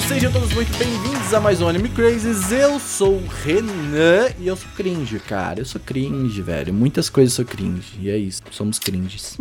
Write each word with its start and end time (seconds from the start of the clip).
Otakus, 0.00 0.04
sejam 0.08 0.32
todos 0.32 0.52
muito 0.52 0.76
bem-vindos 0.78 1.34
a 1.34 1.40
mais 1.40 1.60
um 1.60 1.68
Anime 1.68 1.88
Crazes. 1.90 2.50
Eu 2.50 2.78
sou 2.78 3.16
o 3.16 3.26
Renan 3.44 4.28
e 4.38 4.46
eu 4.46 4.56
sou 4.56 4.68
cringe, 4.76 5.18
cara. 5.20 5.60
Eu 5.60 5.64
sou 5.64 5.80
cringe, 5.80 6.40
velho. 6.42 6.72
Muitas 6.72 7.08
coisas 7.08 7.38
eu 7.38 7.44
sou 7.44 7.56
cringe. 7.56 7.98
E 8.00 8.10
é 8.10 8.16
isso, 8.16 8.42
somos 8.50 8.78
cringes. 8.78 9.36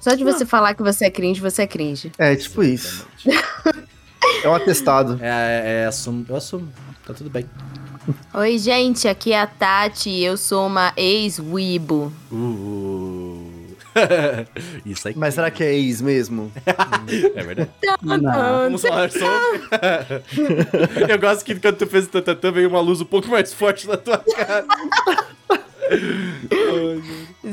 Só 0.00 0.14
de 0.14 0.24
você 0.24 0.46
falar 0.46 0.74
que 0.74 0.82
você 0.82 1.06
é 1.06 1.10
cringe, 1.10 1.40
você 1.40 1.62
é 1.62 1.66
cringe. 1.66 2.12
É, 2.18 2.34
tipo 2.36 2.62
isso. 2.62 3.06
É 4.42 4.48
um 4.48 4.54
atestado. 4.54 5.18
É, 5.20 5.82
é, 5.82 5.86
assumo, 5.86 6.24
eu 6.28 6.36
assumo. 6.36 6.68
Tá 7.04 7.14
tudo 7.14 7.30
bem. 7.30 7.46
Oi, 8.34 8.58
gente, 8.58 9.08
aqui 9.08 9.32
é 9.32 9.40
a 9.40 9.46
Tati 9.46 10.10
e 10.10 10.24
eu 10.24 10.36
sou 10.36 10.66
uma 10.66 10.92
ex-wibo. 10.96 12.12
Uh. 12.30 12.87
isso 14.84 15.08
aí. 15.08 15.14
Mas 15.16 15.34
será 15.34 15.50
que 15.50 15.62
é 15.62 15.74
ex 15.74 16.00
mesmo? 16.00 16.52
É 17.34 17.42
verdade. 17.42 17.70
Vamos 18.02 18.82
falar 18.82 19.10
sobre. 19.10 19.28
eu 21.12 21.18
gosto 21.18 21.44
que 21.44 21.54
quando 21.54 21.76
tu 21.76 21.86
fez 21.86 22.06
o 22.06 22.08
tatatã 22.08 22.50
veio 22.50 22.68
uma 22.68 22.80
luz 22.80 23.00
um 23.00 23.04
pouco 23.04 23.28
mais 23.28 23.52
forte 23.52 23.86
na 23.86 23.96
tua 23.96 24.18
cara. 24.18 24.66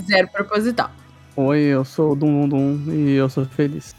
Zero 0.07 0.27
proposital. 0.29 0.91
Oi, 1.35 1.59
eu 1.59 1.85
sou 1.85 2.13
o 2.13 2.15
Dum 2.15 2.47
Dum 2.47 2.79
Dum 2.79 2.93
e 2.93 3.11
eu 3.13 3.29
sou 3.29 3.45
feliz. 3.45 3.95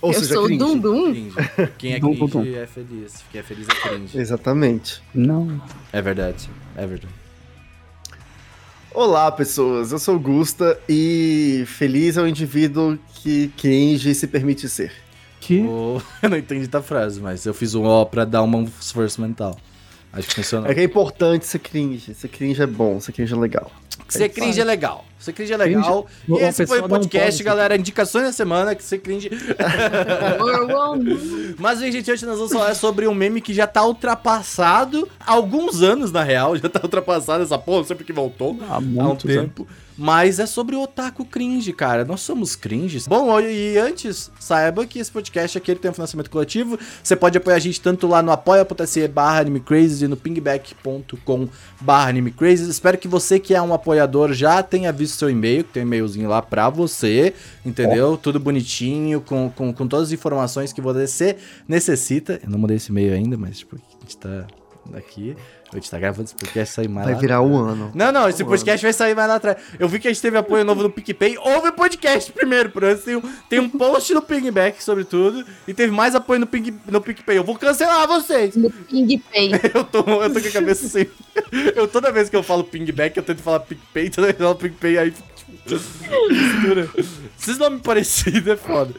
Ou 0.00 0.12
eu 0.12 0.20
seja, 0.20 0.34
sou 0.34 0.44
o 0.44 0.46
cringe. 0.46 0.64
Dum 0.64 0.78
Dum. 0.78 1.12
Cringe. 1.12 1.36
Quem 1.78 1.94
é 1.94 1.98
Dum, 1.98 2.14
cringe 2.14 2.32
dum. 2.32 2.56
é 2.56 2.66
feliz. 2.66 3.24
Quem 3.30 3.40
é 3.40 3.42
feliz 3.42 3.66
é 3.68 3.88
cringe. 3.88 4.18
Exatamente. 4.18 5.02
Não. 5.14 5.60
É 5.92 6.02
verdade. 6.02 6.48
É 6.76 6.86
verdade. 6.86 7.25
Olá, 8.96 9.30
pessoas. 9.30 9.92
Eu 9.92 9.98
sou 9.98 10.16
o 10.16 10.18
Gusta 10.18 10.80
e 10.88 11.64
feliz 11.66 12.16
é 12.16 12.22
o 12.22 12.26
indivíduo 12.26 12.98
que 13.16 13.48
cringe 13.48 14.14
se 14.14 14.26
permite 14.26 14.70
ser. 14.70 14.90
Que? 15.38 15.60
O- 15.60 16.00
Eu 16.22 16.30
não 16.30 16.38
entendi 16.38 16.66
a 16.72 16.80
frase, 16.80 17.20
mas 17.20 17.44
eu 17.44 17.52
fiz 17.52 17.74
um 17.74 17.84
O 17.84 18.06
pra 18.06 18.24
dar 18.24 18.42
um 18.42 18.64
esforço 18.80 19.20
mental. 19.20 19.54
Acho 20.10 20.28
que 20.28 20.34
funcionou. 20.36 20.70
É 20.70 20.74
que 20.74 20.80
é 20.80 20.84
importante 20.84 21.44
ser 21.44 21.58
cringe. 21.58 22.14
Ser 22.14 22.28
cringe 22.28 22.62
é 22.62 22.66
bom, 22.66 22.98
ser 22.98 23.12
cringe 23.12 23.34
é 23.34 23.36
legal. 23.36 23.70
Ser 24.08 24.28
cringe 24.28 24.60
é 24.60 24.64
legal. 24.64 25.04
Ser 25.18 25.32
cringe 25.32 25.52
é 25.52 25.56
legal. 25.56 26.04
Cringe- 26.04 26.40
E 26.40 26.44
esse 26.44 26.66
foi 26.66 26.78
o 26.78 26.88
podcast, 26.88 27.42
galera. 27.42 27.76
Indicações 27.76 28.24
da 28.24 28.32
semana, 28.32 28.74
que 28.74 28.84
ser 28.84 28.98
cringe. 28.98 29.30
Mas, 31.58 31.80
gente, 31.80 32.10
hoje 32.10 32.24
nós 32.26 32.36
vamos 32.38 32.52
falar 32.52 32.74
sobre 32.74 33.06
um 33.08 33.14
meme 33.14 33.40
que 33.40 33.54
já 33.54 33.66
tá 33.66 33.84
ultrapassado 33.84 35.08
há 35.20 35.32
alguns 35.32 35.82
anos, 35.82 36.12
na 36.12 36.22
real. 36.22 36.56
Já 36.56 36.68
tá 36.68 36.80
ultrapassado 36.82 37.42
essa 37.42 37.58
porra, 37.58 37.78
não 37.78 37.84
sei 37.86 37.96
porque 37.96 38.12
voltou. 38.12 38.58
Há 38.68 38.74
há 38.74 38.78
um 38.78 38.82
muitos 38.82 39.36
anos. 39.36 39.50
Mas 39.96 40.38
é 40.38 40.46
sobre 40.46 40.76
o 40.76 40.82
otaku 40.82 41.24
cringe, 41.24 41.72
cara. 41.72 42.04
Nós 42.04 42.20
somos 42.20 42.54
cringes. 42.54 43.06
Bom, 43.06 43.40
e 43.40 43.78
antes, 43.78 44.30
saiba 44.38 44.86
que 44.86 44.98
esse 44.98 45.10
podcast 45.10 45.56
aqui 45.56 45.70
ele 45.70 45.80
tem 45.80 45.90
um 45.90 45.94
financiamento 45.94 46.30
coletivo. 46.30 46.78
Você 47.02 47.16
pode 47.16 47.38
apoiar 47.38 47.56
a 47.56 47.60
gente 47.60 47.80
tanto 47.80 48.06
lá 48.06 48.22
no 48.22 48.30
apoia.se 48.30 49.08
barra 49.08 49.40
animecrazes 49.40 50.02
e 50.02 50.08
no 50.08 50.16
pingback.com 50.16 51.48
barra 51.80 52.10
animecrazes. 52.10 52.68
Espero 52.68 52.98
que 52.98 53.08
você 53.08 53.38
que 53.38 53.54
é 53.54 53.62
um 53.62 53.72
apoiador 53.72 54.32
já 54.32 54.62
tenha 54.62 54.92
visto 54.92 55.16
seu 55.16 55.30
e-mail, 55.30 55.64
que 55.64 55.72
tem 55.72 55.82
um 55.82 55.86
e-mailzinho 55.86 56.28
lá 56.28 56.42
pra 56.42 56.68
você, 56.68 57.32
entendeu? 57.64 58.16
Tudo 58.16 58.38
bonitinho, 58.38 59.20
com, 59.20 59.50
com, 59.50 59.72
com 59.72 59.88
todas 59.88 60.08
as 60.08 60.12
informações 60.12 60.72
que 60.72 60.80
você 60.80 61.36
necessita. 61.66 62.38
Eu 62.42 62.50
não 62.50 62.58
mudei 62.58 62.76
esse 62.76 62.90
e-mail 62.90 63.14
ainda, 63.14 63.36
mas 63.36 63.58
tipo, 63.58 63.76
a 63.76 64.00
gente 64.02 64.16
tá 64.16 64.46
aqui. 64.94 65.36
A 65.72 65.76
gente 65.76 65.90
tá 65.90 65.98
gravando 65.98 66.24
esse 66.24 66.34
podcast 66.34 66.74
sair 66.74 66.88
mais 66.88 67.06
Vai 67.06 67.14
lá 67.14 67.20
virar 67.20 67.42
um 67.42 67.56
ano. 67.56 67.90
não, 67.94 68.12
não, 68.12 68.28
esse 68.28 68.44
podcast 68.44 68.84
vai 68.84 68.92
sair 68.92 69.14
mais 69.16 69.28
lá 69.28 69.34
atrás. 69.34 69.56
Eu 69.78 69.88
vi 69.88 69.98
que 69.98 70.06
a 70.06 70.12
gente 70.12 70.22
teve 70.22 70.36
apoio 70.38 70.64
novo 70.64 70.82
no 70.82 70.90
PicPay. 70.90 71.36
Houve 71.38 71.72
podcast 71.72 72.30
primeiro, 72.32 72.70
por 72.70 72.84
isso 72.84 73.02
tem 73.02 73.16
um, 73.16 73.22
tem 73.48 73.58
um 73.58 73.68
post 73.68 74.14
no 74.14 74.22
Pingback 74.22 74.82
sobre 74.82 75.04
tudo. 75.04 75.44
E 75.66 75.74
teve 75.74 75.92
mais 75.92 76.14
apoio 76.14 76.40
no, 76.40 76.46
Ping, 76.46 76.78
no 76.88 77.00
PicPay. 77.00 77.38
Eu 77.38 77.44
vou 77.44 77.56
cancelar 77.56 78.06
vocês. 78.06 78.54
No 78.54 78.70
Ping 78.70 79.18
Pay. 79.32 79.52
Eu 79.74 79.84
tô, 79.84 79.98
eu 79.98 80.32
tô 80.32 80.40
com 80.40 80.48
a 80.48 80.52
cabeça 80.52 80.86
assim. 80.86 81.06
Eu, 81.74 81.86
toda 81.88 82.12
vez 82.12 82.28
que 82.30 82.36
eu 82.36 82.42
falo 82.42 82.64
Pingback, 82.64 83.16
eu 83.16 83.22
tento 83.22 83.42
falar 83.42 83.60
PicPay. 83.60 84.08
Toda 84.10 84.28
vez 84.28 84.36
que 84.36 84.42
eu 84.42 84.46
falo 84.46 84.58
PicPay, 84.58 84.98
aí. 84.98 85.14
Mistura. 85.48 86.88
Esses 87.38 87.58
nomes 87.58 87.80
parecidos 87.82 88.46
é 88.46 88.56
foda. 88.56 88.92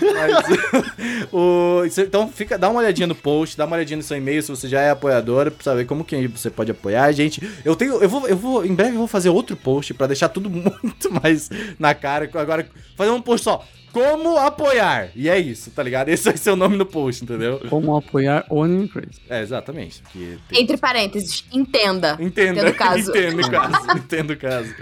Mas, 0.00 1.28
o, 1.32 1.82
então 1.98 2.28
fica, 2.28 2.58
dá 2.58 2.68
uma 2.68 2.80
olhadinha 2.80 3.06
no 3.06 3.14
post, 3.14 3.56
dá 3.56 3.64
uma 3.64 3.76
olhadinha 3.76 3.96
no 3.96 4.02
seu 4.02 4.16
e-mail 4.16 4.42
se 4.42 4.50
você 4.50 4.68
já 4.68 4.80
é 4.80 4.90
apoiador, 4.90 5.50
pra 5.50 5.62
saber 5.62 5.84
como 5.84 6.04
que 6.04 6.26
você 6.28 6.50
pode 6.50 6.70
apoiar 6.70 7.04
a 7.04 7.12
gente. 7.12 7.42
Eu 7.64 7.76
tenho, 7.76 8.02
eu 8.02 8.08
vou, 8.08 8.26
eu 8.26 8.36
vou, 8.36 8.64
em 8.64 8.74
breve 8.74 8.92
eu 8.92 8.98
vou 8.98 9.06
fazer 9.06 9.28
outro 9.28 9.56
post 9.56 9.94
pra 9.94 10.06
deixar 10.06 10.28
tudo 10.28 10.50
muito 10.50 11.12
mais 11.12 11.48
na 11.78 11.94
cara. 11.94 12.28
Agora, 12.34 12.68
fazer 12.96 13.10
um 13.10 13.22
post 13.22 13.44
só. 13.44 13.64
Como 13.94 14.36
apoiar? 14.36 15.10
E 15.14 15.28
é 15.28 15.38
isso, 15.38 15.70
tá 15.70 15.80
ligado? 15.82 16.08
Esse 16.08 16.24
vai 16.24 16.36
ser 16.36 16.50
o 16.50 16.56
nome 16.56 16.76
no 16.76 16.84
post, 16.84 17.22
entendeu? 17.22 17.60
Como 17.70 17.96
apoiar 17.96 18.44
o 18.50 18.60
Anime 18.62 18.88
Crazy. 18.88 19.20
É, 19.30 19.40
exatamente. 19.40 20.02
Tem- 20.48 20.62
Entre 20.62 20.76
parênteses, 20.76 21.44
entenda. 21.52 22.18
Entenda, 22.20 22.60
Entenda 22.68 22.70
o 22.70 22.74
caso. 22.74 23.10
entendo 23.16 23.40
o 23.40 23.50
caso, 23.50 23.86
entendo 23.96 24.30
o 24.32 24.36
caso. 24.36 24.74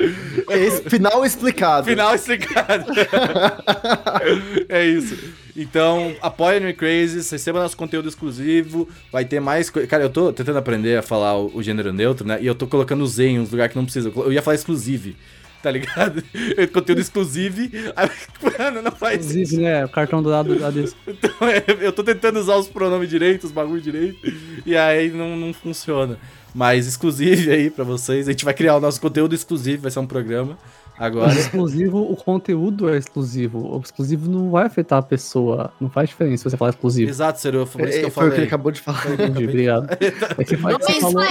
Esse 0.51 0.89
final 0.89 1.25
explicado. 1.27 1.85
Final 1.87 2.15
explicado. 2.15 2.91
é 4.69 4.85
isso. 4.87 5.17
Então, 5.55 6.17
apoia 6.23 6.59
no 6.59 6.73
Crazy, 6.73 7.17
receba 7.31 7.61
nosso 7.61 7.77
conteúdo 7.77 8.09
exclusivo, 8.09 8.89
vai 9.13 9.25
ter 9.27 9.39
mais 9.41 9.69
coisa. 9.69 9.87
Cara, 9.87 10.03
eu 10.05 10.09
tô 10.11 10.33
tentando 10.33 10.57
aprender 10.59 10.97
a 10.99 11.03
falar 11.03 11.37
o, 11.39 11.55
o 11.55 11.63
gênero 11.63 11.93
neutro, 11.93 12.27
né? 12.27 12.39
E 12.41 12.47
eu 12.47 12.55
tô 12.55 12.67
colocando 12.67 13.03
o 13.03 13.07
Z 13.07 13.27
em 13.27 13.39
uns 13.41 13.51
lugares 13.51 13.73
que 13.73 13.79
não 13.79 13.85
precisa. 13.85 14.11
Eu 14.17 14.33
ia 14.33 14.41
falar 14.41 14.55
exclusive, 14.55 15.15
tá 15.63 15.71
ligado? 15.71 16.23
conteúdo 16.73 17.01
exclusivo. 17.01 17.61
Aí, 17.95 18.11
mano, 18.59 18.83
não 18.83 18.91
faz 18.91 19.31
Inclusive, 19.31 19.63
né? 19.63 19.85
O 19.85 19.89
cartão 19.89 20.23
dourado 20.23 20.59
da 20.59 20.71
DC. 20.71 20.95
então, 21.07 21.49
é, 21.49 21.65
eu 21.81 21.93
tô 21.93 22.03
tentando 22.03 22.39
usar 22.39 22.57
os 22.57 22.69
pronomes 22.69 23.09
direitos, 23.09 23.47
os 23.47 23.53
bagulho 23.53 23.81
direito, 23.81 24.19
e 24.67 24.77
aí 24.77 25.11
não, 25.11 25.37
não 25.37 25.53
funciona. 25.53 26.19
Mas 26.55 26.87
exclusivo 26.87 27.51
aí 27.51 27.71
pra 27.71 27.85
vocês. 27.85 28.29
A 28.29 28.33
gente 28.33 28.45
vai 28.45 28.53
criar 28.53 28.77
o 28.77 28.81
nosso 28.81 29.01
conteúdo 29.01 29.35
exclusivo, 29.35 29.83
vai 29.83 29.91
ser 29.91 30.01
um 30.01 30.07
programa 30.07 30.59
agora. 31.07 31.33
exclusivo, 31.33 31.99
o 31.99 32.17
conteúdo 32.17 32.89
é 32.89 32.97
exclusivo. 32.97 33.77
O 33.77 33.81
exclusivo 33.81 34.31
não 34.31 34.51
vai 34.51 34.67
afetar 34.67 34.99
a 34.99 35.03
pessoa. 35.03 35.73
Não 35.81 35.91
faz 35.91 36.09
diferença 36.09 36.43
se 36.45 36.51
você 36.51 36.57
falar 36.57 36.71
exclusivo. 36.71 37.11
Exato, 37.11 37.41
Seru, 37.41 37.67
foi 37.67 37.83
isso 37.89 37.93
que 37.93 37.99
É, 37.99 38.07
eu 38.07 38.11
foi 38.11 38.25
o 38.29 38.31
que 38.31 38.35
ele 38.35 38.35
falei. 38.37 38.47
acabou 38.47 38.73
de 38.73 38.81
falar. 38.81 39.13
Entendi, 39.13 39.45
obrigado. 39.45 39.89
É 40.39 40.45
que, 40.45 40.57
Não 40.57 40.71
é 40.71 40.75
que 40.75 40.83
você 40.85 40.93
tem 40.93 41.01
falou, 41.01 41.23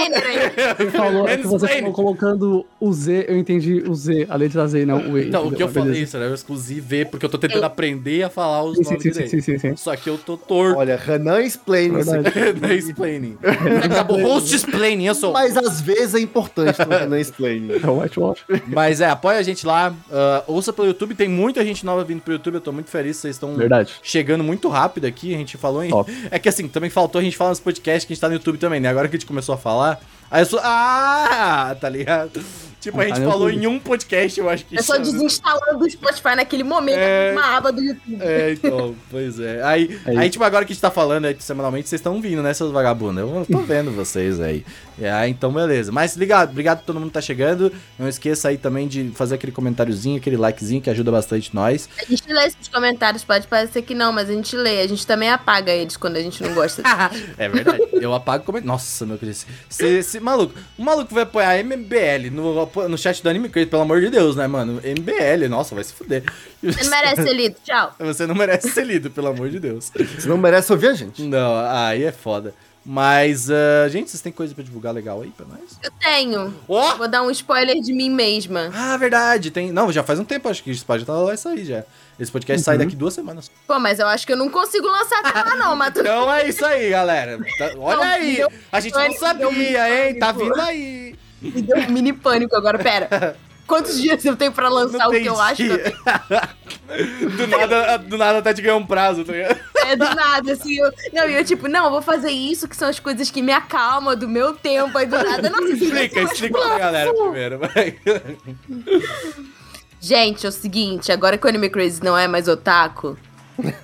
você 0.77 0.91
falou 0.91 1.27
é 1.27 1.37
que 1.37 1.47
você 1.47 1.67
falou 1.67 1.93
colocando 1.93 2.65
o 2.79 2.93
Z, 2.93 3.25
eu 3.27 3.37
entendi 3.37 3.83
o 3.87 3.93
Z, 3.95 4.27
a 4.29 4.35
letra 4.35 4.67
Z, 4.67 4.85
não 4.85 5.11
o 5.11 5.17
E. 5.17 5.27
Então, 5.27 5.47
o 5.47 5.51
que 5.51 5.61
eu 5.63 5.67
falei, 5.69 5.89
Beleza. 5.93 6.03
isso 6.03 6.17
era 6.17 6.33
exclusivo, 6.33 6.87
porque 7.09 7.25
eu 7.25 7.29
tô 7.29 7.37
tentando 7.37 7.63
aprender 7.63 8.23
a 8.23 8.29
falar 8.29 8.63
os 8.63 8.77
Sim, 8.77 8.83
sim, 8.83 8.89
nomes 8.91 9.03
sim, 9.03 9.13
sim, 9.13 9.27
sim, 9.27 9.41
sim, 9.41 9.57
sim. 9.57 9.75
Só 9.75 9.95
que 9.95 10.09
eu 10.09 10.17
tô 10.17 10.37
torto. 10.37 10.77
Olha, 10.77 10.95
Renan 10.97 11.41
explain 11.41 11.97
isso 11.99 12.13
aqui. 12.13 12.29
Verdade. 12.29 12.59
Não 12.61 12.69
é 12.69 12.75
explaining. 12.75 13.37
Acabou 13.83 14.21
host 14.21 14.55
explaining, 14.55 15.05
eu 15.05 15.15
sou. 15.15 15.33
Mas 15.33 15.55
às 15.57 15.81
vezes 15.81 16.15
é 16.15 16.19
importante 16.19 16.81
um 16.81 16.89
Renan 16.89 17.19
explain. 17.19 17.69
É 17.81 17.87
o 17.87 17.99
whitewash. 17.99 18.39
Mas 18.67 19.01
é, 19.01 19.09
apoia 19.09 19.39
a 19.39 19.43
gente 19.43 19.60
lá. 19.65 19.93
ah, 20.11 20.43
ouça 20.47 20.71
pelo 20.73 20.87
YouTube, 20.87 21.15
tem 21.15 21.27
muita 21.27 21.63
gente 21.65 21.85
nova 21.85 22.03
vindo 22.03 22.21
pro 22.21 22.33
YouTube, 22.33 22.55
eu 22.55 22.61
tô 22.61 22.71
muito 22.71 22.89
feliz, 22.89 23.17
vocês 23.17 23.35
estão 23.35 23.55
chegando 24.03 24.43
muito 24.43 24.67
rápido 24.69 25.05
aqui, 25.05 25.33
a 25.33 25.37
gente 25.37 25.57
falou 25.57 25.83
em. 25.83 25.89
Top. 25.89 26.11
É 26.31 26.39
que 26.39 26.47
assim, 26.49 26.67
também 26.67 26.89
faltou 26.89 27.19
a 27.19 27.23
gente 27.23 27.35
falar 27.37 27.49
nos 27.51 27.59
podcasts 27.59 28.05
que 28.05 28.13
a 28.13 28.15
gente 28.15 28.21
tá 28.21 28.27
no 28.27 28.33
YouTube 28.35 28.57
também, 28.57 28.79
né? 28.79 28.89
Agora 28.89 29.07
que 29.07 29.15
a 29.15 29.19
gente 29.19 29.27
começou 29.27 29.53
a 29.55 29.57
falar, 29.57 29.99
aí 30.29 30.41
eu 30.41 30.45
sou. 30.45 30.59
Ah! 30.63 31.75
Tá 31.79 31.89
ligado? 31.89 32.41
Tipo, 32.79 32.99
a 32.99 33.03
Ah, 33.03 33.05
gente 33.05 33.15
tá 33.15 33.21
no 33.21 33.29
falou 33.29 33.49
em 33.51 33.67
um 33.67 33.77
podcast, 33.79 34.39
eu 34.39 34.49
acho 34.49 34.65
que. 34.65 34.75
Eu 34.75 34.81
só 34.81 34.97
desinstalando 34.97 35.77
do 35.77 35.87
Spotify 35.89 36.35
naquele 36.35 36.63
momento, 36.63 36.97
É. 36.97 37.31
uma 37.31 37.55
aba 37.57 37.71
do 37.71 37.79
YouTube. 37.79 38.17
É, 38.19 38.53
então, 38.53 38.95
pois 39.09 39.39
é. 39.39 39.61
Aí, 39.63 39.99
É 40.03 40.17
aí 40.17 40.29
tipo, 40.31 40.43
agora 40.43 40.65
que 40.65 40.71
a 40.71 40.73
gente 40.73 40.81
tá 40.81 40.89
falando 40.89 41.25
aí, 41.25 41.35
semanalmente, 41.39 41.87
vocês 41.87 41.99
estão 41.99 42.19
vindo, 42.19 42.41
né, 42.41 42.53
seus 42.55 42.71
vagabundos? 42.71 43.21
Eu 43.21 43.45
tô 43.51 43.59
vendo 43.59 43.91
vocês 43.91 44.39
aí. 44.39 44.65
É, 45.01 45.27
então, 45.27 45.51
beleza. 45.51 45.91
Mas, 45.91 46.15
ligado, 46.15 46.51
obrigado 46.51 46.79
a 46.79 46.81
todo 46.81 46.99
mundo 46.99 47.07
que 47.07 47.13
tá 47.13 47.21
chegando. 47.21 47.73
Não 47.97 48.07
esqueça 48.07 48.49
aí 48.49 48.57
também 48.57 48.87
de 48.87 49.11
fazer 49.15 49.35
aquele 49.35 49.51
comentáriozinho, 49.51 50.17
aquele 50.17 50.37
likezinho 50.37 50.81
que 50.81 50.89
ajuda 50.89 51.11
bastante 51.11 51.53
nós. 51.55 51.89
A 51.99 52.05
gente 52.05 52.31
lê 52.31 52.45
esses 52.45 52.67
comentários, 52.67 53.23
pode 53.23 53.47
parecer 53.47 53.81
que 53.81 53.95
não, 53.95 54.13
mas 54.13 54.29
a 54.29 54.33
gente 54.33 54.55
lê. 54.55 54.81
A 54.81 54.87
gente 54.87 55.05
também 55.07 55.29
apaga 55.29 55.71
eles 55.71 55.97
quando 55.97 56.17
a 56.17 56.21
gente 56.21 56.41
não 56.43 56.53
gosta. 56.53 56.83
É 57.37 57.47
verdade. 57.47 57.81
Eu 57.93 58.13
apago 58.13 58.43
comentário. 58.43 58.67
Nossa, 58.67 59.05
meu 59.05 59.17
querido. 59.17 59.37
Se, 59.69 60.03
se, 60.03 60.19
maluco, 60.19 60.53
o 60.77 60.83
maluco 60.83 61.13
vai 61.13 61.23
apoiar 61.23 61.63
MBL 61.63 62.29
no, 62.31 62.69
no 62.87 62.97
chat 62.97 63.23
do 63.23 63.29
Anime 63.29 63.49
Crazy, 63.49 63.67
pelo 63.67 63.81
amor 63.81 64.01
de 64.01 64.09
Deus, 64.09 64.35
né, 64.35 64.47
mano? 64.47 64.81
MBL, 64.83 65.47
nossa, 65.49 65.73
vai 65.73 65.83
se 65.83 65.93
fuder. 65.93 66.23
Você 66.61 66.83
não 66.83 66.89
merece 66.89 67.23
ser 67.23 67.33
lido. 67.33 67.55
Tchau. 67.63 67.95
Você 67.99 68.27
não 68.27 68.35
merece 68.35 68.69
ser 68.69 68.85
lido, 68.85 69.09
pelo 69.09 69.27
amor 69.27 69.49
de 69.49 69.59
Deus. 69.59 69.91
Você 69.95 70.27
não 70.27 70.37
merece 70.37 70.71
ouvir 70.71 70.87
a 70.87 70.93
gente. 70.93 71.23
Não, 71.23 71.55
aí 71.65 72.03
é 72.03 72.11
foda. 72.11 72.53
Mas, 72.83 73.49
ah, 73.51 73.87
gente, 73.89 74.09
vocês 74.09 74.21
têm 74.21 74.31
coisa 74.31 74.55
pra 74.55 74.63
divulgar 74.63 74.93
legal 74.93 75.21
aí 75.21 75.29
pra 75.29 75.45
nós? 75.45 75.77
Eu 75.83 75.91
tenho. 75.99 76.53
Ó! 76.67 76.95
Vou 76.95 77.07
dar 77.07 77.21
um 77.21 77.29
spoiler 77.29 77.79
de 77.79 77.93
mim 77.93 78.09
mesma. 78.09 78.71
Ah, 78.73 78.97
verdade. 78.97 79.51
Tem... 79.51 79.71
Não, 79.71 79.91
já 79.91 80.01
faz 80.03 80.19
um 80.19 80.25
tempo, 80.25 80.49
acho 80.49 80.63
que 80.63 80.71
isso 80.71 80.85
pode 80.85 81.03
estar 81.03 81.13
vai 81.23 81.37
sair 81.37 81.63
já. 81.63 81.83
Esse 82.19 82.31
podcast 82.31 82.63
sai 82.63 82.77
daqui 82.77 82.95
duas 82.95 83.13
semanas. 83.13 83.51
Pô, 83.67 83.79
mas 83.79 83.99
eu 83.99 84.07
acho 84.07 84.25
que 84.25 84.33
eu 84.33 84.37
não 84.37 84.49
consigo 84.49 84.87
lançar 84.87 85.21
tela 85.31 85.55
não, 85.55 85.75
mas 85.75 85.93
tudo 85.93 86.01
Então 86.01 86.31
é 86.33 86.47
isso 86.47 86.65
aí, 86.65 86.89
galera. 86.89 87.37
Tá- 87.57 87.71
Olha 87.77 87.97
Não, 87.97 88.03
aí. 88.03 88.35
deu 88.37 88.51
A 88.71 88.79
gente 88.79 88.93
não 88.95 89.13
sabia, 89.13 90.07
hein? 90.09 90.19
Tá 90.19 90.31
vindo 90.31 90.59
aí. 90.59 91.15
me 91.41 91.61
deu 91.61 91.77
um 91.77 91.89
mini 91.91 92.13
pânico 92.13 92.55
agora. 92.55 92.79
Pera, 92.79 93.35
quantos 93.67 93.99
dias 94.01 94.23
eu 94.25 94.35
tenho 94.35 94.51
pra 94.51 94.69
lançar 94.69 95.07
o 95.07 95.11
que 95.11 95.25
eu 95.25 95.39
acho 95.39 95.55
que 95.63 95.67
eu 95.69 95.83
tenho? 95.83 95.97
Do, 97.37 97.47
nada, 97.47 97.97
do 97.97 98.17
nada 98.17 98.37
até 98.39 98.53
te 98.53 98.61
ganhar 98.61 98.75
um 98.75 98.85
prazo, 98.85 99.23
tá 99.23 99.31
ligado? 99.33 99.59
É 99.85 99.95
do 99.95 100.05
nada, 100.15 100.53
assim. 100.53 100.77
Eu, 100.77 100.91
não, 101.13 101.29
e 101.29 101.33
eu 101.35 101.43
tipo, 101.45 101.67
não, 101.67 101.85
eu 101.85 101.91
vou 101.91 102.01
fazer 102.01 102.29
isso, 102.31 102.67
que 102.67 102.75
são 102.75 102.87
as 102.89 102.99
coisas 102.99 103.29
que 103.31 103.41
me 103.41 103.51
acalmam 103.51 104.15
do 104.15 104.27
meu 104.27 104.53
tempo. 104.53 104.97
Aí 104.97 105.05
do 105.05 105.17
nada, 105.17 105.49
nossa, 105.49 105.63
assim, 105.65 105.85
Explica, 105.85 106.21
explica 106.21 106.59
pra 106.59 106.77
galera 106.77 107.13
primeiro. 107.13 107.59
vai. 107.59 107.97
Gente, 109.99 110.45
é 110.45 110.49
o 110.49 110.51
seguinte, 110.51 111.11
agora 111.11 111.37
que 111.37 111.45
o 111.45 111.49
Anime 111.49 111.69
Crazy 111.69 112.03
não 112.03 112.17
é 112.17 112.27
mais 112.27 112.47
otaku, 112.47 113.15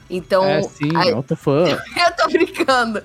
então. 0.10 0.44
É 0.44 0.64
sim, 0.64 0.90
a- 0.96 1.08
eu 1.08 1.22
tô 1.22 1.36
fã. 1.36 1.66
eu 1.70 2.16
tô 2.18 2.28
brincando. 2.32 3.04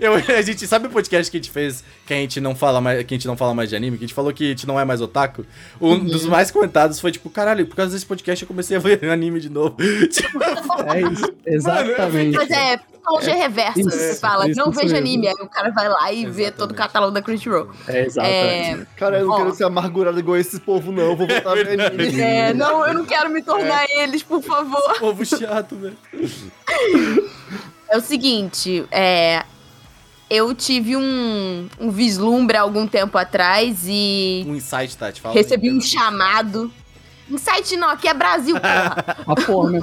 Eu, 0.00 0.14
a 0.14 0.42
gente 0.42 0.66
sabe 0.66 0.86
o 0.86 0.90
podcast 0.90 1.30
que 1.30 1.36
a 1.36 1.40
gente 1.40 1.50
fez 1.50 1.82
que 2.06 2.12
a 2.12 2.16
gente 2.16 2.40
não 2.40 2.54
fala 2.54 2.80
mais, 2.80 3.04
que 3.04 3.14
a 3.14 3.16
gente 3.16 3.26
não 3.26 3.36
fala 3.36 3.54
mais 3.54 3.68
de 3.70 3.76
anime, 3.76 3.96
que 3.98 4.04
a 4.04 4.06
gente 4.06 4.14
falou 4.14 4.32
que 4.32 4.44
a 4.44 4.48
gente 4.48 4.66
não 4.66 4.78
é 4.78 4.84
mais 4.84 5.00
otaku. 5.00 5.44
Um 5.80 5.92
Uhum. 5.92 6.04
dos 6.04 6.26
mais 6.26 6.50
comentados 6.50 7.00
foi 7.00 7.10
tipo, 7.12 7.28
caralho, 7.30 7.66
por 7.66 7.74
causa 7.76 7.92
desse 7.92 8.04
podcast 8.06 8.42
eu 8.42 8.48
comecei 8.48 8.76
a 8.76 8.80
ver 8.80 9.02
anime 9.10 9.40
de 9.40 9.48
novo. 9.48 9.76
Tipo, 10.10 10.38
É 10.86 11.00
isso, 11.02 11.32
exatamente. 11.46 12.36
Mas 12.36 12.50
é 12.50 12.76
psicologia 12.76 13.34
reversa, 13.36 13.80
Isso, 13.80 13.90
você 13.90 14.14
fala, 14.16 14.48
isso, 14.48 14.58
não 14.58 14.70
isso 14.70 14.80
veja 14.80 14.94
mesmo. 15.00 15.06
anime. 15.06 15.28
Aí 15.28 15.34
o 15.40 15.48
cara 15.48 15.70
vai 15.70 15.88
lá 15.88 16.12
e 16.12 16.16
vê 16.24 16.42
Exatamente. 16.42 16.52
todo 16.56 16.70
o 16.72 16.74
catálogo 16.74 17.12
da 17.12 17.22
Crunchyroll. 17.22 17.70
É, 17.86 18.04
exatamente. 18.04 18.80
É, 18.82 18.86
Cara, 18.96 19.18
eu 19.20 19.26
não 19.26 19.32
Ó. 19.32 19.36
quero 19.38 19.54
ser 19.54 19.64
amargurado 19.64 20.18
igual 20.18 20.36
esse 20.36 20.58
povo, 20.60 20.90
não. 20.92 21.02
Eu 21.04 21.16
vou 21.16 21.26
voltar 21.26 21.52
a 21.52 21.54
ver 21.54 21.80
anime. 21.80 22.20
é, 22.20 22.52
não, 22.52 22.86
eu 22.86 22.94
não 22.94 23.04
quero 23.04 23.30
me 23.30 23.42
tornar 23.42 23.86
eles, 23.90 24.22
por 24.24 24.42
favor. 24.42 24.98
povo 24.98 25.24
chato, 25.24 25.76
velho. 25.76 25.96
É 27.88 27.96
o 27.96 28.00
seguinte, 28.00 28.84
é. 28.90 29.44
Eu 30.28 30.52
tive 30.54 30.96
um, 30.96 31.68
um 31.78 31.90
vislumbre 31.90 32.56
há 32.56 32.62
algum 32.62 32.84
tempo 32.86 33.16
atrás 33.16 33.84
e 33.86 34.44
Um 34.48 34.56
insight, 34.56 34.96
Tati, 34.96 35.20
fala. 35.20 35.32
recebi 35.34 35.68
aí. 35.68 35.74
um 35.76 35.80
chamado. 35.80 36.72
Insight 37.30 37.76
não, 37.76 37.90
aqui 37.90 38.08
é 38.08 38.14
Brasil, 38.14 38.56
porra. 38.60 39.16
A 39.26 39.34
porra, 39.36 39.70
né? 39.78 39.80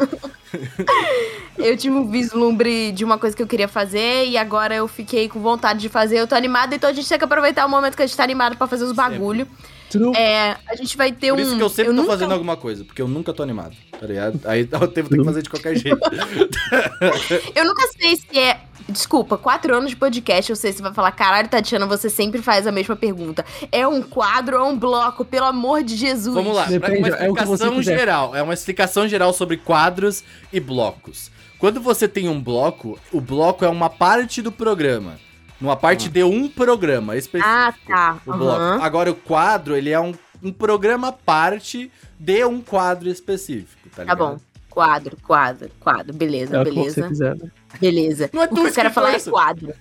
Eu 1.58 1.78
tive 1.78 1.96
um 1.96 2.10
vislumbre 2.10 2.92
de 2.92 3.04
uma 3.06 3.18
coisa 3.18 3.36
que 3.36 3.42
eu 3.42 3.48
queria 3.48 3.68
fazer 3.68 4.28
e 4.28 4.38
agora 4.38 4.76
eu 4.76 4.88
fiquei 4.88 5.30
com 5.30 5.40
vontade 5.42 5.80
de 5.80 5.90
fazer. 5.90 6.18
Eu 6.20 6.28
tô 6.28 6.36
animada, 6.36 6.76
então 6.76 6.90
a 6.90 6.94
gente 6.94 7.08
tem 7.08 7.18
que 7.18 7.24
aproveitar 7.24 7.66
o 7.66 7.70
momento 7.70 7.96
que 7.96 8.02
a 8.04 8.06
gente 8.06 8.16
tá 8.18 8.24
animado 8.24 8.58
pra 8.58 8.68
fazer 8.68 8.84
os 8.84 8.92
bagulho. 8.92 9.48
True. 9.94 10.16
É, 10.18 10.57
a 10.68 10.75
gente 10.75 10.98
vai 10.98 11.12
ter 11.12 11.30
Por 11.31 11.40
um. 11.40 11.42
isso 11.42 11.56
que 11.56 11.63
eu 11.63 11.69
sempre 11.69 11.92
tô 11.92 12.01
nunca- 12.01 12.12
fazendo 12.12 12.31
alguma 12.34 12.57
coisa, 12.57 12.84
porque 12.84 13.01
eu 13.01 13.07
nunca 13.07 13.31
tô 13.34 13.42
animado, 13.44 13.75
tá 14.00 14.06
ligado? 14.06 14.40
Aí 14.45 14.68
eu 14.69 14.88
ter 14.88 15.07
que 15.07 15.24
fazer 15.24 15.42
de 15.44 15.50
qualquer 15.50 15.75
jeito. 15.78 15.98
Eu 17.56 17.66
nunca 17.66 17.88
sei 18.00 18.16
se 18.18 18.40
é. 18.40 18.60
Desculpa, 18.90 19.38
quatro 19.38 19.74
anos 19.75 19.92
de 19.92 19.95
podcast, 19.95 20.51
eu 20.51 20.57
sei 20.57 20.74
se 20.74 20.81
vai 20.81 20.94
falar, 20.94 21.12
caralho, 21.13 21.48
Tatiana, 21.48 21.86
você 21.86 22.10
sempre 22.10 22.42
faz 22.42 22.68
a 22.68 22.72
mesma 22.72 22.98
pergunta. 22.98 23.45
É 23.72 23.88
um 23.88 24.01
quadro 24.01 24.57
ou 24.60 24.66
é 24.66 24.69
um 24.69 24.78
bloco? 24.78 25.24
Pelo 25.24 25.45
amor 25.45 25.84
de 25.84 25.95
Jesus. 25.95 26.36
Vamos 26.36 26.54
lá, 26.54 26.66
Depende, 26.66 26.98
uma 27.00 27.07
é 27.07 27.12
você 27.12 27.24
explicação 27.25 27.75
quiser. 27.75 27.98
geral. 27.98 28.36
É 28.36 28.44
uma 28.44 28.54
explicação 28.54 29.07
geral 29.07 29.31
sobre 29.31 29.56
quadros 29.56 30.22
e 30.51 30.60
blocos. 30.60 31.31
Quando 31.57 31.80
você 31.80 32.10
tem 32.10 32.28
um 32.28 32.42
bloco, 32.42 33.00
o 33.13 33.22
bloco 33.22 33.63
é 33.63 33.69
uma 33.69 33.90
parte 33.90 34.42
do 34.42 34.51
programa. 34.51 35.18
Uma 35.63 35.75
parte 35.77 36.10
de 36.10 36.24
um 36.24 36.50
programa 36.50 37.15
específico. 37.15 37.50
Ah, 37.56 37.74
tá. 37.88 38.18
O 38.27 38.33
bloco. 38.33 38.83
Agora, 38.83 39.10
o 39.12 39.15
quadro, 39.15 39.75
ele 39.77 39.89
é 39.92 40.00
um, 40.00 40.13
um 40.44 40.51
programa 40.51 41.12
parte 41.13 41.89
de 42.19 42.44
um 42.45 42.60
quadro 42.62 43.07
específico, 43.10 43.89
tá 43.89 43.95
Tá 43.98 44.01
ligado? 44.04 44.18
bom. 44.18 44.38
Quadro, 44.69 45.15
quadro, 45.25 45.69
quadro. 45.80 46.13
Beleza, 46.13 46.57
É 46.57 46.62
o 46.62 46.65
que 46.65 46.71
você 46.71 47.01
beleza. 47.01 47.07
quiser. 47.07 47.36
né? 47.36 47.51
Beleza. 47.80 48.30
Não 48.33 48.42
é 48.42 48.48
tu 48.48 48.54
o 48.56 48.62
que 48.63 48.69
eu 48.69 48.74
quero 48.74 48.92
falar 48.92 49.13
é 49.13 49.18
isso. 49.18 49.30
quadro. 49.31 49.74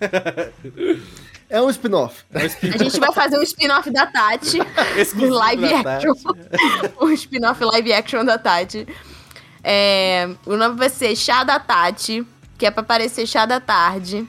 É 1.48 1.60
um 1.60 1.68
spin-off. 1.70 2.24
A 2.32 2.46
gente 2.78 3.00
vai 3.00 3.12
fazer 3.12 3.38
um 3.38 3.42
spin-off 3.42 3.90
da 3.90 4.06
Tati. 4.06 4.58
Exclusivo 4.96 5.34
live 5.34 5.62
da 5.62 5.82
Tati. 5.82 6.06
action. 6.08 6.32
um 7.00 7.10
spin-off 7.12 7.64
live 7.64 7.92
action 7.92 8.24
da 8.24 8.38
Tati. 8.38 8.86
É, 9.64 10.28
o 10.46 10.56
nome 10.56 10.76
vai 10.76 10.88
ser 10.88 11.14
Chá 11.16 11.42
da 11.44 11.58
Tati, 11.58 12.26
que 12.58 12.66
é 12.66 12.70
pra 12.70 12.82
parecer 12.82 13.26
Chá 13.26 13.46
da 13.46 13.60
Tarde. 13.60 14.26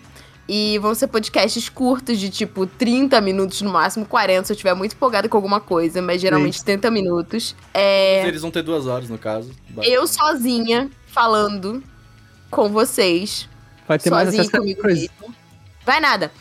E 0.47 0.77
vão 0.79 0.93
ser 0.93 1.07
podcasts 1.07 1.69
curtos, 1.69 2.19
de 2.19 2.29
tipo 2.29 2.65
30 2.67 3.21
minutos, 3.21 3.61
no 3.61 3.71
máximo 3.71 4.05
40, 4.05 4.45
se 4.47 4.51
eu 4.51 4.55
estiver 4.55 4.73
muito 4.73 4.93
empolgada 4.93 5.29
com 5.29 5.37
alguma 5.37 5.61
coisa, 5.61 6.01
mas 6.01 6.19
geralmente 6.21 6.63
30 6.63 6.91
minutos. 6.91 7.55
É, 7.73 8.27
Eles 8.27 8.41
vão 8.41 8.51
ter 8.51 8.61
duas 8.61 8.85
horas, 8.85 9.09
no 9.09 9.17
caso. 9.17 9.51
eu 9.83 10.05
sozinha 10.05 10.91
falando 11.07 11.81
com 12.51 12.69
vocês 12.69 13.47
Vai 13.87 13.97
ter 13.97 14.09
mais 14.09 14.25
sozinho 14.25 14.41
acesso 14.41 14.55
a 14.57 14.59
comigo 14.59 14.81
coisa. 14.81 14.99
mesmo. 14.99 15.35
Vai 15.85 15.99
nada. 16.01 16.31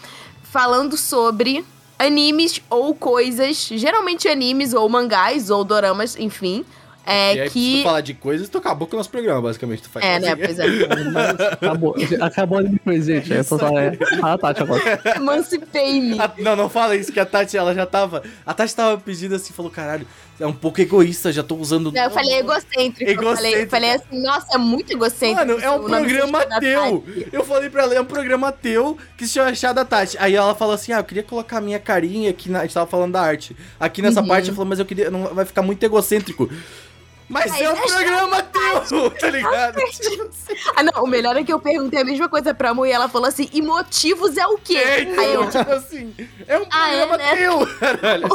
Falando 0.43 0.97
sobre 0.97 1.65
animes 1.99 2.61
ou 2.69 2.95
coisas, 2.95 3.69
geralmente 3.73 4.27
animes 4.29 4.75
ou 4.75 4.89
mangás 4.89 5.49
ou 5.49 5.63
doramas, 5.65 6.17
enfim. 6.17 6.65
É 7.05 7.35
e 7.35 7.41
aí, 7.41 7.49
se 7.49 7.55
que. 7.55 7.79
tu 7.79 7.83
falar 7.85 8.01
de 8.01 8.15
coisas, 8.15 8.49
tu 8.49 8.59
acabou 8.59 8.87
com 8.87 8.95
o 8.95 8.99
nosso 8.99 9.11
programa, 9.11 9.43
basicamente. 9.43 9.83
Tu 9.83 9.89
faz 9.89 10.05
É, 10.05 10.19
né? 10.21 10.29
sozinho. 10.37 10.47
Pois 10.47 10.59
é. 10.59 10.73
Acabou, 11.53 11.97
acabou 12.21 12.59
a 12.61 12.63
presente. 12.85 13.33
É 13.33 13.43
só 13.43 13.59
só 13.59 13.77
é. 13.79 13.99
Ah, 14.23 14.39
Tati 14.39 14.63
agora. 14.63 15.01
Emancipei-me. 15.17 16.19
A- 16.21 16.33
não, 16.39 16.55
não 16.57 16.69
fala 16.71 16.95
isso, 16.97 17.13
que 17.13 17.19
a 17.21 17.27
Tati, 17.27 17.57
ela 17.57 17.75
já 17.75 17.87
tava. 17.87 18.23
A 18.47 18.55
Tati 18.55 18.75
tava 18.75 18.99
pedindo 18.99 19.35
assim, 19.35 19.53
falou, 19.53 19.71
caralho, 19.71 20.07
é 20.39 20.47
um 20.47 20.53
pouco 20.53 20.81
egoísta, 20.81 21.33
já 21.33 21.43
tô 21.43 21.57
usando. 21.57 21.91
Não, 21.93 22.03
eu 22.05 22.11
falei 22.11 22.35
egocêntrico. 22.39 23.11
Eu 23.11 23.17
falei, 23.17 23.55
Egocêntrico. 23.55 23.59
eu 23.65 23.69
falei 23.71 23.91
assim, 23.91 24.23
nossa, 24.23 24.47
é 24.55 24.59
muito 24.59 24.93
egocêntrico. 24.93 25.35
Mano, 25.47 25.61
é 25.61 25.71
um 25.71 25.85
programa 25.85 26.47
teu. 26.61 27.05
Eu 27.33 27.45
falei 27.45 27.69
pra 27.71 27.83
ela, 27.83 27.95
é 27.95 28.01
um 28.01 28.05
programa 28.05 28.53
teu 28.53 28.97
que 29.17 29.27
se 29.27 29.33
chama 29.35 29.55
Chá 29.55 29.73
da 29.73 29.85
Tati. 29.85 30.17
Aí 30.21 30.35
ela 30.35 30.55
falou 30.55 30.75
assim: 30.75 30.93
ah, 30.93 30.99
eu 30.99 31.05
queria 31.05 31.23
colocar 31.23 31.59
a 31.59 31.61
minha 31.61 31.79
carinha 31.79 32.31
aqui 32.31 32.49
na. 32.51 32.61
A 32.61 32.63
gente 32.63 32.75
tava 32.75 32.87
falando 32.87 33.13
da 33.13 33.21
arte. 33.23 33.57
Aqui 33.81 34.01
nessa 34.03 34.21
Uhum. 34.21 34.29
parte, 34.29 34.49
ela 34.49 34.55
falou, 34.57 34.69
mas 34.69 34.79
eu 34.79 34.85
queria. 34.87 35.11
Não 35.11 35.35
vai 35.35 35.45
ficar 35.45 35.63
muito 35.63 35.83
egocêntrico. 35.83 36.49
Mas 37.33 37.59
é 37.59 37.71
um 37.71 37.73
é 37.73 37.89
Chá 37.89 37.97
programa 37.97 38.43
teu, 38.43 39.11
tá 39.19 39.31
ligado? 39.31 39.79
Ah, 40.77 40.83
não, 40.83 41.05
o 41.05 41.07
melhor 41.07 41.35
é 41.37 41.43
que 41.43 41.53
eu 41.53 41.59
perguntei 41.59 42.01
a 42.01 42.05
mesma 42.05 42.29
coisa 42.29 42.53
pra 42.53 42.75
Mu 42.75 42.85
e 42.85 42.93
ela 42.93 43.09
falou 43.09 43.27
assim: 43.27 43.49
e 43.53 43.63
motivos 43.63 44.37
é 44.37 44.47
o 44.47 44.59
quê? 44.59 44.77
é, 44.77 44.95
Aí 44.95 45.03
então, 45.13 45.25
eu, 45.25 45.51
tipo 45.51 45.73
assim, 45.73 46.15
é 46.47 46.59
um 46.59 46.67
Ah, 46.71 46.91
é, 46.93 47.07
programa 47.07 47.17
né? 47.17 47.37
teu, 47.37 47.67
caralho. 47.79 48.29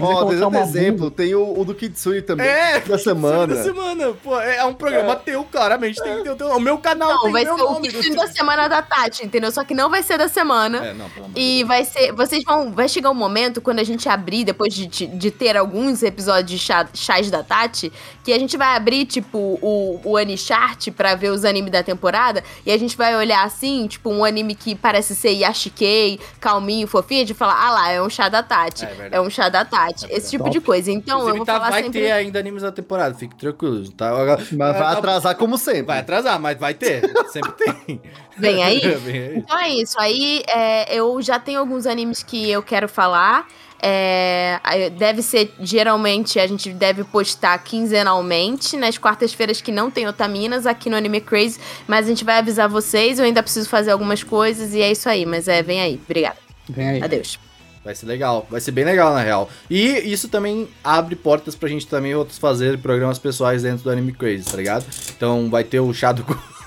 Ó, 0.00 0.24
outro 0.24 0.48
uma 0.48 0.60
exemplo. 0.60 1.10
Tem 1.10 1.34
o, 1.34 1.58
o 1.58 1.64
do 1.64 1.74
Kitsui 1.74 2.22
também. 2.22 2.46
É, 2.46 2.78
da 2.80 2.98
semana. 2.98 3.54
Da 3.54 3.62
semana. 3.64 4.12
Pô, 4.22 4.38
é, 4.40 4.58
é 4.58 4.64
um 4.64 4.74
programa 4.74 5.16
teu, 5.16 5.42
claramente. 5.44 6.00
Tem 6.00 6.18
que 6.18 6.22
ter 6.22 6.30
o 6.30 6.36
teu. 6.36 6.48
O 6.48 6.60
meu 6.60 6.78
canal 6.78 7.08
não, 7.08 7.22
tem 7.22 7.32
vai 7.32 7.44
meu 7.44 7.56
ser 7.56 7.62
o. 7.64 7.80
Kitsune 7.80 8.14
da 8.14 8.28
semana 8.28 8.68
da 8.68 8.80
Tati, 8.80 9.26
entendeu? 9.26 9.50
Só 9.50 9.64
que 9.64 9.74
não 9.74 9.90
vai 9.90 10.02
ser 10.04 10.18
da 10.18 10.28
semana. 10.28 10.86
É, 10.86 10.94
não, 10.94 11.10
pelo 11.10 11.26
amor 11.26 11.34
de 11.34 11.40
E 11.40 11.64
vai 11.64 11.84
ser. 11.84 12.12
Vocês 12.12 12.44
vão. 12.44 12.72
Vai 12.72 12.88
chegar 12.88 13.10
um 13.10 13.14
momento 13.14 13.60
quando 13.60 13.80
a 13.80 13.84
gente 13.84 14.08
abrir, 14.08 14.44
depois 14.44 14.72
de, 14.72 14.86
de, 14.86 15.06
de 15.06 15.30
ter 15.30 15.56
alguns 15.56 16.02
episódios 16.02 16.50
de 16.50 16.58
chá, 16.58 16.88
chás 16.94 17.30
da 17.30 17.42
Tati, 17.42 17.92
que 18.22 18.32
a 18.32 18.38
gente 18.38 18.56
vai 18.56 18.76
abrir, 18.76 19.06
tipo, 19.06 19.38
o, 19.62 20.00
o 20.04 20.16
Anichart 20.16 20.90
pra 20.90 21.14
ver 21.14 21.30
os 21.30 21.44
animes 21.44 21.70
da 21.72 21.82
temporada. 21.82 22.42
E 22.64 22.70
a 22.70 22.78
gente 22.78 22.96
vai 22.96 23.16
olhar 23.16 23.44
assim, 23.44 23.86
tipo, 23.86 24.10
um 24.10 24.24
anime 24.24 24.54
que 24.54 24.74
parece 24.74 25.14
ser 25.16 25.30
Yashikei, 25.30 26.20
calminho, 26.40 26.86
fofinho, 26.86 27.24
de 27.24 27.34
falar, 27.34 27.54
ah 27.66 27.70
lá, 27.70 27.90
é 27.90 28.02
um 28.02 28.10
chá 28.10 28.28
da 28.28 28.42
Tati. 28.42 28.84
É 28.84 28.88
verdade. 28.88 29.14
É, 29.14 29.20
um 29.20 29.30
chá 29.30 29.48
da 29.48 29.64
Tati. 29.64 30.06
É 30.10 30.16
esse 30.16 30.30
tipo 30.30 30.44
verdade. 30.44 30.60
de 30.60 30.66
coisa. 30.66 30.90
Então, 30.90 31.18
Inclusive, 31.18 31.30
eu 31.30 31.36
vou 31.36 31.46
tá- 31.46 31.54
falar 31.54 31.70
vai 31.70 31.82
sempre. 31.82 32.00
ter 32.00 32.10
ainda 32.10 32.38
animes 32.38 32.62
da 32.62 32.72
temporada, 32.72 33.14
fique 33.14 33.34
tranquilo, 33.36 33.90
tá? 33.92 34.10
Mas 34.52 34.76
vai 34.76 34.94
atrasar 34.94 35.36
como 35.36 35.56
sempre. 35.56 35.82
Vai 35.84 35.98
atrasar, 36.00 36.38
mas 36.40 36.58
vai 36.58 36.74
ter. 36.74 37.00
Sempre 37.30 37.52
tem. 37.52 38.00
Vem 38.36 38.62
aí. 38.62 38.80
Vem 38.98 39.22
aí. 39.22 39.36
Então 39.38 39.58
é 39.58 39.68
isso. 39.70 39.98
Aí 40.00 40.42
é, 40.48 40.94
eu 40.94 41.20
já 41.22 41.38
tenho 41.38 41.60
alguns 41.60 41.86
animes 41.86 42.22
que 42.22 42.50
eu 42.50 42.62
quero 42.62 42.88
falar. 42.88 43.46
É, 43.82 44.90
deve 44.90 45.22
ser, 45.22 45.52
geralmente, 45.60 46.38
a 46.38 46.46
gente 46.46 46.72
deve 46.72 47.04
postar 47.04 47.58
quinzenalmente, 47.58 48.76
nas 48.76 48.98
quartas-feiras 48.98 49.60
que 49.60 49.72
não 49.72 49.90
tem 49.90 50.06
otaminas, 50.06 50.66
aqui 50.66 50.90
no 50.90 50.96
Anime 50.96 51.20
Crazy. 51.20 51.58
Mas 51.86 52.06
a 52.06 52.08
gente 52.08 52.24
vai 52.24 52.38
avisar 52.38 52.68
vocês, 52.68 53.18
eu 53.18 53.24
ainda 53.24 53.42
preciso 53.42 53.68
fazer 53.68 53.90
algumas 53.90 54.22
coisas 54.22 54.74
e 54.74 54.80
é 54.80 54.90
isso 54.90 55.08
aí. 55.08 55.24
Mas 55.24 55.48
é, 55.48 55.62
vem 55.62 55.80
aí. 55.80 56.00
Obrigada. 56.04 56.36
Vem 56.68 56.88
aí. 56.88 57.02
Adeus. 57.02 57.38
Vai 57.82 57.94
ser 57.94 58.04
legal, 58.04 58.46
vai 58.50 58.60
ser 58.60 58.72
bem 58.72 58.84
legal 58.84 59.14
na 59.14 59.22
real. 59.22 59.48
E 59.70 60.12
isso 60.12 60.28
também 60.28 60.68
abre 60.84 61.16
portas 61.16 61.54
pra 61.54 61.68
gente 61.68 61.86
também 61.86 62.14
outros 62.14 62.36
fazer 62.36 62.78
programas 62.78 63.18
pessoais 63.18 63.62
dentro 63.62 63.84
do 63.84 63.90
Anime 63.90 64.12
Crazy, 64.12 64.44
tá 64.44 64.56
ligado? 64.56 64.84
Então 65.16 65.48
vai 65.48 65.64
ter 65.64 65.80
o 65.80 65.92
chá 65.94 66.12
do. 66.12 66.24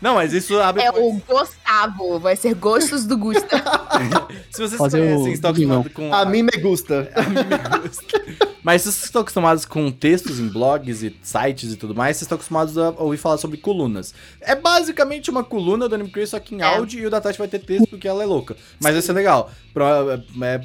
Não, 0.00 0.14
mas 0.14 0.32
isso 0.32 0.58
abre 0.58 0.82
É 0.82 0.90
o 0.90 1.12
Gustavo, 1.26 2.18
vai 2.18 2.36
ser 2.36 2.54
Gostos 2.54 3.04
do 3.04 3.16
Gusta. 3.16 3.48
Se 4.50 4.60
vocês 4.60 4.76
Fazer 4.78 4.98
conhecem, 4.98 5.28
o 5.30 5.32
estão 5.34 5.50
acostumados 5.50 5.92
com 5.92 6.12
A 6.14 6.24
mim 6.24 6.42
me 6.42 6.56
gusta. 6.60 7.10
A 7.14 7.22
mim 7.22 7.36
me 7.36 7.78
gusta. 7.88 8.48
Mas 8.62 8.82
vocês 8.82 9.04
estão 9.04 9.22
acostumados 9.22 9.64
com 9.64 9.90
textos 9.90 10.38
em 10.40 10.48
blogs 10.48 11.02
e 11.02 11.16
sites 11.22 11.72
e 11.72 11.76
tudo 11.76 11.94
mais, 11.94 12.16
vocês 12.16 12.22
estão 12.26 12.36
acostumados 12.36 12.76
a 12.76 12.90
ouvir 12.98 13.16
falar 13.16 13.38
sobre 13.38 13.56
colunas. 13.56 14.12
É 14.40 14.54
basicamente 14.54 15.30
uma 15.30 15.42
coluna 15.44 15.88
do 15.88 15.94
Anime 15.94 16.10
Crazy, 16.10 16.32
só 16.32 16.38
que 16.40 16.54
em 16.54 16.60
É. 16.60 16.64
áudio 16.76 17.00
e 17.00 17.06
o 17.06 17.10
da 17.10 17.20
Tati 17.20 17.38
vai 17.38 17.48
ter 17.48 17.60
texto 17.60 17.86
porque 17.88 18.06
ela 18.06 18.22
é 18.22 18.26
louca. 18.26 18.56
Mas 18.82 18.92
vai 18.92 19.02
ser 19.02 19.12
legal. 19.12 19.50
Pro- 19.72 19.84
é- 20.10 20.14
é- 20.42 20.60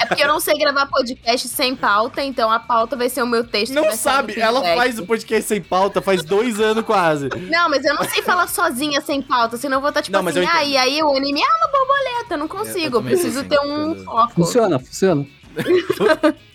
É 0.00 0.06
porque 0.06 0.24
eu 0.24 0.28
não 0.28 0.40
sei 0.40 0.54
gravar 0.58 0.86
podcast 0.86 1.46
sem 1.48 1.76
pauta, 1.76 2.22
então 2.24 2.50
a 2.50 2.58
pauta 2.58 2.96
vai 2.96 3.08
ser 3.08 3.22
o 3.22 3.26
meu 3.26 3.44
texto. 3.44 3.72
não 3.74 3.92
sabe, 3.92 4.40
ela 4.40 4.60
faz 4.62 4.98
o 4.98 5.06
podcast 5.06 5.46
sem 5.46 5.60
pauta 5.60 5.73
faz 6.02 6.22
dois 6.24 6.60
anos 6.60 6.84
quase. 6.84 7.28
Não, 7.50 7.68
mas 7.68 7.84
eu 7.84 7.94
não 7.94 8.04
sei 8.04 8.22
falar 8.22 8.46
sozinha 8.48 9.00
sem 9.00 9.20
pauta, 9.20 9.56
senão 9.56 9.78
eu 9.78 9.80
vou 9.80 9.88
estar 9.90 10.02
tipo 10.02 10.16
Não, 10.16 10.22
mas 10.22 10.36
assim, 10.36 10.46
eu 10.46 10.52
ah, 10.52 10.64
e 10.64 10.76
aí 10.76 11.02
o 11.02 11.16
anime 11.16 11.40
é 11.40 11.44
uma 11.44 11.68
borboleta, 11.68 12.34
eu 12.34 12.38
não 12.38 12.46
eu 12.46 12.48
consigo, 12.48 12.96
eu 12.98 13.02
preciso 13.02 13.40
assim, 13.40 13.48
ter 13.48 13.60
um 13.60 14.04
foco. 14.04 14.34
Funciona, 14.34 14.78
funciona. 14.78 15.26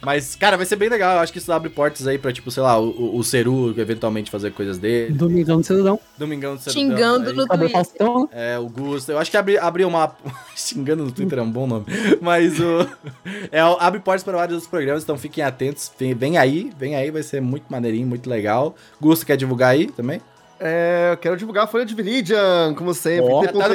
Mas, 0.00 0.34
cara, 0.36 0.56
vai 0.56 0.66
ser 0.66 0.76
bem 0.76 0.88
legal. 0.88 1.14
Eu 1.14 1.20
acho 1.20 1.32
que 1.32 1.38
isso 1.38 1.50
abre 1.52 1.68
portas 1.70 2.06
aí 2.06 2.18
pra, 2.18 2.32
tipo, 2.32 2.50
sei 2.50 2.62
lá, 2.62 2.78
o, 2.78 3.16
o- 3.16 3.24
Seru 3.24 3.74
eventualmente 3.78 4.30
fazer 4.30 4.52
coisas 4.52 4.78
dele. 4.78 5.12
Domingão 5.12 5.58
do 5.60 5.64
Cidadão. 5.66 6.00
Domingão 6.16 6.56
do 6.56 6.62
Seru. 6.62 6.72
Xingando 6.74 7.30
aí. 7.30 7.36
no 7.36 7.46
Twitter. 7.46 7.70
Faustão? 7.70 8.28
É, 8.32 8.58
o 8.58 8.68
Gusto. 8.68 9.12
Eu 9.12 9.18
acho 9.18 9.30
que 9.30 9.36
abrir 9.36 9.58
abrir 9.58 9.84
uma. 9.84 10.14
Xingando 10.56 11.04
no 11.04 11.12
Twitter 11.12 11.38
é 11.38 11.42
um 11.42 11.50
bom 11.50 11.66
nome. 11.66 11.86
Mas 12.20 12.58
o. 12.60 12.88
É, 13.50 13.60
abre 13.60 14.00
portas 14.00 14.22
para 14.22 14.36
vários 14.36 14.54
outros 14.54 14.70
programas, 14.70 15.02
então 15.02 15.16
fiquem 15.16 15.42
atentos. 15.44 15.90
Vem, 15.98 16.14
vem 16.14 16.36
aí, 16.38 16.70
vem 16.78 16.94
aí, 16.96 17.10
vai 17.10 17.22
ser 17.22 17.40
muito 17.40 17.64
maneirinho, 17.70 18.06
muito 18.06 18.28
legal. 18.28 18.74
Gusto 19.00 19.24
quer 19.24 19.36
divulgar 19.36 19.70
aí 19.70 19.86
também? 19.86 20.20
É, 20.60 21.10
eu 21.12 21.16
quero 21.16 21.36
divulgar 21.36 21.64
a 21.64 21.66
Folha 21.66 21.86
de 21.86 21.94
Viridian, 21.94 22.74
como 22.76 22.92
sempre. 22.92 23.30
Ó, 23.32 23.40
t.me 23.42 23.52
tá 23.52 23.68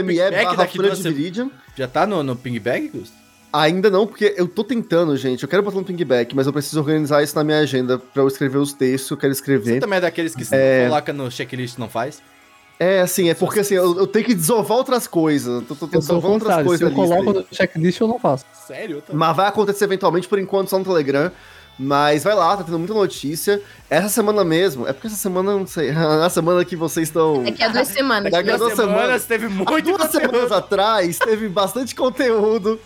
no 0.52 0.58
daqui 0.58 0.78
Folha 0.78 0.90
duas 0.90 1.02
de. 1.02 1.10
Viridian. 1.12 1.50
Já 1.76 1.88
tá 1.88 2.06
no, 2.06 2.22
no 2.24 2.36
ping-bag, 2.36 2.90
Gusto? 2.90 3.23
Ainda 3.56 3.88
não, 3.92 4.08
porque 4.08 4.34
eu 4.36 4.48
tô 4.48 4.64
tentando, 4.64 5.16
gente. 5.16 5.44
Eu 5.44 5.48
quero 5.50 5.62
botar 5.62 5.78
no 5.78 5.84
pingback, 5.84 6.36
mas 6.36 6.48
eu 6.48 6.54
preciso 6.54 6.80
organizar 6.80 7.22
isso 7.22 7.36
na 7.36 7.44
minha 7.44 7.60
agenda 7.60 8.00
pra 8.00 8.24
eu 8.24 8.28
escrever 8.28 8.58
os 8.58 8.74
textos 8.74 9.08
que 9.10 9.14
eu 9.14 9.18
quero 9.18 9.34
Você 9.34 9.40
escrever. 9.42 9.80
também 9.80 9.98
é 9.98 10.02
daqueles 10.02 10.34
que 10.36 10.44
É. 10.52 10.88
coloca 10.88 11.14
no 11.14 11.30
checklist 11.30 11.76
e 11.78 11.80
não 11.80 11.88
faz? 11.88 12.20
É, 12.80 13.02
assim, 13.02 13.30
é 13.30 13.36
porque 13.36 13.60
assim, 13.60 13.76
eu, 13.76 13.96
eu 14.00 14.08
tenho 14.08 14.26
que 14.26 14.34
desovar 14.34 14.76
outras 14.80 15.06
coisas. 15.06 15.62
Eu 15.62 15.62
tô, 15.62 15.76
tô, 15.76 15.88
tô 15.88 16.00
desovando 16.00 16.34
outras 16.34 16.56
contrário. 16.56 16.64
Se 16.64 16.68
coisas 16.68 16.90
eu 16.90 16.96
coloco 16.96 17.40
no 17.40 17.46
checklist, 17.56 18.02
eu 18.02 18.08
não 18.08 18.18
faço. 18.18 18.44
Sério? 18.66 19.04
Mas 19.14 19.36
vai 19.38 19.48
acontecer 19.48 19.84
eventualmente, 19.86 20.28
por 20.28 20.40
enquanto, 20.40 20.70
só 20.70 20.80
no 20.80 20.84
Telegram. 20.84 21.32
Mas 21.78 22.24
vai 22.24 22.36
lá, 22.36 22.56
tá 22.56 22.64
tendo 22.64 22.78
muita 22.78 22.94
notícia. 22.94 23.60
Essa 23.90 24.08
semana 24.10 24.44
mesmo, 24.44 24.88
é 24.88 24.94
porque 24.94 25.08
essa 25.08 25.16
semana, 25.16 25.52
não 25.54 25.66
sei, 25.68 25.92
na 25.94 26.30
semana 26.30 26.64
que 26.64 26.76
vocês 26.76 27.08
estão. 27.08 27.44
Daqui 27.44 27.64
a 27.64 27.68
duas 27.70 27.88
semanas. 27.88 28.32
Daqui 28.32 28.50
a 28.52 28.58
duas 28.58 28.74
semanas. 28.74 29.26
teve 29.26 29.46
Há 29.48 29.50
muito 29.50 29.82
duas 29.82 30.12
semanas 30.12 30.32
conteúdo. 30.32 30.54
atrás 30.54 31.18
teve 31.20 31.50
bastante 31.50 31.96
conteúdo. 31.96 32.80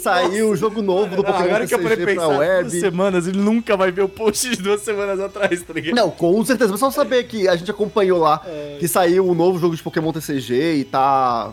Saiu 0.00 0.50
o 0.50 0.56
jogo 0.56 0.80
novo 0.82 1.16
do 1.16 1.22
Não, 1.22 1.24
Pokémon 1.24 1.44
agora 1.44 1.66
que 1.66 1.74
eu 1.74 1.78
pra 1.80 1.96
pensar, 1.96 2.26
duas 2.26 2.38
web. 2.38 2.70
semanas, 2.70 3.26
ele 3.26 3.38
nunca 3.38 3.76
vai 3.76 3.90
ver 3.90 4.02
o 4.02 4.08
post 4.08 4.48
de 4.50 4.62
duas 4.62 4.80
semanas 4.80 5.20
atrás, 5.20 5.62
tá 5.62 5.72
ligado? 5.74 5.94
Não, 5.94 6.10
com 6.10 6.44
certeza. 6.44 6.70
Mas 6.70 6.80
só 6.80 6.90
saber 6.90 7.24
que 7.24 7.46
a 7.48 7.56
gente 7.56 7.70
acompanhou 7.70 8.18
lá 8.18 8.42
que 8.78 8.88
saiu 8.88 9.26
o 9.28 9.34
novo 9.34 9.58
jogo 9.58 9.76
de 9.76 9.82
Pokémon 9.82 10.12
TCG 10.12 10.74
e 10.76 10.84
tá. 10.84 11.52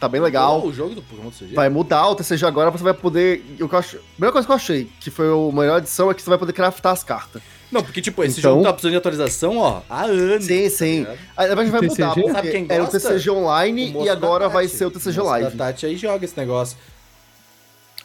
Tá 0.00 0.08
bem 0.08 0.20
legal. 0.20 0.64
O 0.66 0.72
jogo 0.72 0.94
do 0.94 1.02
Pokémon 1.02 1.28
TCG? 1.30 1.54
Vai 1.54 1.68
mudar 1.68 2.08
o 2.08 2.14
TCG 2.14 2.46
agora, 2.46 2.70
você 2.70 2.82
vai 2.82 2.94
poder. 2.94 3.44
O 3.60 3.68
que 3.68 3.74
eu 3.74 3.78
acho, 3.78 3.98
a 3.98 4.00
primeira 4.14 4.32
coisa 4.32 4.46
que 4.46 4.52
eu 4.52 4.56
achei, 4.56 4.90
que 4.98 5.10
foi 5.10 5.26
a 5.26 5.52
melhor 5.54 5.76
edição, 5.78 6.10
é 6.10 6.14
que 6.14 6.22
você 6.22 6.30
vai 6.30 6.38
poder 6.38 6.54
craftar 6.54 6.92
as 6.92 7.04
cartas. 7.04 7.42
Não, 7.70 7.82
porque, 7.82 8.00
tipo, 8.00 8.24
esse 8.24 8.40
Então- 8.40 8.52
jogo 8.52 8.64
tá 8.64 8.72
precisando 8.72 8.92
de 8.92 8.96
atualização, 8.96 9.58
ó, 9.58 9.82
há 9.88 10.04
anos. 10.04 10.46
Sim, 10.46 10.68
sim. 10.70 11.06
Aí 11.36 11.54
vai 11.54 11.66
vai 11.66 11.80
TCG? 11.82 12.00
mudar, 12.02 12.14
porque 12.14 12.32
Sabe 12.32 12.50
quem 12.50 12.66
era 12.68 12.82
o 12.82 12.86
gosta? 12.86 12.98
TCG 12.98 13.30
O 13.30 13.36
online 13.36 13.90
moço 13.92 14.06
e 14.06 14.08
agora 14.08 14.48
vai 14.48 14.66
ser 14.68 14.86
o 14.86 14.90
TCG 14.90 15.18
moço 15.18 15.30
live. 15.30 15.50
Da 15.56 15.66
Tati 15.66 15.84
aí 15.86 15.96
joga 15.96 16.24
esse 16.24 16.36
negócio. 16.36 16.76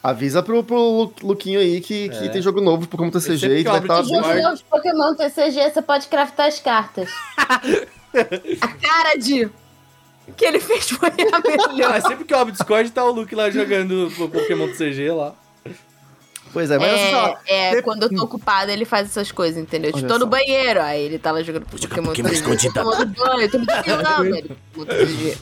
Avisa 0.02 0.40
pro, 0.42 0.62
pro 0.62 0.76
Lu- 0.78 1.14
Luquinho 1.22 1.58
aí 1.58 1.80
que, 1.80 2.08
que 2.10 2.26
É. 2.26 2.28
tem 2.28 2.40
jogo 2.42 2.60
novo 2.60 2.82
de 2.82 2.88
Pokémon 2.88 3.10
TCG 3.10 3.46
e 3.60 3.64
que 3.64 3.70
vai 3.70 3.80
estar 3.80 3.94
o 3.94 4.02
bem. 4.02 4.12
Discord- 4.12 4.28
Jogo 4.28 4.42
novo 4.42 4.56
de 4.56 4.64
Pokémon 4.64 5.14
TCG, 5.16 5.70
você 5.70 5.82
pode 5.82 6.06
craftar 6.08 6.46
as 6.46 6.60
cartas. 6.60 7.08
a 8.60 8.68
cara 8.68 9.16
de... 9.18 9.48
que 10.36 10.44
ele 10.44 10.60
fez 10.60 10.88
foi 10.90 11.08
a 11.10 11.40
melhor. 11.72 11.94
Ah, 11.94 12.00
sempre 12.00 12.24
que 12.24 12.32
eu 12.34 12.38
abro 12.38 12.52
o 12.52 12.56
Discord, 12.56 12.90
tá 12.90 13.04
o 13.04 13.10
Luke 13.12 13.34
lá 13.34 13.50
jogando 13.50 14.10
Pokémon 14.16 14.68
TCG 14.68 15.10
lá. 15.12 15.34
Pois 16.52 16.70
é, 16.70 16.78
mas 16.78 16.90
assim, 16.94 17.14
ó, 17.14 17.36
É, 17.46 17.66
é, 17.72 17.76
de- 17.76 17.82
quando 17.82 18.04
eu 18.04 18.08
tô 18.08 18.22
ocupada, 18.24 18.72
ele 18.72 18.86
faz 18.86 19.08
essas 19.08 19.30
coisas, 19.30 19.60
entendeu? 19.60 19.92
Tipo, 19.92 20.06
Olha 20.06 20.08
tô 20.08 20.14
no 20.14 20.24
só. 20.24 20.30
banheiro, 20.30 20.80
aí 20.80 21.02
ele 21.04 21.18
tá 21.18 21.30
lá 21.30 21.42
jogando 21.42 21.66
Pokémon 21.66 22.12
TCG. 22.14 22.72
Tô 22.72 22.82
tomando 22.82 23.06
banho, 23.14 23.50
tô 23.50 23.58
ele. 24.24 24.50
Pokémon 24.72 24.96
TCG. 24.96 25.36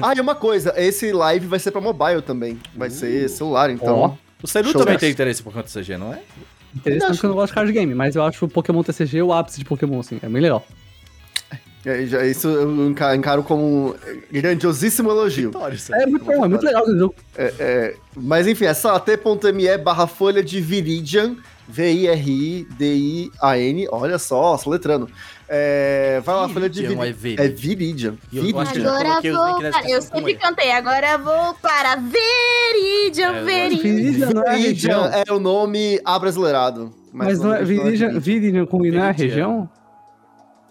Ah, 0.00 0.14
e 0.16 0.20
uma 0.20 0.34
coisa, 0.36 0.72
esse 0.76 1.10
live 1.12 1.46
vai 1.48 1.58
ser 1.58 1.72
pra 1.72 1.80
mobile 1.80 2.22
também. 2.22 2.60
Vai 2.76 2.88
Uh. 2.88 2.92
ser 2.92 3.28
celular, 3.30 3.68
então. 3.70 3.96
Ó. 3.98 4.14
O 4.42 4.46
Seru 4.46 4.72
também 4.74 4.96
tem 4.98 5.10
interesse 5.10 5.40
em 5.40 5.44
Pokémon 5.44 5.62
TCG, 5.64 5.96
não 5.96 6.12
é? 6.14 6.20
Interessante 6.76 7.18
que 7.18 7.26
eu 7.26 7.28
não 7.30 7.36
gosto 7.36 7.48
de 7.50 7.54
card 7.54 7.72
game, 7.72 7.94
mas 7.94 8.14
eu 8.14 8.22
acho 8.22 8.44
o 8.44 8.48
Pokémon 8.48 8.82
TCG 8.82 9.22
o 9.22 9.32
ápice 9.32 9.58
de 9.58 9.64
Pokémon, 9.64 9.98
assim. 10.00 10.20
É 10.22 10.28
bem 10.28 10.42
legal. 10.42 10.64
É, 11.86 12.06
já- 12.06 12.24
isso 12.24 12.48
eu 12.48 12.88
enca- 12.88 13.14
encaro 13.14 13.42
como 13.42 13.62
um 13.90 13.94
grandiosíssimo 14.32 15.10
elogio. 15.10 15.50
Vitória, 15.50 15.74
isso 15.74 15.94
É 15.94 16.06
muito 16.06 16.24
bom, 16.24 16.44
é 16.44 16.48
muito 16.48 16.64
legal 16.64 16.82
esse 16.84 16.96
jogo. 16.98 17.14
É, 17.36 17.54
é, 17.58 17.94
mas 18.16 18.46
enfim, 18.46 18.64
é 18.64 18.72
só 18.74 18.98
t.me 18.98 19.76
barra 19.78 20.06
folha 20.06 20.42
de 20.42 20.60
Viridian, 20.62 21.36
V-I-R-I-D-I-A-N, 22.64 23.88
olha 23.90 24.18
só, 24.18 24.56
soletrando. 24.56 25.08
É, 25.48 26.20
vai 26.24 26.34
lá, 26.34 26.48
folha 26.48 26.68
de 26.70 26.80
Viridian, 26.86 27.12
Viridian. 27.12 27.44
é 27.44 27.48
Viridian. 27.48 28.12
É 28.14 28.16
Viridian. 28.16 28.18
Eu 28.32 28.42
Viridian. 28.42 28.90
Agora 28.90 29.18
os 29.18 29.24
vou 29.30 29.60
para... 29.70 29.90
Eu 29.90 30.02
sempre 30.02 30.34
cantei, 30.36 30.70
agora 30.72 31.18
vou 31.18 31.54
para 31.54 31.92
É, 31.92 31.96
eu. 31.96 32.02
Viridian 32.02 33.32
é 34.46 34.56
Viridian 34.56 35.02
região. 35.02 35.06
é 35.26 35.32
o 35.32 35.38
nome 35.38 36.00
abrasileirado. 36.04 36.92
Mas 37.12 37.38
não 37.38 37.54
é 37.54 37.62
Viridian, 37.62 38.18
Viridian 38.18 38.66
com 38.66 38.84
I 38.84 38.88
é 38.88 38.90
Viridian. 38.90 39.12
região? 39.12 39.70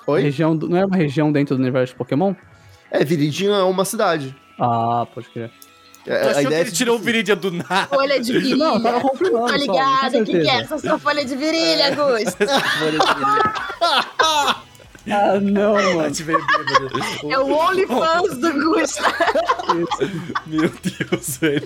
Oi? 0.08 0.22
região 0.22 0.56
do- 0.56 0.70
não 0.70 0.78
é 0.78 0.86
uma 0.86 0.98
região 0.98 1.32
dentro 1.32 1.56
do 1.56 1.62
universo 1.62 1.94
de 1.94 1.98
Pokémon? 1.98 2.34
É, 2.92 3.04
Viridian 3.04 3.58
é 3.58 3.64
uma 3.64 3.86
cidade. 3.86 4.36
Ah, 4.60 5.08
pode 5.14 5.28
crer. 5.30 5.50
É, 6.06 6.18
Tu 6.20 6.28
achou 6.28 6.32
a 6.32 6.34
que 6.34 6.42
ideia 6.48 6.60
ele 6.62 6.70
é 6.70 6.74
tirou 6.74 6.96
o 6.98 7.00
Viridian 7.00 7.38
do 7.38 7.50
nada? 7.52 7.88
Folha 7.88 8.20
de 8.20 8.34
virilha. 8.34 8.56
Não, 8.58 8.76
eu 8.76 8.84
tava 8.84 9.00
confirmando. 9.02 9.46
Tô 9.46 9.50
só, 9.52 9.56
ligado, 9.56 10.18
o 10.20 10.26
que, 10.26 10.40
que 10.42 10.50
é 10.50 10.60
essa 10.62 10.78
sua 10.78 11.00
folha 11.00 11.24
de 11.26 11.36
virilha, 11.36 11.96
Augusto? 11.98 12.38
Ah, 15.06 15.38
não, 15.38 15.74
mano. 15.74 16.10
Te 16.12 16.24
veio 16.24 16.40
bêbado. 16.48 16.90
É 17.30 17.38
o 17.38 17.52
OnlyFans 17.54 18.38
do 18.38 18.54
Gusto. 18.54 19.04
Meu 20.48 20.70
Deus, 20.70 21.38
velho. 21.40 21.62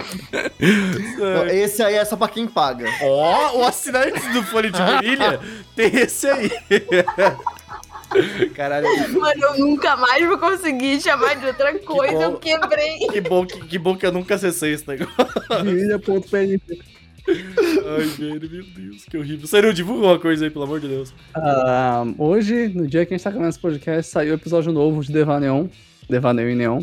Esse 1.52 1.84
aí 1.84 1.94
é 1.96 2.04
só 2.06 2.16
pra 2.16 2.30
quem 2.30 2.48
paga. 2.48 2.90
Ó, 3.04 3.60
o 3.60 3.64
assinante 3.64 4.28
do 4.30 4.42
Folha 4.42 4.72
de 4.72 4.82
Virilha 4.82 5.40
tem 5.76 5.96
esse 5.98 6.28
aí. 6.28 6.52
Caralho, 8.56 8.88
Mano, 9.20 9.42
eu 9.44 9.60
nunca 9.60 9.98
mais 9.98 10.26
vou 10.26 10.38
conseguir 10.38 11.02
chamar 11.02 11.36
de 11.36 11.46
outra 11.46 11.78
coisa, 11.80 12.14
bom. 12.14 12.24
eu 12.24 12.38
quebrei. 12.38 12.98
que 13.12 13.22
bom 13.22 13.46
que, 13.46 13.60
que 13.60 13.78
bom 13.78 13.98
que 13.98 14.06
eu 14.06 14.12
nunca 14.12 14.36
acessei 14.36 14.74
esse 14.74 14.88
negócio. 14.88 15.14
Virilha.pnp. 15.64 16.80
Ai, 17.28 18.06
velho, 18.06 18.50
meu 18.50 18.64
Deus, 18.64 19.04
que 19.04 19.18
horrível. 19.18 19.48
Sério, 19.48 19.74
divulga 19.74 20.08
uma 20.08 20.20
coisa 20.20 20.46
aí, 20.46 20.52
pelo 20.52 20.64
amor 20.64 20.80
de 20.80 20.88
Deus. 20.88 21.14
Ah, 21.36 22.06
hoje, 22.18 22.70
no 22.70 22.88
dia 22.88 23.06
que 23.06 23.14
a 23.14 23.18
gente 23.18 23.24
tá 23.24 23.30
gravando 23.30 23.50
esse 23.50 23.60
podcast, 23.60 24.12
saiu 24.12 24.32
o 24.32 24.36
episódio 24.36 24.72
novo 24.72 25.02
de 25.04 25.12
Devaneon. 25.12 25.68
Devaneio 26.10 26.50
e 26.50 26.56
Neon. 26.56 26.82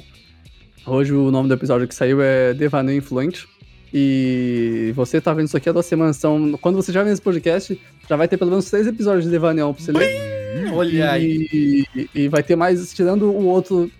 Hoje 0.86 1.14
o 1.14 1.30
nome 1.30 1.48
do 1.48 1.54
episódio 1.54 1.88
que 1.88 1.94
saiu 1.94 2.20
é 2.20 2.52
Devaneio 2.52 2.98
Influente. 2.98 3.48
E 3.92 4.92
você 4.94 5.20
tá 5.20 5.32
vendo 5.32 5.46
isso 5.46 5.56
aqui 5.56 5.68
há 5.68 5.72
duas 5.72 5.86
semanas, 5.86 6.18
então 6.18 6.58
quando 6.60 6.74
você 6.74 6.92
já 6.92 7.02
vê 7.02 7.10
esse 7.10 7.22
podcast, 7.22 7.80
já 8.08 8.16
vai 8.16 8.28
ter 8.28 8.36
pelo 8.36 8.50
menos 8.50 8.68
três 8.68 8.86
episódios 8.86 9.24
de 9.24 9.30
Devaneon 9.30 9.72
pra 9.72 9.82
você 9.82 9.92
ler. 9.92 10.43
Olha 10.72 11.10
aí. 11.10 11.46
E, 11.52 12.08
e 12.14 12.28
vai 12.28 12.42
ter 12.42 12.56
mais, 12.56 12.92
tirando 12.92 13.24
o 13.30 13.46
outro 13.46 13.90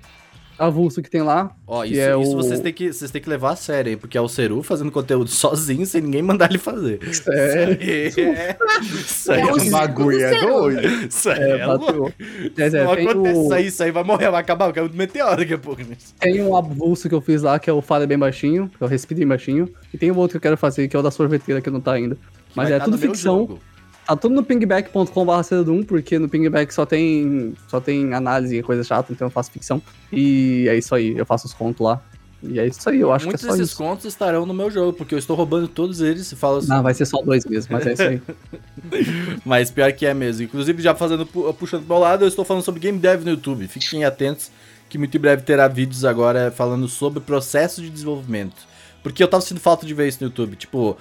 avulso 0.56 1.02
que 1.02 1.10
tem 1.10 1.20
lá. 1.20 1.50
Ó, 1.66 1.84
isso, 1.84 1.98
é 2.00 2.10
isso 2.20 2.32
o- 2.32 2.36
vocês, 2.36 2.60
têm 2.60 2.72
que, 2.72 2.92
vocês 2.92 3.10
têm 3.10 3.20
que 3.20 3.28
levar 3.28 3.50
a 3.50 3.56
sério, 3.56 3.90
hein? 3.90 3.98
Porque 3.98 4.16
é 4.16 4.20
o 4.20 4.28
Seru 4.28 4.62
fazendo 4.62 4.90
conteúdo 4.92 5.28
sozinho, 5.28 5.84
sem 5.84 6.00
ninguém 6.00 6.22
mandar 6.22 6.48
ele 6.48 6.58
fazer. 6.58 7.00
É, 7.02 7.10
Isso 7.10 7.30
aí 7.30 8.24
é, 8.28 8.56
isso 8.84 9.32
aí 9.32 9.40
É 9.40 9.44
o 9.52 9.56
O 9.56 9.70
bagulho 9.70 10.20
é 10.22 10.28
Ciro. 10.38 10.46
doido. 10.52 10.86
Isso 11.08 11.28
aí 11.30 11.40
é, 11.42 11.58
é, 11.58 11.66
louco. 11.66 12.12
Mas 12.56 12.70
Se 12.70 12.78
é, 12.78 12.84
não 12.84 12.92
acontecer 12.92 13.36
o- 13.54 13.56
isso 13.58 13.82
aí, 13.82 13.90
vai 13.90 14.04
morrer, 14.04 14.30
vai 14.30 14.40
acabar, 14.40 14.66
vai 14.66 14.74
cair 14.74 14.88
um 14.88 14.96
meteoro 14.96 15.36
daqui 15.38 15.54
a 15.54 15.58
pouco. 15.58 15.82
né? 15.82 15.96
Tem 16.20 16.40
um 16.40 16.56
avulso 16.56 17.08
que 17.08 17.14
eu 17.16 17.20
fiz 17.20 17.42
lá, 17.42 17.58
que 17.58 17.68
é 17.68 17.72
o 17.72 17.82
Fale 17.82 18.06
Bem 18.06 18.18
Baixinho, 18.18 18.70
que 18.78 18.80
eu 18.82 18.86
respiro 18.86 19.18
bem 19.18 19.28
baixinho. 19.28 19.68
E 19.92 19.98
tem 19.98 20.12
um 20.12 20.16
outro 20.16 20.34
que 20.34 20.36
eu 20.36 20.40
quero 20.50 20.56
fazer, 20.56 20.86
que 20.86 20.94
é 20.94 20.98
o 20.98 21.02
da 21.02 21.10
sorveteira, 21.10 21.60
que 21.60 21.68
não 21.68 21.80
tá 21.80 21.92
ainda. 21.94 22.16
Mas 22.54 22.70
é 22.70 22.78
tá 22.78 22.84
tudo 22.84 22.96
ficção. 22.96 23.38
jogo. 23.38 23.60
Tá 24.06 24.14
tudo 24.16 24.34
no 24.34 24.42
pingback.com.br 24.44 25.42
Cedum, 25.42 25.82
porque 25.82 26.18
no 26.18 26.28
pingback 26.28 26.72
só 26.74 26.84
tem, 26.84 27.54
só 27.68 27.80
tem 27.80 28.12
análise 28.12 28.56
e 28.58 28.62
coisa 28.62 28.84
chata, 28.84 29.12
então 29.12 29.26
eu 29.26 29.30
faço 29.30 29.50
ficção. 29.50 29.80
E 30.12 30.66
é 30.68 30.76
isso 30.76 30.94
aí, 30.94 31.16
eu 31.16 31.24
faço 31.24 31.46
os 31.46 31.54
contos 31.54 31.80
lá. 31.80 32.00
E 32.46 32.58
é 32.60 32.66
isso 32.66 32.86
aí, 32.90 33.00
eu 33.00 33.10
acho 33.10 33.24
Muitos 33.24 33.40
que 33.40 33.46
é 33.46 33.50
só 33.50 33.56
desses 33.56 33.70
isso. 33.72 33.82
contos 33.82 34.04
estarão 34.04 34.44
no 34.44 34.52
meu 34.52 34.70
jogo, 34.70 34.92
porque 34.92 35.14
eu 35.14 35.18
estou 35.18 35.34
roubando 35.34 35.66
todos 35.66 36.02
eles 36.02 36.30
e 36.30 36.36
falo 36.36 36.58
assim. 36.58 36.68
Não, 36.68 36.82
vai 36.82 36.92
ser 36.92 37.06
só 37.06 37.22
dois 37.22 37.46
mesmo, 37.46 37.72
mas 37.72 37.86
é 37.86 37.92
isso 37.94 38.02
aí. 38.02 38.20
Mas 39.44 39.70
pior 39.70 39.90
que 39.92 40.04
é 40.04 40.12
mesmo. 40.12 40.42
Inclusive, 40.44 40.82
já 40.82 40.94
fazendo 40.94 41.24
pu- 41.24 41.52
puxando 41.54 41.84
pro 41.86 41.94
meu 41.94 41.98
lado, 42.02 42.24
eu 42.24 42.28
estou 42.28 42.44
falando 42.44 42.62
sobre 42.62 42.80
game 42.80 42.98
dev 42.98 43.24
no 43.24 43.30
YouTube. 43.30 43.66
Fiquem 43.66 44.04
atentos 44.04 44.50
que 44.90 44.98
muito 44.98 45.16
em 45.16 45.20
breve 45.20 45.42
terá 45.42 45.66
vídeos 45.68 46.04
agora 46.04 46.50
falando 46.54 46.86
sobre 46.88 47.20
processo 47.20 47.80
de 47.80 47.88
desenvolvimento. 47.88 48.56
Porque 49.02 49.22
eu 49.22 49.28
tava 49.28 49.40
sentindo 49.40 49.60
falta 49.60 49.86
de 49.86 49.94
ver 49.94 50.08
isso 50.08 50.18
no 50.20 50.26
YouTube. 50.28 50.56
Tipo, 50.56 50.96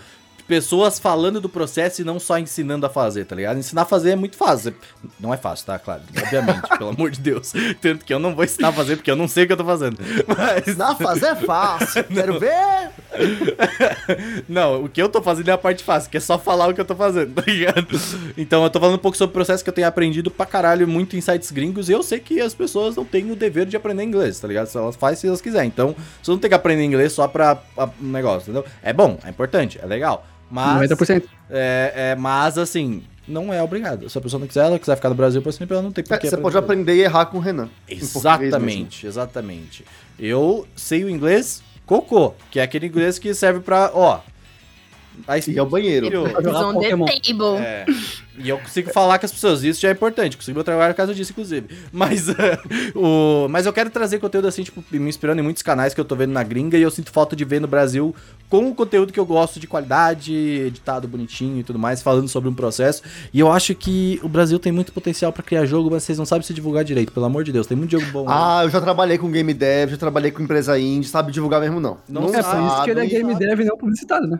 pessoas 0.47 0.99
falando 0.99 1.39
do 1.39 1.49
processo 1.49 2.01
e 2.01 2.05
não 2.05 2.19
só 2.19 2.37
ensinando 2.37 2.85
a 2.85 2.89
fazer, 2.89 3.25
tá 3.25 3.35
ligado? 3.35 3.57
Ensinar 3.57 3.83
a 3.83 3.85
fazer 3.85 4.11
é 4.11 4.15
muito 4.15 4.35
fácil. 4.35 4.73
Não 5.19 5.33
é 5.33 5.37
fácil, 5.37 5.65
tá? 5.65 5.79
Claro, 5.79 6.01
obviamente, 6.17 6.67
pelo 6.77 6.89
amor 6.89 7.11
de 7.11 7.19
Deus. 7.19 7.53
Tanto 7.81 8.05
que 8.05 8.13
eu 8.13 8.19
não 8.19 8.35
vou 8.35 8.43
ensinar 8.43 8.69
a 8.69 8.73
fazer 8.73 8.95
porque 8.95 9.11
eu 9.11 9.15
não 9.15 9.27
sei 9.27 9.43
o 9.43 9.47
que 9.47 9.53
eu 9.53 9.57
tô 9.57 9.65
fazendo. 9.65 9.97
Mas. 10.27 10.77
Na 10.77 10.95
fazer 10.95 11.27
é 11.27 11.35
fácil. 11.35 12.03
Quero 12.13 12.39
ver. 12.39 12.91
Não, 14.47 14.85
o 14.85 14.89
que 14.89 15.01
eu 15.01 15.09
tô 15.09 15.21
fazendo 15.21 15.49
é 15.49 15.51
a 15.51 15.57
parte 15.57 15.83
fácil, 15.83 16.09
que 16.09 16.17
é 16.17 16.19
só 16.19 16.37
falar 16.37 16.67
o 16.67 16.73
que 16.73 16.81
eu 16.81 16.85
tô 16.85 16.95
fazendo, 16.95 17.33
tá 17.33 17.43
ligado? 17.45 17.87
Então 18.37 18.63
eu 18.63 18.69
tô 18.69 18.79
falando 18.79 18.95
um 18.95 18.99
pouco 18.99 19.17
sobre 19.17 19.31
o 19.31 19.33
processo 19.33 19.63
que 19.63 19.69
eu 19.69 19.73
tenho 19.73 19.87
aprendido 19.87 20.31
pra 20.31 20.45
caralho 20.45 20.87
muito 20.87 21.15
em 21.15 21.21
sites 21.21 21.51
gringos 21.51 21.89
e 21.89 21.91
eu 21.91 22.03
sei 22.03 22.19
que 22.19 22.41
as 22.41 22.53
pessoas 22.53 22.95
não 22.95 23.05
têm 23.05 23.31
o 23.31 23.35
dever 23.35 23.65
de 23.65 23.77
aprender 23.77 24.03
inglês, 24.03 24.39
tá 24.39 24.47
ligado? 24.47 24.67
Se 24.67 24.77
elas 24.77 24.95
fazem 24.95 25.17
se 25.17 25.27
elas 25.27 25.41
quiserem. 25.41 25.67
Então, 25.67 25.95
você 26.21 26.31
não 26.31 26.37
tem 26.37 26.49
que 26.49 26.55
aprender 26.55 26.83
inglês 26.83 27.13
só 27.13 27.27
pra, 27.27 27.55
pra 27.55 27.89
um 28.01 28.11
negócio, 28.11 28.51
entendeu? 28.51 28.65
É 28.81 28.91
bom, 28.91 29.17
é 29.23 29.29
importante, 29.29 29.79
é 29.81 29.85
legal. 29.85 30.25
Mas. 30.53 30.91
90%. 30.91 31.23
É, 31.49 31.93
é, 31.95 32.15
mas 32.15 32.59
assim, 32.59 33.03
não 33.27 33.51
é 33.51 33.61
obrigado. 33.63 34.07
Se 34.07 34.15
a 34.15 34.21
pessoa 34.21 34.39
não 34.39 34.47
quiser, 34.47 34.65
ela 34.65 34.77
quiser 34.77 34.95
ficar 34.95 35.09
no 35.09 35.15
Brasil 35.15 35.41
por 35.41 35.51
sempre, 35.51 35.73
ela 35.73 35.81
não 35.81 35.91
tem 35.91 36.03
por 36.03 36.19
que 36.19 36.27
É, 36.27 36.29
Você 36.29 36.37
pode 36.37 36.55
aprender 36.55 36.95
e 36.95 37.01
errar 37.01 37.25
com 37.25 37.37
o 37.37 37.41
Renan. 37.41 37.69
Exatamente, 37.89 39.07
exatamente. 39.07 39.83
Eu 40.19 40.67
sei 40.75 41.03
o 41.03 41.09
inglês 41.09 41.63
cocô, 41.87 42.35
que 42.51 42.59
é 42.59 42.63
aquele 42.63 42.85
inglês 42.85 43.17
que 43.17 43.33
serve 43.33 43.61
pra, 43.61 43.89
ó. 43.93 44.19
A 45.27 45.37
E 45.37 45.57
é 45.57 45.61
o 45.61 45.65
banheiro. 45.65 46.07
It's 46.07 46.47
on 46.47 46.79
the 46.79 46.89
table. 46.89 47.57
É, 47.57 47.85
e 48.37 48.49
eu 48.49 48.57
consigo 48.57 48.91
falar 48.91 49.19
com 49.19 49.25
as 49.25 49.31
pessoas, 49.31 49.63
isso 49.63 49.79
já 49.79 49.89
é 49.89 49.91
importante. 49.91 50.35
Consegui 50.35 50.55
meu 50.55 50.63
trabalho 50.63 50.93
por 50.93 50.97
causa 50.97 51.13
disso, 51.13 51.31
inclusive. 51.31 51.67
Mas, 51.91 52.29
eh, 52.33 52.59
o, 52.95 53.47
mas 53.47 53.65
eu 53.65 53.73
quero 53.73 53.89
trazer 53.89 54.19
conteúdo 54.19 54.47
assim, 54.47 54.63
tipo, 54.63 54.83
me 54.91 55.07
inspirando 55.09 55.39
em 55.39 55.43
muitos 55.43 55.61
canais 55.61 55.93
que 55.93 56.01
eu 56.01 56.05
tô 56.05 56.15
vendo 56.15 56.31
na 56.31 56.43
gringa 56.43 56.77
e 56.77 56.81
eu 56.81 56.89
sinto 56.89 57.11
falta 57.11 57.35
de 57.35 57.45
ver 57.45 57.61
no 57.61 57.67
Brasil 57.67 58.15
com 58.49 58.69
o 58.69 58.75
conteúdo 58.75 59.13
que 59.13 59.19
eu 59.19 59.25
gosto 59.25 59.59
de 59.59 59.67
qualidade, 59.67 60.33
editado 60.33 61.07
bonitinho 61.07 61.59
e 61.59 61.63
tudo 61.63 61.77
mais, 61.77 62.01
falando 62.01 62.27
sobre 62.27 62.49
um 62.49 62.53
processo. 62.53 63.03
E 63.31 63.39
eu 63.39 63.51
acho 63.51 63.75
que 63.75 64.19
o 64.23 64.29
Brasil 64.29 64.57
tem 64.59 64.71
muito 64.71 64.91
potencial 64.91 65.31
pra 65.31 65.43
criar 65.43 65.65
jogo, 65.65 65.89
mas 65.91 66.03
vocês 66.03 66.17
não 66.17 66.25
sabem 66.25 66.45
se 66.45 66.53
divulgar 66.53 66.83
direito, 66.83 67.11
pelo 67.11 67.25
amor 67.25 67.43
de 67.43 67.51
Deus. 67.51 67.67
Tem 67.67 67.77
muito 67.77 67.91
jogo 67.91 68.05
bom. 68.11 68.25
né? 68.25 68.33
Ah, 68.35 68.61
eu 68.63 68.69
já 68.69 68.81
trabalhei 68.81 69.17
com 69.17 69.31
game 69.31 69.53
dev, 69.53 69.91
já 69.91 69.97
trabalhei 69.97 70.31
com 70.31 70.41
empresa 70.41 70.77
indie, 70.77 71.07
sabe 71.07 71.31
divulgar 71.31 71.61
mesmo 71.61 71.79
não. 71.79 71.97
Não 72.09 72.23
É 72.23 72.25
por 72.25 72.39
isso 72.39 72.83
que 72.83 72.89
ele 72.91 72.99
é 72.99 73.03
sabe. 73.03 73.07
game 73.09 73.35
dev 73.35 73.59
e 73.59 73.65
não 73.65 73.77
publicitário, 73.77 74.27
né? 74.27 74.39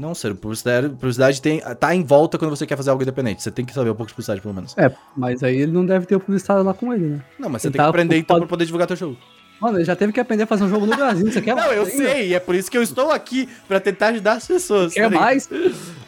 Não, 0.00 0.14
sério, 0.14 0.34
publicidade, 0.34 0.88
publicidade 0.88 1.42
tem, 1.42 1.60
tá 1.78 1.94
em 1.94 2.02
volta 2.02 2.38
quando 2.38 2.56
você 2.56 2.66
quer 2.66 2.74
fazer 2.74 2.88
algo 2.88 3.02
independente. 3.02 3.42
Você 3.42 3.50
tem 3.50 3.66
que 3.66 3.74
saber 3.74 3.90
um 3.90 3.94
pouco 3.94 4.08
de 4.08 4.14
publicidade, 4.14 4.40
pelo 4.40 4.54
menos. 4.54 4.74
É, 4.78 4.90
mas 5.14 5.42
aí 5.42 5.56
ele 5.58 5.72
não 5.72 5.84
deve 5.84 6.06
ter 6.06 6.16
o 6.16 6.20
publicitário 6.20 6.62
lá 6.62 6.72
com 6.72 6.94
ele, 6.94 7.04
né? 7.06 7.24
Não, 7.38 7.50
mas 7.50 7.60
você 7.60 7.68
Ele 7.68 7.72
tem 7.72 7.78
que 7.80 7.84
tá 7.84 7.88
aprender 7.90 8.16
então 8.16 8.36
ocupado- 8.36 8.40
pra 8.40 8.48
poder 8.48 8.64
divulgar 8.64 8.88
teu 8.88 8.96
jogo. 8.96 9.18
Mano, 9.60 9.76
ele 9.78 9.84
já 9.84 9.94
teve 9.94 10.12
que 10.12 10.18
aprender 10.20 10.44
a 10.44 10.46
fazer 10.46 10.64
um 10.64 10.68
jogo 10.70 10.86
no 10.86 10.96
Brasil. 10.96 11.30
Você 11.30 11.42
quer 11.42 11.54
Não, 11.54 11.62
mais? 11.66 11.76
eu 11.76 11.84
sei, 11.86 12.28
e 12.28 12.34
é 12.34 12.40
por 12.40 12.54
isso 12.54 12.70
que 12.70 12.78
eu 12.78 12.82
estou 12.82 13.10
aqui, 13.10 13.48
pra 13.68 13.78
tentar 13.78 14.08
ajudar 14.08 14.32
as 14.32 14.46
pessoas. 14.46 14.94
Quer 14.94 15.10
tá 15.10 15.20
mais? 15.20 15.48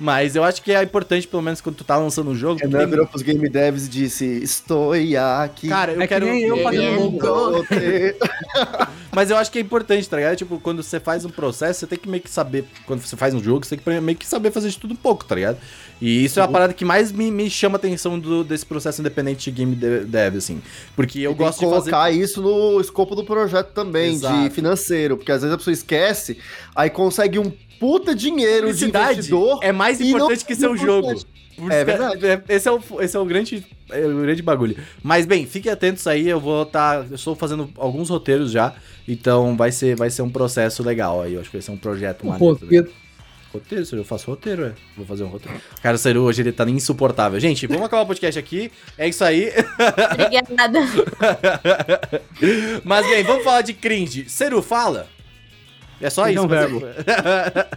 Mas 0.00 0.34
eu 0.34 0.42
acho 0.42 0.62
que 0.62 0.72
é 0.72 0.82
importante, 0.82 1.28
pelo 1.28 1.42
menos, 1.42 1.60
quando 1.60 1.76
tu 1.76 1.84
tá 1.84 1.96
lançando 1.98 2.30
um 2.30 2.34
jogo. 2.34 2.60
Renan 2.60 2.78
tem- 2.78 2.86
virou 2.88 3.06
pros 3.06 3.20
game 3.22 3.48
devs 3.48 3.86
e 3.86 3.90
disse, 3.90 4.24
estou 4.42 4.92
aqui. 4.94 5.68
Cara, 5.68 5.92
eu 5.92 6.00
É 6.00 6.06
que 6.06 6.08
quero. 6.08 6.24
nem 6.26 6.42
eu 6.42 6.56
é, 6.56 6.62
fazendo 6.62 6.84
é, 6.84 6.96
logo. 7.28 7.66
Mas 9.14 9.30
eu 9.30 9.36
acho 9.36 9.50
que 9.52 9.58
é 9.58 9.60
importante, 9.60 10.08
tá 10.08 10.16
ligado? 10.16 10.36
Tipo, 10.36 10.58
quando 10.58 10.82
você 10.82 10.98
faz 10.98 11.24
um 11.26 11.28
processo, 11.28 11.80
você 11.80 11.86
tem 11.86 11.98
que 11.98 12.08
meio 12.08 12.22
que 12.22 12.30
saber. 12.30 12.64
Quando 12.86 13.00
você 13.02 13.14
faz 13.14 13.34
um 13.34 13.42
jogo, 13.44 13.66
você 13.66 13.76
tem 13.76 13.84
que 13.84 14.00
meio 14.00 14.16
que 14.16 14.26
saber 14.26 14.50
fazer 14.50 14.70
de 14.70 14.78
tudo 14.78 14.94
um 14.94 14.96
pouco, 14.96 15.22
tá 15.26 15.34
ligado? 15.34 15.58
E 16.00 16.24
isso 16.24 16.40
é 16.40 16.42
a 16.42 16.48
parada 16.48 16.72
que 16.72 16.84
mais 16.84 17.12
me, 17.12 17.30
me 17.30 17.50
chama 17.50 17.76
a 17.76 17.78
atenção 17.78 18.18
do- 18.18 18.42
desse 18.42 18.64
processo 18.64 19.02
independente 19.02 19.44
de 19.44 19.50
game 19.56 19.76
de- 19.76 20.00
dev, 20.06 20.36
assim. 20.36 20.62
Porque 20.96 21.20
eu 21.20 21.34
Tem 21.34 21.38
gosto 21.46 21.58
que 21.58 21.66
de 21.66 21.70
fazer. 21.70 21.90
colocar 21.90 22.10
isso 22.10 22.40
no 22.40 22.80
escopo 22.80 23.14
do 23.14 23.22
projeto 23.22 23.41
também, 23.74 24.12
Exato. 24.14 24.42
de 24.42 24.50
financeiro, 24.50 25.16
porque 25.16 25.32
às 25.32 25.40
vezes 25.42 25.54
a 25.54 25.58
pessoa 25.58 25.72
esquece, 25.74 26.38
aí 26.74 26.90
consegue 26.90 27.38
um 27.38 27.50
puta 27.80 28.14
dinheiro 28.14 28.72
de 28.72 28.84
investidor. 28.86 29.58
é 29.62 29.72
mais 29.72 29.98
não- 29.98 30.06
importante 30.06 30.44
que 30.44 30.54
seu 30.54 30.76
jogo. 30.76 31.14
É 31.70 31.84
verdade. 31.84 32.26
é- 32.26 32.42
Esse 32.48 32.68
é 32.68 32.72
o, 32.72 32.80
esse 33.00 33.16
é 33.16 33.20
o 33.20 33.24
grande, 33.24 33.64
é 33.90 34.06
o 34.06 34.22
grande 34.22 34.42
bagulho. 34.42 34.76
Mas 35.02 35.26
bem, 35.26 35.46
fiquem 35.46 35.70
atentos 35.70 36.06
aí, 36.06 36.28
eu 36.28 36.40
vou 36.40 36.62
estar. 36.62 37.06
eu 37.08 37.14
estou 37.14 37.36
fazendo 37.36 37.68
alguns 37.76 38.08
roteiros 38.08 38.50
já, 38.50 38.74
então 39.06 39.54
vai 39.56 39.70
ser, 39.70 39.94
vai 39.94 40.08
ser 40.10 40.22
um 40.22 40.30
processo 40.30 40.82
legal 40.82 41.20
aí. 41.20 41.34
Eu 41.34 41.40
acho 41.40 41.50
que 41.50 41.56
vai 41.56 41.62
ser 41.62 41.70
um 41.72 41.76
projeto 41.76 42.26
maneiro. 42.26 42.56
também. 42.56 42.86
Roteiro. 43.52 43.84
Eu 43.92 44.04
faço 44.04 44.30
roteiro, 44.30 44.66
é. 44.66 44.72
Vou 44.96 45.04
fazer 45.06 45.24
um 45.24 45.28
roteiro. 45.28 45.60
Cara, 45.82 45.96
o 45.96 45.98
Seru 45.98 46.22
hoje 46.22 46.42
ele 46.42 46.52
tá 46.52 46.68
insuportável. 46.68 47.38
Gente, 47.38 47.66
vamos 47.66 47.84
acabar 47.84 48.02
o 48.02 48.06
podcast 48.06 48.38
aqui. 48.38 48.70
É 48.96 49.08
isso 49.08 49.24
aí. 49.24 49.52
Obrigada. 50.12 50.80
Mas 52.84 53.06
bem, 53.06 53.22
vamos 53.24 53.44
falar 53.44 53.62
de 53.62 53.72
cringe. 53.72 54.28
Seru, 54.28 54.62
fala. 54.62 55.08
É 56.00 56.10
só 56.10 56.28
isso. 56.28 56.38
é 56.38 56.42
um 56.42 56.48
verbo. 56.48 56.82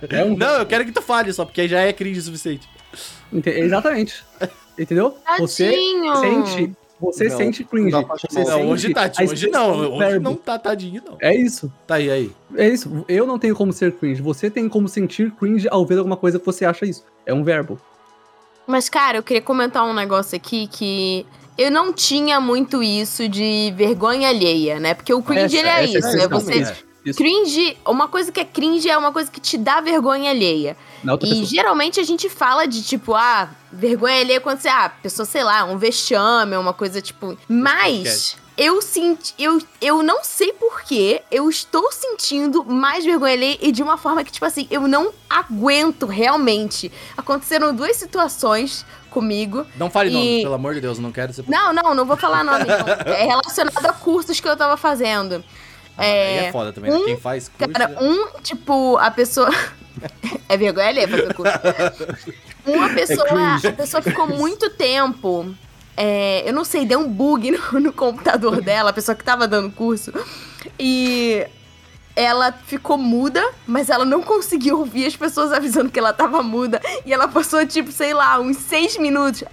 É 0.10 0.24
um 0.24 0.36
Não, 0.36 0.60
eu 0.60 0.66
quero 0.66 0.86
que 0.86 0.92
tu 0.92 1.02
fale 1.02 1.32
só, 1.32 1.46
porque 1.46 1.68
já 1.68 1.82
é 1.82 1.94
cringe 1.94 2.20
o 2.20 2.24
suficiente. 2.24 2.68
Ente- 3.32 3.50
Exatamente. 3.50 4.24
Entendeu? 4.78 5.18
Você 5.40 5.70
Tadinho. 5.70 6.16
sente. 6.18 6.76
Você 7.00 7.28
Não, 7.28 7.38
sente 7.38 7.64
cringe. 7.64 7.92
não 7.92 8.04
Você. 8.08 8.40
Não, 8.40 8.46
sente 8.46 8.66
hoje 8.68 8.94
tá, 8.94 9.12
hoje 9.22 9.50
não. 9.50 9.80
Hoje 9.80 9.98
verbo. 9.98 10.24
não 10.24 10.36
tá 10.36 10.58
tadinho, 10.58 11.02
não. 11.06 11.18
É 11.22 11.36
isso. 11.36 11.72
Tá 11.86 11.96
aí, 11.96 12.10
aí. 12.10 12.32
É 12.56 12.68
isso. 12.70 13.04
Eu 13.08 13.28
não 13.28 13.38
tenho 13.38 13.54
como 13.56 13.74
ser 13.74 13.92
cringe. 13.94 14.22
Você 14.22 14.50
tem 14.50 14.70
como 14.70 14.88
sentir 14.88 15.32
cringe 15.32 15.68
ao 15.70 15.86
ver 15.86 15.98
alguma 15.98 16.16
coisa 16.16 16.40
que 16.40 16.46
você 16.46 16.64
acha 16.66 16.86
isso. 16.86 17.04
É 17.26 17.34
um 17.34 17.44
verbo. 17.44 17.78
Mas, 18.66 18.88
cara, 18.90 19.18
eu 19.18 19.24
queria 19.24 19.42
comentar 19.42 19.84
um 19.86 19.94
negócio 19.94 20.36
aqui 20.36 20.68
que 20.68 21.26
eu 21.58 21.70
não 21.70 21.92
tinha 21.94 22.40
muito 22.40 22.82
isso 22.82 23.28
de 23.30 23.74
vergonha 23.76 24.30
alheia, 24.30 24.80
né? 24.80 24.94
Porque 24.94 25.14
o 25.14 25.22
cringe, 25.22 25.58
Essa- 25.58 25.58
ele 25.58 25.68
é 25.68 25.84
essa 25.98 26.08
é 26.08 26.12
isso. 26.14 26.18
É 26.22 26.28
você. 26.28 26.76
É. 27.06 27.10
Isso. 27.10 27.18
Cringe, 27.18 27.78
uma 27.86 28.08
coisa 28.08 28.32
que 28.32 28.40
é 28.40 28.46
cringe 28.46 28.90
é 28.90 28.98
uma 28.98 29.12
coisa 29.12 29.30
que 29.30 29.40
te 29.40 29.58
dá 29.58 29.80
vergonha 29.82 30.32
alheia. 30.32 30.76
E 31.04 31.18
pessoa. 31.18 31.46
geralmente 31.46 32.00
a 32.00 32.04
gente 32.04 32.30
fala 32.30 32.66
de 32.66 32.82
tipo, 32.84 33.14
ah, 33.14 33.50
vergonha 33.72 34.20
alheia 34.22 34.42
quando 34.42 34.60
você, 34.60 34.68
ah, 34.70 34.90
pessoa, 34.90 35.26
sei 35.26 35.44
lá, 35.44 35.64
um 35.66 35.78
vexame, 35.78 36.56
uma 36.58 36.74
coisa 36.74 37.02
tipo. 37.02 37.38
Mas 37.48 38.38
eu 38.58 38.82
senti, 38.82 39.34
eu, 39.38 39.62
eu 39.82 40.02
não 40.02 40.24
sei 40.24 40.54
porquê, 40.54 41.22
eu 41.30 41.50
estou 41.50 41.92
sentindo 41.92 42.64
mais 42.64 43.04
vergonha 43.06 43.34
alheia 43.34 43.58
e 43.62 43.72
de 43.72 43.84
uma 43.84 43.98
forma 43.98 44.24
que, 44.24 44.32
tipo 44.32 44.46
assim, 44.46 44.66
eu 44.72 44.88
não 44.88 45.12
aguento 45.30 46.06
realmente. 46.06 46.92
Aconteceram 47.18 47.76
duas 47.76 47.98
situações 47.98 48.86
comigo. 49.10 49.66
Não 49.78 49.90
fale 49.90 50.10
E- 50.10 50.14
nome, 50.14 50.42
pelo 50.42 50.54
amor 50.56 50.74
de 50.74 50.82
Deus, 50.82 51.00
não 51.00 51.12
quero 51.12 51.34
ser. 51.34 51.44
Não, 51.48 51.72
não, 51.74 51.94
não 51.94 52.06
vou 52.06 52.18
falar 52.18 52.44
nome. 52.44 52.66
não. 52.66 53.14
É 53.14 53.26
relacionado 53.26 53.86
a 53.86 53.94
cursos 53.94 54.40
que 54.40 54.48
eu 54.48 54.58
tava 54.58 54.76
fazendo. 54.78 55.44
Ah, 55.98 56.04
aí 56.04 56.10
é 56.10 56.46
é, 56.46 56.52
foda 56.52 56.74
também, 56.74 56.92
né? 56.92 57.00
Quem 57.06 57.18
faz 57.18 57.50
curso. 57.50 57.74
Cara, 57.74 57.98
um, 58.02 58.40
tipo, 58.42 58.98
a 58.98 59.10
pessoa. 59.12 59.50
é 60.50 60.58
vergonha 60.58 60.88
alheia 60.88 61.08
fazer 61.08 61.34
curso. 61.34 61.54
Uma 62.66 62.90
pessoa. 62.90 63.28
cringe. 63.28 63.68
a 63.68 63.74
pessoa 63.74 64.02
ficou 64.02 64.28
muito 64.28 64.70
tempo. 64.72 65.56
é, 65.96 66.48
eu 66.48 66.54
não 66.54 66.66
sei, 66.66 66.86
deu 66.86 67.00
um 67.00 67.10
bug 67.10 67.52
no, 67.72 67.80
no 67.80 67.94
computador 67.94 68.62
dela, 68.62 68.90
a 68.90 68.94
pessoa 68.94 69.16
que 69.16 69.24
tava 69.24 69.48
dando 69.48 69.72
curso. 69.72 70.12
E 70.80 71.46
ela 72.16 72.52
ficou 72.52 72.98
muda, 72.98 73.44
mas 73.68 73.90
ela 73.90 74.06
não 74.06 74.24
conseguiu 74.24 74.80
ouvir 74.80 75.06
as 75.06 75.16
pessoas 75.16 75.52
avisando 75.52 75.90
que 75.90 76.00
ela 76.00 76.14
tava 76.14 76.42
muda. 76.42 76.82
E 77.06 77.14
ela 77.14 77.28
passou, 77.28 77.66
tipo, 77.66 77.92
sei 77.92 78.14
lá, 78.14 78.40
uns 78.40 78.58
seis 78.58 78.98
minutos. 78.98 79.44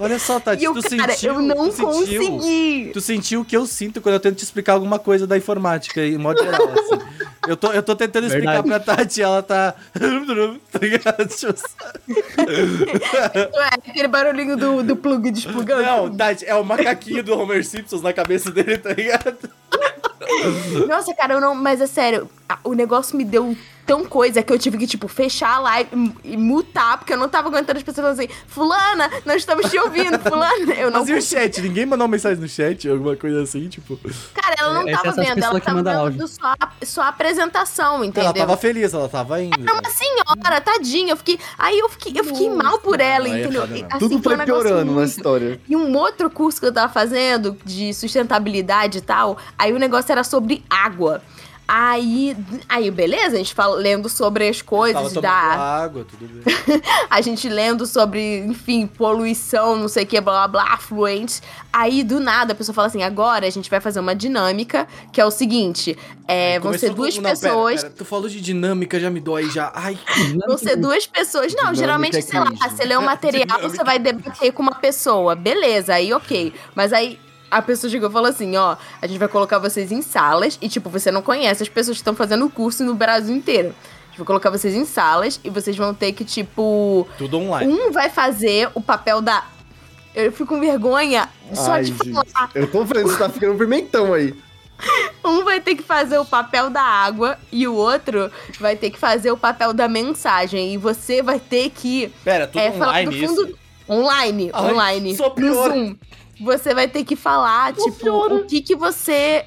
Olha 0.00 0.18
só, 0.18 0.38
Tati, 0.38 0.62
eu, 0.64 0.72
tu 0.74 0.96
cara, 0.96 1.12
sentiu. 1.12 1.34
eu 1.34 1.42
não 1.42 1.68
tu 1.68 1.72
sentiu, 1.72 2.22
consegui. 2.30 2.90
Tu 2.92 3.00
sentiu 3.00 3.40
o 3.40 3.44
que 3.44 3.56
eu 3.56 3.66
sinto 3.66 4.00
quando 4.00 4.14
eu 4.14 4.20
tento 4.20 4.36
te 4.36 4.44
explicar 4.44 4.74
alguma 4.74 4.98
coisa 4.98 5.26
da 5.26 5.36
informática, 5.36 6.04
em 6.04 6.16
modo 6.16 6.40
geral, 6.42 6.68
assim. 6.70 6.98
Eu 7.46 7.56
tô, 7.56 7.72
eu 7.72 7.82
tô 7.82 7.96
tentando 7.96 8.26
explicar 8.26 8.62
Verdade. 8.62 8.84
pra 8.84 8.96
Tati, 8.96 9.22
ela 9.22 9.42
tá. 9.42 9.74
tá 10.70 10.78
ligado? 10.80 11.16
Deixa 11.26 11.48
eu- 11.48 11.54
É, 13.60 13.68
aquele 13.72 14.08
barulhinho 14.08 14.56
do, 14.56 14.82
do 14.82 14.96
plug 14.96 15.30
desplugando. 15.30 15.82
Não, 15.82 16.14
Tati, 16.14 16.44
é 16.46 16.54
o 16.54 16.64
macaquinho 16.64 17.22
do 17.22 17.38
Homer 17.38 17.64
Simpsons 17.64 18.02
na 18.02 18.12
cabeça 18.12 18.50
dele, 18.50 18.78
tá 18.78 18.92
ligado? 18.92 19.36
Nossa, 20.86 21.14
cara, 21.14 21.34
eu 21.34 21.40
não. 21.40 21.54
Mas 21.54 21.80
é 21.80 21.86
sério, 21.86 22.28
o 22.62 22.74
negócio 22.74 23.16
me 23.16 23.24
deu 23.24 23.56
tão 23.88 24.04
coisa 24.04 24.42
que 24.42 24.52
eu 24.52 24.58
tive 24.58 24.76
que, 24.76 24.86
tipo, 24.86 25.08
fechar 25.08 25.54
a 25.56 25.58
live 25.60 26.12
e, 26.22 26.36
mutar, 26.36 26.98
porque 26.98 27.14
eu 27.14 27.16
não 27.16 27.26
tava 27.28 27.48
aguentando 27.48 27.78
as 27.78 27.82
pessoas 27.82 28.04
falando 28.04 28.20
assim: 28.20 28.44
Fulana, 28.46 29.10
nós 29.24 29.36
estamos 29.36 29.70
te 29.70 29.78
ouvindo, 29.78 30.18
Fulana. 30.18 30.74
Eu 30.78 30.90
não 30.90 31.00
Mas 31.00 31.08
e 31.08 31.14
o 31.14 31.22
chat? 31.22 31.60
Ninguém 31.62 31.86
mandou 31.86 32.04
uma 32.06 32.10
mensagem 32.12 32.38
no 32.38 32.48
chat, 32.48 32.88
alguma 32.88 33.16
coisa 33.16 33.42
assim, 33.42 33.66
tipo. 33.68 33.98
Cara, 34.34 34.54
ela 34.58 34.74
não 34.74 34.88
é 34.88 34.92
tava 34.92 35.12
vendo, 35.12 35.42
ela 35.42 35.58
que 35.58 35.66
tava 35.66 36.10
vendo 36.10 36.28
só, 36.28 36.52
a- 36.60 36.70
só 36.84 37.02
a 37.02 37.08
apresentação, 37.08 38.04
entendeu? 38.04 38.24
Ela 38.30 38.34
tava 38.34 38.56
feliz, 38.56 38.92
ela 38.92 39.08
tava 39.08 39.42
indo. 39.42 39.62
Era 39.62 39.72
uma 39.72 39.90
senhora, 39.90 40.60
tadinha. 40.60 41.12
Eu 41.12 41.16
fiquei. 41.16 41.38
Aí 41.58 41.78
eu 41.78 41.88
fiquei, 41.88 42.12
eu 42.14 42.24
fiquei 42.24 42.50
mal 42.50 42.78
por 42.78 43.00
ela, 43.00 43.26
é 43.28 43.40
entendeu? 43.40 43.66
mesmo. 43.66 43.86
Assim, 43.90 43.98
Tudo 43.98 44.22
foi 44.22 44.34
foi 44.34 44.42
um 44.42 44.46
piorando 44.46 44.92
na 44.92 45.04
história. 45.04 45.60
E 45.66 45.74
um 45.74 45.96
outro 45.96 46.28
curso 46.28 46.60
que 46.60 46.66
eu 46.66 46.72
tava 46.72 46.92
fazendo 46.92 47.56
de 47.64 47.94
sustentabilidade 47.94 48.98
e 48.98 49.00
tal, 49.00 49.38
aí 49.56 49.72
o 49.72 49.78
negócio 49.78 50.12
era 50.12 50.22
sobre 50.22 50.62
água. 50.68 51.22
Aí, 51.70 52.34
aí, 52.66 52.90
beleza, 52.90 53.34
a 53.34 53.38
gente 53.38 53.52
fala 53.52 53.76
lendo 53.76 54.08
sobre 54.08 54.48
as 54.48 54.62
coisas 54.62 55.12
da. 55.12 55.30
água, 55.30 56.02
tudo 56.08 56.26
bem. 56.26 56.42
A 57.10 57.20
gente 57.20 57.46
lendo 57.46 57.84
sobre, 57.84 58.38
enfim, 58.38 58.86
poluição, 58.86 59.76
não 59.76 59.86
sei 59.86 60.04
o 60.04 60.06
que, 60.06 60.18
blá 60.18 60.48
blá 60.48 60.64
blá, 60.64 60.72
afluentes. 60.74 61.42
Aí, 61.70 62.02
do 62.02 62.20
nada, 62.20 62.52
a 62.52 62.56
pessoa 62.56 62.74
fala 62.74 62.88
assim: 62.88 63.02
agora 63.02 63.46
a 63.46 63.50
gente 63.50 63.68
vai 63.68 63.80
fazer 63.80 64.00
uma 64.00 64.14
dinâmica, 64.14 64.88
que 65.12 65.20
é 65.20 65.26
o 65.26 65.30
seguinte: 65.30 65.94
é, 66.26 66.58
vão 66.58 66.72
ser 66.78 66.94
duas 66.94 67.14
com- 67.16 67.20
não, 67.22 67.30
pera, 67.30 67.36
pessoas. 67.38 67.82
pera, 67.82 67.94
tu 67.94 68.04
falou 68.06 68.28
de 68.30 68.40
dinâmica, 68.40 68.98
já 68.98 69.10
me 69.10 69.20
dói 69.20 69.50
já. 69.50 69.70
Ai, 69.74 69.98
Vão 70.46 70.56
ser 70.56 70.76
duas 70.76 71.06
pessoas. 71.06 71.52
Não, 71.52 71.72
Dinâmica 71.72 71.76
geralmente, 71.76 72.16
é 72.16 72.22
sei 72.22 72.40
lá, 72.40 72.46
você 72.50 72.84
lê 72.84 72.96
um 72.96 73.02
material, 73.04 73.60
você 73.60 73.84
vai 73.84 73.98
debater 73.98 74.52
com 74.52 74.62
uma 74.62 74.74
pessoa. 74.74 75.34
Beleza, 75.34 75.94
aí 75.94 76.14
ok. 76.14 76.54
Mas 76.74 76.94
aí 76.94 77.18
a 77.50 77.62
pessoa 77.62 77.90
chegou 77.90 78.08
e 78.08 78.12
falou 78.12 78.28
assim: 78.28 78.56
ó, 78.56 78.76
a 79.00 79.06
gente 79.06 79.18
vai 79.18 79.28
colocar 79.28 79.58
vocês 79.58 79.90
em 79.92 80.02
salas 80.02 80.58
e, 80.60 80.68
tipo, 80.68 80.88
você 80.90 81.10
não 81.10 81.22
conhece 81.22 81.62
as 81.62 81.68
pessoas 81.68 81.96
que 81.96 82.00
estão 82.00 82.14
fazendo 82.14 82.44
o 82.46 82.50
curso 82.50 82.84
no 82.84 82.94
Brasil 82.94 83.34
inteiro. 83.34 83.68
A 83.68 84.06
gente 84.10 84.18
vai 84.18 84.26
colocar 84.26 84.50
vocês 84.50 84.74
em 84.74 84.84
salas 84.84 85.40
e 85.44 85.50
vocês 85.50 85.76
vão 85.76 85.94
ter 85.94 86.12
que, 86.12 86.24
tipo. 86.24 87.06
tudo 87.18 87.38
online. 87.38 87.72
Um 87.72 87.92
vai 87.92 88.10
fazer 88.10 88.68
o 88.74 88.80
papel 88.80 89.20
da. 89.20 89.44
Eu 90.14 90.32
fico 90.32 90.46
com 90.54 90.60
vergonha 90.60 91.28
só 91.54 91.72
Ai, 91.72 91.82
de 91.84 91.92
gente. 91.92 92.12
falar. 92.12 92.50
Eu 92.54 92.70
tô 92.70 92.84
vendo, 92.84 93.08
você 93.08 93.18
tá 93.18 93.28
ficando 93.28 93.54
um 93.54 93.58
pimentão 93.58 94.12
aí. 94.12 94.34
Um 95.24 95.44
vai 95.44 95.60
ter 95.60 95.74
que 95.74 95.82
fazer 95.82 96.18
o 96.18 96.24
papel 96.24 96.70
da 96.70 96.80
água 96.82 97.36
e 97.50 97.66
o 97.66 97.74
outro 97.74 98.30
vai 98.60 98.76
ter 98.76 98.90
que 98.90 98.98
fazer 98.98 99.30
o 99.30 99.36
papel 99.36 99.72
da 99.72 99.88
mensagem. 99.88 100.72
E 100.72 100.76
você 100.76 101.20
vai 101.22 101.38
ter 101.40 101.70
que 101.70 102.12
Pera, 102.24 102.46
tudo 102.46 102.60
é, 102.60 102.70
falar 102.72 103.02
do 103.04 103.10
online 103.10 103.26
fundo. 103.26 103.44
isso? 103.46 103.58
Online, 103.88 104.50
Ai, 104.52 104.72
online. 104.72 105.16
só 105.16 105.24
No 105.28 105.30
piora. 105.34 105.74
Zoom. 105.74 105.96
Você 106.40 106.74
vai 106.74 106.88
ter 106.88 107.04
que 107.04 107.16
falar, 107.16 107.74
tipo, 107.74 107.92
piora. 107.92 108.34
o 108.34 108.44
que 108.46 108.60
que 108.62 108.76
você. 108.76 109.44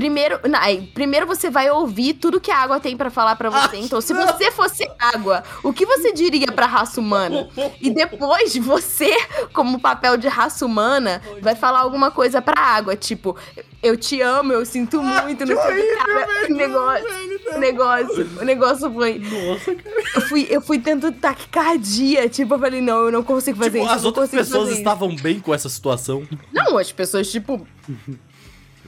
Primeiro, 0.00 0.40
não, 0.48 0.86
primeiro 0.94 1.26
você 1.26 1.50
vai 1.50 1.70
ouvir 1.70 2.14
tudo 2.14 2.40
que 2.40 2.50
a 2.50 2.56
água 2.56 2.80
tem 2.80 2.96
pra 2.96 3.10
falar 3.10 3.36
pra 3.36 3.50
você. 3.50 3.76
Ah, 3.76 3.80
então, 3.80 4.00
se 4.00 4.14
você 4.14 4.50
fosse 4.50 4.90
água, 4.98 5.44
o 5.62 5.74
que 5.74 5.84
você 5.84 6.10
diria 6.10 6.50
pra 6.50 6.64
raça 6.64 6.98
humana? 7.00 7.46
E 7.82 7.90
depois 7.90 8.56
você, 8.56 9.14
como 9.52 9.78
papel 9.78 10.16
de 10.16 10.26
raça 10.26 10.64
humana, 10.64 11.20
vai 11.42 11.54
falar 11.54 11.80
alguma 11.80 12.10
coisa 12.10 12.40
pra 12.40 12.58
água, 12.58 12.96
tipo, 12.96 13.36
eu 13.82 13.94
te 13.94 14.22
amo, 14.22 14.54
eu 14.54 14.64
sinto 14.64 15.02
muito, 15.02 15.44
não 15.44 15.62
sei 15.62 15.72
o 15.72 15.76
que, 15.82 15.96
cara. 15.96 16.28
O 16.48 16.54
negócio, 16.54 17.58
negócio, 17.58 18.30
o 18.40 18.44
negócio 18.44 18.90
foi. 18.92 19.18
Nossa, 19.18 19.74
cara. 19.74 19.96
Eu 20.14 20.20
fui, 20.22 20.46
eu 20.48 20.60
fui 20.62 20.78
tendo 20.78 21.12
taquicardia. 21.12 22.26
Tipo, 22.28 22.54
eu 22.54 22.58
falei, 22.58 22.80
não, 22.80 23.04
eu 23.04 23.12
não 23.12 23.22
consigo 23.22 23.58
fazer 23.58 23.70
Tipo, 23.72 23.84
isso. 23.84 23.94
as 23.94 24.04
outras 24.04 24.30
pessoas 24.30 24.70
estavam 24.70 25.14
bem 25.14 25.40
com 25.40 25.52
essa 25.54 25.68
situação. 25.68 26.26
Não, 26.52 26.78
as 26.78 26.90
pessoas, 26.90 27.30
tipo. 27.30 27.66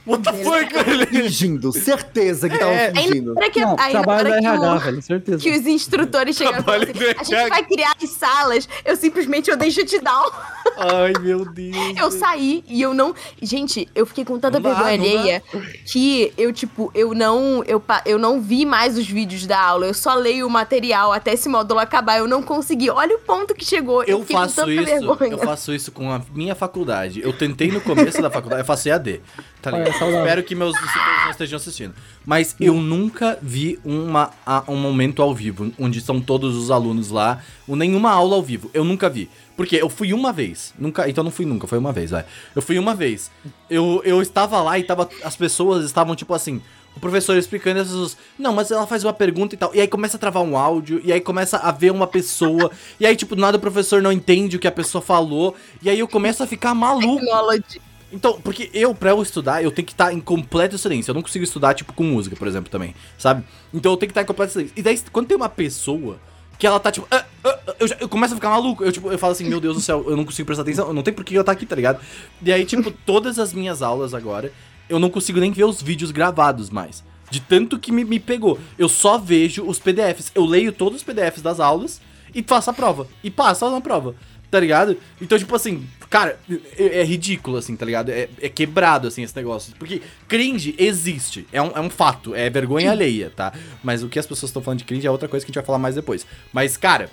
What 0.05 0.23
the 0.23 0.33
fuck, 0.43 0.73
velho? 0.83 1.07
Fingindo, 1.07 1.71
certeza 1.71 2.49
que 2.49 2.57
tava 2.57 2.71
É. 2.71 2.93
Fingindo. 2.93 3.35
que, 3.53 3.61
Não, 3.61 3.75
trabalho 3.75 4.29
da 4.29 4.37
RH, 4.37 4.75
o- 4.75 4.79
velho, 4.79 5.01
certeza. 5.01 5.37
que 5.37 5.49
os 5.51 5.65
instrutores 5.65 6.35
chegaram 6.35 6.59
e 6.59 6.63
falaram 6.63 6.83
assim, 6.83 6.91
a 7.17 7.23
gente 7.23 7.49
vai 7.49 7.63
criar 7.63 7.95
as 8.03 8.09
salas, 8.09 8.67
eu 8.83 8.95
simplesmente 8.97 9.49
eu 9.49 9.55
dei 9.55 9.71
shutdown. 9.71 10.29
Ai, 10.77 11.13
meu 11.21 11.45
Deus. 11.45 11.75
Eu 11.97 12.11
saí 12.11 12.63
e 12.67 12.81
eu 12.81 12.93
não. 12.93 13.13
Gente, 13.41 13.87
eu 13.95 14.05
fiquei 14.05 14.25
com 14.25 14.37
tanta 14.39 14.59
vergonha 14.59 14.87
alheia 14.93 15.43
que 15.85 16.33
eu, 16.37 16.51
tipo, 16.51 16.91
eu 16.93 17.13
não. 17.13 17.63
Eu, 17.65 17.79
pa- 17.79 18.01
eu 18.05 18.17
não 18.19 18.41
vi 18.41 18.65
mais 18.65 18.97
os 18.97 19.07
vídeos 19.07 19.45
da 19.45 19.59
aula. 19.61 19.85
Eu 19.85 19.93
só 19.93 20.15
leio 20.15 20.47
o 20.47 20.49
material 20.49 21.13
até 21.13 21.33
esse 21.33 21.47
módulo 21.47 21.79
acabar. 21.79 22.17
Eu 22.17 22.27
não 22.27 22.41
consegui. 22.43 22.89
Olha 22.89 23.15
o 23.15 23.19
ponto 23.19 23.53
que 23.53 23.63
chegou. 23.63 24.03
Eu 24.03 24.19
com 24.19 24.25
faço 24.33 24.55
tanta 24.55 24.71
isso, 24.71 24.83
vergonha. 24.85 25.31
eu 25.31 25.37
faço 25.37 25.73
isso 25.73 25.91
com 25.91 26.11
a 26.11 26.21
minha 26.33 26.55
faculdade. 26.55 27.21
Eu 27.21 27.31
tentei 27.31 27.71
no 27.71 27.79
começo 27.79 28.21
da 28.21 28.29
faculdade, 28.29 28.61
eu 28.63 28.65
faço 28.65 28.89
EAD. 28.89 29.21
Tá 29.61 29.71
ligado? 29.71 29.92
Saudável. 29.93 30.19
Espero 30.25 30.43
que 30.43 30.55
meus 30.55 30.73
não 30.73 31.31
estejam 31.31 31.57
assistindo. 31.57 31.93
Mas 32.25 32.55
eu 32.59 32.73
nunca 32.75 33.37
vi 33.41 33.79
uma, 33.83 34.31
a- 34.45 34.63
um 34.67 34.75
momento 34.75 35.21
ao 35.21 35.33
vivo, 35.33 35.71
onde 35.79 36.01
são 36.01 36.19
todos 36.21 36.55
os 36.55 36.69
alunos 36.71 37.09
lá, 37.09 37.41
ou 37.67 37.75
nenhuma 37.75 38.11
aula 38.11 38.35
ao 38.35 38.41
vivo. 38.43 38.69
Eu 38.73 38.83
nunca 38.83 39.09
vi. 39.09 39.29
Porque 39.55 39.75
eu 39.75 39.89
fui 39.89 40.13
uma 40.13 40.33
vez. 40.33 40.73
Nunca, 40.79 41.07
então 41.07 41.23
não 41.23 41.31
fui 41.31 41.45
nunca, 41.45 41.67
foi 41.67 41.77
uma 41.77 41.91
vez, 41.93 42.11
vai. 42.11 42.25
Eu 42.55 42.61
fui 42.61 42.79
uma 42.79 42.95
vez. 42.95 43.29
Eu, 43.69 44.01
eu 44.03 44.21
estava 44.21 44.61
lá 44.61 44.79
e 44.79 44.83
tava, 44.83 45.07
as 45.23 45.35
pessoas 45.35 45.85
estavam 45.85 46.15
tipo 46.15 46.33
assim. 46.33 46.61
O 46.95 46.99
professor 46.99 47.35
explicando 47.37 47.79
e 47.79 47.81
as 47.81 47.87
pessoas. 47.87 48.17
Não, 48.37 48.53
mas 48.53 48.69
ela 48.69 48.85
faz 48.85 49.03
uma 49.03 49.13
pergunta 49.13 49.55
e 49.55 49.57
tal. 49.57 49.71
E 49.73 49.81
aí 49.81 49.87
começa 49.87 50.15
a 50.15 50.19
travar 50.19 50.43
um 50.43 50.55
áudio. 50.55 51.01
E 51.03 51.11
aí 51.11 51.19
começa 51.19 51.57
a 51.57 51.71
ver 51.71 51.91
uma 51.91 52.05
pessoa. 52.05 52.69
e 52.99 53.05
aí, 53.05 53.15
tipo, 53.15 53.35
do 53.35 53.41
nada 53.41 53.57
o 53.57 53.59
professor 53.59 53.99
não 54.01 54.11
entende 54.11 54.57
o 54.57 54.59
que 54.59 54.67
a 54.67 54.71
pessoa 54.71 55.01
falou. 55.01 55.55
E 55.81 55.89
aí 55.89 55.97
eu 55.97 56.07
começo 56.07 56.43
a 56.43 56.47
ficar 56.47 56.73
maluco. 56.75 57.19
Technology. 57.19 57.81
Então, 58.13 58.39
porque 58.41 58.69
eu, 58.73 58.93
pra 58.93 59.09
eu 59.09 59.21
estudar, 59.21 59.63
eu 59.63 59.71
tenho 59.71 59.85
que 59.85 59.91
estar 59.93 60.13
em 60.13 60.19
completa 60.19 60.77
silêncio. 60.77 61.09
Eu 61.11 61.15
não 61.15 61.21
consigo 61.23 61.43
estudar, 61.43 61.73
tipo, 61.73 61.91
com 61.93 62.03
música, 62.03 62.35
por 62.35 62.47
exemplo, 62.47 62.69
também, 62.69 62.93
sabe? 63.17 63.43
Então 63.73 63.91
eu 63.91 63.97
tenho 63.97 64.07
que 64.09 64.11
estar 64.11 64.21
em 64.21 64.25
completa 64.25 64.51
silêncio. 64.51 64.73
E 64.77 64.81
daí, 64.81 64.99
quando 65.11 65.27
tem 65.27 65.35
uma 65.35 65.49
pessoa 65.49 66.19
que 66.59 66.67
ela 66.67 66.79
tá, 66.79 66.91
tipo, 66.91 67.07
ah, 67.09 67.25
ah, 67.43 67.59
ah, 67.67 67.75
eu, 67.79 67.87
já- 67.87 67.97
eu 67.99 68.07
começo 68.07 68.33
a 68.33 68.37
ficar 68.37 68.51
maluco. 68.51 68.83
Eu, 68.83 68.91
tipo, 68.91 69.11
eu 69.11 69.17
falo 69.17 69.33
assim, 69.33 69.45
meu 69.45 69.59
Deus 69.59 69.75
do 69.75 69.81
céu, 69.81 70.05
eu 70.07 70.15
não 70.15 70.23
consigo 70.23 70.45
prestar 70.45 70.61
atenção. 70.61 70.93
Não 70.93 71.01
tem 71.01 71.13
por 71.13 71.25
que 71.25 71.33
eu 71.33 71.41
estar 71.41 71.51
aqui, 71.51 71.65
tá 71.65 71.75
ligado? 71.75 71.99
E 72.41 72.53
aí, 72.53 72.63
tipo, 72.65 72.91
todas 72.91 73.39
as 73.39 73.51
minhas 73.51 73.81
aulas 73.81 74.13
agora, 74.13 74.53
eu 74.87 74.99
não 74.99 75.09
consigo 75.09 75.39
nem 75.39 75.51
ver 75.51 75.63
os 75.63 75.81
vídeos 75.81 76.11
gravados 76.11 76.69
mais. 76.69 77.03
De 77.31 77.39
tanto 77.39 77.79
que 77.79 77.91
me, 77.91 78.05
me 78.05 78.19
pegou. 78.19 78.59
Eu 78.77 78.87
só 78.87 79.17
vejo 79.17 79.63
os 79.65 79.79
PDFs. 79.79 80.31
Eu 80.35 80.45
leio 80.45 80.71
todos 80.71 80.97
os 80.99 81.03
PDFs 81.03 81.41
das 81.41 81.59
aulas 81.59 81.99
e 82.35 82.43
faço 82.43 82.69
a 82.69 82.73
prova. 82.73 83.07
E 83.23 83.31
passo 83.31 83.67
na 83.71 83.81
prova. 83.81 84.15
Tá 84.53 84.59
ligado? 84.59 84.95
Então, 85.19 85.35
tipo 85.35 85.55
assim, 85.55 85.83
cara, 86.11 86.37
é, 86.77 86.99
é 86.99 87.03
ridículo, 87.03 87.57
assim, 87.57 87.75
tá 87.75 87.83
ligado? 87.83 88.09
É, 88.09 88.29
é 88.39 88.47
quebrado, 88.47 89.07
assim, 89.07 89.23
esse 89.23 89.35
negócio. 89.35 89.73
Porque 89.79 89.99
cringe 90.27 90.75
existe. 90.77 91.47
É 91.51 91.59
um, 91.59 91.71
é 91.71 91.81
um 91.81 91.89
fato. 91.89 92.35
É 92.35 92.51
vergonha 92.51 92.91
alheia, 92.91 93.31
tá? 93.35 93.51
Mas 93.83 94.03
o 94.03 94.09
que 94.09 94.19
as 94.19 94.27
pessoas 94.27 94.51
estão 94.51 94.61
falando 94.61 94.77
de 94.77 94.85
cringe 94.85 95.07
é 95.07 95.09
outra 95.09 95.27
coisa 95.27 95.43
que 95.43 95.49
a 95.49 95.51
gente 95.51 95.55
vai 95.55 95.65
falar 95.65 95.79
mais 95.79 95.95
depois. 95.95 96.23
Mas, 96.53 96.77
cara, 96.77 97.09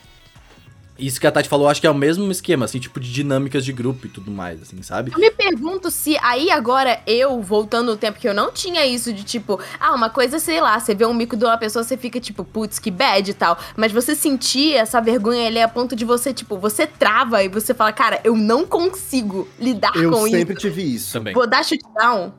isso 1.01 1.21
que 1.21 1.27
a 1.27 1.33
Tati 1.33 1.49
falou, 1.49 1.69
acho 1.69 1.81
que 1.81 1.87
é 1.87 1.91
o 1.91 1.95
mesmo 1.95 2.31
esquema, 2.31 2.65
assim, 2.65 2.79
tipo 2.79 3.01
de 3.01 3.13
dinâmicas 3.13 3.65
de 3.65 3.73
grupo 3.73 4.07
e 4.07 4.09
tudo 4.09 4.31
mais, 4.31 4.61
assim, 4.63 4.83
sabe? 4.83 5.13
Eu 5.13 5.19
me 5.19 5.31
pergunto 5.31 5.91
se 5.91 6.17
aí 6.23 6.51
agora 6.51 7.01
eu, 7.07 7.41
voltando 7.41 7.93
no 7.93 7.97
tempo 7.97 8.19
que 8.19 8.29
eu 8.29 8.35
não 8.35 8.53
tinha 8.53 8.87
isso 8.87 9.13
de 9.13 9.25
tipo, 9.25 9.59
ah, 9.79 9.95
uma 9.95 10.11
coisa, 10.11 10.39
sei 10.39 10.61
lá, 10.61 10.79
você 10.79 10.95
vê 10.95 11.07
um 11.07 11.15
mico 11.15 11.37
de 11.37 11.45
uma 11.45 11.59
pessoa, 11.59 11.83
você 11.83 11.97
fica 11.97 12.21
tipo, 12.21 12.45
putz, 12.45 12.79
que 12.79 12.91
bad 12.91 13.31
e 13.31 13.35
tal. 13.35 13.59
Mas 13.77 13.93
você 13.93 14.15
sentir 14.15 14.75
essa 14.75 15.01
vergonha 15.01 15.47
ali 15.47 15.61
a 15.61 15.69
ponto 15.69 15.97
de 15.97 16.05
você, 16.05 16.33
tipo, 16.33 16.57
você 16.59 16.87
trava 16.87 17.43
e 17.43 17.49
você 17.49 17.73
fala, 17.75 17.93
cara, 17.93 18.21
eu 18.23 18.37
não 18.37 18.65
consigo 18.67 19.49
lidar 19.59 19.97
Eu 19.97 20.11
com 20.11 20.29
sempre 20.29 20.53
isso. 20.55 20.61
tive 20.61 20.83
isso. 20.95 21.13
Também. 21.13 21.35
Vou 21.35 21.47
dar 21.47 21.65
shutdown. 21.65 22.33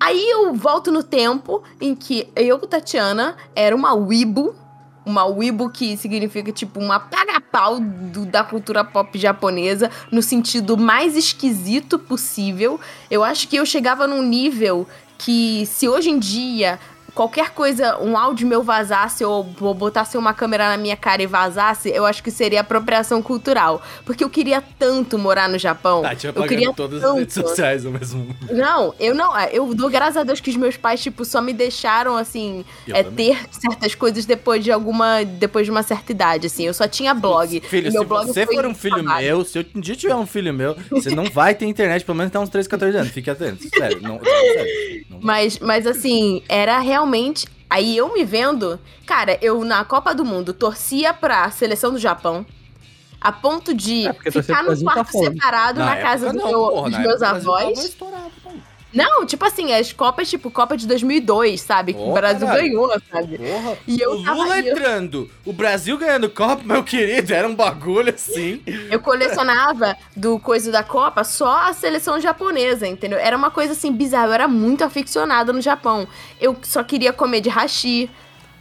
Aí 0.00 0.30
eu 0.30 0.54
volto 0.54 0.92
no 0.92 1.02
tempo 1.02 1.62
em 1.80 1.94
que 1.94 2.28
eu, 2.36 2.58
Tatiana, 2.60 3.36
era 3.54 3.74
uma 3.74 3.94
Weibo. 3.94 4.54
Uma 5.08 5.24
Weibo 5.24 5.70
que 5.70 5.96
significa, 5.96 6.52
tipo, 6.52 6.78
uma 6.78 7.00
paga-pau 7.00 7.80
do- 7.80 8.26
da 8.26 8.44
cultura 8.44 8.84
pop 8.84 9.18
japonesa, 9.18 9.90
no 10.12 10.20
sentido 10.20 10.76
mais 10.76 11.16
esquisito 11.16 11.98
possível. 11.98 12.78
Eu 13.10 13.24
acho 13.24 13.48
que 13.48 13.56
eu 13.56 13.64
chegava 13.64 14.06
num 14.06 14.22
nível 14.22 14.86
que, 15.16 15.64
se 15.64 15.88
hoje 15.88 16.10
em 16.10 16.18
dia 16.18 16.78
qualquer 17.18 17.50
coisa, 17.50 17.98
um 18.00 18.16
áudio 18.16 18.46
meu 18.46 18.62
vazasse 18.62 19.24
ou 19.24 19.42
bo- 19.42 19.74
botasse 19.74 20.16
uma 20.16 20.32
câmera 20.32 20.68
na 20.68 20.76
minha 20.76 20.96
cara 20.96 21.20
e 21.20 21.26
vazasse, 21.26 21.88
eu 21.90 22.06
acho 22.06 22.22
que 22.22 22.30
seria 22.30 22.60
apropriação 22.60 23.20
cultural. 23.20 23.82
Porque 24.04 24.22
eu 24.22 24.30
queria 24.30 24.62
tanto 24.78 25.18
morar 25.18 25.48
no 25.48 25.58
Japão. 25.58 26.02
Vai 26.02 26.16
eu 26.22 26.44
queria 26.44 26.72
todas 26.72 27.02
as 27.02 27.12
redes 27.16 27.34
tanto. 27.34 27.48
sociais 27.48 27.84
ao 27.84 27.90
mesmo. 27.90 28.36
Não, 28.52 28.94
eu 29.00 29.16
não. 29.16 29.36
é, 29.36 29.50
Eu 29.52 29.74
dou 29.74 29.90
graças 29.90 30.16
a 30.16 30.22
Deus 30.22 30.38
que 30.38 30.48
os 30.50 30.54
meus 30.56 30.76
pais, 30.76 31.02
tipo, 31.02 31.24
só 31.24 31.40
me 31.40 31.52
deixaram, 31.52 32.16
assim, 32.16 32.64
Eu 32.86 32.94
é, 32.94 33.02
também. 33.02 33.34
ter 33.34 33.48
certas 33.50 33.96
coisas 33.96 34.24
depois 34.24 34.62
de 34.62 34.70
alguma. 34.70 35.24
depois 35.24 35.66
de 35.66 35.72
uma 35.72 35.82
certa 35.82 36.12
idade, 36.12 36.46
assim. 36.46 36.66
Eu 36.66 36.72
só 36.74 36.86
tinha 36.86 37.12
blog. 37.14 37.60
Filho, 37.62 37.90
meu 37.92 38.02
se 38.02 38.06
blog 38.08 38.26
você 38.28 38.46
for 38.46 38.64
um 38.64 38.74
filho 38.76 39.02
trabalho. 39.02 39.26
meu, 39.26 39.44
se 39.44 39.58
eu 39.58 39.64
um 39.74 39.80
dia 39.80 39.96
tiver 39.96 40.14
um 40.14 40.26
filho 40.26 40.54
meu, 40.54 40.76
você 40.88 41.10
não 41.10 41.24
vai 41.24 41.52
ter 41.52 41.66
internet 41.66 42.04
pelo 42.04 42.16
menos 42.16 42.30
até 42.30 42.38
uns 42.38 42.48
13, 42.48 42.68
14 42.68 42.96
anos. 42.96 43.10
Fique 43.10 43.28
atento. 43.28 43.68
Sério, 43.76 44.00
não, 44.00 44.20
sério. 44.22 45.04
Não- 45.10 45.18
Mas, 45.20 45.58
mas 45.58 45.84
assim, 45.84 46.42
era 46.48 46.78
realmente. 46.78 47.07
Aí 47.70 47.96
eu 47.96 48.12
me 48.14 48.24
vendo. 48.24 48.78
Cara, 49.06 49.38
eu 49.42 49.62
na 49.64 49.84
Copa 49.84 50.14
do 50.14 50.24
Mundo 50.24 50.52
torcia 50.52 51.12
pra 51.12 51.50
seleção 51.50 51.92
do 51.92 51.98
Japão. 51.98 52.44
A 53.20 53.32
ponto 53.32 53.74
de 53.74 54.06
É, 54.06 54.12
ficar 54.30 54.62
no 54.62 54.76
tá 54.76 54.92
quarto 54.94 55.10
foda. 55.12 55.32
separado 55.32 55.80
na, 55.80 55.96
casa 55.96 56.26
época 56.28 56.32
do 56.32 56.44
não, 56.44 56.60
meu- 56.60 56.70
porra, 56.70 56.82
dos 56.84 56.92
na 56.92 56.98
meus 57.00 57.22
avós. 57.22 57.96
Não, 58.92 59.26
tipo 59.26 59.44
assim, 59.44 59.72
as 59.74 59.92
Copas, 59.92 60.30
tipo, 60.30 60.50
Copa 60.50 60.76
de 60.76 60.86
2002, 60.86 61.60
sabe? 61.60 61.92
Que 61.92 62.00
Ô, 62.00 62.10
o 62.10 62.12
Brasil 62.14 62.46
caralho. 62.46 62.62
ganhou, 62.68 63.02
sabe? 63.12 63.36
Porra. 63.38 63.76
E 63.86 64.00
eu 64.00 64.12
o 64.12 64.24
tava- 64.24 64.36
Lula 64.36 64.58
eu- 64.60 64.72
entrando, 64.72 65.30
o 65.44 65.52
Brasil 65.52 65.98
ganhando 65.98 66.30
Copa, 66.30 66.62
meu 66.64 66.82
querido, 66.82 67.34
era 67.34 67.46
um 67.46 67.54
bagulho 67.54 68.14
assim. 68.14 68.62
Eu 68.90 68.98
colecionava 69.00 69.94
do 70.16 70.38
coisa 70.38 70.72
da 70.72 70.82
Copa 70.82 71.22
só 71.22 71.68
a 71.68 71.72
seleção 71.74 72.18
japonesa, 72.18 72.86
entendeu? 72.86 73.18
Era 73.18 73.36
uma 73.36 73.50
coisa 73.50 73.72
assim 73.72 73.92
bizarra. 73.92 74.28
Eu 74.28 74.32
era 74.32 74.48
muito 74.48 74.82
aficionada 74.82 75.52
no 75.52 75.60
Japão. 75.60 76.08
Eu 76.40 76.56
só 76.62 76.82
queria 76.82 77.12
comer 77.12 77.40
de 77.42 77.48
hashi. 77.50 78.10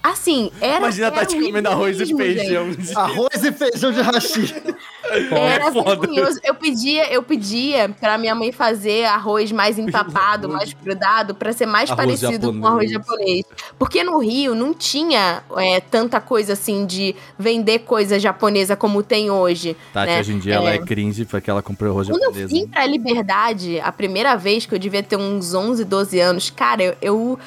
Assim, 0.10 0.52
era. 0.62 0.78
Imagina 0.78 1.08
a 1.08 1.12
Tati 1.12 1.36
comendo 1.42 1.68
arroz 1.70 2.00
e 2.00 2.16
feijão. 2.16 2.68
Arroz 2.96 3.44
e 3.44 3.52
feijão 3.52 3.92
de 3.92 4.02
hashi. 4.02 4.56
Era 5.32 5.72
foda. 5.72 5.90
vergonhoso. 5.96 6.40
Eu 6.44 6.54
pedia, 6.56 7.12
eu 7.14 7.24
pedia 7.24 7.90
pra 8.00 8.18
minha 8.18 8.36
mãe 8.36 8.52
fazer 8.52 9.06
arroz 9.06 9.52
mais 9.52 9.78
empapado, 9.80 10.50
mais 10.50 10.74
grudado, 10.74 11.34
pra 11.36 11.52
ser 11.54 11.66
mais 11.66 11.90
Arroz 11.90 12.06
parecido 12.20 12.54
com 12.54 12.66
arroz 12.68 12.90
japonês. 12.92 13.18
japonês. 13.42 13.46
Porque 13.80 14.04
no 14.04 14.18
Rio 14.20 14.54
não 14.56 14.74
tinha 14.74 15.42
é, 15.58 15.80
tanta 15.80 16.20
coisa 16.20 16.54
assim 16.54 16.86
de 16.86 17.16
vender 17.40 17.80
coisa 17.80 18.20
japonesa 18.20 18.76
como 18.76 19.02
tem 19.04 19.30
hoje. 19.32 19.76
Tati, 19.94 20.08
né? 20.12 20.20
hoje 20.20 20.34
em 20.34 20.40
dia, 20.40 20.56
ela 20.56 20.72
É. 20.72 20.76
é 20.76 20.78
cringe 20.80 21.26
porque 21.26 21.50
ela 21.50 21.62
comprou 21.62 21.92
arroz 21.92 22.08
Quando 22.10 22.24
eu 22.24 22.30
japonês. 22.34 22.52
vim 22.52 22.68
pra 22.68 22.86
Liberdade, 22.86 23.80
a 23.82 23.92
primeira 23.92 24.36
vez 24.36 24.66
que 24.66 24.74
eu 24.76 24.80
devia 24.80 25.04
ter 25.04 25.16
uns 25.18 25.54
11, 25.54 25.84
12 25.86 26.20
anos, 26.20 26.50
cara, 26.50 26.84
eu. 26.84 26.96
eu 27.02 27.40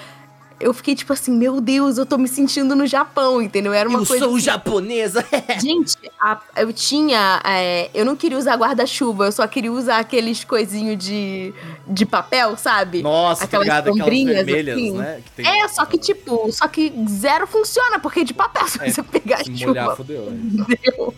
eu 0.61 0.73
fiquei 0.75 0.94
tipo 0.94 1.12
assim, 1.12 1.33
meu 1.33 1.61
Deus, 1.61 1.96
eu 1.99 2.05
tô 2.07 2.18
me 2.18 2.29
sentindo 2.29 2.77
no 2.77 2.87
Japão, 2.87 3.40
entendeu? 3.40 3.73
Era 3.73 3.88
uma 3.88 4.01
Eu 4.01 4.07
coisa 4.07 4.25
sou 4.25 4.35
assim, 4.37 4.44
japonesa. 4.44 5.25
Gente, 5.61 5.96
a- 6.20 6.40
eu 6.57 6.73
tinha. 6.73 7.40
é, 7.44 7.90
eu 7.94 8.05
não 8.05 8.14
queria 8.14 8.37
usar 8.38 8.57
guarda-chuva, 8.57 9.25
eu 9.27 9.33
só 9.33 9.46
queria 9.46 9.73
usar 9.73 9.99
aqueles 9.99 10.44
coisinhos 10.44 11.03
de, 11.03 11.53
de 11.88 12.05
papel, 12.07 12.57
sabe? 12.57 13.03
Nossa, 13.03 13.40
tá 13.40 13.44
Aquelas 13.46 13.64
ligado? 13.64 13.81
Aquelas 13.88 13.99
sombrinhas, 13.99 14.44
vermelhas, 14.46 14.77
assim. 14.77 14.92
né? 14.92 15.20
Que 15.25 15.42
tem- 15.42 15.46
É, 15.62 15.68
só 15.68 15.85
que 15.87 15.99
tipo, 15.99 16.53
só 16.53 16.68
que 16.68 16.92
zero 17.09 17.46
funciona, 17.46 17.99
porque 17.99 18.20
é 18.20 18.25
de 18.25 18.35
papel, 18.35 18.66
se 18.68 18.79
É, 18.83 18.90
você 18.90 19.03
pegar 19.03 19.38
Se 19.38 19.57
chuva. 19.57 19.66
molhar, 19.68 19.96
fodeu. 19.96 20.31
né? 20.31 20.38
Entendeu? 20.42 21.14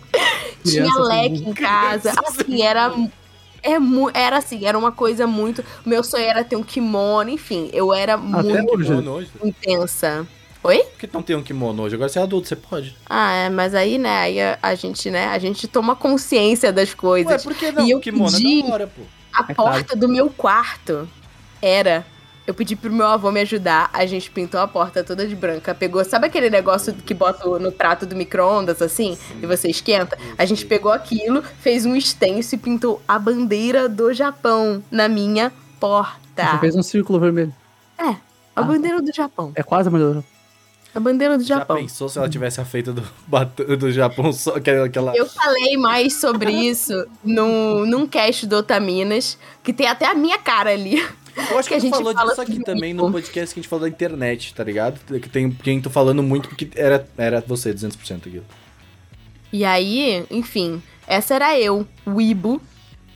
Tinha 0.63 0.95
leque 0.99 1.43
em 1.49 1.53
casa. 1.53 2.13
Assim, 2.25 2.61
era. 2.61 2.93
É, 3.63 3.77
era 4.13 4.37
assim, 4.37 4.65
era 4.65 4.77
uma 4.77 4.91
coisa 4.91 5.25
muito. 5.25 5.63
Meu 5.85 6.03
sonho 6.03 6.25
era 6.25 6.43
ter 6.43 6.55
um 6.55 6.63
kimono, 6.63 7.29
enfim, 7.29 7.69
eu 7.73 7.93
era 7.93 8.17
muito 8.17 8.75
hoje. 8.75 8.93
Hoje? 8.93 9.31
intensa. 9.43 10.27
Oi? 10.63 10.77
Por 10.83 10.97
que 10.99 11.09
não 11.11 11.21
tem 11.21 11.35
um 11.35 11.43
kimono 11.43 11.83
hoje? 11.83 11.95
Agora 11.95 12.07
você 12.09 12.19
é 12.19 12.21
adulto, 12.21 12.47
você 12.47 12.55
pode. 12.55 12.95
Ah, 13.09 13.33
é, 13.33 13.49
mas 13.49 13.75
aí, 13.75 13.97
né, 13.97 14.17
aí 14.19 14.41
a, 14.41 14.57
a 14.61 14.75
gente, 14.75 15.09
né, 15.11 15.27
a 15.27 15.37
gente 15.37 15.67
toma 15.67 15.93
consciência 15.95 16.71
das 16.71 16.93
coisas. 16.93 17.31
Ué, 17.31 17.37
por 17.39 17.53
que 17.53 17.71
não? 17.71 17.85
E 17.85 17.91
eu 17.91 17.99
kimono 17.99 18.31
pedi- 18.31 18.59
é 18.59 18.63
da 18.67 18.73
hora, 18.73 18.87
pô. 18.87 19.01
A 19.33 19.45
É 19.51 19.53
porta 19.53 19.95
do 19.95 20.07
meu 20.07 20.29
quarto 20.29 21.07
era. 21.61 22.05
Eu 22.45 22.53
pedi 22.53 22.75
pro 22.75 22.91
meu 22.91 23.07
avô 23.07 23.31
me 23.31 23.39
ajudar, 23.39 23.89
a 23.93 24.05
gente 24.05 24.29
pintou 24.29 24.59
a 24.59 24.67
porta 24.67 25.01
toda 25.01 25.25
de 25.25 25.33
branca. 25.33 25.73
Pegou, 25.73 26.03
sabe 26.03 26.27
aquele 26.27 26.49
negócio 26.49 26.93
que 26.93 27.13
bota 27.13 27.47
no 27.57 27.71
prato 27.71 28.05
do 28.05 28.15
micro-ondas, 28.17 28.81
assim? 28.81 29.17
E 29.41 29.45
você 29.45 29.69
esquenta? 29.69 30.17
A 30.37 30.43
gente 30.43 30.65
pegou 30.65 30.91
aquilo, 30.91 31.41
fez 31.61 31.85
um 31.85 31.95
extenso 31.95 32.55
e 32.55 32.57
pintou 32.57 33.01
a 33.07 33.17
bandeira 33.17 33.87
do 33.87 34.13
Japão 34.13 34.83
na 34.91 35.07
minha 35.07 35.49
Você 35.49 35.55
porta. 35.79 36.57
fez 36.59 36.75
um 36.75 36.83
círculo 36.83 37.17
vermelho. 37.17 37.53
É, 37.97 38.07
a 38.09 38.17
Ah. 38.55 38.61
bandeira 38.63 39.01
do 39.01 39.13
Japão. 39.15 39.53
É 39.55 39.63
quase 39.63 39.87
a 39.87 39.91
melhor. 39.91 40.21
A 40.93 40.99
bandeira 40.99 41.37
do 41.37 41.43
Já 41.45 41.59
Japão. 41.59 41.77
pensou 41.77 42.07
se 42.09 42.19
ela 42.19 42.29
tivesse 42.29 42.59
a 42.61 42.65
feita 42.65 42.91
do, 42.93 43.01
do 43.77 43.91
Japão 43.91 44.31
só 44.33 44.55
aquela. 44.57 44.85
aquela... 44.85 45.15
Eu 45.15 45.25
falei 45.25 45.75
mais 45.77 46.15
sobre 46.19 46.51
isso 46.51 47.07
no, 47.23 47.85
num 47.85 48.05
cast 48.05 48.45
do 48.45 48.57
Otaminas, 48.57 49.37
que 49.63 49.71
tem 49.73 49.87
até 49.87 50.05
a 50.05 50.13
minha 50.13 50.37
cara 50.37 50.71
ali. 50.71 51.01
Eu 51.35 51.57
acho 51.57 51.67
que, 51.67 51.73
que 51.73 51.73
a 51.75 51.79
gente 51.79 51.91
falou 51.91 52.13
fala 52.13 52.29
disso 52.29 52.41
aqui 52.41 52.63
também 52.63 52.93
no 52.93 53.11
podcast 53.11 53.53
que 53.53 53.59
a 53.59 53.61
gente 53.63 53.69
falou 53.69 53.83
da 53.83 53.89
internet, 53.89 54.53
tá 54.53 54.63
ligado? 54.63 54.99
Que 55.19 55.29
tem 55.29 55.51
quem 55.51 55.81
tô 55.81 55.89
falando 55.89 56.21
muito 56.21 56.49
porque 56.49 56.69
era, 56.75 57.07
era 57.17 57.43
você, 57.45 57.73
200% 57.73 58.27
aquilo. 58.27 58.45
E 59.51 59.63
aí, 59.65 60.25
enfim, 60.31 60.81
essa 61.07 61.35
era 61.35 61.59
eu, 61.59 61.87
o 62.05 62.19
Ibo, 62.21 62.61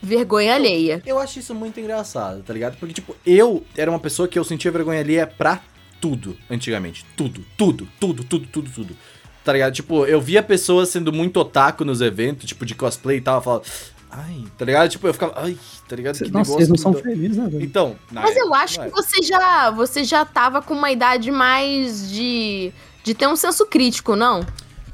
vergonha 0.02 0.54
alheia. 0.54 1.02
Eu 1.04 1.18
acho 1.18 1.38
isso 1.38 1.54
muito 1.54 1.80
engraçado, 1.80 2.42
tá 2.42 2.52
ligado? 2.52 2.76
Porque, 2.78 2.94
tipo, 2.94 3.16
eu 3.26 3.64
era 3.76 3.90
uma 3.90 3.98
pessoa 3.98 4.28
que 4.28 4.38
eu 4.38 4.44
sentia 4.44 4.70
vergonha 4.70 5.00
alheia 5.00 5.26
pra 5.26 5.60
tudo, 6.00 6.36
antigamente. 6.48 7.04
Tudo, 7.16 7.44
tudo, 7.56 7.88
tudo, 7.98 8.24
tudo, 8.24 8.46
tudo, 8.46 8.70
tudo. 8.70 8.96
Tá 9.44 9.52
ligado? 9.52 9.72
Tipo, 9.72 10.04
eu 10.04 10.20
via 10.20 10.42
pessoas 10.42 10.90
sendo 10.90 11.12
muito 11.12 11.38
otaku 11.40 11.84
nos 11.84 12.00
eventos, 12.00 12.46
tipo, 12.46 12.66
de 12.66 12.74
cosplay 12.74 13.18
e 13.18 13.20
tal, 13.20 13.36
eu 13.36 13.42
falava, 13.42 13.64
ai, 14.10 14.44
tá 14.56 14.64
ligado? 14.64 14.88
Tipo, 14.90 15.06
eu 15.06 15.12
ficava, 15.12 15.32
ai, 15.36 15.56
tá 15.88 15.96
ligado? 15.96 16.14
Cê- 16.16 16.24
Que 16.24 16.30
Nossa, 16.30 16.50
negócio 16.50 16.58
eles 16.58 16.68
não 16.68 16.76
são 16.76 16.92
muito- 16.92 17.04
felizes, 17.04 17.36
né, 17.36 17.48
velho? 17.48 17.64
Então, 17.64 17.96
na 18.10 18.22
Mas 18.22 18.36
eu 18.36 18.44
época, 18.46 18.58
acho 18.58 18.78
não 18.80 18.86
que 18.86 18.90
você 18.92 19.22
já, 19.22 19.70
você 19.70 20.04
já 20.04 20.24
tava 20.24 20.62
com 20.62 20.74
uma 20.74 20.90
idade 20.90 21.30
mais 21.30 22.10
de, 22.10 22.72
de 23.04 23.14
ter 23.14 23.26
um 23.26 23.36
senso 23.36 23.66
crítico, 23.66 24.16
não? 24.16 24.44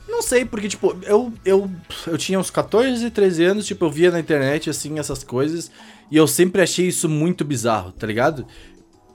Não 0.08 0.20
sei, 0.22 0.44
porque, 0.44 0.68
tipo, 0.68 0.96
eu, 1.02 1.32
eu, 1.44 1.70
eu 2.06 2.18
tinha 2.18 2.38
uns 2.38 2.50
14, 2.50 3.10
13 3.10 3.44
anos, 3.44 3.66
tipo, 3.66 3.84
eu 3.84 3.90
via 3.90 4.10
na 4.10 4.20
internet, 4.20 4.68
assim, 4.70 4.98
essas 4.98 5.24
coisas, 5.24 5.70
e 6.10 6.16
eu 6.16 6.26
sempre 6.26 6.60
achei 6.62 6.86
isso 6.88 7.08
muito 7.08 7.44
bizarro, 7.44 7.90
tá 7.92 8.06
ligado? 8.06 8.46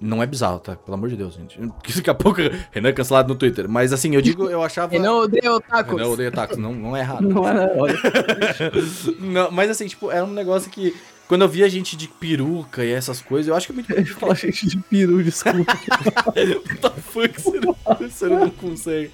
Não 0.01 0.23
é 0.23 0.25
bizarro, 0.25 0.59
tá? 0.59 0.75
Pelo 0.75 0.95
amor 0.95 1.09
de 1.09 1.17
Deus, 1.17 1.33
gente. 1.33 1.57
Porque 1.77 1.93
daqui 1.93 2.09
a 2.09 2.13
pouco 2.13 2.39
Renan 2.71 2.89
é 2.89 2.93
cancelado 2.93 3.27
no 3.27 3.35
Twitter. 3.35 3.67
Mas, 3.67 3.91
assim, 3.91 4.15
eu 4.15 4.21
digo, 4.21 4.49
eu 4.49 4.63
achava... 4.63 4.95
Eu 4.95 5.01
não 5.01 5.19
odeio 5.23 5.59
tacos. 5.59 5.97
Renan 5.97 6.09
odeia 6.09 6.31
tacos, 6.31 6.57
não, 6.57 6.73
não 6.73 6.95
é 6.95 7.01
errado. 7.01 7.27
Não 7.27 7.47
é, 7.47 7.73
olha. 7.75 7.99
Não, 9.19 9.51
mas, 9.51 9.69
assim, 9.69 9.87
tipo, 9.87 10.11
era 10.11 10.23
um 10.23 10.31
negócio 10.31 10.69
que... 10.71 10.95
Quando 11.29 11.43
eu 11.43 11.47
via 11.47 11.69
gente 11.69 11.95
de 11.95 12.07
peruca 12.07 12.83
e 12.83 12.91
essas 12.91 13.21
coisas, 13.21 13.49
eu 13.49 13.55
acho 13.55 13.67
que 13.67 13.71
é 13.71 13.75
muito... 13.75 13.93
Ele 13.93 14.03
fala 14.03 14.33
gente 14.33 14.65
de 14.65 14.77
peru, 14.77 15.23
desculpa. 15.23 15.59
What 16.25 16.77
the 16.81 16.89
fuck, 16.89 17.39
você 17.39 17.59
não, 17.59 17.75
você 17.99 18.25
não 18.25 18.49
consegue. 18.49 19.11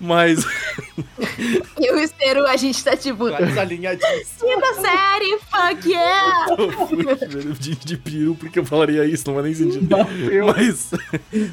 Mas... 0.00 0.46
Eu 1.82 1.98
e 1.98 2.04
o 2.04 2.08
Cero, 2.08 2.46
a 2.46 2.56
gente 2.56 2.84
tá 2.84 2.96
tipo, 2.96 3.28
Desalinhadíssimo. 3.28 4.48
quinta 4.48 4.74
série, 4.74 5.38
fuck 5.50 5.88
yeah! 5.88 6.46
de, 7.58 7.74
de 7.74 7.96
peru, 7.96 8.36
porque 8.36 8.60
eu 8.60 8.64
falaria 8.64 9.04
isso, 9.04 9.24
não 9.26 9.34
faz 9.34 9.44
nem 9.46 9.54
sentido. 9.54 9.96
Mas, 10.46 10.90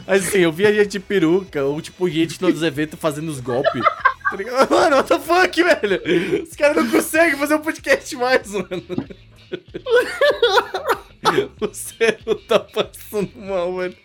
mas 0.05 0.27
assim, 0.27 0.39
eu 0.39 0.51
via 0.51 0.71
gente 0.71 0.89
de 0.89 0.99
peruca, 0.99 1.63
ou 1.63 1.81
tipo, 1.81 2.07
gente 2.07 2.39
nos 2.39 2.61
eventos 2.61 2.99
fazendo 2.99 3.29
os 3.29 3.39
golpes. 3.39 3.81
Tá? 3.81 4.67
Mano, 4.69 4.97
what 4.97 5.09
the 5.09 5.19
fuck, 5.19 5.63
velho? 5.63 6.43
Os 6.43 6.55
caras 6.55 6.77
não 6.77 6.89
conseguem 6.89 7.37
fazer 7.37 7.55
um 7.55 7.61
podcast 7.61 8.15
mais, 8.15 8.51
mano. 8.51 8.83
O 11.61 11.73
Cero 11.73 12.35
tá 12.47 12.59
passando 12.59 13.31
mal, 13.37 13.75
velho. 13.77 13.95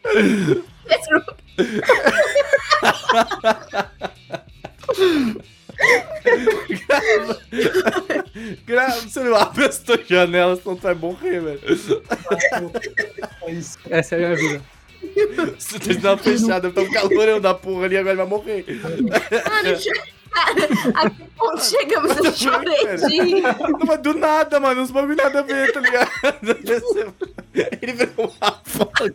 Grava, 8.67 9.01
você 9.01 9.21
não 9.21 9.35
abre 9.37 9.65
as 9.65 9.79
tuas 9.79 10.07
janelas, 10.07 10.61
senão 10.63 10.77
tu 10.77 10.83
vai 10.83 10.95
morrer, 10.95 11.41
velho. 11.41 11.61
Essa 13.91 14.17
é 14.17 14.19
a 14.19 14.21
minha 14.21 14.37
vida. 14.37 14.63
Se 15.59 15.79
tu 15.79 15.99
dá 15.99 16.13
uma 16.13 16.19
fechada, 16.19 16.71
tá 16.71 16.81
um 16.81 16.91
calorão 16.93 17.41
da 17.41 17.55
porra 17.55 17.85
ali, 17.87 17.97
agora 17.97 18.17
vai 18.17 18.27
morrer. 18.27 18.65
Che- 18.65 19.41
cara, 19.43 19.77
a 20.94 21.11
que 21.11 21.24
ponto 21.37 21.61
chegamos? 21.62 22.16
Eu 22.16 22.33
chorei 22.33 22.96
de 22.96 23.42
mas 23.87 24.01
do 24.01 24.14
nada, 24.14 24.61
mano, 24.61 24.83
uns 24.83 24.90
bagulho 24.90 25.16
nada 25.16 25.40
a 25.40 25.42
ver, 25.42 25.72
tá 25.72 25.81
ligado? 25.81 26.11
Ele 27.83 27.92
virou 27.92 28.35
uma 28.40 28.61
foca. 28.64 29.14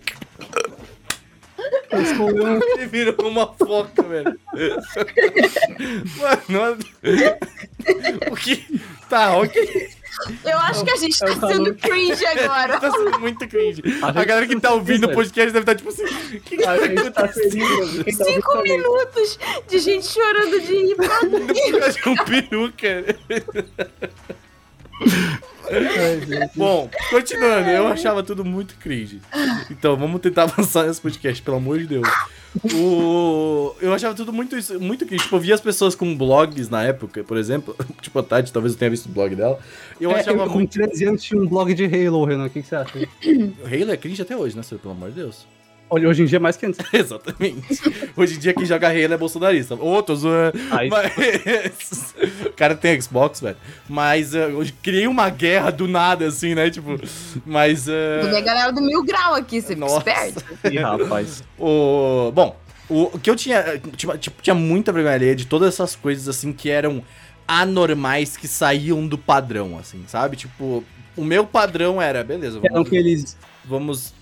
Ele 2.75 2.86
virou 2.88 3.27
uma 3.29 3.47
foca, 3.53 4.03
velho. 4.03 4.39
Mano, 6.17 6.77
o 8.31 8.36
que. 8.36 8.81
Tá, 9.09 9.38
ok. 9.38 10.02
Eu 10.43 10.58
acho 10.60 10.84
que 10.84 10.91
a 10.91 10.95
gente 10.95 11.17
tá 11.17 11.47
sendo 11.47 11.73
cringe 11.76 12.26
agora. 12.26 12.80
Tá 12.84 12.91
sendo 12.91 13.19
muito 13.19 13.47
cringe. 13.47 13.82
A 14.02 14.08
A 14.10 14.26
galera 14.26 14.47
que 14.47 14.56
tá 14.56 14.69
tá 14.69 14.73
ouvindo 14.73 15.06
o 15.08 15.13
podcast 15.13 15.52
deve 15.52 15.60
estar 15.60 15.76
tipo 15.76 15.89
assim. 15.89 16.39
Que, 16.39 16.58
que 16.58 16.63
A 16.63 16.78
tá 16.78 16.88
gente 16.88 17.12
tá 17.12 17.28
feliz. 17.28 18.17
tá 18.17 18.26
Cinco 18.26 18.54
também. 18.54 18.78
minutos 18.78 19.39
de 19.67 19.80
gente 19.80 20.06
chorando 20.08 20.60
de 20.62 20.73
rir. 20.73 20.95
Causa 21.80 21.91
de 21.91 22.10
um 22.10 22.15
peruca. 22.15 23.06
Bom, 26.56 26.89
continuando, 27.10 27.69
eu 27.69 27.88
achava 27.88 28.23
tudo 28.23 28.43
muito 28.43 28.76
cringe. 28.78 29.21
Então, 29.71 29.95
vamos 29.95 30.21
tentar 30.21 30.43
avançar 30.52 30.86
nesse 30.86 31.02
podcast, 31.02 31.41
pelo 31.41 31.58
amor 31.58 31.80
de 31.80 31.88
Deus. 31.88 32.08
O... 32.76 33.73
Eu 33.82 33.93
achava 33.93 34.13
tudo 34.13 34.32
muito, 34.32 34.56
muito 34.80 35.06
cringe. 35.06 35.23
Tipo, 35.23 35.38
eu 35.38 35.39
via 35.39 35.56
as 35.56 35.62
pessoas 35.62 35.95
com 35.95 36.15
blogs 36.15 36.69
na 36.69 36.84
época, 36.84 37.23
por 37.23 37.38
exemplo. 37.38 37.76
Tipo, 38.02 38.19
a 38.19 38.23
Tati, 38.23 38.52
talvez 38.54 38.73
eu 38.73 38.80
tenha 38.80 38.91
visto 38.91 39.08
o 39.08 39.10
blog 39.10 39.36
dela. 39.36 39.58
Eu 39.99 40.12
É, 40.12 40.19
achava 40.19 40.43
eu, 40.43 40.47
com 40.47 40.56
muito. 40.56 40.71
13 40.71 41.06
anos 41.06 41.23
tinha 41.23 41.41
um 41.41 41.47
blog 41.47 41.73
de 41.73 41.86
Halo, 41.86 42.26
Renan. 42.26 42.45
O 42.45 42.49
que, 42.49 42.62
que 42.62 42.67
você 42.67 42.76
acha? 42.76 42.97
Halo 42.97 43.91
é 43.91 43.97
cringe 43.97 44.21
até 44.21 44.36
hoje, 44.38 44.56
né? 44.56 44.62
Pelo 44.82 44.93
amor 44.93 45.10
de 45.10 45.15
Deus. 45.15 45.47
Olha, 45.93 46.10
hoje 46.10 46.23
em 46.23 46.25
dia 46.25 46.38
é 46.38 46.39
mais 46.39 46.58
que 46.58 46.65
antes. 46.65 46.79
Exatamente. 46.91 47.79
Hoje 48.17 48.36
em 48.36 48.39
dia 48.39 48.51
quem 48.51 48.65
joga 48.65 48.88
Halo 48.88 49.13
é 49.13 49.17
bolsonarista. 49.17 49.77
Tô 49.77 50.15
zoando. 50.15 50.58
Aí- 50.71 50.89
Mas... 50.89 52.15
o 52.47 52.51
cara 52.53 52.73
tem 52.73 52.99
Xbox, 52.99 53.39
velho. 53.39 53.56
Mas 53.88 54.34
eh, 54.34 54.45
eu 54.49 54.65
criei 54.82 55.06
uma 55.06 55.29
guerra 55.29 55.69
do 55.71 55.88
nada, 55.88 56.25
assim, 56.25 56.56
né? 56.56 56.71
Tipo, 56.71 56.99
mas... 57.45 57.88
eh, 57.88 58.21
Tem 58.23 58.38
a 58.38 58.41
galera 58.41 58.71
do 58.71 58.82
Mil 58.82 59.03
Grau 59.03 59.36
aqui, 59.36 59.62
você 59.62 59.67
fica 59.75 59.79
Nossa. 59.82 59.97
esperto. 59.99 60.43
Ih, 60.71 60.79
rapaz. 60.79 61.43
O... 61.60 62.32
Bom, 62.34 62.58
o 62.89 63.19
que 63.19 63.29
eu 63.29 63.36
tinha... 63.36 63.79
Tipo, 63.95 64.17
tipo, 64.17 64.41
tinha 64.41 64.56
muita 64.56 64.91
vergonha 64.91 65.13
alheia 65.13 65.36
de 65.36 65.45
todas 65.45 65.67
essas 65.75 65.95
coisas, 65.95 66.27
assim, 66.27 66.51
que 66.51 66.71
eram 66.71 67.03
anormais, 67.47 68.36
que 68.36 68.47
saíam 68.47 69.06
do 69.08 69.17
padrão, 69.17 69.77
assim, 69.77 70.03
sabe? 70.08 70.38
Tipo, 70.38 70.84
o 71.15 71.23
meu 71.23 71.45
padrão 71.45 72.01
era, 72.01 72.23
beleza, 72.23 72.58
Eram 72.63 72.73
vamos... 72.77 72.88
aqueles. 72.88 73.38
vamos 73.63 74.13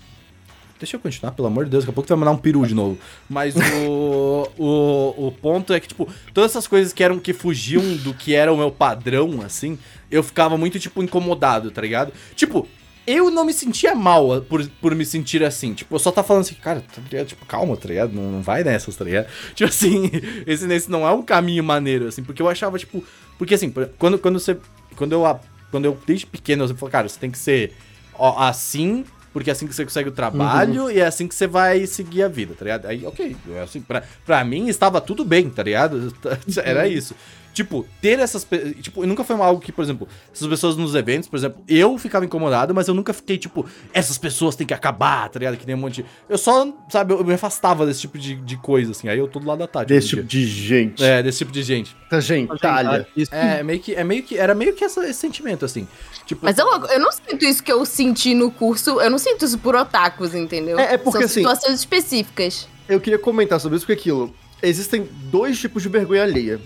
deixa 0.82 0.96
eu 0.96 1.00
continuar, 1.00 1.32
pelo 1.32 1.48
amor 1.48 1.64
de 1.64 1.70
Deus, 1.70 1.84
daqui 1.84 1.92
a 1.92 1.94
pouco 1.94 2.06
tu 2.06 2.10
vai 2.10 2.18
mandar 2.18 2.32
um 2.32 2.36
peru 2.36 2.66
de 2.66 2.74
novo. 2.74 2.98
Mas 3.28 3.54
o, 3.56 4.48
o, 4.58 5.28
o 5.28 5.32
ponto 5.32 5.72
é 5.72 5.80
que, 5.80 5.88
tipo, 5.88 6.08
todas 6.34 6.50
essas 6.50 6.66
coisas 6.66 6.92
que 6.92 7.02
eram 7.02 7.18
que 7.18 7.32
fugiam 7.32 7.82
do 7.98 8.12
que 8.12 8.34
era 8.34 8.52
o 8.52 8.56
meu 8.56 8.70
padrão, 8.70 9.40
assim, 9.42 9.78
eu 10.10 10.22
ficava 10.22 10.56
muito, 10.56 10.78
tipo, 10.78 11.02
incomodado, 11.02 11.70
tá 11.70 11.80
ligado? 11.80 12.12
Tipo, 12.34 12.68
eu 13.06 13.30
não 13.30 13.44
me 13.44 13.52
sentia 13.52 13.94
mal 13.94 14.40
por, 14.42 14.66
por 14.80 14.94
me 14.94 15.04
sentir 15.04 15.42
assim. 15.44 15.72
Tipo, 15.74 15.94
eu 15.94 15.98
só 15.98 16.10
tá 16.10 16.22
falando 16.22 16.42
assim, 16.42 16.54
cara, 16.54 16.80
tá 16.80 17.00
ligado? 17.10 17.26
Tipo, 17.28 17.46
calma, 17.46 17.76
tá 17.76 17.88
ligado? 17.88 18.12
Não, 18.12 18.30
não 18.30 18.42
vai 18.42 18.64
nessas, 18.64 18.96
tá 18.96 19.04
ligado? 19.04 19.26
Tipo 19.54 19.70
assim, 19.70 20.10
esse, 20.46 20.72
esse 20.72 20.90
não 20.90 21.06
é 21.06 21.12
um 21.12 21.22
caminho 21.22 21.64
maneiro, 21.64 22.08
assim, 22.08 22.22
porque 22.22 22.42
eu 22.42 22.48
achava, 22.48 22.78
tipo. 22.78 23.04
Porque 23.38 23.54
assim, 23.54 23.72
quando, 23.98 24.18
quando 24.18 24.38
você. 24.38 24.56
Quando 24.94 25.12
eu, 25.12 25.40
quando 25.70 25.84
eu 25.86 25.98
desde 26.06 26.26
pequeno, 26.26 26.64
eu 26.64 26.76
falei, 26.76 26.92
cara, 26.92 27.08
você 27.08 27.18
tem 27.18 27.30
que 27.30 27.38
ser 27.38 27.72
ó, 28.14 28.38
assim, 28.38 29.04
porque 29.32 29.50
é 29.50 29.52
assim 29.52 29.66
que 29.66 29.74
você 29.74 29.84
consegue 29.84 30.08
o 30.08 30.12
trabalho 30.12 30.84
uhum. 30.84 30.90
e 30.90 31.00
é 31.00 31.06
assim 31.06 31.26
que 31.26 31.34
você 31.34 31.46
vai 31.46 31.86
seguir 31.86 32.22
a 32.22 32.28
vida, 32.28 32.54
tá 32.54 32.64
ligado? 32.64 32.86
Aí, 32.86 33.06
ok, 33.06 33.36
é 33.54 33.60
assim, 33.60 33.80
pra, 33.80 34.02
pra 34.24 34.44
mim 34.44 34.68
estava 34.68 35.00
tudo 35.00 35.24
bem, 35.24 35.48
tá 35.48 35.62
ligado? 35.62 36.12
Era 36.62 36.82
uhum. 36.82 36.86
isso. 36.86 37.14
Tipo, 37.52 37.86
ter 38.00 38.18
essas. 38.18 38.46
Tipo, 38.80 39.04
nunca 39.06 39.22
foi 39.22 39.36
algo 39.36 39.60
que, 39.60 39.70
por 39.70 39.82
exemplo, 39.82 40.08
essas 40.32 40.48
pessoas 40.48 40.76
nos 40.76 40.94
eventos, 40.94 41.28
por 41.28 41.36
exemplo, 41.36 41.62
eu 41.68 41.98
ficava 41.98 42.24
incomodado, 42.24 42.74
mas 42.74 42.88
eu 42.88 42.94
nunca 42.94 43.12
fiquei, 43.12 43.36
tipo, 43.36 43.66
essas 43.92 44.16
pessoas 44.16 44.56
têm 44.56 44.66
que 44.66 44.72
acabar, 44.72 45.28
tá 45.28 45.38
ligado? 45.38 45.58
Que 45.58 45.66
nem 45.66 45.76
um 45.76 45.78
monte 45.78 45.96
de. 45.96 46.06
Eu 46.28 46.38
só, 46.38 46.72
sabe, 46.88 47.12
eu 47.12 47.22
me 47.24 47.34
afastava 47.34 47.84
desse 47.84 48.00
tipo 48.00 48.18
de, 48.18 48.36
de 48.36 48.56
coisa, 48.56 48.92
assim. 48.92 49.08
Aí 49.08 49.18
eu 49.18 49.28
tô 49.28 49.38
do 49.38 49.46
lado 49.46 49.58
da 49.58 49.66
tarde. 49.66 49.92
Desse 49.92 50.08
tipo 50.08 50.22
de 50.22 50.46
gente. 50.46 51.04
É, 51.04 51.22
desse 51.22 51.38
tipo 51.38 51.52
de 51.52 51.62
gente. 51.62 51.94
Tá, 52.08 52.20
gente, 52.20 52.58
talha. 52.58 53.06
É, 53.30 53.58
é, 53.58 53.62
meio 53.62 53.80
que, 53.80 53.94
é 53.94 54.02
meio 54.02 54.22
que. 54.22 54.38
Era 54.38 54.54
meio 54.54 54.74
que 54.74 54.84
essa, 54.84 55.06
esse 55.06 55.20
sentimento, 55.20 55.64
assim. 55.64 55.86
Tipo, 56.24 56.46
mas 56.46 56.56
eu, 56.56 56.66
eu 56.66 57.00
não 57.00 57.12
sinto 57.12 57.44
isso 57.44 57.62
que 57.62 57.70
eu 57.72 57.84
senti 57.84 58.34
no 58.34 58.50
curso, 58.50 59.00
eu 59.00 59.10
não 59.10 59.18
sinto 59.18 59.44
isso 59.44 59.58
por 59.58 59.74
otakus, 59.74 60.34
entendeu? 60.34 60.78
É, 60.78 60.94
é 60.94 60.98
porque 60.98 61.18
São 61.18 61.26
assim. 61.26 61.40
situações 61.40 61.74
específicas. 61.80 62.68
Eu 62.88 63.00
queria 63.00 63.18
comentar 63.18 63.60
sobre 63.60 63.76
isso, 63.76 63.86
porque 63.86 64.00
aquilo. 64.00 64.34
Existem 64.62 65.08
dois 65.24 65.58
tipos 65.58 65.82
de 65.82 65.88
vergonha 65.88 66.22
alheia. 66.22 66.60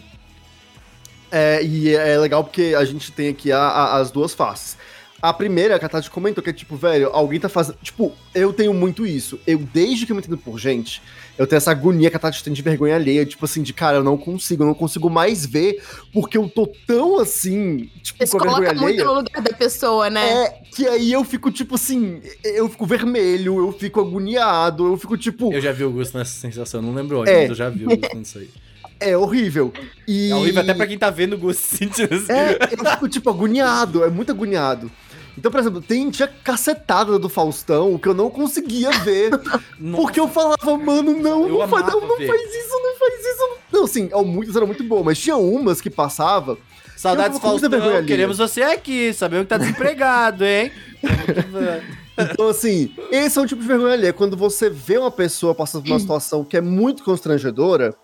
É, 1.30 1.62
e 1.62 1.94
é 1.94 2.18
legal 2.18 2.44
porque 2.44 2.74
a 2.76 2.84
gente 2.84 3.10
tem 3.12 3.28
aqui 3.28 3.50
a, 3.50 3.58
a, 3.58 3.96
as 3.98 4.10
duas 4.10 4.34
faces. 4.34 4.76
A 5.20 5.32
primeira, 5.32 5.78
que 5.78 5.84
a 5.84 5.88
Tati 5.88 6.10
comentou, 6.10 6.44
que 6.44 6.50
é 6.50 6.52
tipo, 6.52 6.76
velho, 6.76 7.08
alguém 7.12 7.40
tá 7.40 7.48
fazendo. 7.48 7.78
Tipo, 7.82 8.12
eu 8.34 8.52
tenho 8.52 8.74
muito 8.74 9.06
isso. 9.06 9.40
Eu, 9.46 9.58
desde 9.58 10.04
que 10.04 10.12
eu 10.12 10.16
me 10.16 10.20
entendo 10.20 10.36
por 10.36 10.58
gente, 10.58 11.02
eu 11.38 11.46
tenho 11.46 11.56
essa 11.56 11.70
agonia 11.70 12.10
que 12.10 12.16
a 12.16 12.18
Tati 12.18 12.44
tem 12.44 12.52
de 12.52 12.60
vergonha 12.60 12.96
alheia. 12.96 13.24
Tipo 13.24 13.46
assim, 13.46 13.62
de 13.62 13.72
cara, 13.72 13.96
eu 13.96 14.04
não 14.04 14.18
consigo, 14.18 14.62
eu 14.62 14.66
não 14.66 14.74
consigo 14.74 15.08
mais 15.08 15.46
ver, 15.46 15.82
porque 16.12 16.36
eu 16.36 16.48
tô 16.48 16.70
tão 16.86 17.18
assim, 17.18 17.90
tipo, 18.02 18.24
Você 18.24 18.38
com 18.38 18.44
a 18.44 18.60
vergonha 18.60 18.70
alheia. 18.70 18.84
muito 18.84 19.04
no 19.04 19.14
lugar 19.14 19.42
da 19.42 19.54
pessoa, 19.54 20.10
né? 20.10 20.44
É, 20.44 20.50
que 20.70 20.86
aí 20.86 21.10
eu 21.10 21.24
fico, 21.24 21.50
tipo 21.50 21.76
assim, 21.76 22.20
eu 22.44 22.68
fico 22.68 22.84
vermelho, 22.84 23.58
eu 23.58 23.72
fico 23.72 24.00
agoniado, 24.00 24.86
eu 24.86 24.98
fico 24.98 25.16
tipo. 25.16 25.50
Eu 25.50 25.62
já 25.62 25.72
vi 25.72 25.82
o 25.82 25.86
Augusto 25.86 26.18
nessa 26.18 26.38
sensação, 26.38 26.82
não 26.82 26.94
lembro 26.94 27.20
onde, 27.20 27.30
é. 27.30 27.40
mas 27.40 27.48
eu 27.48 27.56
já 27.56 27.70
vi 27.70 27.86
o 27.86 27.90
Augusto 27.90 28.16
nisso 28.16 28.38
aí. 28.38 28.50
É 28.98 29.16
horrível. 29.16 29.72
E... 30.06 30.30
É 30.30 30.34
horrível 30.34 30.62
até 30.62 30.74
pra 30.74 30.86
quem 30.86 30.98
tá 30.98 31.10
vendo 31.10 31.38
o 31.42 31.50
assim. 31.50 31.90
É, 32.28 32.74
eu 32.74 32.90
fico, 32.92 33.08
tipo, 33.08 33.30
agoniado, 33.30 34.04
é 34.04 34.10
muito 34.10 34.32
agoniado. 34.32 34.90
Então, 35.38 35.50
por 35.50 35.60
exemplo, 35.60 35.82
tem, 35.82 36.08
tinha 36.10 36.28
cacetada 36.28 37.18
do 37.18 37.28
Faustão 37.28 37.98
que 37.98 38.08
eu 38.08 38.14
não 38.14 38.30
conseguia 38.30 38.90
ver. 38.90 39.30
porque 39.94 40.18
eu 40.18 40.28
falava, 40.28 40.78
mano, 40.78 41.14
não, 41.14 41.46
não, 41.46 41.68
faz, 41.68 41.86
não, 41.86 42.00
não 42.00 42.16
faz 42.16 42.54
isso, 42.54 42.82
não 42.82 42.96
faz 42.98 43.20
isso. 43.20 43.38
Não, 43.38 43.80
não 43.80 43.84
assim, 43.84 44.08
muitas 44.24 44.56
eram 44.56 44.66
muito 44.66 44.82
boas, 44.82 45.04
mas 45.04 45.18
tinha 45.18 45.36
umas 45.36 45.80
que 45.80 45.90
passava. 45.90 46.56
Saudades 46.96 47.38
Faustão, 47.38 47.70
queremos 48.06 48.38
você 48.38 48.62
aqui, 48.62 49.12
sabemos 49.12 49.44
que 49.44 49.50
tá 49.50 49.58
desempregado, 49.58 50.44
hein? 50.44 50.72
Então, 52.18 52.48
assim, 52.48 52.94
esse 53.10 53.38
é 53.38 53.42
um 53.42 53.44
tipo 53.44 53.60
de 53.60 53.68
vergonha 53.68 53.92
ali. 53.92 54.06
É 54.06 54.12
quando 54.12 54.38
você 54.38 54.70
vê 54.70 54.96
uma 54.96 55.10
pessoa 55.10 55.54
passando 55.54 55.82
por 55.82 55.90
uma 55.90 56.00
situação 56.00 56.42
que 56.42 56.56
é 56.56 56.62
muito 56.62 57.04
constrangedora 57.04 57.94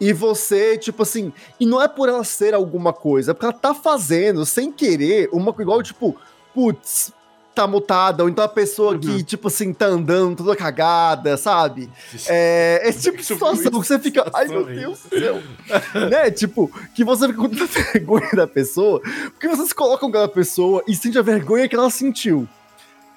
e 0.00 0.12
você, 0.12 0.76
tipo 0.76 1.02
assim, 1.02 1.32
e 1.58 1.66
não 1.66 1.82
é 1.82 1.88
por 1.88 2.08
ela 2.08 2.24
ser 2.24 2.54
alguma 2.54 2.92
coisa, 2.92 3.30
é 3.30 3.34
porque 3.34 3.46
ela 3.46 3.52
tá 3.52 3.74
fazendo, 3.74 4.44
sem 4.44 4.70
querer, 4.70 5.28
uma 5.32 5.52
coisa 5.52 5.62
igual, 5.62 5.82
tipo, 5.82 6.16
putz, 6.54 7.12
tá 7.56 7.66
mutada, 7.66 8.22
ou 8.22 8.28
então 8.28 8.44
a 8.44 8.48
pessoa 8.48 8.92
uhum. 8.92 9.00
que, 9.00 9.22
tipo 9.24 9.48
assim, 9.48 9.72
tá 9.72 9.86
andando 9.86 10.36
toda 10.36 10.54
cagada, 10.54 11.38
sabe? 11.38 11.88
É, 12.28 12.82
esse 12.84 13.04
tipo 13.04 13.16
de 13.16 13.24
situação 13.24 13.70
que 13.70 13.70
você 13.78 13.98
fica, 13.98 14.30
ai 14.34 14.46
meu 14.46 14.66
Deus 14.66 15.00
do 15.04 15.18
céu. 15.18 15.42
né? 16.10 16.30
Tipo, 16.30 16.70
que 16.94 17.02
você 17.02 17.26
fica 17.26 17.40
com 17.40 17.48
tanta 17.48 17.66
vergonha 17.92 18.30
da 18.34 18.46
pessoa, 18.46 19.00
porque 19.30 19.48
você 19.48 19.66
se 19.66 19.74
coloca 19.74 20.00
com 20.00 20.08
aquela 20.08 20.28
pessoa 20.28 20.84
e 20.86 20.94
sente 20.94 21.18
a 21.18 21.22
vergonha 21.22 21.66
que 21.66 21.74
ela 21.74 21.88
sentiu. 21.88 22.46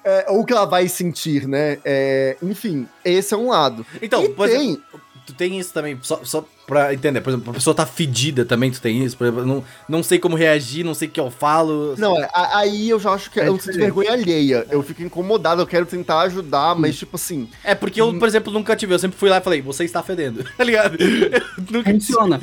É, 0.02 0.24
ou 0.30 0.46
que 0.46 0.52
ela 0.54 0.64
vai 0.64 0.88
sentir, 0.88 1.46
né? 1.46 1.78
É, 1.84 2.34
enfim, 2.42 2.88
esse 3.04 3.34
é 3.34 3.36
um 3.36 3.50
lado. 3.50 3.84
Então, 4.00 4.24
e 4.24 4.28
tem... 4.30 4.82
Tu 5.30 5.36
tem 5.36 5.58
isso 5.58 5.72
também, 5.72 5.96
só, 6.02 6.20
só 6.24 6.44
pra 6.66 6.92
entender, 6.92 7.20
por 7.20 7.30
exemplo, 7.30 7.50
a 7.50 7.54
pessoa 7.54 7.74
tá 7.74 7.86
fedida 7.86 8.44
também, 8.44 8.70
tu 8.70 8.80
tem 8.80 9.04
isso, 9.04 9.16
por 9.16 9.24
exemplo, 9.26 9.46
não, 9.46 9.64
não 9.88 10.02
sei 10.02 10.18
como 10.18 10.36
reagir, 10.36 10.84
não 10.84 10.94
sei 10.94 11.06
o 11.06 11.10
que 11.10 11.20
eu 11.20 11.30
falo. 11.30 11.94
Não, 11.96 12.20
é, 12.20 12.28
aí 12.34 12.90
eu 12.90 12.98
já 12.98 13.12
acho 13.12 13.30
que 13.30 13.38
é, 13.38 13.46
eu 13.46 13.58
sinto 13.58 13.78
vergonha 13.78 14.12
alheia, 14.12 14.66
eu 14.70 14.82
fico 14.82 15.02
incomodado, 15.02 15.62
eu 15.62 15.66
quero 15.66 15.86
tentar 15.86 16.20
ajudar, 16.22 16.74
mas 16.74 16.98
tipo 16.98 17.16
assim... 17.16 17.48
É, 17.62 17.74
porque 17.74 18.00
eu, 18.00 18.18
por 18.18 18.26
exemplo, 18.26 18.52
nunca 18.52 18.74
tive, 18.74 18.92
eu 18.92 18.98
sempre 18.98 19.18
fui 19.18 19.28
lá 19.28 19.38
e 19.38 19.40
falei, 19.40 19.62
você 19.62 19.84
está 19.84 20.02
fedendo, 20.02 20.44
tá 20.56 20.64
ligado? 20.64 20.98
nunca 21.70 21.90
Funciona. 21.92 22.40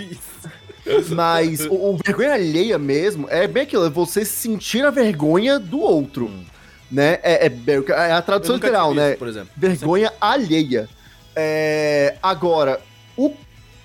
Mas 1.10 1.66
o, 1.66 1.74
o, 1.74 1.98
vergonha 1.98 2.34
alheia 2.34 2.78
mesmo 2.78 3.28
é 3.30 3.48
bem 3.48 3.64
aquilo, 3.64 3.86
é 3.86 3.90
você 3.90 4.24
sentir 4.24 4.86
a 4.86 4.90
vergonha 4.90 5.60
do 5.60 5.80
outro. 5.80 6.28
Hum. 6.28 6.46
Né? 6.90 7.20
É, 7.22 7.48
é, 7.48 7.52
é, 7.90 8.12
a 8.14 8.22
tradução 8.22 8.56
literal, 8.56 8.94
né? 8.94 9.10
Isso, 9.10 9.20
por 9.20 9.28
exemplo. 9.28 9.50
Vergonha 9.58 10.08
sempre... 10.08 10.18
alheia. 10.22 10.90
É, 11.40 12.18
agora, 12.24 12.82
o, 13.16 13.32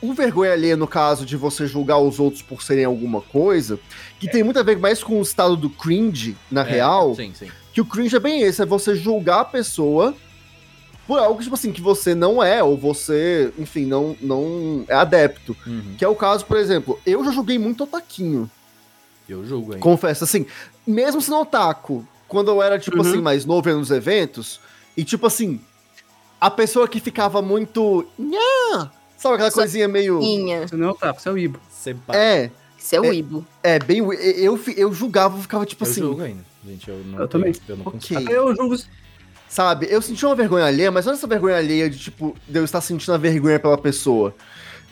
o 0.00 0.14
vergonha 0.14 0.52
alheia, 0.52 0.74
no 0.74 0.88
caso 0.88 1.26
de 1.26 1.36
você 1.36 1.66
julgar 1.66 1.98
os 1.98 2.18
outros 2.18 2.40
por 2.40 2.62
serem 2.62 2.86
alguma 2.86 3.20
coisa, 3.20 3.78
que 4.18 4.26
é. 4.26 4.32
tem 4.32 4.42
muito 4.42 4.58
a 4.58 4.62
ver 4.62 4.78
mais 4.78 5.04
com 5.04 5.18
o 5.18 5.22
estado 5.22 5.54
do 5.54 5.68
cringe, 5.68 6.34
na 6.50 6.62
é, 6.62 6.70
real. 6.70 7.14
Sim, 7.14 7.32
sim. 7.34 7.50
Que 7.74 7.82
o 7.82 7.84
cringe 7.84 8.16
é 8.16 8.20
bem 8.20 8.40
esse, 8.40 8.62
é 8.62 8.66
você 8.66 8.94
julgar 8.94 9.40
a 9.40 9.44
pessoa 9.44 10.14
por 11.06 11.18
algo, 11.18 11.42
tipo 11.42 11.54
assim, 11.54 11.72
que 11.72 11.82
você 11.82 12.14
não 12.14 12.42
é, 12.42 12.62
ou 12.62 12.74
você, 12.74 13.52
enfim, 13.58 13.84
não, 13.84 14.16
não 14.18 14.86
é 14.88 14.94
adepto. 14.94 15.54
Uhum. 15.66 15.94
Que 15.98 16.04
é 16.06 16.08
o 16.08 16.14
caso, 16.14 16.46
por 16.46 16.56
exemplo, 16.56 16.98
eu 17.04 17.22
já 17.22 17.32
julguei 17.32 17.58
muito 17.58 17.84
otaquinho. 17.84 18.50
Eu 19.28 19.44
julgo, 19.44 19.74
hein? 19.74 19.80
Confesso, 19.80 20.24
assim, 20.24 20.46
mesmo 20.86 21.20
sendo 21.20 21.40
otaku, 21.40 22.06
quando 22.26 22.50
eu 22.50 22.62
era, 22.62 22.78
tipo 22.78 22.96
uhum. 22.96 23.02
assim, 23.02 23.20
mais 23.20 23.44
novo 23.44 23.68
nos 23.70 23.90
eventos, 23.90 24.58
e 24.96 25.04
tipo 25.04 25.26
assim, 25.26 25.60
a 26.42 26.50
pessoa 26.50 26.88
que 26.88 26.98
ficava 26.98 27.40
muito. 27.40 28.04
Nha! 28.18 28.90
Sabe 29.16 29.36
aquela 29.36 29.52
coisinha 29.52 29.86
meio. 29.86 30.18
Você 30.18 30.74
não 30.74 30.88
é 30.88 30.90
o 30.90 30.94
tapo, 30.94 31.20
você 31.20 31.28
é 31.28 31.32
o 31.32 31.38
Ibo. 31.38 31.60
É. 32.08 32.50
Você 32.76 32.96
é 32.96 33.00
o 33.00 33.04
é, 33.04 33.14
Ibo. 33.14 33.46
É, 33.62 33.78
bem. 33.78 34.00
Eu, 34.00 34.58
eu 34.76 34.92
julgava, 34.92 35.38
ficava 35.38 35.64
tipo 35.64 35.84
eu 35.84 35.88
assim. 35.88 36.00
Eu 36.00 36.06
julgo 36.08 36.22
ainda. 36.22 36.44
Gente, 36.66 36.90
eu 36.90 36.98
não. 37.04 37.20
Eu 37.20 37.28
também. 37.28 37.54
Eu 37.68 37.76
não 37.76 37.86
okay. 37.86 38.26
Eu 38.28 38.56
julgo. 38.56 38.76
Sabe, 39.48 39.86
eu 39.88 40.02
senti 40.02 40.26
uma 40.26 40.34
vergonha 40.34 40.64
alheia, 40.64 40.90
mas 40.90 41.06
olha 41.06 41.14
essa 41.14 41.26
vergonha 41.28 41.58
alheia 41.58 41.88
de, 41.88 41.98
tipo, 41.98 42.34
de 42.48 42.58
eu 42.58 42.64
estar 42.64 42.80
sentindo 42.80 43.12
a 43.12 43.18
vergonha 43.18 43.60
pela 43.60 43.78
pessoa. 43.78 44.34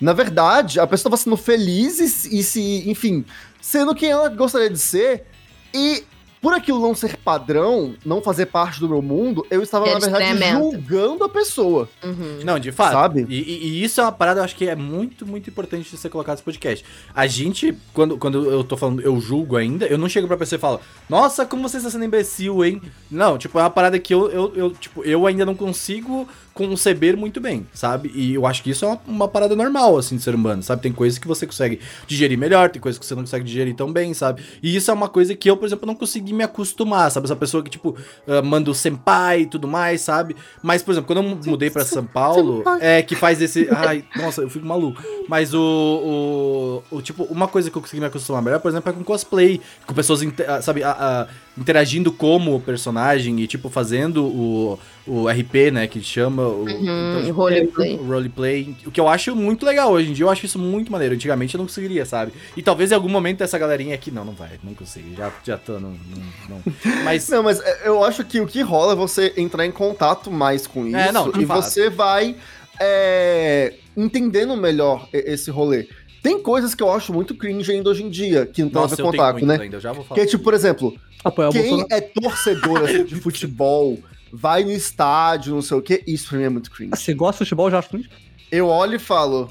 Na 0.01 0.13
verdade, 0.13 0.79
a 0.79 0.87
pessoa 0.87 1.09
estava 1.09 1.17
sendo 1.17 1.37
feliz 1.37 1.99
e, 1.99 2.39
e 2.39 2.43
se, 2.45 2.89
enfim, 2.89 3.25
sendo 3.61 3.95
quem 3.95 4.11
ela 4.11 4.29
gostaria 4.29 4.71
de 4.71 4.79
ser. 4.79 5.27
E 5.75 6.05
por 6.40 6.55
aquilo 6.55 6.81
não 6.81 6.94
ser 6.94 7.16
padrão, 7.18 7.94
não 8.05 8.22
fazer 8.22 8.46
parte 8.46 8.81
do 8.81 8.88
meu 8.88 9.03
mundo, 9.03 9.46
eu 9.50 9.62
estava, 9.62 9.87
na 9.87 9.98
verdade, 9.98 10.50
julgando 10.53 11.24
a 11.24 11.29
pessoa. 11.29 11.88
Uhum. 12.03 12.40
Não, 12.42 12.59
de 12.59 12.72
fato. 12.72 12.92
Sabe? 12.92 13.26
E, 13.29 13.40
e, 13.40 13.66
e, 13.66 13.85
isso 13.85 14.00
é 14.00 14.05
uma 14.05 14.12
parada, 14.12 14.40
eu 14.40 14.44
acho 14.44 14.57
que 14.57 14.66
é 14.66 14.74
muito, 14.74 15.26
muito 15.26 15.50
importante 15.50 15.90
de 15.90 15.96
ser 15.98 16.09
colocado 16.09 16.37
nesse 16.37 16.42
podcast. 16.42 16.85
A 17.14 17.26
gente, 17.26 17.76
quando, 17.92 18.16
quando 18.16 18.50
eu 18.50 18.64
tô 18.64 18.76
falando, 18.76 19.03
eu 19.03 19.20
julgo 19.20 19.57
ainda, 19.57 19.87
eu 19.87 19.98
não 19.98 20.09
chego 20.09 20.26
pra 20.26 20.37
pessoa 20.37 20.57
e 20.57 20.61
falo, 20.61 20.81
nossa, 21.09 21.44
como 21.44 21.68
você 21.68 21.76
está 21.76 21.90
sendo 21.90 22.05
imbecil, 22.05 22.64
hein? 22.64 22.81
Não, 23.11 23.37
tipo, 23.37 23.59
é 23.59 23.62
uma 23.62 23.70
parada 23.70 23.98
que 23.98 24.14
eu, 24.14 24.31
eu, 24.31 24.53
eu, 24.55 24.70
tipo, 24.70 25.05
eu 25.05 25.26
ainda 25.26 25.44
não 25.44 25.55
consigo 25.55 26.26
conceber 26.68 27.16
muito 27.16 27.40
bem, 27.40 27.66
sabe? 27.73 28.11
E 28.14 28.35
eu 28.35 28.46
acho 28.46 28.62
que 28.62 28.70
isso 28.70 28.85
é 28.85 28.88
uma, 28.88 29.01
uma, 29.07 29.29
parada 29.29 29.57
normal, 29.57 29.99
assim, 29.99 30.16
de 30.16 30.23
ser 30.23 30.35
humano, 30.35 30.62
sabe? 30.62 30.83
Tem 30.83 30.92
coisas 30.92 31.18
que 31.18 31.27
você 31.27 31.46
consegue 31.46 31.81
digerir 32.07 32.38
melhor, 32.38 32.70
tem 32.70 32.81
coisas 32.81 32.99
que 32.99 33.07
você 33.07 33.14
não 33.14 33.23
consegue 33.23 33.44
digerir 33.44 33.75
tão 33.75 33.92
bem, 33.92 34.14
sabe? 34.14 34.42
E 34.62 34.75
isso 34.75 34.90
é 34.90 34.94
uma 34.94 35.09
coisa 35.09 35.35
que 35.35 35.51
eu, 35.51 35.57
por 35.57 35.66
exemplo, 35.66 35.87
não 35.87 35.94
consegui 35.94 36.33
me 36.33 36.44
acostumar, 36.44 37.11
sabe? 37.11 37.27
Essa 37.27 37.37
pessoa 37.37 37.62
que, 37.62 37.70
tipo, 37.70 37.90
uh, 38.27 38.44
manda 38.44 38.70
o 38.70 38.75
senpai 38.75 39.42
e 39.42 39.46
tudo 39.46 39.66
mais, 39.66 40.01
sabe? 40.01 40.37
Mas, 40.62 40.83
por 40.83 40.92
exemplo, 40.92 41.07
quando 41.07 41.27
eu 41.27 41.37
mudei 41.46 41.70
para 41.70 41.85
São 41.85 42.05
Paulo, 42.05 42.62
é 42.81 43.03
que 43.03 43.14
faz 43.14 43.40
esse. 43.40 43.68
Ai, 43.70 44.05
nossa, 44.16 44.42
eu 44.42 44.51
fico 44.51 44.66
maluco. 44.66 45.03
Mas 45.29 45.55
o, 45.55 46.83
o, 46.90 46.96
o, 46.96 47.03
Tipo, 47.03 47.25
uma 47.25 47.49
coisa 47.49 47.70
que 47.70 47.77
eu 47.77 47.83
consegui 47.83 48.01
me 48.01 48.07
acostumar 48.07 48.42
melhor, 48.42 48.61
por 48.61 48.68
exemplo, 48.68 48.90
é 48.90 48.92
com 48.92 49.03
cosplay, 49.03 49.61
com 49.87 49.94
pessoas, 49.94 50.20
sabe? 50.62 50.83
A, 50.83 50.90
a 50.90 51.29
interagindo 51.61 52.11
como 52.11 52.59
personagem 52.61 53.38
e, 53.40 53.46
tipo, 53.46 53.68
fazendo 53.68 54.25
o, 54.25 54.79
o 55.07 55.29
RP, 55.29 55.70
né, 55.70 55.87
que 55.87 56.01
chama 56.03 56.42
o, 56.42 56.64
Uhum, 56.64 57.20
então, 57.20 57.33
roleplay. 57.33 57.96
o 57.96 58.07
roleplay. 58.07 58.77
O 58.87 58.90
que 58.90 58.99
eu 58.99 59.07
acho 59.07 59.37
muito 59.37 59.66
legal 59.66 59.92
hoje 59.92 60.11
em 60.11 60.12
dia, 60.14 60.25
eu 60.25 60.31
acho 60.31 60.46
isso 60.46 60.59
muito 60.59 60.90
maneiro. 60.90 61.14
Antigamente 61.14 61.55
eu 61.55 61.59
não 61.59 61.66
conseguiria, 61.66 62.07
sabe? 62.07 62.33
E 62.57 62.62
talvez 62.62 62.90
em 62.90 62.94
algum 62.94 63.11
momento 63.11 63.42
essa 63.42 63.59
galerinha 63.59 63.94
aqui, 63.94 64.11
não, 64.11 64.25
não 64.25 64.33
vai, 64.33 64.59
não 64.64 64.73
consigo, 64.75 65.14
já, 65.14 65.31
já 65.44 65.59
tô, 65.59 65.75
não, 65.75 65.90
não, 65.90 66.23
não. 66.48 66.63
Mas, 67.04 67.29
Não, 67.29 67.42
mas 67.42 67.61
é, 67.61 67.83
eu 67.88 68.02
acho 68.04 68.25
que 68.25 68.40
o 68.40 68.46
que 68.46 68.63
rola 68.63 68.92
é 68.94 68.96
você 68.96 69.33
entrar 69.37 69.67
em 69.67 69.71
contato 69.71 70.31
mais 70.31 70.67
com 70.67 70.87
isso 70.87 70.96
É, 70.96 71.13
não, 71.13 71.29
e 71.38 71.44
fato. 71.44 71.63
você 71.63 71.90
vai 71.90 72.37
é, 72.81 73.75
entendendo 73.96 74.56
melhor 74.56 75.08
esse 75.13 75.50
rolê. 75.50 75.87
Tem 76.23 76.42
coisas 76.42 76.75
que 76.75 76.83
eu 76.83 76.92
acho 76.92 77.12
muito 77.12 77.35
cringe 77.35 77.71
ainda 77.73 77.88
hoje 77.90 78.02
em 78.02 78.10
dia, 78.10 78.44
que 78.46 78.62
não 78.62 78.68
tem 78.71 78.79
a 78.79 78.83
nossa, 78.83 78.96
ver 78.96 79.02
eu 79.02 79.06
com 79.06 79.12
otaku, 79.12 79.46
né? 79.46 79.58
ainda, 79.60 79.77
eu 79.77 79.81
já 79.81 79.92
vou 79.92 80.04
falar. 80.04 80.16
Que 80.21 80.27
é 80.27 80.27
tipo, 80.27 80.44
por 80.44 80.52
exemplo, 80.54 80.94
Apoiar 81.25 81.50
quem 81.50 81.85
é 81.90 82.00
torcedor 82.00 82.83
assim, 82.85 83.04
de 83.04 83.14
futebol, 83.16 83.98
vai 84.33 84.62
no 84.64 84.71
estádio, 84.73 85.54
não 85.54 85.62
sei 85.62 85.77
o 85.79 85.83
quê, 85.83 86.02
isso 86.06 86.29
pra 86.29 86.38
mim 86.38 86.44
é 86.44 86.48
muito 86.48 86.71
cringe. 86.71 86.92
Se 86.96 87.14
gosta 87.14 87.44
de 87.44 87.48
futebol, 87.48 87.66
eu 87.66 87.71
já 87.73 87.79
acho 87.79 87.88
cringe. 87.88 88.10
Eu 88.50 88.66
olho 88.68 88.96
e 88.96 88.98
falo. 88.98 89.50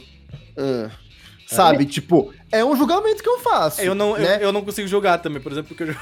"Ah", 0.58 0.90
sabe, 1.48 1.86
tipo, 1.86 2.32
é 2.52 2.64
um 2.64 2.76
julgamento 2.76 3.24
que 3.24 3.30
eu 3.30 3.40
faço. 3.40 3.82
Eu 3.82 3.96
não, 3.96 4.16
eu- 4.16 4.24
né? 4.24 4.38
eu, 4.42 4.52
não 4.52 4.64
consigo 4.64 4.88
jogar 4.88 5.18
também, 5.18 5.42
por 5.42 5.52
exemplo, 5.52 5.76
porque 5.76 5.92
eu 5.92 5.96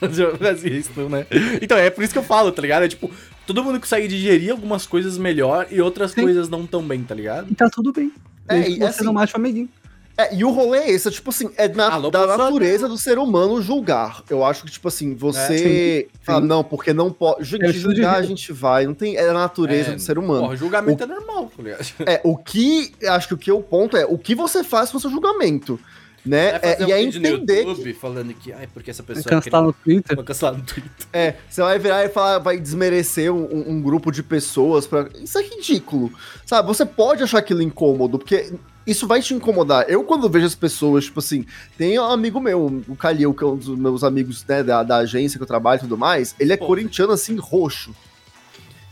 fazia 0.38 0.70
isso, 0.72 0.90
né? 1.08 1.26
Então, 1.60 1.76
é 1.76 1.90
por 1.90 2.02
isso 2.02 2.12
que 2.12 2.18
eu 2.18 2.22
falo, 2.22 2.50
tá 2.52 2.62
ligado? 2.62 2.84
É 2.84 2.88
tipo, 2.88 3.10
todo 3.46 3.62
mundo 3.62 3.78
consegue 3.78 4.08
digerir 4.08 4.50
algumas 4.50 4.86
coisas 4.86 5.18
melhor 5.18 5.66
e 5.70 5.80
outras 5.80 6.12
Sim. 6.12 6.22
coisas 6.22 6.48
não 6.48 6.66
tão 6.66 6.82
bem, 6.82 7.02
tá 7.02 7.14
ligado? 7.14 7.50
E 7.50 7.54
tá 7.54 7.68
tudo 7.68 7.92
bem. 7.92 8.12
É, 8.48 8.58
e 8.60 8.64
que 8.64 8.78
você 8.78 8.84
assim- 8.84 9.04
não 9.04 9.14
o 9.14 9.18
amiguinho. 9.34 9.68
É, 10.16 10.32
e 10.34 10.44
o 10.44 10.50
rolê 10.50 10.78
é 10.78 10.90
esse, 10.92 11.08
é, 11.08 11.10
tipo 11.10 11.30
assim, 11.30 11.50
é 11.56 11.66
na- 11.66 11.92
Alô, 11.92 12.08
da 12.10 12.24
natureza 12.26 12.88
do 12.88 12.96
ser 12.96 13.18
humano 13.18 13.60
julgar. 13.60 14.22
Eu 14.30 14.44
acho 14.44 14.62
que, 14.64 14.70
tipo 14.70 14.86
assim, 14.86 15.14
você 15.14 16.06
Sim, 16.08 16.16
fala, 16.22 16.40
sim. 16.40 16.46
não, 16.46 16.62
porque 16.62 16.92
não 16.92 17.12
pode. 17.12 17.42
Gente, 17.44 17.64
É 17.64 17.72
julgar 17.72 18.16
a 18.16 18.22
gente 18.22 18.52
vai, 18.52 18.86
não 18.86 18.94
tem. 18.94 19.16
É 19.16 19.28
a 19.28 19.32
natureza 19.32 19.90
É, 19.90 19.94
do 19.96 20.00
ser 20.00 20.16
humano. 20.16 20.42
Porra, 20.42 20.56
julgamento 20.56 21.02
é 21.02 21.06
normal, 21.06 21.50
tá 21.56 21.62
ligado? 21.62 21.84
É, 22.06 22.20
o 22.22 22.36
que. 22.36 22.92
Acho 23.08 23.26
que 23.28 23.34
o 23.34 23.38
que 23.38 23.50
o 23.50 23.60
ponto 23.60 23.96
é 23.96 24.04
o 24.06 24.16
que 24.16 24.34
você 24.36 24.62
faz 24.62 24.90
com 24.92 24.98
o 24.98 25.00
seu 25.00 25.10
julgamento. 25.10 25.80
Né? 26.24 26.58
É, 26.62 26.78
um 26.80 26.88
e 26.88 26.92
é 26.92 27.04
vídeo 27.04 27.20
no 27.20 27.26
entender 27.28 27.62
YouTube 27.64 27.92
que. 27.92 27.98
falando 27.98 28.32
que, 28.34 28.52
ai, 28.52 28.66
porque 28.72 28.90
essa 28.90 29.02
Vai 29.02 29.16
pessoa 29.16 29.30
cancelar 29.30 29.62
no 29.62 29.72
Twitter. 29.74 30.24
Cancelar 30.24 30.54
no 30.56 30.62
Twitter. 30.62 30.90
É, 31.12 31.34
você 31.48 31.60
vai 31.60 31.78
virar 31.78 32.04
e 32.04 32.08
falar, 32.08 32.38
vai 32.38 32.58
desmerecer 32.58 33.30
um, 33.30 33.70
um- 33.70 33.82
grupo 33.82 34.10
de 34.10 34.22
pessoas. 34.22 34.86
Pra... 34.86 35.08
Isso 35.20 35.38
é 35.38 35.42
ridículo. 35.42 36.10
Sabe? 36.46 36.66
Você 36.66 36.86
pode 36.86 37.22
achar 37.22 37.38
aquilo 37.38 37.60
incômodo, 37.60 38.18
porque 38.18 38.54
isso 38.86 39.06
vai 39.06 39.20
te 39.20 39.34
incomodar. 39.34 39.84
Eu, 39.86 40.02
quando 40.04 40.28
vejo 40.30 40.46
as 40.46 40.54
pessoas, 40.54 41.04
tipo 41.04 41.18
assim, 41.20 41.44
tem 41.76 41.98
um 41.98 42.04
amigo 42.04 42.40
meu, 42.40 42.82
o 42.88 42.96
Calil, 42.96 43.34
que 43.34 43.44
é 43.44 43.46
um 43.46 43.56
dos 43.56 43.68
meus 43.78 44.02
amigos 44.02 44.42
né, 44.46 44.62
da, 44.62 44.82
da 44.82 44.96
agência 44.98 45.38
que 45.38 45.42
eu 45.42 45.46
trabalho 45.46 45.78
e 45.78 45.80
tudo 45.82 45.98
mais, 45.98 46.34
ele 46.40 46.54
é 46.54 46.56
Pô. 46.56 46.66
corintiano 46.66 47.12
assim, 47.12 47.36
roxo. 47.36 47.94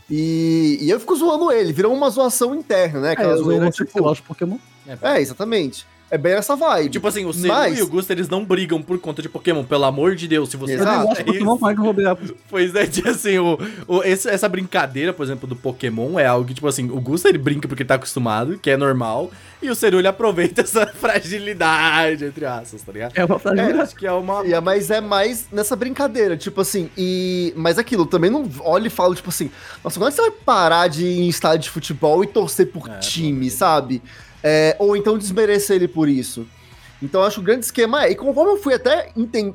E, 0.09 0.77
e 0.81 0.89
eu 0.89 0.99
fico 0.99 1.15
zoando 1.15 1.51
ele, 1.51 1.73
virou 1.73 1.91
uma 1.91 2.09
zoação 2.09 2.53
interna, 2.53 2.99
né? 2.99 3.09
É, 3.09 3.11
Aquela 3.13 3.31
eu 3.31 3.37
sou 3.37 3.45
zoeira, 3.45 3.71
tipo, 3.71 4.15
Pokémon. 4.23 4.57
É, 5.01 5.19
exatamente. 5.19 5.87
É 6.13 6.17
bem 6.17 6.33
essa 6.33 6.55
vibe. 6.55 6.91
Tipo 6.91 7.07
assim, 7.07 7.25
o 7.25 7.33
Seru 7.33 7.47
Mas- 7.53 7.79
e 7.79 7.81
o 7.81 7.87
Gusta, 7.87 8.13
eles 8.13 8.29
não 8.29 8.45
brigam 8.45 8.79
por 8.81 8.99
conta 8.99 9.19
de 9.19 9.27
Pokémon, 9.27 9.63
pelo 9.63 9.83
amor 9.85 10.15
de 10.15 10.27
Deus. 10.27 10.49
Se 10.49 10.57
você 10.57 10.73
Exato. 10.73 10.91
Eu 10.91 10.97
nem 10.99 11.07
gosto 11.07 11.19
é 11.21 11.23
de 11.23 11.31
Pokémon, 11.31 11.57
como 11.57 11.71
é 11.71 11.73
que 11.73 11.79
eu 11.79 11.83
vou 11.85 11.93
brigar? 11.93 12.17
Pois 12.49 12.75
é, 12.75 12.85
tipo 12.85 13.09
assim, 13.09 13.39
o, 13.39 13.57
o- 13.87 14.03
esse- 14.03 14.29
essa 14.29 14.47
brincadeira, 14.47 15.11
por 15.11 15.23
exemplo, 15.23 15.47
do 15.47 15.55
Pokémon 15.55 16.19
é 16.19 16.27
algo 16.27 16.45
que, 16.47 16.53
tipo 16.53 16.67
assim, 16.67 16.89
o 16.91 17.01
Gusta 17.01 17.29
ele 17.29 17.39
brinca 17.39 17.67
porque 17.67 17.81
ele 17.81 17.87
tá 17.87 17.95
acostumado, 17.95 18.59
que 18.59 18.69
é 18.69 18.77
normal, 18.77 19.31
e 19.61 19.69
o 19.71 19.75
Seru 19.75 19.97
ele 19.97 20.07
aproveita 20.07 20.61
essa 20.61 20.85
fragilidade, 20.85 22.25
entre 22.25 22.45
aspas, 22.45 22.81
tá 22.83 22.91
ligado? 22.91 23.13
É 23.15 23.25
uma 23.25 23.35
Eu 23.35 23.39
fragilidade. 23.39 23.79
acho 23.81 23.95
que 23.95 24.05
é 24.05 24.11
uma. 24.11 24.45
E 24.45 24.53
é- 24.53 24.61
mas 24.61 24.89
é 24.91 25.01
mais 25.01 25.47
nessa 25.51 25.75
brincadeira, 25.75 26.37
tipo 26.37 26.61
assim, 26.61 26.89
e. 26.97 27.53
Mas 27.55 27.77
aquilo, 27.77 28.05
também 28.05 28.29
não 28.29 28.47
olha 28.59 28.87
e 28.87 28.89
fala, 28.89 29.15
tipo 29.15 29.29
assim, 29.29 29.49
nossa, 29.83 29.99
quando 29.99 30.11
você 30.13 30.21
vai 30.21 30.31
parar 30.31 30.87
de 30.87 31.03
ir 31.05 31.21
em 31.21 31.27
estádio 31.27 31.63
de 31.63 31.69
futebol 31.69 32.23
e 32.23 32.27
torcer 32.27 32.67
por 32.67 32.87
É, 32.89 32.97
time, 32.99 33.49
sabe? 33.49 34.01
É, 34.43 34.75
ou 34.77 34.95
então 34.97 35.17
desmerecer 35.17 35.77
ele 35.77 35.87
por 35.87 36.09
isso. 36.09 36.45
Então 37.01 37.21
eu 37.21 37.27
acho 37.27 37.35
que 37.35 37.41
o 37.41 37.43
grande 37.43 37.65
esquema 37.65 38.05
é. 38.05 38.11
E 38.11 38.15
conforme 38.15 38.51
eu 38.51 38.57
fui 38.57 38.73
até 38.73 39.11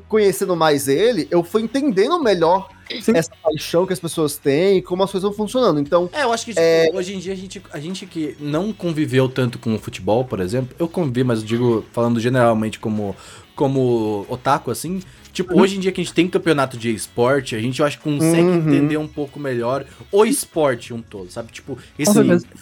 conhecendo 0.08 0.54
mais 0.54 0.86
ele, 0.86 1.26
eu 1.30 1.42
fui 1.42 1.62
entendendo 1.62 2.22
melhor 2.22 2.68
Sim. 3.00 3.12
essa 3.14 3.30
paixão 3.42 3.86
que 3.86 3.92
as 3.92 4.00
pessoas 4.00 4.36
têm 4.36 4.78
e 4.78 4.82
como 4.82 5.02
as 5.02 5.10
coisas 5.10 5.28
vão 5.28 5.36
funcionando. 5.36 5.80
Então, 5.80 6.10
É, 6.12 6.24
eu 6.24 6.32
acho 6.32 6.44
que 6.44 6.50
tipo, 6.52 6.60
É. 6.62 6.88
hoje 6.92 7.14
em 7.14 7.18
dia 7.18 7.32
a 7.32 7.36
gente, 7.36 7.62
a 7.72 7.80
gente 7.80 8.04
que 8.04 8.36
não 8.38 8.70
conviveu 8.72 9.28
tanto 9.30 9.58
com 9.58 9.74
o 9.74 9.78
futebol, 9.78 10.24
por 10.26 10.40
exemplo, 10.40 10.74
eu 10.78 10.86
convivi, 10.88 11.24
mas 11.24 11.40
eu 11.40 11.46
digo, 11.46 11.84
falando 11.92 12.20
generalmente 12.20 12.78
como, 12.78 13.16
como 13.56 14.26
otaku, 14.28 14.70
assim, 14.70 15.00
tipo, 15.32 15.54
Uhum. 15.54 15.60
hoje 15.60 15.76
em 15.76 15.80
dia 15.80 15.92
que 15.92 16.00
a 16.00 16.04
gente 16.04 16.12
tem 16.14 16.28
campeonato 16.28 16.76
de 16.76 16.92
esporte, 16.94 17.54
a 17.54 17.60
gente, 17.60 17.80
eu 17.80 17.86
acho 17.86 17.98
que 17.98 18.04
consegue 18.04 18.42
Uhum. 18.42 18.54
entender 18.56 18.96
um 18.96 19.06
pouco 19.08 19.38
melhor 19.40 19.84
o 20.10 20.24
esporte 20.24 20.92
um 20.94 21.00
todo, 21.02 21.30
sabe? 21.30 21.50
Tipo, 21.52 21.78
esse 21.98 22.12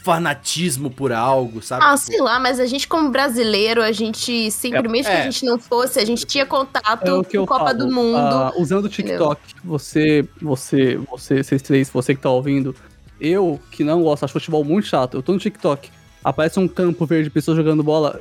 fanatismo 0.05 0.91
por 0.91 1.13
algo, 1.13 1.63
sabe? 1.63 1.83
Ah, 1.85 1.95
Tipo, 1.95 2.07
sei 2.07 2.21
lá, 2.21 2.39
mas 2.39 2.59
a 2.61 2.67
gente, 2.67 2.87
como 2.89 3.11
brasileiro, 3.11 3.83
a 3.83 3.93
gente 3.93 4.51
sempre, 4.51 4.79
É, 4.79 4.89
mesmo 4.89 5.11
que 5.11 5.17
é. 5.17 5.21
a 5.21 5.25
gente 5.25 5.45
não 5.45 5.59
fosse, 5.59 5.99
a 5.99 6.05
gente 6.05 6.25
tinha 6.25 6.47
contato 6.47 7.07
É 7.07 7.13
o 7.13 7.23
que 7.25 7.33
com 7.33 7.43
eu 7.43 7.47
Copa 7.47 7.67
falo. 7.67 7.79
do 7.79 7.91
Mundo. 7.93 8.17
Ah, 8.17 8.53
usando 8.57 8.85
o 8.87 8.89
TikTok, 8.89 9.41
você, 9.65 10.27
você, 10.41 10.97
você, 11.11 11.43
vocês 11.43 11.63
três, 11.63 11.91
você 11.91 12.15
que 12.15 12.21
tá 12.21 12.31
ouvindo, 12.31 12.75
eu 13.21 13.61
que 13.71 13.83
não 13.85 14.03
gosto, 14.03 14.25
acho 14.25 14.33
futebol 14.33 14.65
muito 14.65 14.87
chato, 14.87 15.17
eu 15.17 15.23
tô 15.23 15.33
no 15.33 15.39
TikTok, 15.39 15.91
aparece 16.23 16.59
um 16.59 16.69
campo 16.69 17.05
verde, 17.07 17.31
pessoas 17.31 17.57
jogando 17.57 17.83
bola, 17.83 18.21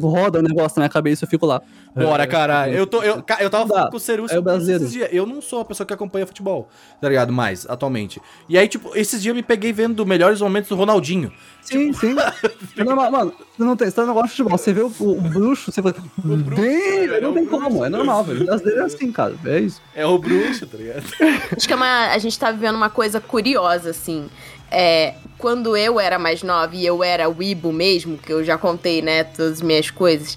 roda 0.00 0.40
o 0.40 0.42
negócio 0.42 0.78
na 0.78 0.82
minha 0.82 0.90
cabeça 0.90 1.24
eu 1.24 1.28
fico 1.28 1.46
lá. 1.46 1.62
Bora, 1.96 2.24
É, 2.24 2.26
caralho. 2.26 2.74
Eu, 2.74 2.86
tô, 2.86 3.02
eu, 3.02 3.24
eu 3.40 3.50
tava 3.50 3.64
Não 3.64 3.68
falando 3.74 3.90
com 3.90 3.96
o 3.96 4.00
Ceru 4.00 4.26
É 4.28 4.38
o 4.38 4.42
brasileiro. 4.42 4.82
esses 4.84 4.92
dias. 4.92 5.08
Eu 5.10 5.24
não 5.24 5.40
sou 5.40 5.60
a 5.60 5.64
pessoa 5.64 5.86
que 5.86 5.94
acompanha 5.94 6.26
futebol, 6.26 6.68
tá 7.00 7.08
ligado? 7.08 7.32
Mais, 7.32 7.66
atualmente. 7.68 8.20
E 8.48 8.58
aí, 8.58 8.68
tipo, 8.68 8.90
esses 8.94 9.22
dias 9.22 9.30
eu 9.32 9.34
me 9.34 9.42
peguei 9.42 9.72
vendo 9.72 10.04
melhores 10.04 10.40
momentos 10.40 10.68
do 10.68 10.76
Ronaldinho. 10.76 11.32
Sim, 11.62 11.92
sim. 11.94 12.14
É 12.78 12.84
normal, 12.84 13.10
mano, 13.10 13.32
você 13.56 13.64
não 13.64 13.74
tem, 13.74 13.90
você 13.90 14.00
não 14.02 14.12
gosta 14.12 14.28
de 14.28 14.32
futebol, 14.34 14.58
você 14.58 14.72
vê 14.72 14.82
o, 14.82 14.86
o 15.00 15.20
bruxo, 15.20 15.72
você 15.72 15.80
fala, 15.80 15.94
bruxo, 16.18 16.44
"Bem, 16.60 17.08
velho, 17.08 17.22
não 17.22 17.30
é 17.30 17.32
tem 17.34 17.42
o 17.42 17.46
bruxo, 17.46 17.64
como, 17.64 17.84
é 17.84 17.88
normal, 17.88 18.22
velho. 18.24 18.42
O 18.42 18.46
brasileiro 18.46 18.80
é 18.82 18.84
assim, 18.84 19.10
cara, 19.10 19.34
é 19.46 19.60
isso. 19.60 19.80
É 19.94 20.04
o 20.06 20.18
bruxo, 20.18 20.66
tá 20.66 20.76
ligado? 20.76 21.02
Acho 21.56 21.66
que 21.66 21.72
é 21.72 21.76
uma, 21.76 22.08
a 22.12 22.18
gente 22.18 22.38
tá 22.38 22.50
vivendo 22.50 22.76
uma 22.76 22.90
coisa 22.90 23.18
curiosa, 23.18 23.88
assim. 23.90 24.28
É, 24.70 25.14
quando 25.38 25.74
eu 25.76 25.98
era 25.98 26.18
mais 26.18 26.42
nova 26.42 26.76
e 26.76 26.84
eu 26.84 27.02
era 27.02 27.28
Weibo 27.30 27.72
mesmo, 27.72 28.18
que 28.18 28.30
eu 28.32 28.44
já 28.44 28.58
contei, 28.58 29.00
né, 29.00 29.24
todas 29.24 29.52
as 29.54 29.62
minhas 29.62 29.90
coisas, 29.90 30.36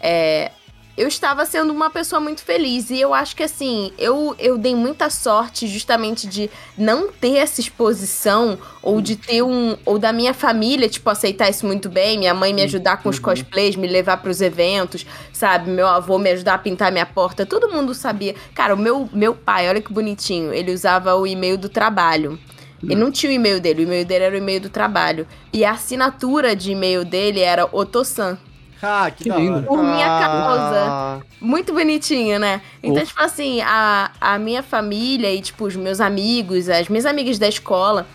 é, 0.00 0.52
eu 1.00 1.08
estava 1.08 1.46
sendo 1.46 1.72
uma 1.72 1.88
pessoa 1.88 2.20
muito 2.20 2.42
feliz. 2.44 2.90
E 2.90 3.00
eu 3.00 3.14
acho 3.14 3.34
que, 3.34 3.42
assim, 3.42 3.90
eu, 3.96 4.36
eu 4.38 4.58
dei 4.58 4.74
muita 4.74 5.08
sorte 5.08 5.66
justamente 5.66 6.28
de 6.28 6.50
não 6.76 7.10
ter 7.10 7.36
essa 7.36 7.58
exposição, 7.58 8.58
ou 8.82 9.00
de 9.00 9.16
ter 9.16 9.42
um. 9.42 9.78
ou 9.86 9.98
da 9.98 10.12
minha 10.12 10.34
família, 10.34 10.90
tipo, 10.90 11.08
aceitar 11.08 11.48
isso 11.48 11.66
muito 11.66 11.88
bem, 11.88 12.18
minha 12.18 12.34
mãe 12.34 12.52
me 12.52 12.60
ajudar 12.60 12.98
com 13.02 13.08
os 13.08 13.18
cosplays, 13.18 13.76
me 13.76 13.86
levar 13.86 14.18
pros 14.18 14.42
eventos, 14.42 15.06
sabe? 15.32 15.70
Meu 15.70 15.86
avô 15.86 16.18
me 16.18 16.32
ajudar 16.32 16.54
a 16.54 16.58
pintar 16.58 16.92
minha 16.92 17.06
porta, 17.06 17.46
todo 17.46 17.70
mundo 17.70 17.94
sabia. 17.94 18.34
Cara, 18.54 18.74
o 18.74 18.78
meu, 18.78 19.08
meu 19.10 19.34
pai, 19.34 19.70
olha 19.70 19.80
que 19.80 19.90
bonitinho, 19.90 20.52
ele 20.52 20.70
usava 20.70 21.14
o 21.14 21.26
e-mail 21.26 21.56
do 21.56 21.70
trabalho. 21.70 22.38
Ele 22.82 22.94
não 22.94 23.10
tinha 23.10 23.32
o 23.32 23.34
e-mail 23.34 23.58
dele, 23.58 23.84
o 23.84 23.86
e-mail 23.86 24.04
dele 24.04 24.24
era 24.24 24.34
o 24.34 24.38
e-mail 24.38 24.60
do 24.60 24.68
trabalho. 24.68 25.26
E 25.50 25.64
a 25.64 25.70
assinatura 25.70 26.54
de 26.54 26.72
e-mail 26.72 27.06
dele 27.06 27.40
era 27.40 27.66
Otosan. 27.72 28.38
Ah, 28.82 29.10
que, 29.10 29.24
Que 29.24 29.30
lindo. 29.30 29.62
Por 29.62 29.78
minha 29.82 30.06
Ah, 30.06 31.18
causa. 31.20 31.26
Muito 31.40 31.72
bonitinho, 31.72 32.38
né? 32.38 32.60
Então, 32.82 32.96
Ufa. 33.02 33.06
tipo 33.06 33.22
assim, 33.22 33.60
a, 33.62 34.10
a 34.20 34.38
minha 34.38 34.62
família 34.62 35.32
e, 35.32 35.40
tipo, 35.40 35.64
os 35.66 35.76
meus 35.76 36.00
amigos, 36.00 36.68
as 36.68 36.88
minhas 36.88 37.04
amigas 37.06 37.38
da 37.38 37.48
escola, 37.48 38.06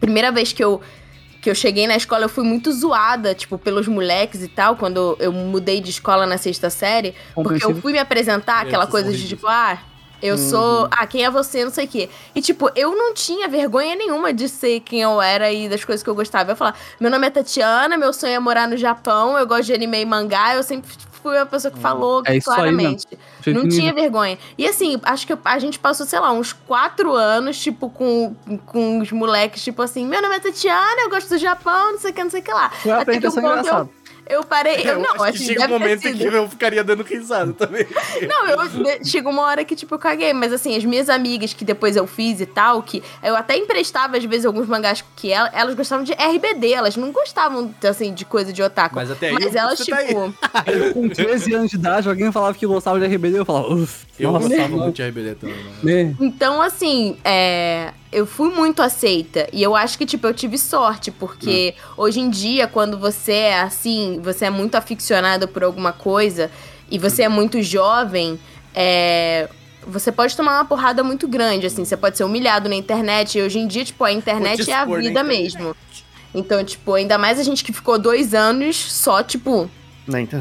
primeira 0.00 0.32
vez 0.32 0.52
que 0.52 0.62
eu, 0.64 0.80
que 1.40 1.48
eu 1.48 1.54
cheguei 1.54 1.86
na 1.86 1.96
escola, 1.96 2.24
eu 2.24 2.28
fui 2.28 2.44
muito 2.44 2.72
zoada, 2.72 3.34
tipo, 3.34 3.56
pelos 3.56 3.86
moleques 3.86 4.42
e 4.42 4.48
tal, 4.48 4.76
quando 4.76 5.16
eu 5.20 5.32
mudei 5.32 5.80
de 5.80 5.90
escola 5.90 6.26
na 6.26 6.38
sexta 6.38 6.70
série, 6.70 7.14
porque 7.34 7.64
eu 7.64 7.74
fui 7.80 7.92
me 7.92 7.98
apresentar, 7.98 8.62
aquela 8.62 8.86
coisa 8.86 9.12
de, 9.12 9.28
tipo, 9.28 9.46
ah... 9.46 9.78
Eu 10.24 10.38
sou. 10.38 10.88
Ah, 10.90 11.06
quem 11.06 11.24
é 11.24 11.30
você? 11.30 11.64
Não 11.64 11.70
sei 11.70 11.84
o 11.84 11.88
quê. 11.88 12.08
E, 12.34 12.40
tipo, 12.40 12.70
eu 12.74 12.96
não 12.96 13.12
tinha 13.12 13.46
vergonha 13.48 13.94
nenhuma 13.94 14.32
de 14.32 14.48
ser 14.48 14.80
quem 14.80 15.02
eu 15.02 15.20
era 15.20 15.52
e 15.52 15.68
das 15.68 15.84
coisas 15.84 16.02
que 16.02 16.08
eu 16.08 16.14
gostava. 16.14 16.52
Eu 16.52 16.56
falava, 16.56 16.76
meu 16.98 17.10
nome 17.10 17.26
é 17.26 17.30
Tatiana, 17.30 17.96
meu 17.98 18.12
sonho 18.12 18.32
é 18.34 18.38
morar 18.38 18.66
no 18.66 18.76
Japão, 18.76 19.36
eu 19.38 19.46
gosto 19.46 19.64
de 19.66 19.74
anime 19.74 20.00
e 20.00 20.04
mangá. 20.06 20.54
Eu 20.54 20.62
sempre 20.62 20.90
fui 21.22 21.36
a 21.38 21.46
pessoa 21.46 21.70
que 21.72 21.78
falou 21.78 22.22
É 22.26 22.36
isso 22.36 22.50
aí, 22.50 22.56
claramente. 22.56 23.06
Jeito 23.42 23.58
Não 23.62 23.68
tinha 23.68 23.92
vergonha. 23.92 24.38
E 24.58 24.66
assim, 24.66 25.00
acho 25.04 25.26
que 25.26 25.34
a 25.44 25.58
gente 25.58 25.78
passou, 25.78 26.04
sei 26.06 26.18
lá, 26.20 26.32
uns 26.32 26.52
quatro 26.52 27.12
anos, 27.14 27.58
tipo, 27.58 27.88
com, 27.90 28.34
com 28.66 29.00
os 29.00 29.10
moleques, 29.12 29.62
tipo 29.62 29.80
assim, 29.82 30.06
meu 30.06 30.20
nome 30.22 30.36
é 30.36 30.40
Tatiana, 30.40 31.02
eu 31.02 31.10
gosto 31.10 31.28
do 31.28 31.38
Japão, 31.38 31.92
não 31.92 31.98
sei 31.98 32.10
o 32.10 32.14
que, 32.14 32.22
não 32.24 32.30
sei 32.30 32.40
o 32.40 32.42
que 32.44 32.52
lá. 32.52 32.70
Uma 32.84 33.00
Até 33.00 33.18
que 33.20 33.26
um 33.28 33.30
ponto 33.30 33.40
eu- 33.46 33.50
engraçada. 33.52 33.90
Eu 34.26 34.42
parei. 34.42 34.76
Eu, 34.84 34.94
Eu 34.94 34.98
não, 35.00 35.10
acho 35.22 35.38
que 35.38 35.44
assim, 35.44 35.44
chega 35.46 35.66
um 35.66 35.68
momento 35.68 36.00
sido. 36.02 36.16
que 36.18 36.24
eu 36.24 36.48
ficaria 36.48 36.82
dando 36.82 37.02
risada 37.02 37.52
também. 37.52 37.86
Não, 38.28 38.46
eu 38.48 39.04
chega 39.04 39.28
uma 39.28 39.42
hora 39.42 39.64
que, 39.64 39.76
tipo, 39.76 39.94
eu 39.94 39.98
caguei. 39.98 40.32
Mas 40.32 40.52
assim, 40.52 40.76
as 40.76 40.84
minhas 40.84 41.08
amigas 41.08 41.52
que 41.52 41.64
depois 41.64 41.94
eu 41.96 42.06
fiz 42.06 42.40
e 42.40 42.46
tal, 42.46 42.82
que 42.82 43.02
eu 43.22 43.36
até 43.36 43.56
emprestava, 43.56 44.16
às 44.16 44.24
vezes, 44.24 44.46
alguns 44.46 44.66
mangás 44.66 45.04
que 45.16 45.30
ela- 45.30 45.50
elas 45.52 45.74
gostavam 45.74 46.04
de 46.04 46.12
RBD, 46.12 46.72
elas 46.72 46.96
não 46.96 47.12
gostavam, 47.12 47.74
assim, 47.88 48.14
de 48.14 48.24
coisa 48.24 48.52
de 48.52 48.62
otaku. 48.62 48.94
Mas 48.96 49.10
até 49.10 49.28
aí 49.28 49.32
Mas 49.34 49.54
eu- 49.54 49.60
elas, 49.60 49.78
você 49.78 49.84
tipo. 49.84 50.32
tá 50.40 50.64
aí. 50.66 50.92
Com 50.94 51.08
13 51.08 51.54
anos 51.54 51.70
de 51.70 51.76
idade, 51.76 52.08
alguém 52.08 52.32
falava 52.32 52.54
que 52.56 52.66
gostava 52.66 52.98
de 52.98 53.04
RBD, 53.06 53.38
eu 53.38 53.44
falava, 53.44 53.74
uff, 53.74 54.06
Eu 54.18 54.32
nossa, 54.32 54.48
gostava 54.48 54.76
muito 54.76 54.94
de 54.96 55.02
RBD 55.02 55.34
também. 55.34 55.56
né? 55.82 56.04
né? 56.04 56.16
Então, 56.20 56.62
assim, 56.62 57.16
é, 57.24 57.92
eu 58.14 58.26
fui 58.26 58.48
muito 58.50 58.80
aceita. 58.80 59.48
E 59.52 59.62
eu 59.62 59.74
acho 59.74 59.98
que, 59.98 60.06
tipo, 60.06 60.26
eu 60.26 60.32
tive 60.32 60.56
sorte, 60.56 61.10
porque 61.10 61.74
hoje 61.96 62.20
em 62.20 62.30
dia, 62.30 62.66
quando 62.68 62.96
você 62.98 63.32
é 63.32 63.60
assim, 63.60 64.20
você 64.22 64.46
é 64.46 64.50
muito 64.50 64.76
aficionado 64.76 65.48
por 65.48 65.64
alguma 65.64 65.92
coisa 65.92 66.50
e 66.90 66.98
você 66.98 67.24
é 67.24 67.28
muito 67.28 67.60
jovem, 67.62 68.38
é, 68.74 69.48
Você 69.86 70.10
pode 70.10 70.34
tomar 70.36 70.54
uma 70.58 70.64
porrada 70.64 71.02
muito 71.04 71.28
grande, 71.28 71.66
assim, 71.66 71.84
você 71.84 71.96
pode 71.96 72.16
ser 72.16 72.24
humilhado 72.24 72.68
na 72.68 72.74
internet. 72.74 73.38
E 73.38 73.42
hoje 73.42 73.58
em 73.58 73.66
dia, 73.66 73.84
tipo, 73.84 74.02
a 74.04 74.10
internet 74.12 74.70
é 74.70 74.74
a 74.74 74.84
vida 74.84 75.22
mesmo. 75.22 75.76
Então, 76.34 76.64
tipo, 76.64 76.94
ainda 76.94 77.18
mais 77.18 77.38
a 77.38 77.42
gente 77.42 77.62
que 77.62 77.72
ficou 77.72 77.98
dois 77.98 78.32
anos 78.34 78.76
só, 78.76 79.22
tipo, 79.22 79.70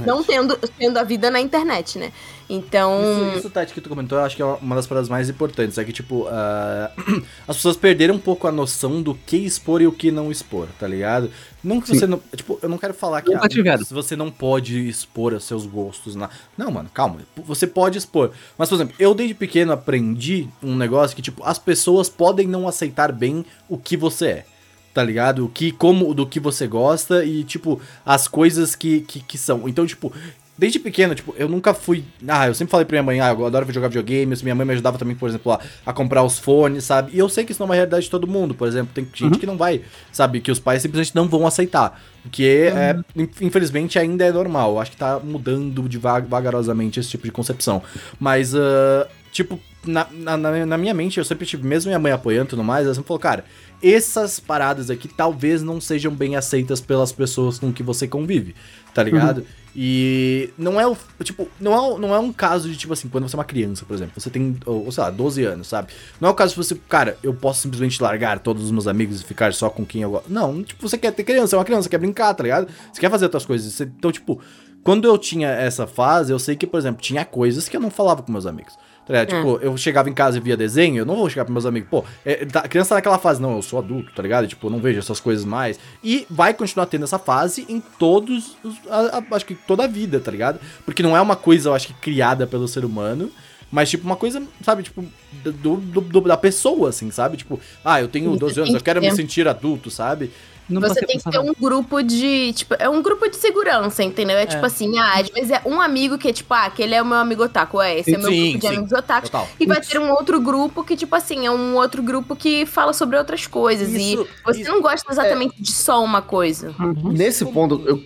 não 0.05 0.24
tendo, 0.24 0.57
tendo 0.78 0.97
a 0.97 1.03
vida 1.03 1.30
na 1.30 1.39
internet, 1.39 1.99
né? 1.99 2.11
Então. 2.50 3.00
Isso, 3.30 3.39
isso, 3.39 3.50
Tati, 3.50 3.74
que 3.74 3.82
tu 3.82 3.89
comentou, 3.89 4.18
eu 4.18 4.24
acho 4.24 4.36
que 4.36 4.41
é 4.41 4.46
uma 4.46 4.76
das 4.76 4.86
paradas 4.86 5.10
mais 5.10 5.30
importantes. 5.30 5.78
É 5.78 5.84
que, 5.84 5.94
tipo, 5.94 6.28
ah, 6.30 6.91
as 7.48 7.56
pessoas 7.56 7.78
perderam 7.78 8.16
um 8.16 8.20
pouco 8.20 8.48
a 8.48 8.52
noção 8.52 9.02
do 9.02 9.16
que 9.16 9.38
expor 9.38 9.82
e 9.82 9.88
o 9.88 9.91
que 9.91 10.12
não 10.12 10.32
expor, 10.32 10.68
tá 10.80 10.88
ligado? 10.88 11.32
Não 11.64 11.80
que 11.80 11.88
Sim. 11.88 12.00
você 12.00 12.08
não. 12.08 12.22
Tipo, 12.36 12.60
eu 12.62 12.68
não 12.68 12.78
quero 12.78 12.94
falar 12.94 13.22
que 13.22 13.34
Nunca 13.34 13.48
tiveram. 13.48 13.84
se 13.86 13.94
você 13.94 14.16
não 14.16 14.30
pode 14.30 14.88
expor 14.88 15.34
os 15.34 15.46
seus 15.46 15.66
gostos. 15.66 16.16
Na... 16.16 16.30
Não, 16.58 16.70
mano, 16.70 16.89
calma. 16.94 17.20
Você 17.46 17.66
pode 17.66 17.98
expor. 17.98 18.32
Mas, 18.58 18.68
por 18.68 18.76
exemplo, 18.76 18.96
eu 19.00 19.14
desde 19.14 19.34
pequeno 19.34 19.72
aprendi 19.72 20.48
um 20.62 20.76
negócio 20.76 21.16
que, 21.16 21.22
tipo, 21.22 21.44
as 21.44 21.58
pessoas 21.58 22.10
podem 22.10 22.48
não 22.48 22.68
aceitar 22.68 23.12
bem 23.12 23.46
o 23.70 23.78
que 23.78 23.96
você 23.96 24.28
é. 24.28 24.46
Tá 24.94 25.04
ligado? 25.04 25.46
O 25.46 25.50
que, 25.50 25.72
como, 25.72 26.14
do 26.14 26.28
que 26.28 26.39
você 26.39 26.68
gosta 26.68 27.26
e, 27.26 27.44
tipo, 27.44 27.82
as 28.06 28.28
coisas 28.28 28.76
que, 28.76 29.02
que, 29.02 29.22
que 29.22 29.38
são. 29.39 29.68
Então, 29.68 29.88
tipo, 29.88 30.14
Desde 30.56 30.78
pequeno, 30.78 31.16
tipo, 31.16 31.34
eu 31.38 31.49
nunca 31.49 31.74
fui. 31.74 32.04
Ah, 32.28 32.47
eu 32.47 32.54
sempre 32.54 32.70
falei 32.72 32.86
pra 32.86 32.93
minha 32.93 33.04
mãe, 33.04 33.20
ah, 33.20 33.32
eu 33.32 33.45
adoro 33.45 33.72
jogar 33.74 33.88
videogame. 33.88 34.36
Minha 34.43 34.54
mãe 34.54 34.66
me 34.68 34.74
ajudava 34.74 34.99
também, 34.99 35.16
por 35.16 35.28
exemplo, 35.28 35.51
a, 35.51 35.60
a 35.84 35.91
comprar 35.91 36.22
os 36.24 36.38
fones, 36.38 36.84
sabe? 36.84 37.12
E 37.14 37.18
eu 37.18 37.28
sei 37.28 37.43
que 37.43 37.51
isso 37.51 37.60
não 37.60 37.66
é 37.66 37.70
uma 37.70 37.76
realidade 37.76 38.04
de 38.06 38.10
todo 38.12 38.28
mundo. 38.28 38.54
Por 38.54 38.68
exemplo, 38.68 38.91
tem 38.93 39.08
gente 39.16 39.39
que 39.39 39.47
não 39.47 39.58
vai, 39.58 39.82
sabe? 40.12 40.39
Que 40.41 40.51
os 40.51 40.60
pais 40.60 40.82
simplesmente 40.84 41.16
não 41.16 41.28
vão 41.28 41.47
aceitar. 41.47 41.99
Porque, 42.22 42.70
é, 42.72 42.95
infelizmente, 43.41 43.97
ainda 43.97 44.26
é 44.26 44.32
normal. 44.32 44.80
Acho 44.80 44.91
que 44.91 44.97
tá 44.97 45.20
mudando 45.20 45.84
vagarosamente 46.30 46.99
esse 46.99 47.10
tipo 47.10 47.24
de 47.24 47.32
concepção. 47.32 47.82
Mas, 48.20 48.54
ah, 48.54 49.08
tipo, 49.32 49.60
na, 49.84 50.08
na, 50.12 50.38
na- 50.38 50.78
minha 50.78 50.93
mente, 50.93 51.18
eu 51.18 51.26
sempre 51.26 51.47
tive, 51.47 51.68
mesmo 51.68 51.89
minha 51.89 51.99
mãe 51.99 52.12
apoiando 52.12 52.45
e 52.45 52.49
tudo 52.51 52.64
mais, 52.64 52.86
ela 52.86 52.93
sempre 52.93 53.08
falou, 53.08 53.20
cara, 53.20 53.43
essas 53.82 54.39
paradas 54.39 54.91
aqui 54.91 55.08
talvez 55.08 55.64
não 55.64 55.82
sejam 55.82 56.14
bem 56.14 56.36
aceitas 56.36 56.80
pelas 56.80 57.12
pessoas 57.12 57.58
com 57.58 57.74
que 57.74 57.82
você 57.84 58.08
convive, 58.08 58.56
tá 58.93 59.01
ligado? 59.04 59.45
E 59.76 60.51
não 60.57 60.80
é 60.80 60.86
o. 60.86 60.95
Tipo, 61.24 61.47
não 61.59 61.74
é, 61.74 61.99
não 61.99 62.13
é 62.15 62.19
um 62.19 62.32
caso 62.32 62.69
de, 62.69 62.78
tipo 62.78 62.93
assim, 62.93 63.07
quando 63.07 63.28
você 63.28 63.36
é 63.36 63.39
uma 63.39 63.43
criança, 63.45 63.84
por 63.86 63.93
exemplo, 63.95 64.13
você 64.19 64.30
tem, 64.30 64.55
ou, 64.65 64.91
sei 64.91 65.03
lá, 65.03 65.09
12 65.09 65.43
anos, 65.43 65.67
sabe? 65.67 65.91
Não 66.21 66.30
é 66.30 66.32
o 66.32 66.36
caso 66.36 66.51
de 66.51 66.57
você, 66.57 66.76
cara, 66.88 67.17
eu 67.24 67.34
posso 67.34 67.61
simplesmente 67.61 68.01
largar 68.01 68.39
todos 68.39 68.63
os 68.63 68.71
meus 68.71 68.88
amigos 68.88 69.21
e 69.21 69.24
ficar 69.24 69.53
só 69.53 69.69
com 69.69 69.84
quem 69.86 70.01
eu 70.03 70.11
gosto. 70.11 70.32
Não, 70.32 70.63
tipo, 70.63 70.88
você 70.88 70.97
quer 70.97 71.11
ter 71.11 71.24
criança, 71.24 71.55
é 71.55 71.59
uma 71.59 71.65
criança, 71.65 71.89
quer 71.89 71.97
brincar, 71.97 72.34
tá 72.34 72.43
ligado? 72.43 72.67
Você 72.91 73.01
quer 73.01 73.09
fazer 73.09 73.26
outras 73.26 73.45
coisas. 73.45 73.74
Você- 73.74 73.84
então, 73.86 74.11
tipo, 74.11 74.39
quando 74.84 75.05
eu 75.07 75.17
tinha 75.17 75.49
essa 75.49 75.88
fase, 75.88 76.32
eu 76.32 76.38
sei 76.39 76.55
que, 76.55 76.67
por 76.67 76.78
exemplo, 76.78 77.01
tinha 77.01 77.26
coisas 77.26 77.67
que 77.67 77.76
eu 77.76 77.82
não 77.82 77.89
falava 77.89 78.21
com 78.21 78.32
meus 78.32 78.45
amigos. 78.45 78.78
Tá 79.06 79.14
ligado? 79.14 79.28
Tipo, 79.36 79.60
eu 79.62 79.76
chegava 79.78 80.10
em 80.10 80.14
casa 80.14 80.38
e 80.38 80.39
via 80.41 80.56
desenho, 80.56 80.99
eu 80.99 81.06
não 81.06 81.16
vou 81.18 81.30
chegar 81.30 81.43
pros 81.43 81.54
meus 81.54 81.66
amigos, 81.66 81.89
pô, 81.89 82.06
é, 82.24 82.45
tá- 82.45 82.62
a 82.62 82.68
criança 82.70 82.89
tá 82.89 82.95
naquela 82.95 83.18
fase, 83.20 83.41
não, 83.41 83.56
eu 83.58 83.62
sou 83.62 83.78
adulto, 83.80 84.14
tá 84.14 84.24
ligado? 84.24 84.47
Tipo, 84.47 84.68
eu 84.68 84.72
não 84.72 84.80
vejo 84.80 84.99
essas 84.99 85.20
coisas 85.20 85.43
mais. 85.43 85.78
E 86.04 86.26
vai 86.30 86.54
continuar 86.54 86.86
tendo 86.86 87.04
essa 87.04 87.20
fase 87.20 87.66
em 87.68 87.82
todos, 87.99 88.56
os, 88.64 88.76
a- 88.89 89.18
a- 89.32 89.36
acho 89.36 89.45
que 89.45 89.56
toda 89.56 89.84
a 89.84 89.88
vida, 89.88 90.20
tá 90.22 90.32
ligado? 90.32 90.60
Porque 90.86 91.04
não 91.04 91.18
é 91.18 91.22
uma 91.22 91.36
coisa, 91.36 91.70
eu 91.70 91.74
acho 91.74 91.88
que, 91.88 91.93
criada 91.95 92.47
pelo 92.47 92.66
ser 92.68 92.86
humano, 92.86 93.30
mas, 93.70 93.89
tipo, 93.89 94.06
uma 94.06 94.16
coisa, 94.16 94.41
sabe, 94.64 94.84
tipo, 94.84 95.04
do, 95.43 95.51
do- 95.78 95.99
do- 96.01 96.22
da 96.22 96.38
pessoa, 96.38 96.89
assim, 96.89 97.10
sabe? 97.12 97.36
Tipo, 97.38 97.60
ah, 97.84 97.99
eu 97.99 98.08
tenho 98.08 98.30
Você 98.32 98.39
12 98.39 98.60
anos, 98.60 98.74
eu 98.76 98.82
quero 98.82 98.99
que 99.01 99.06
me 99.08 99.12
sentir 99.16 99.47
adulto, 99.47 99.89
sabe? 99.91 100.32
Não 100.70 100.80
Você 100.80 101.05
tem 101.05 101.18
que 101.18 101.30
ter 101.30 101.39
um 101.39 101.53
grupo 101.53 102.01
de. 102.01 102.53
Tipo, 102.53 102.76
é 102.80 102.88
um 102.88 103.01
grupo 103.01 103.30
de 103.30 103.36
segurança, 103.36 104.01
entendeu? 104.03 104.38
É, 104.38 104.45
tipo 104.45 104.66
assim, 104.66 104.97
ah, 104.97 105.20
às 105.20 105.30
vezes 105.30 105.51
é 105.51 105.61
um 105.66 105.82
amigo 105.82 106.18
que 106.18 106.30
é 106.30 106.34
tipo, 106.34 106.53
ah, 106.53 106.66
aquele 106.66 106.95
é 106.95 107.01
o 107.01 107.05
meu 107.05 107.18
amigo 107.18 107.43
otaku, 107.43 107.82
é, 107.82 107.99
esse 107.99 108.14
é 108.14 108.18
o 108.18 108.22
meu 108.22 108.32
Sim, 108.32 108.41
grupo 108.41 108.57
de 108.59 108.68
sim. 108.68 108.74
amigos 108.74 108.91
otakus. 108.91 109.30
Total. 109.30 109.47
E 109.59 109.66
vai 109.66 109.82
ter 109.82 109.99
um 109.99 110.11
outro 110.11 110.39
grupo 110.39 110.84
que, 110.84 110.95
tipo 110.95 111.16
assim, 111.16 111.45
é 111.45 111.51
um 111.51 111.76
outro 111.76 112.01
grupo 112.01 112.36
que 112.36 112.66
fala 112.66 112.93
sobre 112.93 113.18
outras 113.18 113.45
coisas. 113.45 113.89
Isso, 113.89 114.22
e 114.24 114.43
você 114.45 114.61
isso. 114.61 114.72
não 114.72 114.82
gosta 114.82 115.11
exatamente 115.11 115.61
de 115.61 115.72
só 115.72 116.03
uma 116.03 116.22
coisa. 116.22 116.74
Uhum. 116.80 117.11
Nesse 117.11 117.45
ponto, 117.45 117.84
eu, 117.86 118.01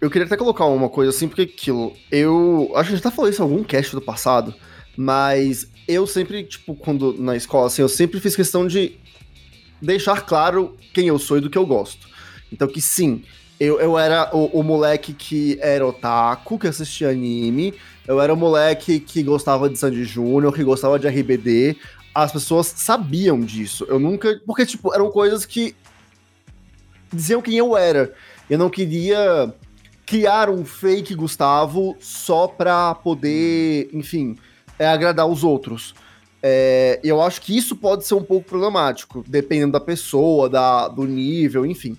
eu 0.00 0.10
queria 0.10 0.26
até 0.26 0.36
colocar 0.36 0.66
uma 0.66 0.88
coisa 0.88 1.10
assim, 1.10 1.28
porque 1.28 1.42
aquilo, 1.42 1.94
eu 2.10 2.70
acho 2.74 2.88
que 2.88 2.94
a 2.94 2.96
gente 2.96 3.06
até 3.06 3.14
falou 3.14 3.30
isso 3.30 3.40
em 3.40 3.44
algum 3.44 3.64
cast 3.64 3.94
do 3.94 4.02
passado, 4.02 4.54
mas 4.96 5.66
eu 5.88 6.06
sempre, 6.06 6.44
tipo, 6.44 6.74
quando 6.74 7.14
na 7.18 7.36
escola, 7.36 7.68
assim, 7.68 7.82
eu 7.82 7.88
sempre 7.88 8.20
fiz 8.20 8.36
questão 8.36 8.66
de 8.66 9.00
deixar 9.82 10.22
claro 10.22 10.76
quem 10.94 11.08
eu 11.08 11.18
sou 11.18 11.38
e 11.38 11.40
do 11.40 11.50
que 11.50 11.58
eu 11.58 11.66
gosto. 11.66 12.08
Então 12.52 12.68
que 12.68 12.80
sim, 12.80 13.24
eu, 13.58 13.80
eu 13.80 13.98
era 13.98 14.30
o, 14.34 14.60
o 14.60 14.62
moleque 14.62 15.12
que 15.12 15.58
era 15.60 15.86
otaku, 15.86 16.58
que 16.58 16.68
assistia 16.68 17.10
anime, 17.10 17.74
eu 18.06 18.20
era 18.20 18.32
o 18.32 18.36
moleque 18.36 19.00
que 19.00 19.22
gostava 19.22 19.68
de 19.68 19.78
Sandy 19.78 20.04
Júnior, 20.04 20.54
que 20.54 20.64
gostava 20.64 20.98
de 20.98 21.06
RBD, 21.08 21.76
as 22.14 22.32
pessoas 22.32 22.66
sabiam 22.66 23.40
disso. 23.40 23.86
Eu 23.88 23.98
nunca. 23.98 24.40
Porque, 24.46 24.66
tipo, 24.66 24.94
eram 24.94 25.10
coisas 25.10 25.46
que 25.46 25.74
diziam 27.12 27.40
quem 27.40 27.56
eu 27.56 27.76
era. 27.76 28.12
Eu 28.50 28.58
não 28.58 28.68
queria 28.68 29.52
criar 30.04 30.50
um 30.50 30.64
fake 30.64 31.14
Gustavo 31.14 31.96
só 32.00 32.46
pra 32.46 32.94
poder, 32.94 33.88
enfim, 33.92 34.36
é, 34.78 34.86
agradar 34.86 35.26
os 35.26 35.42
outros. 35.42 35.94
É, 36.42 36.98
eu 37.04 37.22
acho 37.22 37.40
que 37.40 37.56
isso 37.56 37.76
pode 37.76 38.04
ser 38.04 38.14
um 38.14 38.22
pouco 38.22 38.48
problemático, 38.48 39.24
dependendo 39.26 39.72
da 39.72 39.80
pessoa, 39.80 40.48
da, 40.48 40.88
do 40.88 41.04
nível, 41.04 41.64
enfim. 41.64 41.96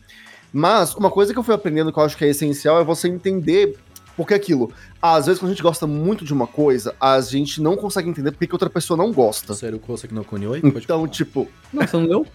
Mas 0.52 0.94
uma 0.96 1.10
coisa 1.10 1.34
que 1.34 1.40
eu 1.40 1.44
fui 1.44 1.56
aprendendo 1.56 1.92
que 1.92 1.98
eu 1.98 2.04
acho 2.04 2.18
que 2.18 2.26
é 2.26 2.30
essencial 2.30 2.80
é 2.80 2.84
você 2.84 3.08
entender. 3.08 3.78
Porque 4.16 4.36
aquilo, 4.36 4.72
às 5.02 5.26
vezes 5.26 5.40
quando 5.40 5.50
a 5.50 5.54
gente 5.56 5.64
gosta 5.64 5.88
muito 5.88 6.24
de 6.24 6.32
uma 6.32 6.46
coisa, 6.46 6.94
a 7.02 7.20
gente 7.20 7.60
não 7.60 7.76
consegue 7.76 8.08
entender 8.08 8.32
porque 8.32 8.46
que 8.46 8.54
outra 8.54 8.70
pessoa 8.70 8.96
não 8.96 9.12
gosta. 9.12 9.56
Sério, 9.56 9.78
o 9.78 9.80
que 9.80 9.88
oi? 10.48 10.62
Pode 10.62 10.86
Então, 10.86 11.08
tipo, 11.08 11.48
Não, 11.74 11.82
você 11.82 11.98
não 11.98 12.06
leu? 12.06 12.28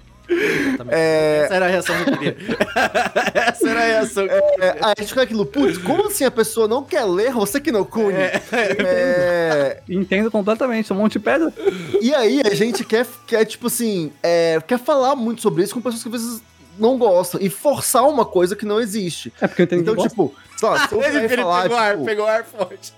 É, 0.90 1.42
Essa 1.44 1.54
era 1.54 1.66
a 1.66 1.68
reação 1.68 1.96
que 2.04 2.10
eu 2.10 2.18
queria. 2.18 2.36
Essa 3.34 3.68
era 3.68 3.80
a 3.80 3.84
reação 3.84 4.28
que 4.28 4.34
eu 4.34 4.64
É, 4.64 4.70
aí 4.80 4.94
a 4.96 5.00
gente 5.00 5.08
fica 5.08 5.22
aquilo, 5.22 5.46
putz, 5.46 5.78
como 5.78 6.06
assim 6.06 6.24
a 6.24 6.30
pessoa 6.30 6.68
não 6.68 6.82
quer 6.82 7.04
ler 7.04 7.32
você 7.32 7.60
que 7.60 7.72
não 7.72 7.84
cune? 7.84 8.14
É, 8.16 9.80
Entendo 9.88 10.30
completamente, 10.30 10.90
é 10.92 10.94
um 10.94 10.98
monte 10.98 11.12
de 11.12 11.20
pedra. 11.20 11.52
e 12.00 12.14
aí 12.14 12.42
a 12.44 12.54
gente 12.54 12.84
quer, 12.84 13.06
quer 13.26 13.44
tipo 13.44 13.66
assim, 13.68 14.12
é, 14.22 14.60
quer 14.66 14.78
falar 14.78 15.16
muito 15.16 15.40
sobre 15.42 15.62
isso 15.62 15.74
com 15.74 15.80
pessoas 15.80 16.02
que 16.02 16.08
às 16.08 16.12
vezes 16.12 16.42
não 16.78 16.96
gostam 16.96 17.40
e 17.40 17.50
forçar 17.50 18.06
uma 18.08 18.24
coisa 18.24 18.54
que 18.54 18.64
não 18.64 18.80
existe. 18.80 19.32
É 19.40 19.48
porque 19.48 19.62
eu 19.62 19.64
entendo 19.64 19.80
Então, 19.82 19.96
que 19.96 20.08
tipo, 20.08 20.32
lá, 20.62 20.86
se 20.86 20.94
eu 20.94 21.02
Ele, 21.02 21.28
falar, 21.28 21.62
pegou 21.62 21.76
ar, 21.76 21.92
tipo, 21.92 22.04
pegou 22.04 22.26
ar 22.26 22.44
forte. 22.44 22.92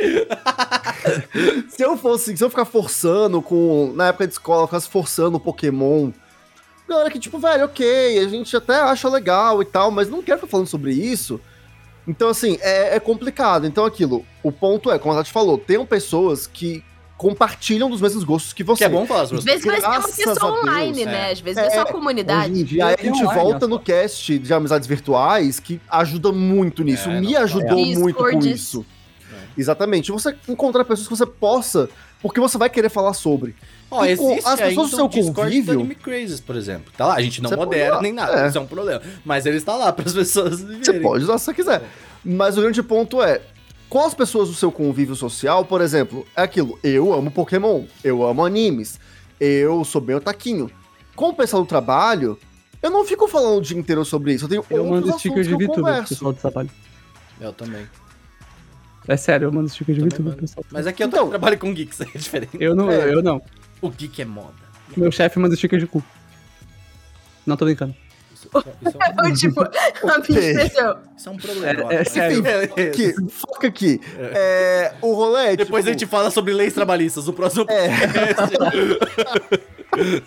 se 1.68 1.82
eu 1.82 1.96
fosse, 1.96 2.36
se 2.36 2.44
eu 2.44 2.50
ficar 2.50 2.64
forçando 2.66 3.40
com, 3.40 3.92
na 3.94 4.08
época 4.08 4.26
de 4.26 4.34
escola, 4.34 4.64
eu 4.64 4.66
ficasse 4.66 4.88
forçando 4.88 5.38
o 5.38 5.40
Pokémon, 5.40 6.10
galera 6.90 7.10
que 7.10 7.18
tipo, 7.18 7.38
velho, 7.38 7.64
ok, 7.64 8.18
a 8.18 8.28
gente 8.28 8.56
até 8.56 8.76
acha 8.76 9.08
legal 9.08 9.62
e 9.62 9.64
tal, 9.64 9.90
mas 9.90 10.08
não 10.08 10.22
quer 10.22 10.36
ficar 10.36 10.48
falando 10.48 10.66
sobre 10.66 10.92
isso. 10.92 11.40
Então, 12.06 12.28
assim, 12.28 12.58
é, 12.60 12.96
é 12.96 13.00
complicado. 13.00 13.66
Então, 13.66 13.84
aquilo, 13.84 14.24
o 14.42 14.50
ponto 14.50 14.90
é, 14.90 14.98
como 14.98 15.14
a 15.14 15.18
Tati 15.18 15.30
falou, 15.30 15.56
tem 15.58 15.84
pessoas 15.86 16.46
que 16.46 16.82
compartilham 17.16 17.90
dos 17.90 18.00
mesmos 18.00 18.24
gostos 18.24 18.54
que 18.54 18.64
você. 18.64 18.78
Que 18.78 18.84
é 18.84 18.88
bom 18.88 19.06
falar 19.06 19.22
Às 19.22 19.28
sobre 19.28 19.44
vezes 19.44 19.64
vai 19.66 19.78
ser 19.78 19.86
uma 19.86 19.98
Graças 19.98 20.16
pessoa 20.16 20.34
a 20.34 20.50
Deus, 20.52 20.62
online, 20.62 21.02
é. 21.02 21.04
né? 21.04 21.30
Às 21.32 21.40
vezes 21.40 21.58
É, 21.58 21.66
é, 21.66 21.70
só 21.70 21.82
Hoje 21.82 21.92
comunidade. 21.92 22.52
em 22.52 22.60
E 22.60 22.64
dia 22.64 22.86
aí 22.86 22.96
a 22.98 23.02
gente 23.02 23.22
online, 23.22 23.34
volta 23.34 23.66
olha 23.66 23.68
no 23.68 23.76
só. 23.76 23.82
cast 23.82 24.38
de 24.38 24.54
amizades 24.54 24.88
virtuais, 24.88 25.60
que 25.60 25.78
ajuda 25.88 26.32
muito 26.32 26.82
nisso. 26.82 27.10
É, 27.10 27.20
Me 27.20 27.36
ajudou 27.36 27.78
é. 27.78 27.94
muito 27.94 28.16
com 28.16 28.38
isso. 28.38 28.86
Exatamente. 29.56 30.10
Você 30.12 30.34
encontrar 30.48 30.84
pessoas 30.84 31.08
que 31.08 31.16
você 31.16 31.26
possa, 31.26 31.88
porque 32.22 32.40
você 32.40 32.56
vai 32.58 32.70
querer 32.70 32.88
falar 32.88 33.12
sobre. 33.14 33.54
Ó, 33.90 34.04
E 34.04 34.10
existe 34.12 34.46
as 34.46 34.60
pessoas 34.60 34.90
do 34.90 34.96
seu 34.96 35.04
o 35.06 35.08
Discord 35.08 35.34
convívio- 35.50 35.74
do 35.74 35.80
Anime 35.80 35.94
Crazes, 35.96 36.40
por 36.40 36.54
exemplo. 36.56 36.92
Tá 36.96 37.06
lá, 37.06 37.14
a 37.14 37.20
gente 37.22 37.42
não 37.42 37.50
Você 37.50 37.56
modera 37.56 38.00
nem 38.00 38.12
nada, 38.12 38.44
é. 38.44 38.48
isso 38.48 38.56
é 38.58 38.60
um 38.60 38.66
problema. 38.66 39.02
Mas 39.24 39.46
ele 39.46 39.56
está 39.56 39.74
lá 39.76 39.90
para 39.92 40.06
as 40.06 40.14
pessoas 40.14 40.60
Você 40.60 40.66
viverem. 40.66 41.02
pode 41.02 41.24
usar 41.24 41.38
se 41.38 41.44
você 41.46 41.54
quiser. 41.54 41.82
Mas 42.24 42.56
o 42.56 42.60
grande 42.60 42.82
ponto 42.82 43.20
é, 43.22 43.40
com 43.88 44.04
as 44.04 44.14
pessoas 44.14 44.48
do 44.48 44.54
seu 44.54 44.70
convívio 44.70 45.16
social, 45.16 45.64
por 45.64 45.80
exemplo, 45.80 46.24
é 46.36 46.42
aquilo, 46.42 46.78
eu 46.84 47.12
amo 47.12 47.30
Pokémon, 47.30 47.84
eu 48.04 48.24
amo 48.24 48.44
animes, 48.44 49.00
eu 49.40 49.84
sou 49.84 50.00
bem 50.00 50.14
otaquinho. 50.16 50.70
Com 51.16 51.30
o 51.30 51.34
pessoal 51.34 51.62
do 51.64 51.68
trabalho, 51.68 52.38
eu 52.80 52.90
não 52.90 53.04
fico 53.04 53.26
falando 53.26 53.58
o 53.58 53.60
dia 53.62 53.76
inteiro 53.76 54.04
sobre 54.04 54.32
isso, 54.34 54.44
eu 54.44 54.48
tenho 54.48 54.64
Eu 54.70 54.84
outros 54.84 55.00
mando 55.06 55.18
sticker 55.18 55.40
assuntos 55.40 55.48
de 55.48 55.56
que 55.66 55.70
eu 55.70 55.74
converso. 55.74 56.08
pessoal 56.14 56.32
do 56.32 56.38
trabalho. 56.38 56.70
Eu 57.40 57.52
também. 57.52 57.86
É 59.08 59.16
sério, 59.16 59.46
eu 59.46 59.52
mando 59.52 59.68
sticker 59.68 59.94
de 59.94 60.00
Também 60.00 60.10
VTuber, 60.14 60.32
mando. 60.32 60.42
pessoal. 60.42 60.64
Mas 60.70 60.86
aqui 60.86 61.02
eu 61.02 61.08
Então- 61.08 61.28
trabalho 61.30 61.58
com 61.58 61.72
geeks, 61.74 62.00
é 62.00 62.04
diferente. 62.16 62.56
Eu 62.60 62.74
não, 62.74 62.90
É. 62.90 63.12
eu 63.12 63.22
não. 63.22 63.42
O 63.80 63.90
geek 63.90 64.22
é 64.22 64.24
moda. 64.24 64.52
Meu 64.96 65.10
chefe 65.10 65.38
manda 65.38 65.56
sticker 65.56 65.78
de 65.78 65.86
cu. 65.86 66.02
Não 67.46 67.56
tô 67.56 67.64
brincando. 67.64 67.94
Isso, 68.34 68.48
isso 68.82 68.96
é, 69.00 69.26
um, 69.26 69.32
tipo, 69.34 69.60
a 69.62 70.18
expressão. 70.18 70.98
isso 71.16 71.28
é 71.28 71.32
um 71.32 71.36
problema. 71.36 71.92
É- 71.92 71.96
é 71.96 72.04
sério. 72.04 72.46
É, 72.46 72.64
é, 72.76 72.88
Aqui, 72.88 73.14
foca 73.30 73.66
aqui. 73.68 74.00
É, 74.18 74.92
o 75.00 75.14
rolê 75.14 75.52
é, 75.52 75.56
Depois 75.56 75.84
tipo, 75.84 75.88
a 75.88 75.92
gente 75.92 76.06
fala 76.06 76.30
sobre 76.30 76.52
leis 76.52 76.74
trabalhistas. 76.74 77.28
O 77.28 77.32
próximo 77.32 77.64
É. 77.68 77.88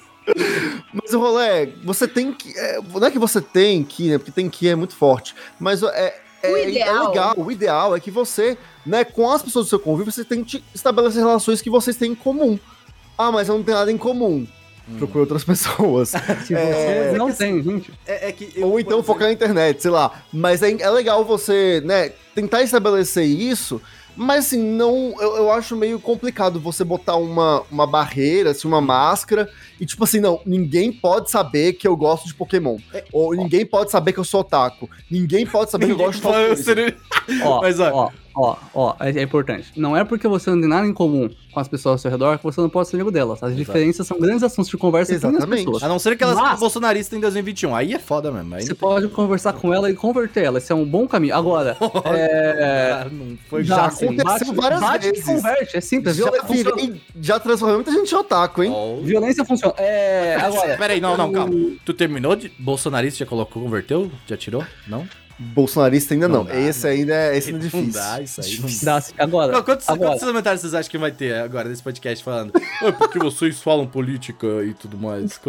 Mas 0.93 1.13
o 1.13 1.19
rolê 1.19 1.45
é, 1.45 1.69
você 1.83 2.07
tem 2.07 2.31
que. 2.33 2.57
é, 2.57 2.79
não 2.81 3.05
é 3.05 3.11
que 3.11 3.19
você 3.19 3.41
tem 3.41 3.83
que, 3.83 4.09
né? 4.09 4.17
Porque 4.17 4.31
tem 4.31 4.49
que 4.49 4.67
é 4.69 4.75
muito 4.75 4.95
forte. 4.95 5.35
Mas 5.59 5.83
é, 5.83 6.17
é, 6.43 6.51
O 6.51 6.57
é 6.57 6.69
ideal. 6.69 7.07
legal. 7.09 7.33
O 7.37 7.51
ideal 7.51 7.95
é 7.95 7.99
que 7.99 8.11
você, 8.11 8.57
né, 8.85 9.03
com 9.03 9.31
as 9.31 9.41
pessoas 9.41 9.65
do 9.65 9.69
seu 9.69 9.79
convívio, 9.79 10.11
você 10.11 10.25
tente 10.25 10.63
estabelecer 10.75 11.21
relações 11.21 11.61
que 11.61 11.69
vocês 11.69 11.95
têm 11.95 12.11
em 12.11 12.15
comum. 12.15 12.59
Ah, 13.17 13.31
mas 13.31 13.47
eu 13.47 13.55
não 13.55 13.63
tenho 13.63 13.77
nada 13.77 13.91
em 13.91 13.97
comum. 13.97 14.45
Procure 14.97 15.19
outras 15.21 15.43
pessoas. 15.45 16.09
Se 16.45 16.53
É, 16.53 17.11
você 17.11 17.17
não 17.17 17.31
tem, 17.31 17.63
gente. 17.63 17.91
É, 18.05 18.29
é 18.29 18.31
que 18.31 18.51
eu, 18.55 18.67
Ou 18.67 18.79
então 18.79 18.97
exemplo, 18.97 19.03
focar 19.13 19.27
na 19.27 19.33
internet, 19.33 19.81
sei 19.81 19.91
lá. 19.91 20.23
Mas 20.31 20.61
é, 20.61 20.71
é 20.73 20.89
legal 20.89 21.23
você, 21.23 21.81
né, 21.85 22.11
tentar 22.35 22.61
estabelecer 22.63 23.23
isso, 23.25 23.81
mas 24.15 24.47
assim, 24.47 24.61
não. 24.61 25.15
Eu, 25.19 25.37
eu 25.37 25.51
acho 25.51 25.75
meio 25.75 25.99
complicado 25.99 26.59
você 26.59 26.83
botar 26.83 27.15
uma, 27.15 27.63
uma 27.71 27.87
barreira, 27.87 28.51
assim, 28.51 28.67
uma 28.67 28.81
máscara, 28.81 29.49
e 29.83 29.85
tipo 29.85 30.01
assim, 30.05 30.21
não, 30.21 30.39
ninguém 30.45 30.93
pode 30.93 31.29
saber 31.29 31.73
que 31.73 31.85
eu 31.85 31.95
gosto 31.97 32.25
de 32.25 32.33
Pokémon. 32.33 32.77
Ou 33.11 33.35
ninguém 33.35 33.65
pode 33.65 33.91
saber 33.91 34.13
que 34.13 34.19
eu 34.19 34.23
sou 34.23 34.39
otaku. 34.39 34.89
Ninguém 35.11 35.45
pode 35.45 35.69
saber 35.71 35.87
que 35.87 35.91
eu 35.91 35.97
gosto 35.97 36.21
de 36.21 36.95
Ó, 37.43 37.61
Mas, 37.61 37.79
ó. 37.79 37.91
ó, 37.93 38.09
ó, 38.35 38.55
ó, 38.73 38.95
é, 38.99 39.11
é 39.11 39.21
importante. 39.21 39.71
Não 39.75 39.95
é 39.95 40.03
porque 40.03 40.27
você 40.27 40.49
não 40.49 40.59
tem 40.59 40.69
nada 40.69 40.87
em 40.87 40.93
comum 40.93 41.29
com 41.53 41.59
as 41.59 41.67
pessoas 41.67 41.93
ao 41.93 41.97
seu 41.99 42.11
redor 42.11 42.37
que 42.37 42.43
você 42.43 42.59
não 42.59 42.67
pode 42.69 42.89
ser 42.89 42.95
amigo 42.95 43.11
delas. 43.11 43.41
As 43.43 43.55
diferenças 43.55 44.07
são 44.07 44.19
grandes 44.19 44.41
assuntos 44.43 44.69
de 44.71 44.75
conversa 44.77 45.13
entre 45.13 45.27
as 45.27 45.33
Exatamente. 45.33 45.65
pessoas. 45.65 45.83
A 45.83 45.87
não 45.87 45.99
ser 45.99 46.17
que 46.17 46.23
elas 46.23 46.37
sejam 46.37 46.57
bolsonaristas 46.57 47.17
em 47.17 47.21
2021. 47.21 47.75
Aí 47.75 47.93
é 47.93 47.99
foda 47.99 48.31
mesmo. 48.31 48.55
Aí 48.55 48.65
Você 48.65 48.73
pode 48.73 49.07
conversar 49.09 49.53
com 49.53 49.71
ela 49.73 49.89
e 49.89 49.93
converter 49.93 50.43
ela. 50.45 50.57
Esse 50.57 50.71
é 50.71 50.75
um 50.75 50.83
bom 50.85 51.07
caminho. 51.07 51.35
Agora, 51.35 51.77
é. 52.05 53.07
Não 53.11 53.37
foi 53.49 53.63
Já 53.63 53.75
já. 53.75 53.85
aconteceu 53.85 54.53
várias 54.53 54.79
bate 54.81 55.09
vezes. 55.11 55.25
converte. 55.25 55.77
É 55.77 55.81
simples. 55.81 56.15
Já, 56.15 56.23
Violência 56.25 56.47
funciona. 56.47 56.75
virei, 56.75 57.01
já 57.21 57.39
transformei 57.39 57.75
muita 57.77 57.91
gente 57.91 58.11
em 58.11 58.17
otaku, 58.17 58.63
hein? 58.63 58.71
Oh. 58.75 59.01
Violência 59.03 59.45
funciona. 59.45 59.72
É. 59.77 60.35
Agora. 60.41 60.77
Peraí, 60.77 60.99
não, 61.01 61.15
não, 61.17 61.31
calma. 61.31 61.53
Tu 61.85 61.93
terminou 61.93 62.35
de. 62.35 62.49
Bolsonarista 62.59 63.19
já 63.19 63.25
colocou, 63.25 63.61
converteu? 63.63 64.11
Já 64.27 64.37
tirou? 64.37 64.65
Não? 64.87 65.07
Bolsonarista 65.39 66.13
ainda 66.13 66.27
não. 66.27 66.43
Não 66.43 66.45
dá, 66.45 66.59
esse 66.59 66.87
ainda 66.87 67.13
é, 67.13 67.35
esse 67.35 67.49
ainda 67.49 67.65
é 67.65 67.69
Não 67.73 67.81
difícil. 67.81 68.01
dá, 68.01 68.21
isso 68.21 68.39
aí 68.39 68.59
não 68.59 68.69
Dá, 68.83 68.95
assim, 68.97 69.13
agora. 69.17 69.51
Não, 69.51 69.63
quantos, 69.63 69.89
agora. 69.89 70.11
quantos 70.11 70.23
comentários 70.27 70.61
vocês 70.61 70.73
acham 70.75 70.91
que 70.91 70.97
vai 70.97 71.11
ter 71.11 71.33
agora 71.35 71.67
nesse 71.67 71.81
podcast 71.81 72.23
falando? 72.23 72.53
É 72.83 72.91
porque 72.91 73.17
vocês 73.17 73.59
falam 73.61 73.87
política 73.87 74.45
e 74.63 74.73
tudo 74.75 74.95
mais. 74.95 75.39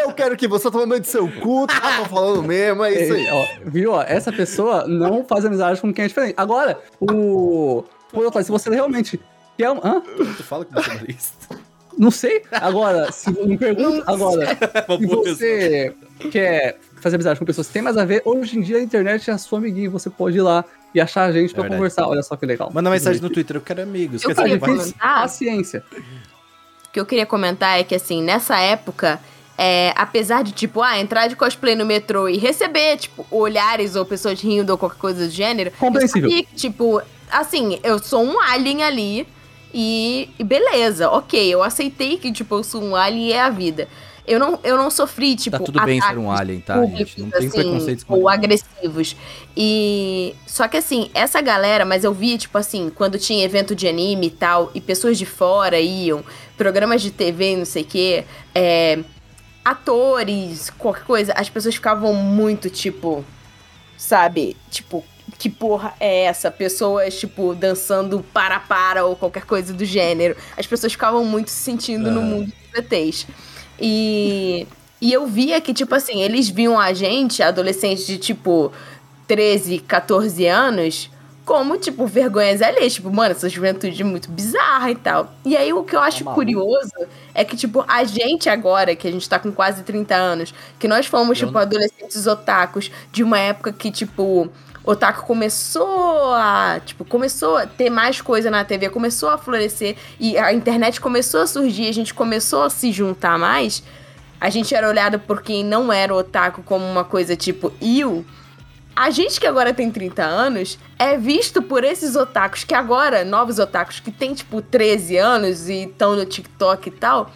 Eu 0.00 0.12
quero 0.12 0.36
que 0.36 0.46
você 0.46 0.70
tome 0.70 0.86
meio 0.86 1.00
de 1.00 1.08
seu 1.08 1.28
cu, 1.40 1.66
tá? 1.66 1.98
Tô 1.98 2.04
falando 2.04 2.42
mesmo, 2.44 2.84
é 2.84 3.02
isso 3.02 3.12
aí. 3.14 3.26
É, 3.26 3.32
ó, 3.32 3.46
viu? 3.66 3.92
ó, 3.92 4.02
essa 4.02 4.32
pessoa 4.32 4.86
não 4.86 5.24
faz 5.24 5.44
amizade 5.44 5.80
com 5.80 5.92
quem 5.92 6.04
é 6.04 6.08
diferente. 6.08 6.34
Agora, 6.36 6.78
o. 7.00 7.84
Por 8.12 8.24
outro 8.24 8.38
lado, 8.38 8.44
se 8.46 8.52
você 8.52 8.70
realmente 8.70 9.18
quer. 9.58 9.70
um- 9.72 9.80
Hã? 9.82 10.00
Tu 10.36 10.42
fala 10.44 10.64
com 10.64 10.72
bolsonarista. 10.72 11.58
Não 11.98 12.10
sei. 12.10 12.42
Agora, 12.52 13.10
se 13.10 13.30
me 13.30 13.56
pergunta. 13.56 14.04
Agora, 14.06 14.56
se 14.56 15.06
você 15.06 15.94
quer 16.30 16.78
fazer 17.00 17.16
amizade 17.16 17.38
com 17.38 17.44
pessoas 17.46 17.66
que 17.66 17.72
têm 17.72 17.82
mais 17.82 17.96
a 17.96 18.04
ver, 18.04 18.22
hoje 18.24 18.58
em 18.58 18.62
dia 18.62 18.76
a 18.78 18.80
internet 18.80 19.30
é 19.30 19.32
a 19.32 19.38
sua 19.38 19.58
amiguinha. 19.58 19.88
Você 19.90 20.10
pode 20.10 20.36
ir 20.36 20.42
lá 20.42 20.64
e 20.94 21.00
achar 21.00 21.24
a 21.24 21.32
gente 21.32 21.52
pra 21.52 21.62
verdade. 21.62 21.78
conversar. 21.78 22.06
Olha 22.06 22.22
só 22.22 22.36
que 22.36 22.44
legal. 22.46 22.70
Manda 22.72 22.90
mensagem 22.90 23.20
no 23.20 23.30
Twitter, 23.30 23.56
eu 23.56 23.60
quero 23.60 23.82
amigos. 23.82 24.22
Eu 24.22 24.34
Quer 24.34 24.42
queria 24.42 24.58
comentar. 24.58 25.20
Paciência. 25.22 25.82
O 26.88 26.92
que 26.92 27.00
eu 27.00 27.06
queria 27.06 27.26
comentar 27.26 27.78
é 27.78 27.84
que, 27.84 27.94
assim, 27.94 28.22
nessa 28.22 28.58
época, 28.58 29.20
é, 29.58 29.92
apesar 29.96 30.42
de, 30.42 30.52
tipo, 30.52 30.82
ah, 30.82 30.98
entrar 30.98 31.28
de 31.28 31.36
cosplay 31.36 31.74
no 31.74 31.84
metrô 31.84 32.28
e 32.28 32.36
receber, 32.36 32.96
tipo, 32.96 33.26
olhares 33.30 33.96
ou 33.96 34.04
pessoas 34.04 34.40
rindo 34.40 34.72
ou 34.72 34.78
qualquer 34.78 34.98
coisa 34.98 35.26
do 35.26 35.30
gênero. 35.30 35.70
Compreensível. 35.78 36.28
Eu 36.28 36.30
sabia 36.30 36.44
que, 36.44 36.54
tipo, 36.54 37.02
assim, 37.30 37.78
eu 37.82 37.98
sou 37.98 38.22
um 38.22 38.40
alien 38.40 38.82
ali 38.82 39.26
e, 39.72 40.30
e 40.38 40.44
beleza, 40.44 41.10
ok, 41.10 41.52
eu 41.52 41.62
aceitei 41.62 42.16
que, 42.18 42.32
tipo, 42.32 42.54
eu 42.54 42.64
sou 42.64 42.82
um 42.82 42.96
alien 42.96 43.28
e 43.28 43.32
é 43.32 43.40
a 43.40 43.50
vida. 43.50 43.88
Eu 44.26 44.40
não, 44.40 44.58
eu 44.64 44.76
não 44.76 44.90
sofri, 44.90 45.36
tipo, 45.36 45.56
Tá 45.56 45.64
tudo 45.64 45.80
bem 45.84 46.00
ser 46.00 46.18
um 46.18 46.32
alien, 46.32 46.60
tá, 46.60 46.74
públicos, 46.74 47.10
gente? 47.10 47.20
Não 47.20 47.30
tem 47.30 47.46
assim, 47.46 47.58
preconceitos 47.60 48.04
com 48.04 48.14
ou 48.14 48.28
agressivos. 48.28 49.14
E 49.56 50.34
só 50.46 50.66
que 50.66 50.76
assim, 50.76 51.10
essa 51.14 51.40
galera, 51.40 51.84
mas 51.84 52.02
eu 52.02 52.12
vi 52.12 52.36
tipo 52.36 52.58
assim, 52.58 52.90
quando 52.90 53.18
tinha 53.18 53.44
evento 53.44 53.74
de 53.74 53.86
anime 53.86 54.26
e 54.26 54.30
tal, 54.30 54.72
e 54.74 54.80
pessoas 54.80 55.16
de 55.16 55.24
fora 55.24 55.78
iam, 55.78 56.24
programas 56.56 57.02
de 57.02 57.12
TV, 57.12 57.56
não 57.56 57.64
sei 57.64 57.82
o 57.82 57.86
quê, 57.86 58.24
é, 58.52 58.98
atores, 59.64 60.70
qualquer 60.70 61.04
coisa, 61.04 61.32
as 61.32 61.48
pessoas 61.48 61.76
ficavam 61.76 62.12
muito 62.12 62.68
tipo, 62.68 63.24
sabe, 63.96 64.56
tipo 64.70 65.04
que 65.38 65.50
porra 65.50 65.94
é 66.00 66.24
essa? 66.24 66.50
Pessoas, 66.50 67.18
tipo, 67.18 67.54
dançando 67.54 68.24
para-para 68.32 69.04
ou 69.04 69.14
qualquer 69.16 69.44
coisa 69.44 69.72
do 69.72 69.84
gênero. 69.84 70.36
As 70.56 70.66
pessoas 70.66 70.92
ficavam 70.92 71.24
muito 71.24 71.50
se 71.50 71.56
sentindo 71.62 72.10
no 72.10 72.20
Ah. 72.20 72.24
mundo 72.24 72.46
dos 72.46 72.74
ETs. 72.92 73.26
E, 73.80 74.66
e 75.00 75.12
eu 75.12 75.26
via 75.26 75.60
que, 75.60 75.74
tipo 75.74 75.94
assim, 75.94 76.22
eles 76.22 76.48
viam 76.48 76.78
a 76.80 76.92
gente, 76.92 77.42
adolescentes 77.42 78.06
de, 78.06 78.18
tipo, 78.18 78.72
13, 79.26 79.78
14 79.80 80.46
anos, 80.46 81.10
como, 81.44 81.76
tipo, 81.76 82.06
vergonhas 82.06 82.60
alheias. 82.62 82.94
Tipo, 82.94 83.12
mano, 83.12 83.32
essa 83.32 83.48
juventude 83.48 84.00
é 84.00 84.04
muito 84.04 84.30
bizarra 84.30 84.90
e 84.90 84.94
tal. 84.96 85.32
E 85.44 85.56
aí, 85.56 85.72
o 85.72 85.84
que 85.84 85.94
eu 85.94 86.00
acho 86.00 86.18
Tá 86.20 86.24
maluco. 86.24 86.40
curioso 86.44 86.92
é 87.34 87.44
que, 87.44 87.56
tipo, 87.56 87.84
a 87.86 88.02
gente 88.04 88.48
agora, 88.48 88.96
que 88.96 89.06
a 89.06 89.12
gente 89.12 89.28
tá 89.28 89.38
com 89.38 89.52
quase 89.52 89.82
30 89.82 90.14
anos, 90.16 90.52
que 90.78 90.88
nós 90.88 91.06
fomos, 91.06 91.40
Eu 91.40 91.46
tipo, 91.46 91.58
adolescentes 91.58 92.26
otakus 92.26 92.90
de 93.12 93.22
uma 93.22 93.38
época 93.38 93.72
que, 93.72 93.90
tipo, 93.92 94.48
otaku 94.86 95.26
começou 95.26 96.32
a, 96.32 96.80
tipo, 96.84 97.04
começou 97.04 97.56
a 97.56 97.66
ter 97.66 97.90
mais 97.90 98.20
coisa 98.20 98.50
na 98.50 98.64
TV, 98.64 98.88
começou 98.88 99.28
a 99.28 99.36
florescer 99.36 99.96
e 100.18 100.38
a 100.38 100.52
internet 100.52 101.00
começou 101.00 101.40
a 101.40 101.46
surgir, 101.46 101.88
a 101.88 101.92
gente 101.92 102.14
começou 102.14 102.62
a 102.62 102.70
se 102.70 102.92
juntar 102.92 103.36
mais. 103.36 103.82
A 104.40 104.48
gente 104.48 104.74
era 104.74 104.88
olhado 104.88 105.18
por 105.18 105.42
quem 105.42 105.64
não 105.64 105.92
era 105.92 106.14
otaku 106.14 106.62
como 106.62 106.84
uma 106.86 107.02
coisa 107.02 107.34
tipo 107.34 107.72
eu. 107.82 108.24
A 108.94 109.10
gente 109.10 109.40
que 109.40 109.46
agora 109.46 109.74
tem 109.74 109.90
30 109.90 110.22
anos 110.22 110.78
é 110.98 111.18
visto 111.18 111.60
por 111.60 111.84
esses 111.84 112.14
otakus 112.16 112.64
que 112.64 112.74
agora, 112.74 113.24
novos 113.24 113.58
otakus 113.58 114.00
que 114.00 114.10
tem 114.10 114.32
tipo 114.32 114.62
13 114.62 115.16
anos 115.18 115.68
e 115.68 115.82
estão 115.82 116.14
no 116.14 116.24
TikTok 116.24 116.88
e 116.88 116.92
tal, 116.92 117.30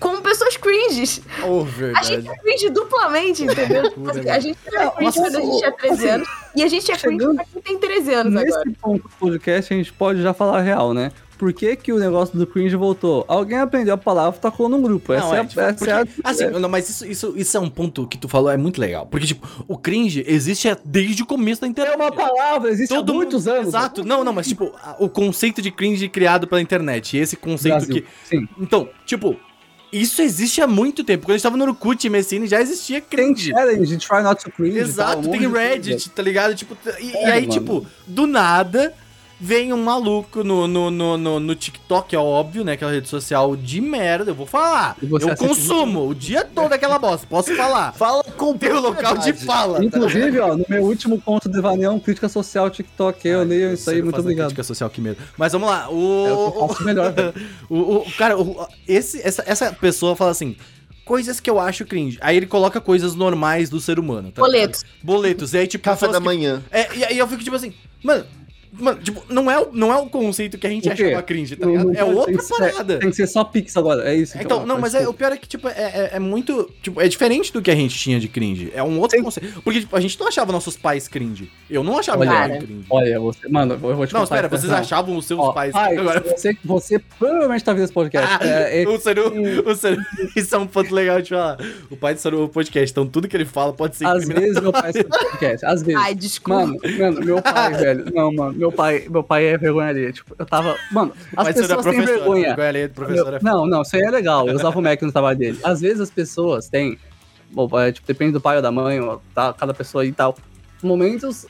como 0.00 0.20
pessoas 0.22 0.56
cringes. 0.56 1.20
Oh, 1.46 1.60
A 1.60 1.64
verdade. 1.64 2.06
gente 2.08 2.28
é 2.28 2.36
cringe 2.38 2.70
duplamente, 2.70 3.42
entendeu? 3.44 3.82
Assim, 4.10 4.28
a 4.30 4.38
gente 4.38 4.58
era 4.66 4.90
cringe 4.90 5.18
quando 5.18 5.36
a 5.36 5.40
gente 5.40 5.58
tinha 5.58 5.72
13 5.72 6.08
anos. 6.08 6.28
E 6.54 6.62
a 6.62 6.68
gente 6.68 6.90
é 6.90 6.96
cringe 6.96 7.18
chegando- 7.20 7.36
pra 7.36 7.44
quem 7.44 7.62
tem 7.62 7.78
13 7.78 8.14
anos 8.14 8.32
Nesse 8.32 8.48
agora. 8.54 8.70
ponto 8.80 9.02
do 9.02 9.08
podcast, 9.18 9.72
a 9.72 9.76
gente 9.76 9.92
pode 9.92 10.22
já 10.22 10.32
falar 10.32 10.58
a 10.58 10.62
real, 10.62 10.92
né? 10.94 11.12
Por 11.38 11.52
que, 11.52 11.76
que 11.76 11.92
o 11.92 11.98
negócio 11.98 12.38
do 12.38 12.46
cringe 12.46 12.74
voltou? 12.76 13.22
Alguém 13.28 13.58
aprendeu 13.58 13.92
a 13.92 13.98
palavra 13.98 14.38
e 14.38 14.40
tacou 14.40 14.70
num 14.70 14.80
grupo. 14.80 15.12
Essa 15.12 15.26
Não, 15.26 15.34
é, 15.34 15.36
é, 15.36 15.40
a- 15.42 15.44
tipo, 15.44 15.60
essa 15.60 15.74
porque- 15.74 15.90
é 15.90 15.94
a- 15.94 16.06
assim, 16.24 16.46
não, 16.46 16.66
mas 16.66 16.88
isso, 16.88 17.06
isso, 17.06 17.34
isso 17.36 17.54
é 17.58 17.60
um 17.60 17.68
ponto 17.68 18.06
que 18.08 18.16
tu 18.16 18.26
falou, 18.26 18.50
é 18.50 18.56
muito 18.56 18.80
legal. 18.80 19.04
Porque, 19.04 19.26
tipo, 19.26 19.46
o 19.68 19.76
cringe 19.76 20.24
existe 20.26 20.66
desde 20.82 21.22
o 21.22 21.26
começo 21.26 21.60
da 21.60 21.66
internet. 21.66 21.92
É 21.92 21.96
uma 22.02 22.10
palavra, 22.10 22.70
existe 22.70 22.94
há 22.94 23.02
muitos 23.02 23.46
anos. 23.46 23.68
Exato. 23.68 24.02
Não, 24.02 24.24
não, 24.24 24.32
mas, 24.32 24.48
tipo, 24.48 24.72
a- 24.82 24.96
o 24.98 25.10
conceito 25.10 25.60
de 25.60 25.70
cringe 25.70 26.08
criado 26.08 26.46
pela 26.48 26.58
internet. 26.62 27.18
Esse 27.18 27.36
conceito 27.36 27.74
Brasil. 27.84 27.96
que. 27.96 28.04
Sim. 28.24 28.48
Então, 28.58 28.88
tipo, 29.04 29.36
isso 29.92 30.20
existe 30.22 30.60
há 30.60 30.66
muito 30.66 31.02
tempo. 31.04 31.24
Quando 31.24 31.32
a 31.32 31.36
gente 31.38 31.42
tava 31.42 31.56
no 31.56 31.64
Orkut 31.64 32.06
e 32.06 32.10
Messine, 32.10 32.46
já 32.46 32.60
existia 32.60 33.00
Tem 33.00 33.32
cringe. 33.32 33.50
challenge, 33.50 33.96
try 33.98 34.22
not 34.22 34.42
to 34.44 34.50
cringe. 34.50 34.78
Exato, 34.78 35.28
um 35.28 35.30
tem 35.32 35.48
Reddit, 35.50 36.10
tá 36.10 36.22
ligado? 36.22 36.54
Tipo, 36.54 36.76
e, 37.00 37.06
e 37.06 37.16
É, 37.16 37.32
aí, 37.32 37.40
mano. 37.42 37.52
tipo, 37.52 37.86
do 38.06 38.26
nada, 38.26 38.92
vem 39.40 39.72
um 39.72 39.82
maluco 39.82 40.42
no, 40.42 40.66
no, 40.66 40.90
no, 40.90 41.16
no, 41.18 41.40
no 41.40 41.54
TikTok, 41.54 42.14
é 42.14 42.18
óbvio, 42.18 42.64
né? 42.64 42.72
Aquela 42.72 42.92
rede 42.92 43.08
social 43.08 43.54
de 43.54 43.80
merda, 43.80 44.30
eu 44.30 44.34
vou 44.34 44.46
falar. 44.46 44.96
Eu 45.02 45.36
consumo 45.36 46.08
o 46.08 46.14
dia 46.14 46.44
todo 46.44 46.72
aquela 46.72 46.98
bosta, 46.98 47.26
posso 47.26 47.54
falar. 47.54 47.92
Fala 47.96 48.24
com 48.24 48.52
o 48.52 48.80
local 48.80 49.18
de 49.18 49.32
fala. 49.32 49.78
tá? 49.78 49.84
Inclusive, 49.84 50.38
ó, 50.40 50.56
no 50.56 50.64
meu 50.68 50.82
último 50.84 51.20
conto 51.20 51.48
de 51.48 51.60
Vaneão, 51.60 51.98
crítica 52.00 52.28
social, 52.28 52.70
TikTok, 52.70 53.26
eu 53.28 53.42
leio 53.42 53.74
isso 53.74 53.90
aí, 53.90 54.00
muito 54.02 54.18
obrigado. 54.20 54.46
Crítica 54.46 54.64
social 54.64 54.88
que 54.90 55.00
medo. 55.00 55.18
Mas 55.36 55.52
vamos 55.52 55.68
lá, 55.68 55.84
É 55.84 55.88
o 55.88 56.68
faço 56.68 56.84
melhor. 56.84 57.12
o, 57.68 57.96
o 57.98 58.12
cara, 58.16 58.38
o- 58.38 58.66
esse, 58.88 59.20
essa, 59.22 59.42
essa 59.46 59.72
pessoa 59.72 60.16
fala 60.16 60.30
assim... 60.30 60.56
Coisas 61.04 61.38
que 61.38 61.48
eu 61.48 61.60
acho 61.60 61.84
cringe. 61.86 62.18
Aí 62.20 62.36
ele 62.36 62.46
coloca 62.46 62.80
coisas 62.80 63.14
normais 63.14 63.70
do 63.70 63.78
ser 63.78 63.96
humano. 63.96 64.32
tá? 64.32 64.42
Boletos. 64.42 64.84
Boletos. 65.04 65.54
E 65.54 65.58
aí, 65.58 65.66
tipo, 65.68 65.84
Café 65.84 66.08
da 66.08 66.18
que- 66.18 66.24
manhã. 66.24 66.60
É, 66.68 66.96
e 66.96 67.04
aí 67.04 67.16
eu 67.16 67.28
fico 67.28 67.44
tipo 67.44 67.54
assim, 67.54 67.72
mano, 68.02 68.24
Mano, 68.78 69.00
tipo, 69.02 69.22
não 69.28 69.50
é, 69.50 69.58
o- 69.60 69.68
não 69.72 69.92
é 69.92 69.96
o 69.96 70.06
conceito 70.06 70.58
que 70.58 70.66
a 70.66 70.70
gente 70.70 70.88
O 70.88 70.92
achava 70.92 71.22
cringe, 71.22 71.56
tá 71.56 71.64
Não- 71.66 71.72
ligado? 71.72 71.86
não 71.92 71.94
É 71.94 72.04
outra 72.04 72.32
tem 72.32 72.42
ser- 72.42 72.54
parada. 72.72 72.98
Tem 72.98 73.10
que 73.10 73.16
ser 73.16 73.26
só 73.26 73.44
Pix 73.44 73.76
agora, 73.76 74.08
é 74.08 74.14
isso. 74.14 74.36
Então, 74.40 74.64
não, 74.66 74.78
mas 74.78 74.94
é, 74.94 75.06
o 75.08 75.14
pior 75.14 75.32
é 75.32 75.36
que, 75.36 75.48
tipo, 75.48 75.68
é, 75.68 75.72
é, 75.72 76.10
é 76.14 76.18
muito. 76.18 76.70
Tipo, 76.82 77.00
é 77.00 77.08
diferente 77.08 77.52
do 77.52 77.62
que 77.62 77.70
a 77.70 77.74
gente 77.74 77.96
tinha 77.98 78.18
de 78.20 78.28
cringe. 78.28 78.70
É 78.74 78.82
um 78.82 78.98
outro 79.00 79.16
Sim. 79.16 79.24
conceito. 79.24 79.62
Porque, 79.62 79.80
tipo, 79.80 79.96
a 79.96 80.00
gente 80.00 80.18
não 80.18 80.28
achava 80.28 80.52
nossos 80.52 80.76
pais 80.76 81.08
cringe. 81.08 81.50
Eu 81.70 81.82
não 81.82 81.98
achava 81.98 82.20
Olha, 82.20 82.30
Cara. 82.30 82.58
cringe. 82.58 82.84
Olha, 82.90 83.20
você. 83.20 83.48
Mano, 83.48 83.74
eu 83.74 83.78
vou 83.78 84.06
te 84.06 84.12
Não, 84.12 84.20
contar 84.20 84.36
espera, 84.36 84.48
vocês 84.48 84.70
real. 84.70 84.80
achavam 84.80 85.16
os 85.16 85.24
seus 85.26 85.40
Ó, 85.40 85.52
pais. 85.52 85.72
pai, 85.72 85.96
Agora, 85.96 86.20
você, 86.20 86.56
você 86.64 86.98
provavelmente 87.18 87.64
tá 87.64 87.72
vendo 87.72 87.84
esse 87.84 87.92
podcast. 87.92 88.36
Ah, 88.40 88.46
é, 88.46 88.82
é- 88.82 88.88
o 88.88 88.98
Saru, 89.00 89.32
o 89.66 89.74
Saru, 89.74 89.96
isso 90.36 90.54
é 90.54 90.58
um 90.58 90.66
ponto 90.66 90.94
legal 90.94 91.20
de 91.22 91.30
falar. 91.30 91.58
O 91.90 91.96
pai 91.96 92.14
do 92.14 92.20
Saru 92.20 92.40
é 92.42 92.44
um 92.44 92.48
podcast, 92.48 92.90
então 92.92 93.06
tudo 93.06 93.26
que 93.28 93.36
ele 93.36 93.44
fala 93.44 93.72
pode 93.72 93.96
ser 93.96 94.06
às 94.06 94.26
vezes 94.28 94.60
meu 94.60 94.72
pai 94.72 94.90
escuta 94.90 95.18
podcast. 95.18 95.66
Às 95.66 95.82
vezes. 95.82 96.00
Ai, 96.02 96.14
desculpa. 96.14 96.66
Mano, 96.66 96.78
mano, 96.98 97.20
meu 97.24 97.42
pai, 97.42 97.72
velho. 97.74 98.04
Não, 98.14 98.32
mano, 98.32 98.52
meu 98.66 98.72
pai, 98.72 99.06
meu 99.08 99.22
pai 99.22 99.46
é 99.46 99.58
vergonha 99.58 99.88
ali. 99.88 100.12
Tipo, 100.12 100.34
eu 100.38 100.46
tava. 100.46 100.76
Mano, 100.90 101.12
as 101.36 101.44
Mas 101.44 101.56
é 101.56 101.60
pessoas 101.60 101.84
têm 101.84 102.00
vergonha. 102.00 102.46
vergonha 102.48 102.68
alheia 102.68 102.88
do 102.88 102.94
professor 102.94 103.34
é 103.34 103.38
Não, 103.42 103.66
não, 103.66 103.82
isso 103.82 103.96
aí 103.96 104.02
é 104.02 104.10
legal. 104.10 104.48
Eu 104.48 104.56
usava 104.56 104.78
o 104.78 104.82
Mac 104.82 105.00
no 105.02 105.12
trabalho 105.12 105.38
dele. 105.38 105.58
Às 105.62 105.80
vezes 105.80 106.00
as 106.00 106.10
pessoas 106.10 106.68
têm. 106.68 106.98
Bom, 107.50 107.68
é, 107.78 107.92
tipo, 107.92 108.06
depende 108.06 108.32
do 108.32 108.40
pai 108.40 108.56
ou 108.56 108.62
da 108.62 108.72
mãe, 108.72 109.00
ou 109.00 109.22
tá, 109.34 109.52
cada 109.52 109.72
pessoa 109.72 110.02
aí 110.02 110.08
e 110.08 110.12
tal. 110.12 110.36
Momentos 110.82 111.46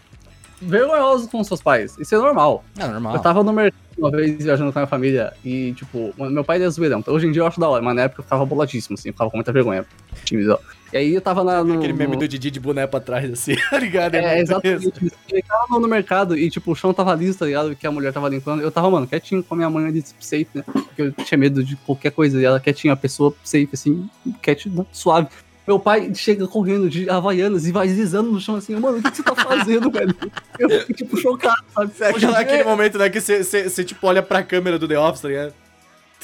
vergonhosos 0.61 1.29
com 1.29 1.43
seus 1.43 1.63
pais. 1.63 1.97
Isso 1.99 2.15
é 2.15 2.19
normal. 2.19 2.65
É 2.79 2.87
normal. 2.87 3.15
Eu 3.15 3.21
tava 3.21 3.43
no 3.43 3.53
mercado 3.53 3.81
uma 3.97 4.11
vez 4.11 4.45
viajando 4.45 4.73
com 4.73 4.79
a 4.79 4.83
minha 4.83 4.87
família 4.87 5.33
e, 5.43 5.73
tipo, 5.73 6.13
meu 6.19 6.45
pai 6.45 6.63
é 6.63 6.69
zoeirão. 6.69 6.99
Então, 6.99 7.15
hoje 7.15 7.27
em 7.27 7.33
dia 7.33 7.41
eu 7.41 7.47
acho 7.47 7.59
da 7.59 7.69
hora, 7.69 7.83
mas 7.83 7.97
na 7.97 8.03
época 8.03 8.21
eu 8.21 8.25
ficava 8.25 8.45
boladíssimo, 8.45 8.95
assim, 8.95 9.09
eu 9.09 9.13
ficava 9.15 9.31
com 9.31 9.39
muita 9.39 9.53
vergonha. 9.53 9.87
Tímido. 10.25 10.59
E 10.97 10.99
aí 10.99 11.15
eu 11.15 11.21
tava 11.21 11.45
na, 11.45 11.63
no. 11.63 11.75
Aquele 11.75 11.93
meme 11.93 12.15
no- 12.15 12.21
do 12.21 12.27
Didi 12.29 12.51
de 12.51 12.59
boné 12.59 12.87
pra 12.87 13.01
trás, 13.01 13.31
assim, 13.31 13.55
tá 13.71 13.79
ligado? 13.79 14.15
É, 14.15 14.37
muito 14.37 14.51
exatamente. 14.51 14.89
isso. 14.89 15.05
isso. 15.07 15.17
Eu 15.31 15.43
tava 15.43 15.79
no 15.81 15.87
mercado 15.89 16.37
e, 16.37 16.49
tipo, 16.51 16.73
o 16.73 16.75
chão 16.75 16.95
tava 16.95 17.15
liso, 17.15 17.39
tá 17.39 17.47
ligado? 17.47 17.77
Que 17.77 17.87
a 17.87 17.91
mulher 17.93 18.13
tava 18.13 18.29
limpando. 18.29 18.63
Eu 18.63 18.71
tava, 18.71 18.91
mano, 18.91 19.07
quietinho 19.07 19.43
com 19.43 19.55
a 19.55 19.57
minha 19.57 19.69
mãe 19.71 19.87
ali, 19.87 20.03
safe, 20.21 20.49
né? 20.55 20.63
Porque 20.67 21.03
eu 21.03 21.13
tinha 21.13 21.37
medo 21.39 21.63
de 21.63 21.77
qualquer 21.77 22.11
coisa. 22.13 22.41
E 22.41 22.45
ela 22.45 22.59
quietinha, 22.59 22.93
a 22.95 22.97
pessoa 22.97 23.35
safe, 23.45 23.69
assim, 23.73 24.09
quietinha, 24.43 24.87
suave. 24.91 25.29
Meu 25.67 25.81
pai 25.81 26.15
chega 26.15 26.47
correndo 26.47 26.89
de 26.89 27.11
Havaianas 27.11 27.67
e 27.67 27.73
vai 27.73 27.89
deslizando 27.89 28.31
no 28.31 28.41
chão 28.41 28.55
assim, 28.55 28.75
mano, 28.77 28.99
o 28.99 29.03
que, 29.03 29.11
que 29.11 29.17
você 29.17 29.23
tá 29.25 29.35
fazendo, 29.35 29.91
velho? 29.93 30.15
Eu 30.61 30.71
fico, 30.71 30.93
tipo, 30.95 31.17
chocado, 31.17 31.57
sabe? 31.99 32.25
É 32.25 32.39
aquele 32.39 32.63
momento, 32.63 32.97
né, 32.97 33.11
que 33.11 33.21
você, 33.21 33.85
tipo, 33.85 34.07
olha 34.07 34.23
pra 34.23 34.45
câmera 34.45 34.79
do 34.79 34.87
The 34.87 34.97
Office, 34.97 35.23
tá 35.23 35.29
ligado? 35.29 35.53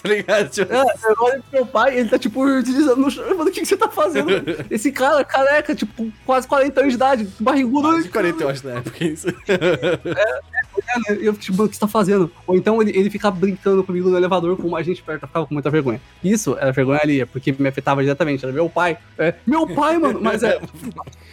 Tá 0.02 0.08
ligado? 0.08 0.48
Tipo, 0.50 0.72
É, 0.74 0.80
eu 0.80 1.14
olho 1.20 1.42
pro 1.42 1.52
meu 1.52 1.66
pai, 1.66 1.98
ele 1.98 2.08
tá, 2.08 2.18
tipo, 2.18 2.44
deslizando 2.62 3.00
no 3.00 3.10
chão. 3.10 3.24
Eu 3.24 3.36
falo, 3.36 3.48
o 3.48 3.52
que, 3.52 3.60
que 3.60 3.66
você 3.66 3.76
tá 3.76 3.88
fazendo? 3.88 4.30
Esse 4.70 4.90
cara, 4.90 5.24
careca, 5.24 5.74
tipo, 5.74 6.10
quase 6.26 6.46
40 6.48 6.80
anos 6.80 6.92
de 6.92 6.96
idade, 6.96 7.28
barrigudo. 7.38 8.02
de 8.02 8.08
40, 8.08 8.42
eu 8.42 8.48
acho, 8.48 8.66
na 8.66 8.74
época, 8.78 9.04
isso. 9.04 9.28
É, 11.08 11.12
Eu, 11.20 11.34
tipo, 11.34 11.56
mano, 11.56 11.66
o 11.66 11.68
que 11.68 11.76
você 11.76 11.80
tá 11.80 11.86
fazendo? 11.88 12.30
Ou 12.46 12.56
então 12.56 12.80
ele, 12.80 12.96
ele 12.98 13.10
ficava 13.10 13.36
brincando 13.36 13.84
comigo 13.84 14.08
no 14.08 14.16
elevador 14.16 14.56
com 14.56 14.68
mais 14.68 14.86
gente 14.86 15.02
perto, 15.02 15.22
eu 15.22 15.28
ficava 15.28 15.46
com 15.46 15.54
muita 15.54 15.68
vergonha. 15.70 16.00
Isso 16.24 16.56
era 16.58 16.72
vergonha 16.72 17.00
ali, 17.02 17.24
porque 17.26 17.54
me 17.58 17.68
afetava 17.68 18.02
diretamente. 18.02 18.44
Era 18.44 18.52
meu 18.52 18.68
pai. 18.70 18.96
É, 19.18 19.34
meu 19.46 19.66
pai, 19.66 19.98
mano, 19.98 20.18
mas 20.20 20.42
é. 20.42 20.58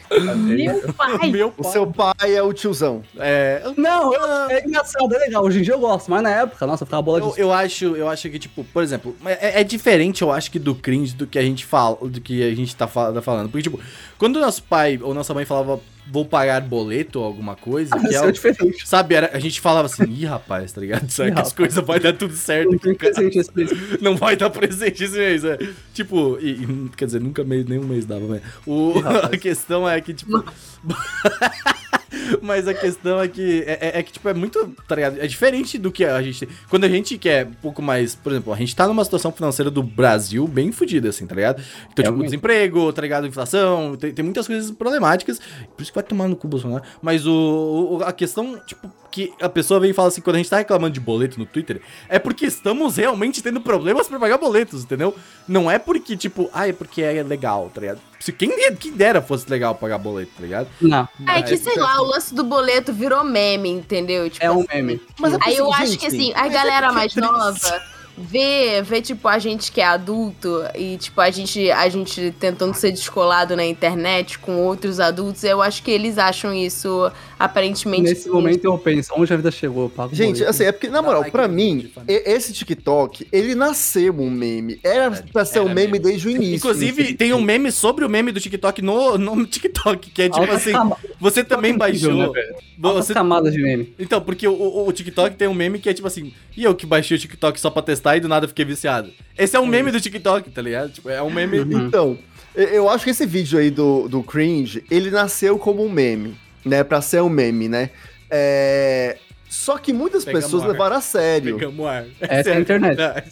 Meu 0.10 0.94
pai. 0.94 1.30
Meu 1.30 1.48
O 1.50 1.52
pai. 1.64 1.72
seu 1.72 1.86
pai 1.88 2.36
é 2.36 2.42
o 2.42 2.52
tiozão. 2.52 3.04
É, 3.18 3.62
Não, 3.78 4.12
eu- 4.12 4.50
é 4.50 4.66
engraçado, 4.66 5.14
é 5.14 5.20
legal. 5.20 5.44
Hoje 5.46 5.60
em 5.60 5.62
dia 5.62 5.74
eu 5.76 5.80
gosto, 5.80 6.10
mas 6.10 6.24
na 6.24 6.32
época, 6.32 6.66
nossa, 6.66 6.82
eu 6.84 6.88
ficava 6.88 7.02
bola 7.04 7.20
Eu, 7.20 7.32
de. 7.32 7.40
eu 7.40 7.54
acho, 7.54 7.96
eu 7.96 8.10
acho 8.10 8.28
que, 8.30 8.40
tipo, 8.40 8.59
por 8.66 8.84
exemplo, 8.84 9.16
é, 9.26 9.62
é 9.62 9.64
diferente, 9.64 10.22
eu 10.22 10.32
acho 10.32 10.52
que 10.52 10.60
do 10.60 10.76
cringe 10.76 11.16
do 11.16 11.28
que 11.28 11.38
a 11.38 11.42
gente 11.42 11.66
fala, 11.66 11.98
do 12.08 12.22
que 12.22 12.44
a 12.44 12.54
gente 12.56 12.76
tá, 12.76 12.88
tá 12.88 13.22
falando. 13.22 13.50
Porque, 13.50 13.64
tipo, 13.64 13.80
quando 14.18 14.40
nosso 14.40 14.64
pai 14.64 15.00
ou 15.02 15.14
nossa 15.14 15.34
mãe 15.34 15.46
falava 15.46 15.80
vou 16.12 16.26
pagar 16.26 16.62
boleto 16.62 17.20
ou 17.20 17.26
alguma 17.26 17.56
coisa, 17.56 17.92
que 17.98 18.08
Isso 18.08 18.24
é, 18.24 18.28
é 18.28 18.32
diferente. 18.32 18.88
sabe, 18.88 19.16
era, 19.16 19.30
a 19.32 19.40
gente 19.40 19.62
falava 19.62 19.86
assim, 19.86 20.04
ih, 20.10 20.26
rapaz, 20.26 20.72
tá 20.72 20.82
ligado? 20.82 21.10
Será 21.10 21.32
que 21.32 21.42
as 21.42 21.54
coisas 21.54 21.86
vai 21.86 22.00
dar 22.00 22.14
tudo 22.14 22.36
certo 22.36 22.72
Não 22.84 22.96
presente 22.96 23.38
esse 23.38 23.52
mês. 23.56 23.70
Não 24.02 24.18
vai 24.18 24.36
dar 24.36 24.50
presente 24.50 25.04
esse 25.04 25.16
mês, 25.16 25.44
é. 25.44 25.58
Tipo, 25.94 26.38
e, 26.42 26.64
e- 26.64 26.90
quer 26.98 27.06
dizer, 27.06 27.22
nunca 27.22 27.44
mês, 27.44 27.66
nenhum 27.66 27.86
mês 27.86 28.06
dava, 28.06 28.26
né? 28.26 28.42
O, 28.66 28.94
Ih, 28.98 29.04
a 29.34 29.38
questão 29.38 29.88
é 29.88 30.02
que, 30.02 30.14
tipo. 30.14 30.44
Mas 32.42 32.68
a 32.68 32.74
questão 32.74 33.20
é 33.22 33.28
que 33.28 33.64
é, 33.66 33.78
é- 33.96 34.00
é 34.00 34.04
que, 34.04 34.12
tipo, 34.12 34.28
é 34.30 34.34
muito, 34.34 34.74
tá 34.88 34.96
ligado? 34.96 35.20
É 35.20 35.28
diferente 35.28 35.78
do 35.78 35.92
que 35.92 36.04
a 36.06 36.22
gente. 36.22 36.48
Quando 36.70 36.84
a 36.86 36.90
gente 36.90 37.18
quer 37.18 37.46
um 37.48 37.54
pouco 37.54 37.82
mais. 37.82 38.16
Por 38.16 38.32
exemplo, 38.32 38.54
a 38.54 38.58
gente 38.58 38.76
tá 38.76 38.88
numa 38.88 39.04
situação 39.04 39.32
financeira 39.32 39.70
do 39.72 39.82
Brasil 39.84 40.48
bem 40.48 40.72
fodida, 40.72 41.10
assim, 41.10 41.26
tá 41.28 41.36
ligado? 41.36 41.60
Então, 41.60 41.88
tipo, 41.96 42.02
Realmente. 42.04 42.26
desemprego, 42.26 42.92
tá 42.94 43.02
ligado? 43.02 43.28
Inflação, 43.28 43.96
tem, 43.96 44.12
tem 44.14 44.24
muitas 44.24 44.48
coisas 44.48 44.72
problemáticas. 44.72 45.40
Por 45.76 45.82
isso 45.82 45.92
que 45.92 45.96
vai 45.96 46.04
tomar 46.04 46.28
no 46.28 46.36
cu, 46.36 46.48
Bolsonaro. 46.48 46.84
Mas 47.02 47.26
o, 47.28 47.98
o- 48.00 48.04
a 48.04 48.12
questão, 48.14 48.60
tipo, 48.66 48.92
que 49.12 49.34
a 49.42 49.50
pessoa 49.50 49.80
vem 49.80 49.90
e 49.90 49.94
fala 49.94 50.08
assim, 50.10 50.22
quando 50.22 50.36
a 50.36 50.38
gente 50.40 50.50
tá 50.52 50.58
reclamando 50.58 50.94
de 50.94 51.00
boleto 51.00 51.40
no 51.40 51.46
Twitter, 51.46 51.82
é 52.08 52.20
porque 52.20 52.46
estamos 52.46 52.98
realmente 52.98 53.42
tendo 53.42 53.60
problemas 53.60 54.08
pra 54.08 54.20
pagar 54.20 54.38
boletos, 54.38 54.84
entendeu? 54.84 55.16
Não 55.48 55.70
é 55.70 55.80
porque, 55.80 56.16
tipo, 56.16 56.48
ah, 56.54 56.68
é 56.68 56.74
porque 56.74 57.02
é 57.02 57.24
legal, 57.24 57.72
tá 57.74 57.82
ligado? 57.82 58.00
Se 58.20 58.34
quem, 58.34 58.52
quem 58.76 58.92
dera 58.92 59.22
fosse 59.22 59.50
legal 59.50 59.74
pagar 59.76 59.98
boleto, 59.98 60.32
tá 60.36 60.42
ligado? 60.42 60.68
Não, 60.82 61.08
É 61.26 61.42
que, 61.42 61.56
sei 61.58 61.78
lá, 61.78 62.02
o 62.02 62.06
lance 62.06 62.36
do 62.36 62.44
boleto 62.44 62.92
virou 62.92 63.24
meme, 63.24 63.70
entendeu? 63.70 64.30
Tipo, 64.30 64.46
é 64.46 64.52
um 64.52 64.60
assim, 64.60 64.68
meme. 64.74 65.02
Mas 65.18 65.34
é 65.34 65.38
Aí 65.42 65.56
eu 65.56 65.72
acho 65.74 65.86
gente, 65.88 65.98
que 66.00 66.06
assim, 66.08 66.34
a 66.36 66.48
é 66.48 66.50
galera 66.50 66.88
é 66.88 66.92
mais 66.92 67.14
triste. 67.14 67.32
nova 67.32 67.82
vê, 68.20 68.82
vê, 68.82 69.02
tipo, 69.02 69.28
a 69.28 69.40
gente 69.40 69.72
que 69.72 69.82
é 69.82 69.86
adulto 69.86 70.62
e, 70.76 70.98
tipo, 70.98 71.20
a 71.22 71.30
gente, 71.30 71.72
a 71.72 71.88
gente 71.90 72.34
tentando 72.40 72.74
ser 72.74 72.92
descolado 72.92 73.56
na 73.56 73.66
internet 73.66 74.38
com 74.40 74.58
outros 74.58 75.00
adultos, 75.00 75.44
eu 75.44 75.62
acho 75.62 75.82
que 75.84 75.92
eles 75.92 76.18
acham 76.18 76.54
isso 76.54 77.12
aparentemente. 77.38 78.04
Nesse 78.04 78.30
momento 78.30 78.66
eu 78.66 78.78
penso, 78.78 79.12
onde 79.16 79.34
a 79.34 79.38
vida 79.38 79.52
chegou? 79.52 79.90
Pago 79.90 80.14
Gente, 80.14 80.44
assim, 80.44 80.66
é 80.66 80.72
porque, 80.72 80.90
na 80.90 81.02
moral, 81.02 81.24
pra 81.32 81.48
mim, 81.48 81.90
esse 82.08 82.52
TikTok, 82.54 83.28
ele 83.32 83.56
nasceu 83.56 84.14
um 84.20 84.30
meme. 84.30 84.80
Era 84.84 85.12
pra 85.32 85.46
ser 85.46 85.60
um 85.62 85.66
era 85.66 85.74
meme 85.76 85.94
meme. 85.94 86.04
desde 86.04 86.28
o 86.28 86.32
início. 86.32 86.56
Inclusive, 86.58 87.14
tem 87.14 87.34
um 87.34 87.42
meme 87.42 87.72
sobre 87.72 88.04
o 88.06 88.10
meme 88.10 88.32
do 88.32 88.40
TikTok 88.40 88.82
no, 88.82 89.18
no 89.18 89.46
TikTok, 89.46 90.10
que 90.12 90.22
é 90.24 90.26
tipo 90.30 90.40
Altas 90.42 90.58
assim, 90.58 90.72
cama- 90.72 90.98
você 91.20 91.44
também 91.44 91.78
baixou. 91.78 92.34
né, 92.34 92.42
Você, 92.78 93.14
camadas 93.14 93.54
de 93.54 93.62
meme. 93.62 93.94
então, 94.00 94.22
porque 94.22 94.48
o, 94.48 94.54
o, 94.54 94.88
o 94.88 94.92
TikTok 94.92 95.36
tem 95.36 95.48
um 95.48 95.54
meme 95.54 95.80
que 95.80 95.90
é 95.90 95.94
tipo 95.94 96.08
assim, 96.08 96.34
e 96.56 96.64
eu 96.64 96.76
que 96.76 96.86
baixei 96.86 97.16
o 97.18 97.20
TikTok 97.20 97.60
só 97.60 97.70
pra 97.70 97.82
testar 97.82 98.09
e 98.18 98.20
do 98.20 98.28
nada 98.28 98.48
fiquei 98.48 98.66
viciado. 98.66 99.12
Esse 99.38 99.56
é 99.56 99.60
um 99.60 99.66
meme 99.66 99.92
do 99.92 100.00
TikTok, 100.02 100.50
tá 100.52 100.62
ligado? 100.62 100.92
Tipo, 100.92 101.10
é 101.10 101.22
um 101.22 101.30
meme. 101.30 101.60
Uhum. 101.60 101.88
Então, 101.88 102.18
eu- 102.56 102.90
acho 102.90 103.04
que 103.04 103.10
esse 103.12 103.26
vídeo 103.26 103.58
aí 103.60 103.70
do, 103.70 104.08
do 104.08 104.22
cringe, 104.24 104.84
ele 104.92 105.10
nasceu 105.12 105.58
como 105.58 105.84
um 105.86 105.90
meme, 105.90 106.38
né? 106.66 106.84
Pra 106.84 107.02
ser 107.02 107.22
um 107.22 107.30
meme, 107.30 107.68
né? 107.70 107.90
É... 108.30 109.18
Só 109.50 109.78
que 109.80 109.92
muitas 109.92 110.24
Pegamos 110.24 110.46
pessoas 110.46 110.64
ar. 110.64 110.70
levaram 110.70 110.96
a 110.98 111.02
sério, 111.02 111.56
Pegamos 111.58 111.86
ar. 111.86 112.06
Essa 112.22 112.50
é 112.52 112.58
a 112.58 112.60
internet. 112.60 113.00
É, 113.02 113.24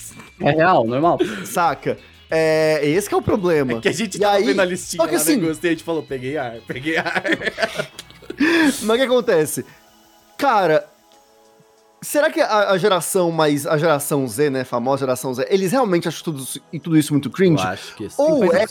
É 0.42 0.52
real, 0.52 0.86
normal. 0.88 1.20
saca? 1.46 1.98
É, 2.30 2.82
esse 2.84 3.08
que 3.08 3.14
é 3.14 3.18
o 3.18 3.22
problema. 3.22 3.74
é 3.74 3.80
que 3.80 3.88
a 3.88 3.92
gente 3.94 4.16
E 4.16 4.20
tava 4.20 4.36
aí- 4.38 4.46
vendo 4.46 4.60
a 4.62 4.66
listinha 4.66 5.02
só 5.02 5.08
que 5.08 5.16
lá 5.16 5.22
assim- 5.22 5.36
no 5.36 5.44
negócio 5.44 5.60
e 5.64 5.68
a 5.68 5.70
gente 5.72 5.84
falou, 5.84 6.04
peguei 6.04 6.36
ar, 6.38 6.56
peguei 6.68 6.98
ar. 6.98 7.24
Mas 8.84 8.90
o 8.90 8.96
que 8.96 9.02
acontece? 9.04 9.66
Cara, 10.38 10.86
será 12.08 12.30
que 12.32 12.40
a, 12.42 12.72
a 12.72 12.78
geração 12.78 13.32
mais. 13.32 13.66
A 13.68 13.78
geração 13.78 14.28
Z, 14.28 14.50
né? 14.50 14.64
Famosa 14.64 15.00
geração 15.02 15.34
Z, 15.34 15.46
eles 15.50 15.72
realmente 15.72 16.08
acham 16.08 16.24
tudo, 16.24 16.42
isso- 16.44 16.62
e 16.72 16.80
tudo 16.80 16.98
isso 16.98 17.14
muito 17.14 17.30
cringe? 17.30 17.62
acho 17.64 17.96
que 17.96 18.10
sim. 18.10 18.16
Ou 18.18 18.44
é. 18.46 18.66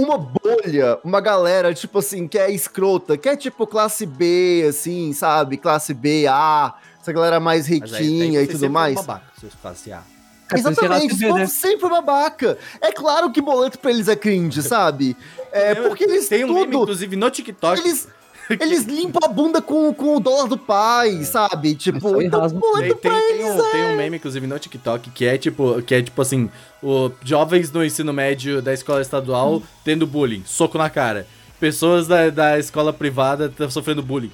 Uma 0.00 0.18
bolha, 0.18 0.98
uma 1.04 1.20
galera, 1.20 1.72
tipo 1.74 1.98
assim, 1.98 2.26
que 2.28 2.38
é 2.38 2.50
escrota, 2.50 3.16
que 3.16 3.28
é 3.28 3.36
tipo 3.36 3.66
classe 3.66 4.06
B, 4.06 4.66
assim, 4.68 5.12
sabe? 5.12 5.56
Classe 5.56 5.92
B, 5.94 6.26
A, 6.28 6.74
essa 7.00 7.12
galera 7.12 7.40
mais 7.40 7.66
riquinha 7.66 8.40
aí 8.40 8.44
e 8.44 8.48
tudo 8.48 8.60
foi 8.60 8.68
mais. 8.68 8.92
um 8.98 9.02
babaca, 9.02 9.26
seus 9.40 9.54
classe 9.54 9.92
A. 9.92 10.02
É 10.50 10.56
é 10.56 10.58
Exatamente, 10.58 11.14
esse 11.14 11.24
povo 11.26 11.38
né? 11.38 11.46
sempre 11.46 11.88
babaca. 11.88 12.58
É 12.80 12.92
claro 12.92 13.32
que 13.32 13.40
boleto 13.40 13.78
pra 13.78 13.90
eles 13.90 14.06
é 14.06 14.14
cringe, 14.16 14.62
sabe? 14.62 15.16
É, 15.54 15.74
porque 15.74 16.04
eles 16.04 16.28
Tem 16.30 16.44
um 16.46 16.54
meme, 16.54 16.64
tudo... 16.72 16.82
inclusive, 16.84 17.14
no 17.14 17.30
TikTok. 17.30 17.78
Eles, 17.78 18.08
eles 18.60 18.84
limpam 18.84 19.20
a 19.24 19.28
bunda 19.28 19.62
com, 19.62 19.92
com 19.94 20.16
o 20.16 20.20
dólar 20.20 20.48
do 20.48 20.58
pai, 20.58 21.22
sabe? 21.24 21.70
Isso 21.70 21.78
Tipo, 21.78 22.18
aí 22.18 22.26
então 22.26 22.40
rasga 22.40 22.58
o 22.58 22.78
Tem, 22.78 22.88
tem, 22.88 22.96
pra 22.96 23.10
tem 23.10 23.30
eles 23.30 23.46
um, 23.46 23.70
tem 23.70 23.84
um 23.84 23.96
meme, 23.96 24.16
inclusive, 24.16 24.46
no 24.46 24.58
TikTok, 24.58 25.10
que 25.10 25.24
é 25.24 25.38
tipo, 25.38 25.82
que 25.82 25.94
é 25.94 26.02
tipo 26.02 26.20
assim, 26.20 26.50
o 26.82 27.10
jovens 27.24 27.70
no 27.70 27.84
ensino 27.84 28.12
médio 28.12 28.60
da 28.60 28.72
escola 28.72 29.00
estadual 29.00 29.62
tendo 29.84 30.06
bullying, 30.06 30.42
soco 30.44 30.78
na 30.78 30.90
cara. 30.90 31.26
Pessoas 31.60 32.08
da, 32.08 32.28
da 32.28 32.58
escola 32.58 32.92
privada 32.92 33.48
tá 33.48 33.70
sofrendo 33.70 34.02
bullying. 34.02 34.32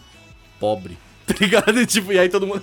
Pobre. 0.58 0.96
Tá 1.28 1.34
ligado? 1.38 1.84
Tipo, 1.84 2.10
e 2.14 2.18
aí 2.18 2.30
todo 2.30 2.46
mundo. 2.46 2.62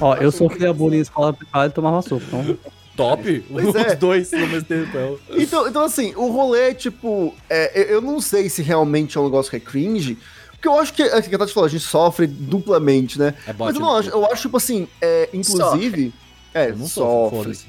Ó, 0.00 0.16
eu 0.16 0.32
sofria 0.32 0.72
bullying 0.72 0.98
em 0.98 1.02
escola 1.02 1.32
privada 1.32 1.68
e 1.68 1.70
tomava 1.70 2.02
soco. 2.02 2.24
Então, 2.26 2.58
Top! 2.96 3.44
Os 3.50 3.74
é. 3.74 3.96
dois 3.96 4.32
ao 4.32 4.40
mesmo 4.40 4.64
tempo. 4.64 4.96
é 4.98 5.04
o- 5.04 5.20
Então, 5.40 5.66
então 5.66 5.82
assim, 5.84 6.12
o 6.14 6.28
rolê, 6.30 6.74
tipo, 6.74 7.34
é, 7.48 7.92
eu- 7.94 8.00
não 8.02 8.20
sei 8.20 8.48
se 8.48 8.62
realmente 8.62 9.16
é 9.16 9.20
um 9.20 9.24
negócio 9.24 9.50
que 9.50 9.56
é 9.56 9.60
cringe, 9.60 10.18
porque 10.52 10.68
eu 10.68 10.78
acho 10.78 10.92
que, 10.92 11.02
é, 11.02 11.22
que 11.22 11.34
a 11.34 11.38
Tati 11.38 11.52
falou, 11.52 11.66
a 11.66 11.70
gente 11.70 11.84
sofre 11.84 12.26
duplamente, 12.26 13.18
né? 13.18 13.34
É 13.46 13.52
bot 13.52 13.66
Mas 13.66 13.74
eu 13.74 13.80
não 13.80 13.92
no 13.92 13.98
acho, 13.98 14.10
eu 14.10 14.26
acho, 14.26 14.42
tipo 14.42 14.56
assim, 14.56 14.86
é, 15.00 15.28
inclusive... 15.32 16.12
É, 16.54 16.68
Eu 16.68 16.76
não 16.76 16.86
sofre. 16.86 17.38
foda-se. 17.38 17.64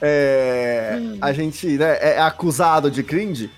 É, 0.00 0.98
a 1.20 1.32
gente, 1.32 1.66
né, 1.66 1.98
é 2.00 2.20
acusado 2.20 2.90
de 2.90 3.02
cringe. 3.02 3.50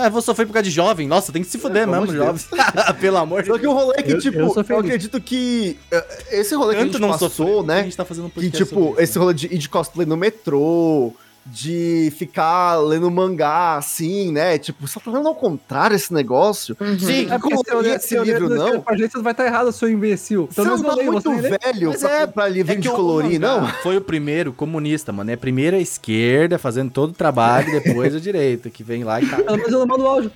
Ah, 0.00 0.08
vou 0.08 0.22
sofrer 0.22 0.46
por 0.46 0.52
causa 0.52 0.64
de 0.64 0.70
jovem. 0.70 1.08
Nossa, 1.08 1.32
tem 1.32 1.42
que 1.42 1.48
se 1.48 1.58
fuder 1.58 1.82
É, 1.82 1.86
mesmo, 1.86 2.06
jovem. 2.14 2.40
Pelo 3.00 3.16
amor 3.16 3.42
de 3.42 3.48
Só 3.48 3.58
que 3.58 3.66
o 3.66 3.72
rolê 3.72 3.94
é 3.98 4.02
que, 4.02 4.12
Eu- 4.12 4.18
tipo, 4.20 4.38
eu 4.38 4.64
eu, 4.68 4.78
acredito 4.78 5.20
que. 5.20 5.76
eh, 5.90 6.06
Esse 6.30 6.54
rolê 6.54 6.74
que 6.74 6.80
a 6.80 6.84
Tanto 6.84 6.92
gente 6.92 7.00
não 7.00 7.10
passou, 7.10 7.28
sofreu, 7.28 7.62
né? 7.64 7.80
A 7.80 7.82
gente 7.82 7.96
tá 7.96 8.04
fazendo 8.04 8.26
um 8.26 8.30
Que, 8.30 8.48
tipo, 8.50 8.94
esse 8.98 9.18
rolê 9.18 9.34
de 9.34 9.46
ir 9.46 9.58
de 9.58 9.68
cosplay 9.68 10.06
no 10.06 10.16
metrô, 10.16 11.12
de 11.52 12.12
ficar 12.16 12.76
lendo 12.76 13.10
mangá 13.10 13.76
assim, 13.76 14.30
né? 14.32 14.58
Tipo, 14.58 14.86
você 14.86 15.00
tá 15.00 15.10
lendo 15.10 15.28
ao 15.28 15.34
contrário 15.34 15.94
esse 15.94 16.12
negócio. 16.12 16.76
Sim, 16.98 17.30
É 17.30 17.38
Como 17.38 17.58
se 17.64 17.70
eu 17.72 17.80
ler 17.80 17.96
esse 17.96 18.18
livro, 18.18 18.48
não? 18.48 18.80
pra 18.80 18.96
gente, 18.96 19.12
você 19.12 19.22
vai 19.22 19.32
estar 19.32 19.46
errado, 19.46 19.72
seu 19.72 19.88
imbecil. 19.90 20.46
Você 20.50 20.62
Pelo 20.62 20.76
não 20.76 20.96
tá 20.96 21.02
muito 21.02 21.30
você 21.32 21.58
velho 21.62 21.88
Mas 21.90 22.00
pra 22.00 22.10
é- 22.20 22.26
comprar 22.26 22.48
livrinho 22.48 22.80
de 22.80 22.88
o 22.88 22.92
colorir, 22.92 23.40
não? 23.40 23.66
Foi 23.82 23.96
o 23.96 24.00
primeiro 24.00 24.52
comunista, 24.52 25.12
mano. 25.12 25.30
É 25.30 25.34
a 25.34 25.38
primeira 25.38 25.78
esquerda 25.78 26.58
fazendo 26.58 26.90
todo 26.90 27.10
o 27.10 27.14
trabalho, 27.14 27.70
depois 27.82 28.14
a 28.14 28.20
direita, 28.20 28.68
que 28.70 28.82
vem 28.82 29.04
lá 29.04 29.20
e 29.20 29.26
tá. 29.28 29.36
Pelo 29.36 29.56
menos 29.56 29.72
eu 29.72 29.78
não 29.80 29.86
mando 29.86 30.06
áudio. 30.06 30.30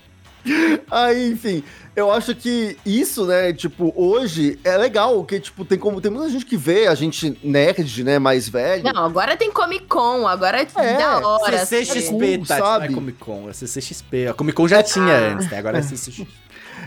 Aí, 0.91 1.33
enfim, 1.33 1.63
eu 1.95 2.11
acho 2.11 2.35
que 2.35 2.77
isso, 2.85 3.27
né, 3.27 3.53
tipo, 3.53 3.93
hoje 3.95 4.59
é 4.65 4.77
legal, 4.77 5.15
porque, 5.17 5.39
tipo, 5.39 5.65
tem 5.65 5.79
como. 5.79 6.01
Tem 6.01 6.11
muita 6.11 6.31
gente 6.31 6.45
que 6.45 6.57
vê 6.57 6.87
a 6.87 6.95
gente 6.95 7.39
nerd, 7.43 8.03
né, 8.03 8.19
mais 8.19 8.49
velho. 8.49 8.85
Não, 8.85 9.05
agora 9.05 9.37
tem 9.37 9.51
Comic 9.51 9.87
Con, 9.87 10.27
agora 10.27 10.59
é, 10.61 10.67
É, 10.77 10.97
da 10.97 11.27
hora. 11.27 11.65
CCXP, 11.65 12.11
cool, 12.11 12.47
Tati, 12.47 12.61
não 12.61 12.67
sabe? 12.67 12.85
é 12.85 12.93
Comic 12.93 13.19
Con, 13.19 13.49
é 13.49 13.53
CCXP. 13.53 14.27
A 14.29 14.35
Comic 14.35 14.57
Con 14.57 14.69
já 14.69 14.83
tinha 14.83 15.33
antes, 15.33 15.51
né? 15.51 15.59
Agora 15.59 15.79
é 15.79 15.83
CCXP. 15.83 16.27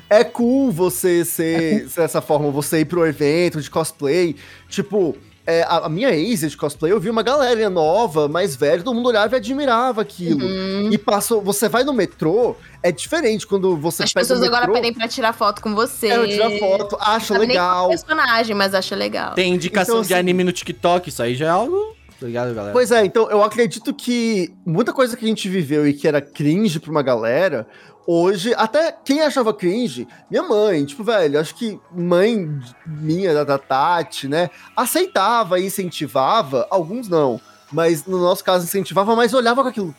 É 0.09 0.23
cool 0.23 0.71
você 0.71 1.23
ser, 1.23 1.87
ser 1.89 2.01
dessa 2.01 2.21
forma, 2.21 2.51
você 2.51 2.81
ir 2.81 2.85
pro 2.85 3.05
evento 3.07 3.61
de 3.61 3.69
cosplay. 3.69 4.35
Tipo, 4.69 5.15
é, 5.45 5.63
a, 5.63 5.85
a 5.85 5.89
minha 5.89 6.09
ex 6.11 6.41
de 6.41 6.57
cosplay, 6.57 6.91
eu 6.91 6.99
vi 6.99 7.09
uma 7.09 7.21
galera 7.23 7.69
nova, 7.69 8.27
mais 8.27 8.55
velha, 8.55 8.81
todo 8.83 8.95
mundo 8.95 9.07
olhava 9.09 9.35
e 9.35 9.37
admirava 9.37 10.01
aquilo. 10.01 10.45
Uhum. 10.45 10.89
E 10.91 10.97
passou, 10.97 11.41
você 11.41 11.69
vai 11.69 11.83
no 11.83 11.93
metrô, 11.93 12.55
é 12.81 12.91
diferente 12.91 13.45
quando 13.45 13.77
você 13.77 14.03
As 14.03 14.13
pega 14.13 14.23
pessoas 14.25 14.41
o 14.41 14.45
agora 14.45 14.61
metrô, 14.61 14.73
pedem 14.75 14.93
pra 14.93 15.07
tirar 15.07 15.33
foto 15.33 15.61
com 15.61 15.75
você. 15.75 16.07
ela 16.07 16.27
tira 16.27 16.49
foto, 16.57 16.97
acha 16.99 17.33
nem 17.37 17.47
qual 17.47 17.47
legal. 17.47 17.89
personagem, 17.89 18.55
mas 18.55 18.73
acha 18.73 18.95
legal. 18.95 19.33
Tem 19.33 19.53
indicação 19.53 19.95
Então, 19.95 20.07
de 20.07 20.13
assim- 20.13 20.19
anime 20.19 20.43
no 20.43 20.51
TikTok, 20.51 21.09
isso 21.09 21.21
aí 21.21 21.35
já 21.35 21.45
é 21.45 21.49
algo. 21.49 21.95
Tá 22.19 22.27
ligado, 22.27 22.53
galera? 22.55 22.71
Pois 22.71 22.91
é, 22.91 23.03
então 23.03 23.29
eu 23.29 23.43
acredito 23.43 23.93
que 23.93 24.49
muita 24.65 24.93
coisa 24.93 25.17
que 25.17 25.25
a 25.25 25.27
gente 25.27 25.49
viveu 25.49 25.85
e 25.85 25.93
que 25.93 26.07
era 26.07 26.21
cringe 26.21 26.79
pra 26.79 26.89
uma 26.89 27.01
galera, 27.03 27.67
hoje, 28.05 28.53
até 28.55 28.91
quem 28.91 29.21
achava 29.21 29.53
cringe, 29.53 30.07
minha 30.29 30.43
mãe, 30.43 30.85
tipo, 30.85 31.03
velho, 31.03 31.39
acho 31.39 31.55
que 31.55 31.79
mãe 31.91 32.47
minha, 32.85 33.45
da, 33.45 33.57
Tati, 33.57 34.27
né, 34.27 34.49
aceitava 34.75 35.59
e 35.59 35.65
incentivava, 35.65 36.67
alguns 36.69 37.07
não, 37.07 37.39
mas 37.71 38.05
no 38.05 38.19
nosso 38.19 38.43
caso 38.43 38.65
incentivava, 38.65 39.15
mas 39.15 39.33
olhava 39.33 39.63
com 39.63 39.69
aquilo. 39.69 39.95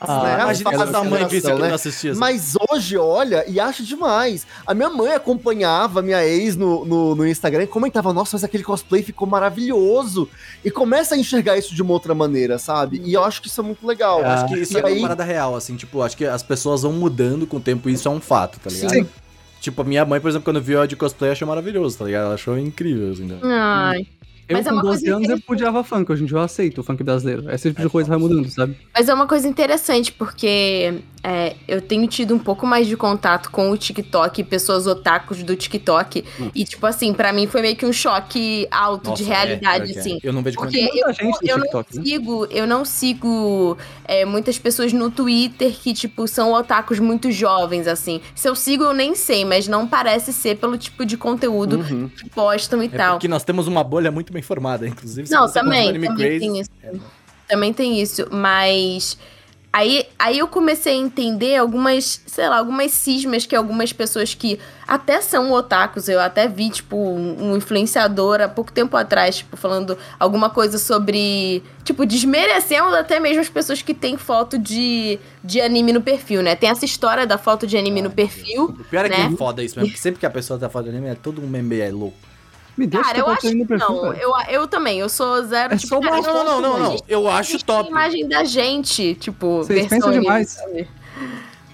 Ah, 0.00 0.22
né, 0.22 0.42
Imagina 0.44 0.70
fala 0.72 0.86
se 0.86 0.96
a 0.96 1.04
mãe 1.04 1.22
né? 1.22 1.68
não 1.68 1.74
assistia. 1.74 2.14
Mas 2.14 2.54
hoje 2.70 2.96
olha 2.96 3.44
e 3.48 3.60
acha 3.60 3.82
demais. 3.82 4.46
A 4.66 4.72
minha 4.72 4.88
mãe 4.88 5.12
acompanhava 5.12 6.00
a 6.00 6.02
minha 6.02 6.24
ex 6.24 6.56
no, 6.56 6.84
no, 6.84 7.14
no 7.14 7.26
Instagram 7.28 7.64
e 7.64 7.66
comentava: 7.66 8.12
Nossa, 8.12 8.36
mas 8.36 8.44
aquele 8.44 8.62
cosplay 8.64 9.02
ficou 9.02 9.28
maravilhoso. 9.28 10.28
E 10.64 10.70
começa 10.70 11.14
a 11.14 11.18
enxergar 11.18 11.58
isso 11.58 11.74
de 11.74 11.82
uma 11.82 11.92
outra 11.92 12.14
maneira, 12.14 12.58
sabe? 12.58 13.02
E 13.04 13.12
eu 13.12 13.22
acho 13.24 13.42
que 13.42 13.48
isso 13.48 13.60
é 13.60 13.64
muito 13.64 13.86
legal. 13.86 14.20
Eu 14.20 14.26
acho 14.26 14.46
que 14.46 14.58
isso 14.60 14.78
E 14.78 14.80
é 14.80 14.86
aí- 14.86 14.94
uma 14.98 15.02
parada 15.08 15.24
real, 15.24 15.54
assim, 15.56 15.76
tipo, 15.76 16.00
acho 16.00 16.16
que 16.16 16.24
as 16.24 16.42
pessoas 16.42 16.82
vão 16.82 16.92
mudando 16.92 17.46
com 17.46 17.58
o 17.58 17.60
tempo 17.60 17.90
e 17.90 17.92
isso 17.92 18.08
é 18.08 18.10
um 18.10 18.20
fato, 18.20 18.58
tá 18.60 18.70
ligado? 18.70 18.90
Sim. 18.92 19.06
Tipo, 19.60 19.82
a 19.82 19.84
minha 19.84 20.04
mãe, 20.04 20.20
por 20.20 20.28
exemplo, 20.28 20.44
quando 20.44 20.60
viu 20.60 20.80
a 20.80 20.86
de 20.86 20.96
cosplay, 20.96 21.30
achou 21.32 21.46
maravilhoso, 21.46 21.98
tá 21.98 22.04
ligado? 22.04 22.24
Ela 22.26 22.34
achou 22.34 22.58
incrível, 22.58 23.12
assim. 23.12 23.24
né? 23.24 23.38
Ai. 23.42 24.06
Eu, 24.52 24.58
Mas 24.58 24.66
é 24.66 24.70
com 24.70 24.76
uma 24.76 24.82
12 24.82 25.00
coisa 25.00 25.16
anos, 25.16 25.28
eu 25.28 25.54
odiava 25.54 25.82
funk. 25.84 26.12
Hoje 26.12 26.22
em 26.22 26.26
dia 26.26 26.36
eu 26.36 26.42
aceito 26.42 26.80
o 26.80 26.84
funk 26.84 27.02
brasileiro. 27.02 27.50
Esse 27.50 27.70
tipo 27.70 27.82
de 27.82 27.88
coisa 27.88 28.08
vai 28.08 28.18
mudando, 28.18 28.48
sabe? 28.50 28.76
Mas 28.94 29.08
é 29.08 29.14
uma 29.14 29.26
coisa 29.26 29.48
interessante, 29.48 30.12
porque 30.12 31.00
é, 31.24 31.54
eu 31.68 31.80
tenho 31.80 32.04
tido 32.08 32.34
um 32.34 32.38
pouco 32.38 32.66
mais 32.66 32.86
de 32.88 32.96
contato 32.96 33.48
com 33.50 33.70
o 33.70 33.76
TikTok, 33.78 34.42
pessoas 34.42 34.86
otakus 34.88 35.42
do 35.44 35.54
TikTok. 35.54 36.24
E, 36.52 36.64
tipo 36.64 36.84
assim, 36.84 37.12
pra 37.14 37.32
mim 37.32 37.46
foi 37.46 37.62
meio 37.62 37.76
que 37.76 37.86
um 37.86 37.92
choque 37.92 38.66
alto 38.70 39.10
Nossa, 39.10 39.22
de 39.22 39.30
é, 39.30 39.34
realidade, 39.34 39.92
que 39.92 39.98
é. 39.98 40.00
assim. 40.00 40.18
Eu 40.22 40.32
não 40.32 40.42
vejo 40.42 40.56
Porque 40.58 40.78
eu, 40.78 41.06
eu 41.42 41.58
não 41.58 41.64
né? 41.80 41.84
sigo, 42.04 42.46
eu 42.50 42.66
não 42.66 42.84
sigo 42.84 43.78
é, 44.04 44.24
muitas 44.24 44.58
pessoas 44.58 44.92
no 44.92 45.10
Twitter 45.12 45.70
que, 45.72 45.94
tipo, 45.94 46.26
são 46.26 46.52
otakus 46.52 46.98
muito 46.98 47.30
jovens, 47.30 47.86
assim. 47.86 48.20
Se 48.34 48.48
eu 48.48 48.56
sigo, 48.56 48.82
eu 48.82 48.92
nem 48.92 49.14
sei, 49.14 49.44
mas 49.44 49.68
não 49.68 49.86
parece 49.86 50.32
ser 50.32 50.56
pelo 50.56 50.76
tipo 50.76 51.06
de 51.06 51.16
conteúdo 51.16 51.76
Uhum. 51.78 52.08
que 52.08 52.28
postam 52.30 52.82
e 52.82 52.86
É 52.86 52.88
tal. 52.88 53.12
porque 53.14 53.28
nós 53.28 53.44
temos 53.44 53.68
uma 53.68 53.84
bolha 53.84 54.10
muito 54.10 54.32
bem 54.32 54.42
formada, 54.42 54.88
inclusive. 54.88 55.30
Não, 55.30 55.48
também, 55.50 55.92
também 55.92 56.14
crazy, 56.16 56.38
tem 56.40 56.58
isso. 56.60 56.70
é, 56.82 56.92
Também 57.48 57.72
tem 57.72 58.00
isso, 58.00 58.26
mas 58.30 59.16
aí, 59.72 60.06
aí 60.18 60.38
eu 60.38 60.46
comecei 60.46 60.92
a 60.92 60.96
entender 60.96 61.56
algumas, 61.56 62.20
sei 62.26 62.48
lá, 62.48 62.58
algumas 62.58 62.90
cismas 62.92 63.46
que 63.46 63.56
algumas 63.56 63.92
pessoas 63.92 64.34
que 64.34 64.58
até 64.86 65.20
são 65.22 65.50
otakus, 65.52 66.08
eu 66.08 66.20
até 66.20 66.46
vi, 66.46 66.68
tipo, 66.68 66.96
um, 66.96 67.52
um 67.52 67.56
influenciador 67.56 68.40
há 68.42 68.48
pouco 68.48 68.70
tempo 68.70 68.96
atrás, 68.96 69.38
tipo, 69.38 69.56
falando 69.56 69.96
alguma 70.20 70.50
coisa 70.50 70.76
sobre, 70.76 71.62
tipo, 71.82 72.04
desmerecendo 72.04 72.94
até 72.94 73.18
mesmo 73.18 73.40
as 73.40 73.48
pessoas 73.48 73.80
que 73.80 73.94
têm 73.94 74.18
foto 74.18 74.58
de, 74.58 75.18
de 75.42 75.60
anime 75.60 75.92
no 75.92 76.02
perfil, 76.02 76.42
né? 76.42 76.54
Tem 76.54 76.68
essa 76.68 76.84
história 76.84 77.26
da 77.26 77.38
foto 77.38 77.66
de 77.66 77.78
anime 77.78 78.02
no 78.02 78.10
perfil. 78.10 78.64
O 78.64 78.84
pior 78.84 79.06
é 79.06 79.08
que 79.08 79.18
né? 79.18 79.30
é 79.32 79.36
foda 79.36 79.62
isso 79.62 79.76
mesmo, 79.76 79.88
porque 79.88 80.02
sempre 80.02 80.20
que 80.20 80.26
a 80.26 80.30
pessoa 80.30 80.58
tá 80.58 80.68
falando 80.68 80.90
de 80.90 80.96
anime, 80.96 81.12
é 81.12 81.14
todo 81.14 81.40
um 81.40 81.46
meme 81.46 81.80
é 81.80 81.90
louco. 81.90 82.31
Me 82.76 82.86
deixa 82.86 83.04
Cara, 83.04 83.14
que 83.14 83.20
eu 83.20 83.24
tô 83.24 83.30
acho 83.32 83.40
que 83.40 83.66
perfil, 83.66 83.88
não. 83.88 84.12
Eu, 84.14 84.32
eu 84.48 84.66
também, 84.66 84.98
eu 84.98 85.08
sou 85.08 85.42
zero, 85.44 85.74
É 85.74 85.76
tipo, 85.76 86.00
cara, 86.00 86.22
Não, 86.22 86.22
não, 86.22 86.44
não, 86.44 86.60
não, 86.60 86.78
não. 86.78 86.96
Eu 87.06 87.28
acho 87.28 87.62
top. 87.64 87.88
a 87.88 87.90
imagem 87.90 88.26
da 88.26 88.44
gente, 88.44 89.14
tipo, 89.14 89.58
Vocês 89.58 89.86
pensam 89.88 90.10
demais. 90.10 90.50
sabe? 90.50 90.88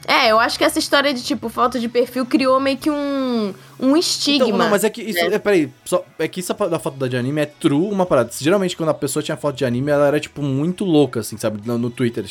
É, 0.08 0.30
eu 0.30 0.40
acho 0.40 0.56
que 0.56 0.64
essa 0.64 0.78
história 0.78 1.12
de, 1.12 1.22
tipo, 1.22 1.50
foto 1.50 1.78
de 1.78 1.86
perfil 1.86 2.24
criou 2.24 2.58
meio 2.58 2.78
que 2.78 2.88
um, 2.90 3.52
um 3.78 3.94
estigma. 3.94 4.46
Então, 4.46 4.58
não, 4.58 4.70
mas 4.70 4.82
é 4.82 4.88
que 4.88 5.02
isso. 5.02 5.18
É, 5.18 5.38
peraí, 5.38 5.70
só, 5.84 6.02
é 6.18 6.26
que 6.26 6.40
isso 6.40 6.54
da 6.54 6.78
foto 6.78 6.96
da 6.96 7.06
de 7.06 7.14
anime 7.14 7.42
é 7.42 7.46
true 7.46 7.90
uma 7.92 8.06
parada. 8.06 8.30
Geralmente, 8.38 8.74
quando 8.74 8.88
a 8.88 8.94
pessoa 8.94 9.22
tinha 9.22 9.36
foto 9.36 9.56
de 9.56 9.66
anime, 9.66 9.90
ela 9.90 10.06
era, 10.06 10.18
tipo, 10.18 10.40
muito 10.40 10.82
louca, 10.82 11.20
assim, 11.20 11.36
sabe? 11.36 11.60
No, 11.62 11.76
no 11.76 11.90
Twitter. 11.90 12.24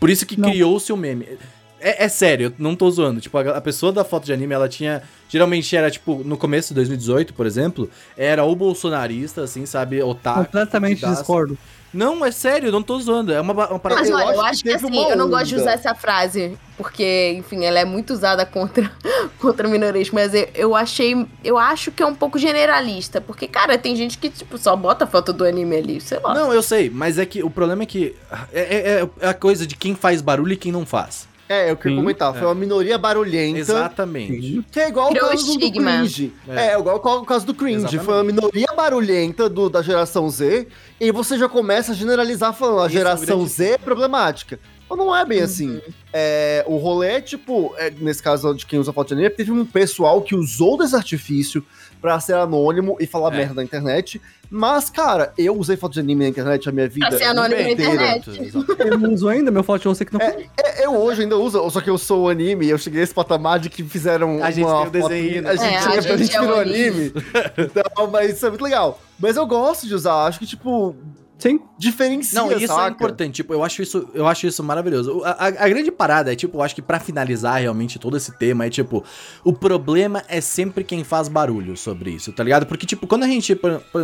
Por 0.00 0.10
isso 0.10 0.26
que 0.26 0.34
criou-se 0.36 0.92
o 0.92 0.96
meme. 0.96 1.38
É, 1.80 2.04
é 2.04 2.08
sério, 2.08 2.46
eu 2.46 2.52
não 2.58 2.76
tô 2.76 2.90
zoando. 2.90 3.20
Tipo, 3.20 3.38
a, 3.38 3.56
a 3.56 3.60
pessoa 3.60 3.90
da 3.92 4.04
foto 4.04 4.24
de 4.24 4.32
anime, 4.32 4.54
ela 4.54 4.68
tinha. 4.68 5.02
Geralmente 5.28 5.74
era, 5.76 5.90
tipo, 5.90 6.22
no 6.24 6.36
começo 6.36 6.68
de 6.68 6.74
2018, 6.74 7.34
por 7.34 7.46
exemplo, 7.46 7.88
era 8.16 8.44
o 8.44 8.54
bolsonarista, 8.56 9.42
assim, 9.42 9.64
sabe? 9.66 10.02
Otaku. 10.02 10.44
Completamente 10.44 11.06
discordo. 11.06 11.56
Não, 11.92 12.24
é 12.24 12.30
sério, 12.30 12.68
eu 12.68 12.72
não 12.72 12.84
tô 12.84 13.00
zoando. 13.00 13.32
É 13.32 13.40
uma, 13.40 13.52
uma 13.52 13.78
parada. 13.78 14.00
Mas 14.00 14.10
eu 14.10 14.16
olha, 14.16 14.24
eu 14.36 14.40
acho 14.42 14.62
que 14.62 14.70
acho 14.70 14.78
que, 14.78 14.86
teve 14.86 14.98
assim, 15.00 15.10
eu 15.10 15.16
não 15.16 15.28
gosto 15.28 15.46
de 15.46 15.56
usar 15.56 15.72
essa 15.72 15.92
frase, 15.92 16.56
porque, 16.76 17.34
enfim, 17.36 17.64
ela 17.64 17.80
é 17.80 17.84
muito 17.84 18.12
usada 18.12 18.46
contra, 18.46 18.88
contra 19.40 19.66
minorias, 19.68 20.08
mas 20.10 20.32
eu, 20.32 20.48
eu 20.54 20.76
achei, 20.76 21.26
eu 21.42 21.58
acho 21.58 21.90
que 21.90 22.00
é 22.00 22.06
um 22.06 22.14
pouco 22.14 22.38
generalista, 22.38 23.20
porque, 23.20 23.48
cara, 23.48 23.76
tem 23.76 23.96
gente 23.96 24.18
que, 24.18 24.30
tipo, 24.30 24.56
só 24.56 24.76
bota 24.76 25.04
foto 25.04 25.32
do 25.32 25.44
anime 25.44 25.76
ali, 25.76 26.00
sei 26.00 26.20
lá. 26.20 26.32
Não, 26.32 26.52
eu 26.54 26.62
sei, 26.62 26.88
mas 26.88 27.18
é 27.18 27.26
que 27.26 27.42
o 27.42 27.50
problema 27.50 27.82
é 27.82 27.86
que 27.86 28.14
é, 28.52 28.60
é- 28.60 29.08
é 29.20 29.28
a 29.28 29.34
coisa 29.34 29.66
de 29.66 29.74
quem 29.76 29.96
faz 29.96 30.20
barulho 30.22 30.52
e 30.52 30.56
quem 30.56 30.70
não 30.70 30.86
faz. 30.86 31.28
É, 31.52 31.68
eu 31.68 31.76
queria 31.76 31.96
Sim, 31.96 32.02
comentar, 32.02 32.32
foi 32.32 32.46
uma 32.46 32.54
minoria 32.54 32.96
barulhenta. 32.96 33.58
Exatamente. 33.58 34.64
Que 34.70 34.78
é 34.78 34.88
igual 34.88 35.10
o 35.10 35.14
caso 35.18 35.58
do 35.58 35.72
cringe. 35.72 36.32
É. 36.48 36.66
É, 36.68 36.78
igual 36.78 36.96
o 36.96 37.24
caso 37.26 37.44
do 37.44 37.52
cringe. 37.54 37.78
Exatamente. 37.78 38.04
Foi 38.04 38.14
uma 38.14 38.22
minoria 38.22 38.68
barulhenta 38.76 39.48
do, 39.48 39.68
da 39.68 39.82
geração 39.82 40.30
Z, 40.30 40.68
e 41.00 41.10
você 41.10 41.36
já 41.36 41.48
começa 41.48 41.90
a 41.90 41.94
generalizar 41.94 42.54
falando, 42.54 42.82
a 42.82 42.86
Isso 42.86 42.94
é 42.94 42.98
geração 42.98 43.38
grande- 43.38 43.50
Z 43.50 43.64
é 43.70 43.78
problemática. 43.78 44.60
Mas 44.88 44.98
não 44.98 45.14
é 45.16 45.24
bem 45.24 45.40
assim. 45.40 45.80
É, 46.12 46.64
o 46.68 46.76
rolê 46.76 47.08
é 47.08 47.20
tipo, 47.20 47.74
é, 47.78 47.90
nesse 47.90 48.22
caso 48.22 48.54
de 48.54 48.64
quem 48.66 48.78
usa 48.78 48.92
foto 48.92 49.08
de 49.08 49.14
anime, 49.14 49.30
teve 49.30 49.50
um 49.52 49.64
pessoal 49.64 50.20
que 50.22 50.34
usou 50.34 50.76
desse 50.78 50.94
artifício 50.96 51.64
pra 52.00 52.18
ser 52.20 52.34
anônimo 52.34 52.96
e 53.00 53.06
falar 53.06 53.32
É. 53.34 53.38
merda 53.38 53.54
na 53.54 53.62
internet. 53.62 54.20
Mas, 54.50 54.90
cara, 54.90 55.32
eu 55.38 55.56
usei 55.56 55.76
foto 55.76 55.92
de 55.92 56.00
anime 56.00 56.24
na 56.24 56.30
internet 56.30 56.68
a 56.68 56.72
minha 56.72 56.88
vida. 56.88 57.08
Pra 57.08 57.16
ser 57.18 57.24
anônimo 57.24 57.60
na 57.62 57.70
inteira. 57.70 58.16
internet. 58.16 58.52
Eu 58.80 58.98
não 58.98 59.12
uso 59.12 59.28
ainda, 59.28 59.50
meu 59.50 59.62
foto 59.62 59.82
de 59.82 59.88
você 59.88 60.04
que 60.04 60.12
não 60.12 60.20
É, 60.20 60.84
eu 60.84 60.96
hoje 60.96 61.22
ainda 61.22 61.36
uso, 61.36 61.68
só 61.70 61.80
que 61.80 61.88
eu 61.90 61.96
sou 61.98 62.28
anime, 62.28 62.66
eu 62.68 62.78
cheguei 62.78 63.00
nesse 63.00 63.14
patamar 63.14 63.58
de 63.60 63.68
que 63.70 63.84
fizeram 63.84 64.42
A 64.42 64.50
gente 64.50 64.64
uma 64.64 64.78
tem 64.80 64.86
o 64.88 64.90
desenho, 64.90 65.42
né? 65.42 65.50
A 65.50 65.54
gente 65.56 65.74
É, 65.74 65.78
a 65.78 65.82
pra 66.02 66.16
gente 66.16 66.36
é 66.36 66.40
virou 66.40 66.58
anime. 66.60 66.88
anime. 66.88 67.12
Então, 67.58 68.10
mas 68.10 68.32
isso 68.36 68.46
é 68.46 68.48
muito 68.48 68.64
legal. 68.64 69.00
Mas 69.18 69.36
eu 69.36 69.46
gosto 69.46 69.86
de 69.86 69.94
usar, 69.94 70.24
acho 70.26 70.38
que, 70.40 70.46
tipo, 70.46 70.96
Sim. 71.40 71.60
diferencia, 71.78 72.38
Não, 72.40 72.52
isso 72.52 72.66
saca? 72.68 72.88
é 72.88 72.90
importante. 72.90 73.34
Tipo, 73.36 73.52
eu 73.54 73.64
acho 73.64 73.82
isso, 73.82 74.08
eu 74.14 74.26
acho 74.26 74.46
isso 74.46 74.62
maravilhoso. 74.62 75.22
A, 75.24 75.30
a- 75.30 75.46
a 75.46 75.68
grande 75.68 75.90
parada 75.90 76.32
é, 76.32 76.36
tipo, 76.36 76.58
eu 76.58 76.62
acho 76.62 76.74
que 76.74 76.82
pra 76.82 77.00
finalizar 77.00 77.60
realmente 77.60 77.98
todo 77.98 78.16
esse 78.16 78.30
tema, 78.38 78.66
é 78.66 78.70
tipo, 78.70 79.04
o 79.44 79.52
problema 79.52 80.22
é 80.28 80.40
sempre 80.40 80.84
quem 80.84 81.02
faz 81.02 81.28
barulho 81.28 81.76
sobre 81.76 82.10
isso, 82.10 82.32
tá 82.32 82.44
ligado? 82.44 82.66
Porque, 82.66 82.86
tipo, 82.86 83.06
quando 83.06 83.24
a 83.24 83.26
gente. 83.26 83.58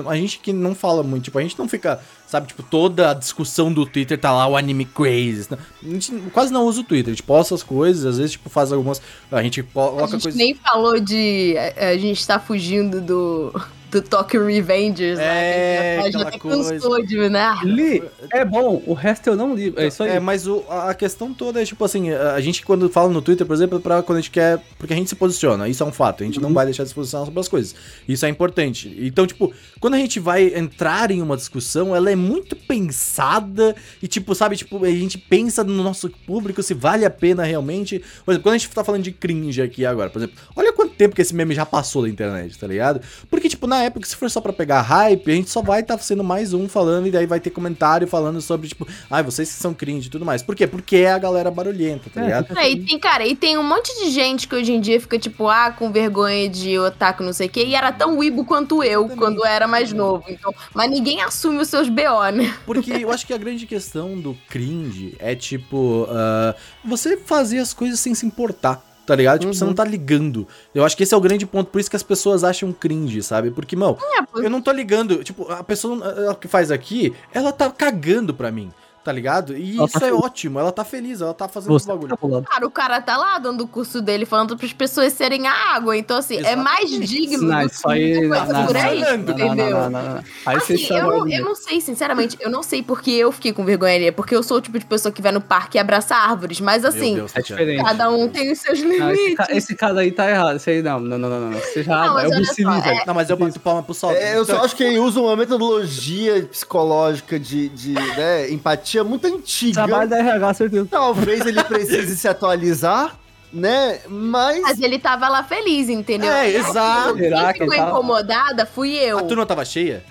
A 0.08 0.16
gente 0.16 0.38
que 0.38 0.52
não 0.52 0.74
fala 0.74 1.02
muito, 1.02 1.24
tipo, 1.24 1.38
a 1.38 1.42
gente 1.42 1.58
não 1.58 1.68
fica, 1.68 2.00
sabe, 2.26 2.46
tipo, 2.48 2.62
toda 2.62 3.10
a 3.10 3.14
discussão 3.14 3.72
do 3.72 3.84
Twitter 3.86 4.18
tá 4.18 4.32
lá 4.32 4.46
o 4.46 4.56
anime 4.56 4.84
crazy. 4.84 5.46
né? 5.50 5.58
A 5.84 5.88
gente 5.88 6.12
quase 6.32 6.52
não 6.52 6.64
usa 6.64 6.80
o 6.80 6.84
Twitter, 6.84 7.12
a 7.12 7.14
gente 7.14 7.22
posta 7.22 7.54
as 7.54 7.62
coisas, 7.62 8.04
às 8.06 8.16
vezes, 8.18 8.32
tipo, 8.32 8.48
faz 8.48 8.72
algumas. 8.72 9.00
A 9.30 9.42
gente 9.42 9.60
A 9.60 9.64
coloca 9.64 10.06
gente 10.08 10.22
coisas. 10.22 10.34
nem 10.38 10.54
falou 10.54 10.98
de. 10.98 11.54
A, 11.78 11.88
a 11.90 11.98
gente 11.98 12.26
tá 12.26 12.38
fugindo 12.40 13.00
do. 13.00 13.52
Do 13.90 14.02
Tokyo 14.02 14.44
Revengers. 14.44 15.18
É, 15.18 15.96
lá, 15.98 16.04
que 16.04 16.12
já 16.12 16.20
até 16.22 16.38
cansou 16.38 17.02
de, 17.04 17.28
né? 17.28 17.56
Li, 17.64 18.02
é 18.32 18.44
bom, 18.44 18.82
o 18.86 18.92
resto 18.94 19.28
eu 19.28 19.36
não 19.36 19.54
li. 19.54 19.72
É 19.76 19.86
isso 19.86 20.02
aí. 20.02 20.10
É, 20.10 20.20
mas 20.20 20.46
o- 20.46 20.64
a 20.68 20.90
a 20.90 20.94
questão 20.94 21.32
toda 21.34 21.60
é, 21.62 21.64
tipo 21.64 21.84
assim, 21.84 22.10
a 22.10 22.34
a 22.34 22.40
gente 22.40 22.64
quando 22.64 22.88
fala 22.88 23.08
no 23.10 23.22
Twitter, 23.22 23.46
por 23.46 23.54
exemplo, 23.54 23.78
é 23.78 23.80
pra 23.80 24.02
quando 24.02 24.18
a 24.18 24.20
gente 24.20 24.30
quer. 24.30 24.60
Porque 24.78 24.92
a 24.92 24.96
gente 24.96 25.08
se 25.08 25.16
posiciona, 25.16 25.68
isso 25.68 25.82
é 25.82 25.86
um 25.86 25.92
fato. 25.92 26.22
A 26.22 26.26
gente 26.26 26.40
não 26.40 26.52
vai 26.52 26.64
deixar 26.66 26.82
de 26.82 26.88
se 26.90 26.94
posicionar 26.94 27.26
sobre 27.26 27.40
as 27.40 27.48
coisas. 27.48 27.74
Isso 28.08 28.24
é 28.26 28.28
importante. 28.28 28.94
Então, 29.00 29.26
tipo, 29.26 29.52
quando 29.80 29.94
a 29.94 29.98
gente 29.98 30.20
vai 30.20 30.52
entrar 30.54 31.10
em 31.10 31.22
uma 31.22 31.36
discussão, 31.36 31.94
ela 31.94 32.10
é 32.10 32.16
muito 32.16 32.54
pensada 32.56 33.74
e, 34.02 34.06
tipo, 34.08 34.34
sabe, 34.34 34.56
tipo, 34.56 34.84
a 34.84 34.90
gente 34.90 35.18
pensa 35.18 35.62
no 35.64 35.82
nosso 35.82 36.08
público 36.26 36.62
se 36.62 36.74
vale 36.74 37.04
a 37.04 37.10
pena 37.10 37.44
realmente. 37.44 37.98
Por 38.24 38.32
exemplo, 38.32 38.42
quando 38.44 38.54
a 38.54 38.58
gente 38.58 38.70
tá 38.70 38.84
falando 38.84 39.02
de 39.02 39.12
cringe 39.12 39.62
aqui 39.62 39.84
agora, 39.86 40.10
por 40.10 40.18
exemplo, 40.18 40.36
olha 40.54 40.72
quanto 40.72 40.94
tempo 40.94 41.14
que 41.14 41.22
esse 41.22 41.34
meme 41.34 41.54
já 41.54 41.64
passou 41.66 42.02
da 42.02 42.08
internet, 42.08 42.58
tá 42.58 42.66
ligado? 42.66 43.00
Porque, 43.30 43.48
tipo, 43.48 43.66
na 43.66 43.75
época, 43.82 44.06
se 44.06 44.16
for 44.16 44.30
só 44.30 44.40
pra 44.40 44.52
pegar 44.52 44.82
hype, 44.82 45.30
a 45.30 45.34
gente 45.34 45.50
só 45.50 45.62
vai 45.62 45.80
estar 45.80 45.98
sendo 45.98 46.22
mais 46.24 46.52
um 46.52 46.68
falando 46.68 47.06
e 47.06 47.10
daí 47.10 47.26
vai 47.26 47.40
ter 47.40 47.50
comentário 47.50 48.06
falando 48.06 48.40
sobre, 48.40 48.68
tipo, 48.68 48.86
ai, 49.10 49.22
vocês 49.22 49.52
que 49.52 49.58
são 49.60 49.74
cringe 49.74 50.08
e 50.08 50.10
tudo 50.10 50.24
mais. 50.24 50.42
Por 50.42 50.54
quê? 50.54 50.66
Porque 50.66 50.96
é 50.96 51.12
a 51.12 51.18
galera 51.18 51.50
barulhenta, 51.50 52.10
tá 52.10 52.20
É, 52.20 52.24
ligado? 52.24 52.58
É, 52.58 52.70
e 52.70 52.84
tem, 52.84 52.98
cara, 52.98 53.26
e 53.26 53.34
tem 53.36 53.58
um 53.58 53.62
monte 53.62 53.92
de 54.04 54.10
gente 54.10 54.46
que 54.48 54.54
hoje 54.54 54.72
em 54.72 54.80
dia 54.80 55.00
fica, 55.00 55.18
tipo, 55.18 55.48
ah, 55.48 55.70
com 55.70 55.90
vergonha 55.90 56.48
de 56.48 56.78
otaku, 56.78 57.22
não 57.22 57.32
sei 57.32 57.46
o 57.46 57.50
quê, 57.50 57.64
e 57.64 57.74
era 57.74 57.92
tão 57.92 58.16
wibo 58.18 58.44
quanto 58.44 58.82
eu, 58.82 59.08
quando 59.10 59.44
era 59.44 59.66
mais 59.66 59.92
novo. 59.92 60.24
Então, 60.28 60.54
mas 60.74 60.90
ninguém 60.90 61.22
assume 61.22 61.58
os 61.58 61.68
seus 61.68 61.88
BO, 61.88 62.30
né? 62.32 62.54
Porque 62.64 62.92
eu 62.92 63.10
acho 63.10 63.26
que 63.26 63.32
a 63.34 63.38
grande 63.38 63.66
questão 63.66 64.18
do 64.20 64.34
cringe 64.48 65.14
é, 65.18 65.34
tipo, 65.34 66.06
ah, 66.10 66.54
você 66.84 67.16
fazer 67.16 67.58
as 67.58 67.72
coisas 67.74 67.98
sem 68.00 68.14
se 68.14 68.26
importar. 68.26 68.85
Tá 69.06 69.14
ligado? 69.14 69.38
Tipo, 69.40 69.54
você 69.54 69.62
Uhum. 69.62 69.68
não 69.70 69.74
tá 69.74 69.84
ligando. 69.84 70.48
Eu 70.74 70.84
acho 70.84 70.96
que 70.96 71.04
esse 71.04 71.14
é 71.14 71.16
o 71.16 71.20
grande 71.20 71.46
ponto, 71.46 71.70
por 71.70 71.80
isso 71.80 71.88
que 71.88 71.94
as 71.94 72.02
pessoas 72.02 72.42
acham 72.42 72.72
cringe, 72.72 73.22
sabe? 73.22 73.52
Porque, 73.52 73.76
mano, 73.76 73.96
É, 74.18 74.44
eu 74.44 74.50
não 74.50 74.60
tô 74.60 74.72
ligando. 74.72 75.22
Tipo, 75.22 75.50
a 75.50 75.62
pessoa 75.62 76.04
ela 76.04 76.34
que 76.34 76.48
faz 76.48 76.70
aqui, 76.72 77.14
ela 77.32 77.52
tá 77.52 77.70
cagando 77.70 78.34
pra 78.34 78.50
mim, 78.50 78.70
tá 79.06 79.12
ligado? 79.12 79.56
E 79.56 79.76
Ela 79.76 79.84
isso 79.86 79.98
tá 80.00 80.06
é 80.06 80.10
feliz. 80.10 80.24
ótimo, 80.24 80.58
ela 80.58 80.72
tá 80.72 80.84
feliz, 80.84 81.20
ela 81.20 81.32
tá 81.32 81.46
fazendo 81.46 81.70
Você 81.72 81.84
os 81.84 81.86
bagulho. 81.86 82.42
tá 82.42 82.66
o 82.66 82.70
cara 82.72 83.00
tá 83.00 83.16
lá 83.16 83.38
dando 83.38 83.62
o 83.62 83.68
curso 83.68 84.02
dele, 84.02 84.26
falando 84.26 84.56
pras 84.56 84.72
pessoas 84.72 85.12
serem 85.12 85.46
a 85.46 85.52
água. 85.76 85.96
Então, 85.96 86.18
assim, 86.18 86.44
é 86.44 86.56
mais 86.56 86.90
digno 86.90 87.46
Não, 87.46 87.60
do 87.60 87.66
isso 87.66 87.88
aí. 87.88 88.26
coisa 88.28 88.52
não, 88.52 88.66
por 88.66 88.76
aí, 88.76 89.00
não, 89.00 89.14
entendeu? 89.14 89.54
não, 89.54 89.90
não, 89.90 89.90
não. 89.90 90.24
Aí 90.44 90.56
Assim, 90.56 90.76
vocês 90.76 90.90
eu, 90.90 91.02
não, 91.06 91.28
eu 91.28 91.44
não 91.44 91.54
sei, 91.54 91.80
sinceramente, 91.80 92.36
eu 92.40 92.50
não 92.50 92.64
sei 92.64 92.82
porque 92.82 93.12
eu 93.12 93.30
fiquei 93.30 93.52
com 93.52 93.64
vergonha 93.64 93.94
ali. 93.94 94.10
Porque 94.10 94.34
eu 94.34 94.42
sou 94.42 94.56
o 94.56 94.60
tipo 94.60 94.76
de 94.76 94.84
pessoa 94.84 95.12
que 95.12 95.22
vai 95.22 95.30
no 95.30 95.40
parque 95.40 95.78
e 95.78 95.80
abraça 95.80 96.16
árvores. 96.16 96.60
Mas 96.60 96.84
assim, 96.84 97.14
Deus, 97.14 97.30
É 97.30 97.34
Tatiana. 97.40 97.62
diferente. 97.62 97.84
cada 97.86 98.10
um 98.10 98.28
tem 98.28 98.50
os 98.50 98.58
seus 98.58 98.80
Não, 98.82 98.90
esse, 99.12 99.22
limites. 99.22 99.36
ca- 99.36 99.46
esse 99.50 99.74
cara 99.76 100.00
aí 100.00 100.10
tá 100.10 100.28
errado. 100.28 100.56
Esse 100.56 100.70
aí 100.70 100.82
não, 100.82 100.98
não, 100.98 101.16
não, 101.16 101.28
não. 101.30 101.40
não. 101.52 101.58
Você 101.60 101.84
já 101.84 101.94
Não, 102.06 102.18
é 102.18 102.26
o 102.26 102.30
Lee, 102.30 102.46
é- 102.48 102.80
velho. 102.80 103.02
Não, 103.06 103.14
mas 103.14 103.30
eu 103.30 103.36
bato 103.36 103.60
palma 103.60 103.82
pro 103.84 103.94
sol. 103.94 104.10
É, 104.10 104.36
eu 104.36 104.44
só 104.44 104.64
acho 104.64 104.74
que 104.74 104.82
ele 104.82 104.98
usa 104.98 105.20
uma 105.20 105.36
metodologia 105.36 106.42
psicológica 106.50 107.38
de, 107.38 107.68
de 107.68 107.92
né, 107.92 108.50
empatia 108.50 108.95
muito 109.04 109.26
antiga. 109.26 109.84
Trabalho 109.86 110.08
da 110.08 110.18
RH, 110.18 110.54
certeza. 110.54 110.88
Talvez 110.90 111.44
ele 111.46 111.62
precise 111.64 112.16
se 112.16 112.28
atualizar, 112.28 113.16
né? 113.52 114.00
Mas. 114.08 114.60
Mas 114.60 114.80
ele 114.80 114.98
tava 114.98 115.28
lá 115.28 115.42
feliz, 115.44 115.88
entendeu? 115.88 116.32
É, 116.32 116.50
exato. 116.50 117.16
Será 117.16 117.52
Quem 117.52 117.52
que 117.52 117.58
ficou 117.60 117.76
tava? 117.76 117.90
incomodada 117.90 118.66
fui 118.66 118.94
eu. 118.94 119.18
A 119.18 119.22
turma 119.22 119.46
tava 119.46 119.64
cheia? 119.64 120.04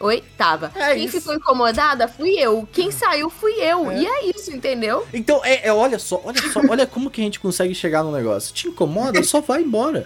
Oi? 0.00 0.22
Tava. 0.36 0.72
É 0.74 0.94
Quem 0.94 1.04
isso. 1.04 1.20
ficou 1.20 1.34
incomodada 1.34 2.08
fui 2.08 2.30
eu. 2.30 2.68
Quem 2.72 2.90
saiu 2.90 3.30
fui 3.30 3.52
eu. 3.60 3.88
É. 3.90 4.00
E 4.00 4.06
é 4.06 4.30
isso, 4.30 4.50
entendeu? 4.50 5.06
Então, 5.14 5.40
é, 5.44 5.68
é, 5.68 5.72
olha 5.72 5.98
só, 5.98 6.20
olha 6.24 6.42
só, 6.52 6.60
olha 6.68 6.86
como 6.86 7.08
que 7.08 7.20
a 7.20 7.24
gente 7.24 7.38
consegue 7.38 7.72
chegar 7.72 8.02
no 8.02 8.10
negócio. 8.10 8.52
Te 8.52 8.66
incomoda, 8.66 9.22
só 9.22 9.40
vai 9.40 9.62
embora. 9.62 10.04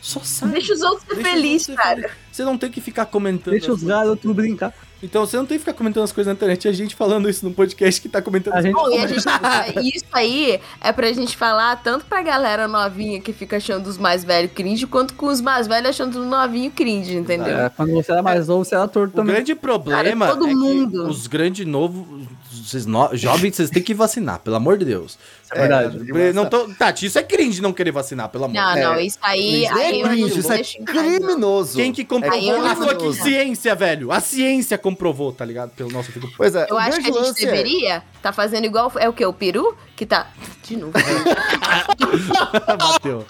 Só 0.00 0.20
sai. 0.20 0.48
Deixa 0.50 0.72
os 0.72 0.82
outros 0.82 1.04
ser 1.08 1.22
felizes, 1.22 1.66
você 1.66 1.74
cara. 1.74 1.96
feliz. 1.96 2.10
Você 2.32 2.44
não 2.44 2.58
tem 2.58 2.70
que 2.70 2.80
ficar 2.80 3.06
comentando. 3.06 3.52
Deixa 3.52 3.72
os 3.72 3.84
garotos 3.84 4.32
brincar. 4.34 4.74
Então 5.02 5.26
você 5.26 5.36
não 5.36 5.44
tem 5.44 5.56
que 5.58 5.60
ficar 5.60 5.74
comentando 5.74 6.04
as 6.04 6.12
coisas 6.12 6.26
na 6.30 6.34
internet. 6.34 6.66
É 6.66 6.70
a 6.70 6.74
gente 6.74 6.94
falando 6.94 7.28
isso 7.28 7.44
no 7.46 7.52
podcast 7.52 8.00
que 8.00 8.08
tá 8.08 8.22
comentando 8.22 8.54
A 8.54 8.58
as 8.58 8.64
gente- 8.64 8.74
Bom, 8.74 8.88
e 8.90 8.98
a 8.98 9.06
gente, 9.06 9.96
isso 9.96 10.04
aí 10.12 10.58
é 10.80 10.90
pra 10.90 11.12
gente 11.12 11.36
falar 11.36 11.76
tanto 11.82 12.06
pra 12.06 12.22
galera 12.22 12.66
novinha 12.66 13.20
que 13.20 13.32
fica 13.32 13.58
achando 13.58 13.86
os 13.86 13.98
mais 13.98 14.24
velhos 14.24 14.50
cringe, 14.54 14.86
quanto 14.86 15.14
com 15.14 15.26
os 15.26 15.40
mais 15.40 15.66
velhos 15.66 15.90
achando 15.90 16.18
os 16.20 16.26
novinhos 16.26 16.72
cringe, 16.74 17.14
entendeu? 17.14 17.56
É, 17.58 17.68
quando 17.68 17.92
você 17.92 18.10
era 18.10 18.22
mais 18.22 18.48
novo, 18.48 18.64
você 18.64 18.74
era 18.74 18.88
torto 18.88 19.12
O 19.12 19.16
também. 19.16 19.34
grande 19.34 19.54
problema 19.54 20.26
Cara, 20.26 20.38
todo 20.38 20.48
é 20.48 20.54
mundo. 20.54 21.04
que 21.04 21.10
os 21.10 21.26
grandes 21.26 21.66
novos, 21.66 22.06
vocês 22.50 22.86
no- 22.86 23.14
jovens, 23.14 23.54
vocês 23.56 23.68
têm 23.70 23.82
que 23.82 23.92
vacinar, 23.94 24.38
pelo 24.40 24.56
amor 24.56 24.78
de 24.78 24.86
Deus. 24.86 25.18
É 25.56 25.60
verdade. 25.60 26.10
É, 26.20 26.32
não 26.32 26.46
tô, 26.46 26.68
Tati, 26.74 27.06
isso 27.06 27.18
é 27.18 27.22
cringe 27.22 27.60
não 27.62 27.72
querer 27.72 27.90
vacinar, 27.90 28.28
pelo 28.28 28.44
amor 28.44 28.54
Não, 28.54 28.68
de 28.74 28.80
Deus. 28.80 28.86
não, 28.92 29.00
isso 29.00 29.18
aí. 29.22 29.64
Isso 29.64 29.74
aí 29.74 30.00
é 30.00 30.08
cringe, 30.08 30.38
isso 30.38 30.52
é 30.52 30.62
criminoso. 30.84 31.76
Quem 31.76 31.92
que 31.92 32.04
comprovou? 32.04 32.66
Ah, 32.66 32.76
foi 32.76 32.94
vou 32.94 33.12
que 33.12 33.22
ciência, 33.22 33.74
velho. 33.74 34.12
A 34.12 34.20
ciência 34.20 34.76
comprovou, 34.78 35.32
tá 35.32 35.44
ligado? 35.44 35.70
Pelo 35.70 35.90
nosso 35.90 36.12
fico. 36.12 36.28
Pois 36.36 36.54
é, 36.54 36.66
Eu 36.68 36.78
acho 36.78 37.00
que 37.00 37.10
a 37.10 37.12
gente 37.12 37.42
é- 37.42 37.46
deveria 37.46 38.02
tá 38.22 38.32
fazendo 38.32 38.64
igual. 38.64 38.92
É 38.96 39.08
o 39.08 39.12
quê? 39.12 39.24
O 39.24 39.32
peru? 39.32 39.76
Que 39.94 40.04
tá. 40.04 40.28
De 40.64 40.76
novo. 40.76 40.92
Bateu. 42.78 43.24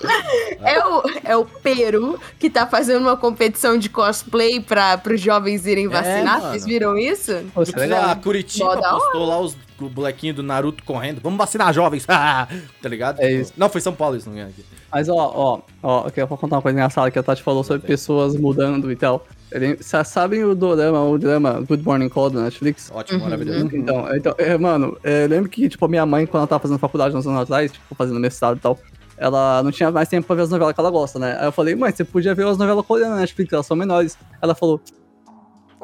É 0.63 0.85
o, 0.85 1.03
é 1.25 1.37
o 1.37 1.45
Peru 1.45 2.19
que 2.39 2.49
tá 2.49 2.67
fazendo 2.67 3.03
uma 3.03 3.17
competição 3.17 3.79
de 3.79 3.89
cosplay 3.89 4.61
pra, 4.61 4.97
pros 4.99 5.21
jovens 5.21 5.67
irem 5.67 5.87
vacinar. 5.89 6.41
mano. 6.41 6.51
Vocês 6.51 6.65
viram 6.65 6.97
isso? 6.97 7.33
Pô, 7.55 7.63
isso 7.63 7.79
é 7.79 7.93
A. 7.93 8.17
Curitiba 8.17 8.77
postou 8.79 9.27
lá 9.27 9.39
os 9.39 9.57
o 9.81 9.89
bonequinho 9.89 10.33
do 10.33 10.43
Naruto 10.43 10.83
correndo. 10.85 11.21
Vamos 11.21 11.37
vacinar 11.39 11.73
jovens. 11.73 12.07
tá 12.83 12.89
ligado? 12.89 13.21
É 13.21 13.31
isso. 13.31 13.53
Não, 13.57 13.69
foi 13.69 13.81
São 13.81 13.93
Paulo 13.95 14.17
isso, 14.17 14.29
não 14.31 14.39
é 14.39 14.43
aqui. 14.45 14.65
Mas 14.93 15.09
ó, 15.09 15.15
ó, 15.17 15.61
ó, 15.83 16.07
eu 16.07 16.11
quero 16.11 16.29
contar 16.29 16.57
uma 16.57 16.63
coisa 16.63 16.77
engraçada 16.79 17.11
que 17.11 17.19
a 17.19 17.23
Tati 17.23 17.43
falou 17.43 17.63
sobre 17.65 17.87
pessoas 17.87 18.35
mudando 18.37 18.91
e 18.91 18.97
tal. 18.97 19.27
Ele- 19.53 19.77
Vocês 19.77 20.09
sabem 20.09 20.45
o 20.45 20.55
dorama, 20.55 21.03
o 21.05 21.17
drama 21.19 21.61
Good 21.61 21.85
Morning 21.85 22.09
Call 22.09 22.31
da 22.31 22.43
Netflix? 22.43 22.91
Ótimo, 22.93 23.19
Uhum. 23.19 23.25
maravilhoso. 23.25 23.69
Então, 23.77 24.17
então 24.17 24.35
é, 24.39 24.57
mano, 24.59 24.97
é, 25.05 25.25
eu 25.25 25.29
lembro 25.29 25.49
que, 25.49 25.69
tipo, 25.69 25.85
a 25.85 25.89
minha 25.89 26.05
mãe, 26.07 26.27
quando 26.27 26.41
ela 26.43 26.47
tava 26.49 26.63
fazendo 26.63 26.79
faculdade 26.79 27.17
uns 27.17 27.27
anos 27.27 27.43
atrás, 27.43 27.71
tipo, 27.73 27.95
fazendo 27.95 28.19
mestrado 28.19 28.57
e 28.57 28.61
tal, 28.61 28.79
ela 29.17 29.63
não 29.63 29.71
tinha 29.71 29.91
mais 29.91 30.09
tempo 30.09 30.27
pra 30.27 30.37
ver 30.37 30.43
as 30.43 30.51
novelas 30.51 30.75
que 30.75 30.81
ela 30.81 30.91
gosta, 30.91 31.19
né? 31.19 31.37
Aí 31.41 31.47
eu 31.47 31.53
falei, 31.53 31.75
mãe, 31.75 31.93
você 31.93 32.05
podia 32.05 32.35
ver 32.35 32.47
as 32.47 32.59
novelas 32.59 32.85
coreanas 32.85 33.15
na 33.17 33.21
Netflix, 33.21 33.53
elas 33.53 33.67
são 33.67 33.77
menores. 33.77 34.19
Ela 34.43 34.55
falou, 34.55 34.81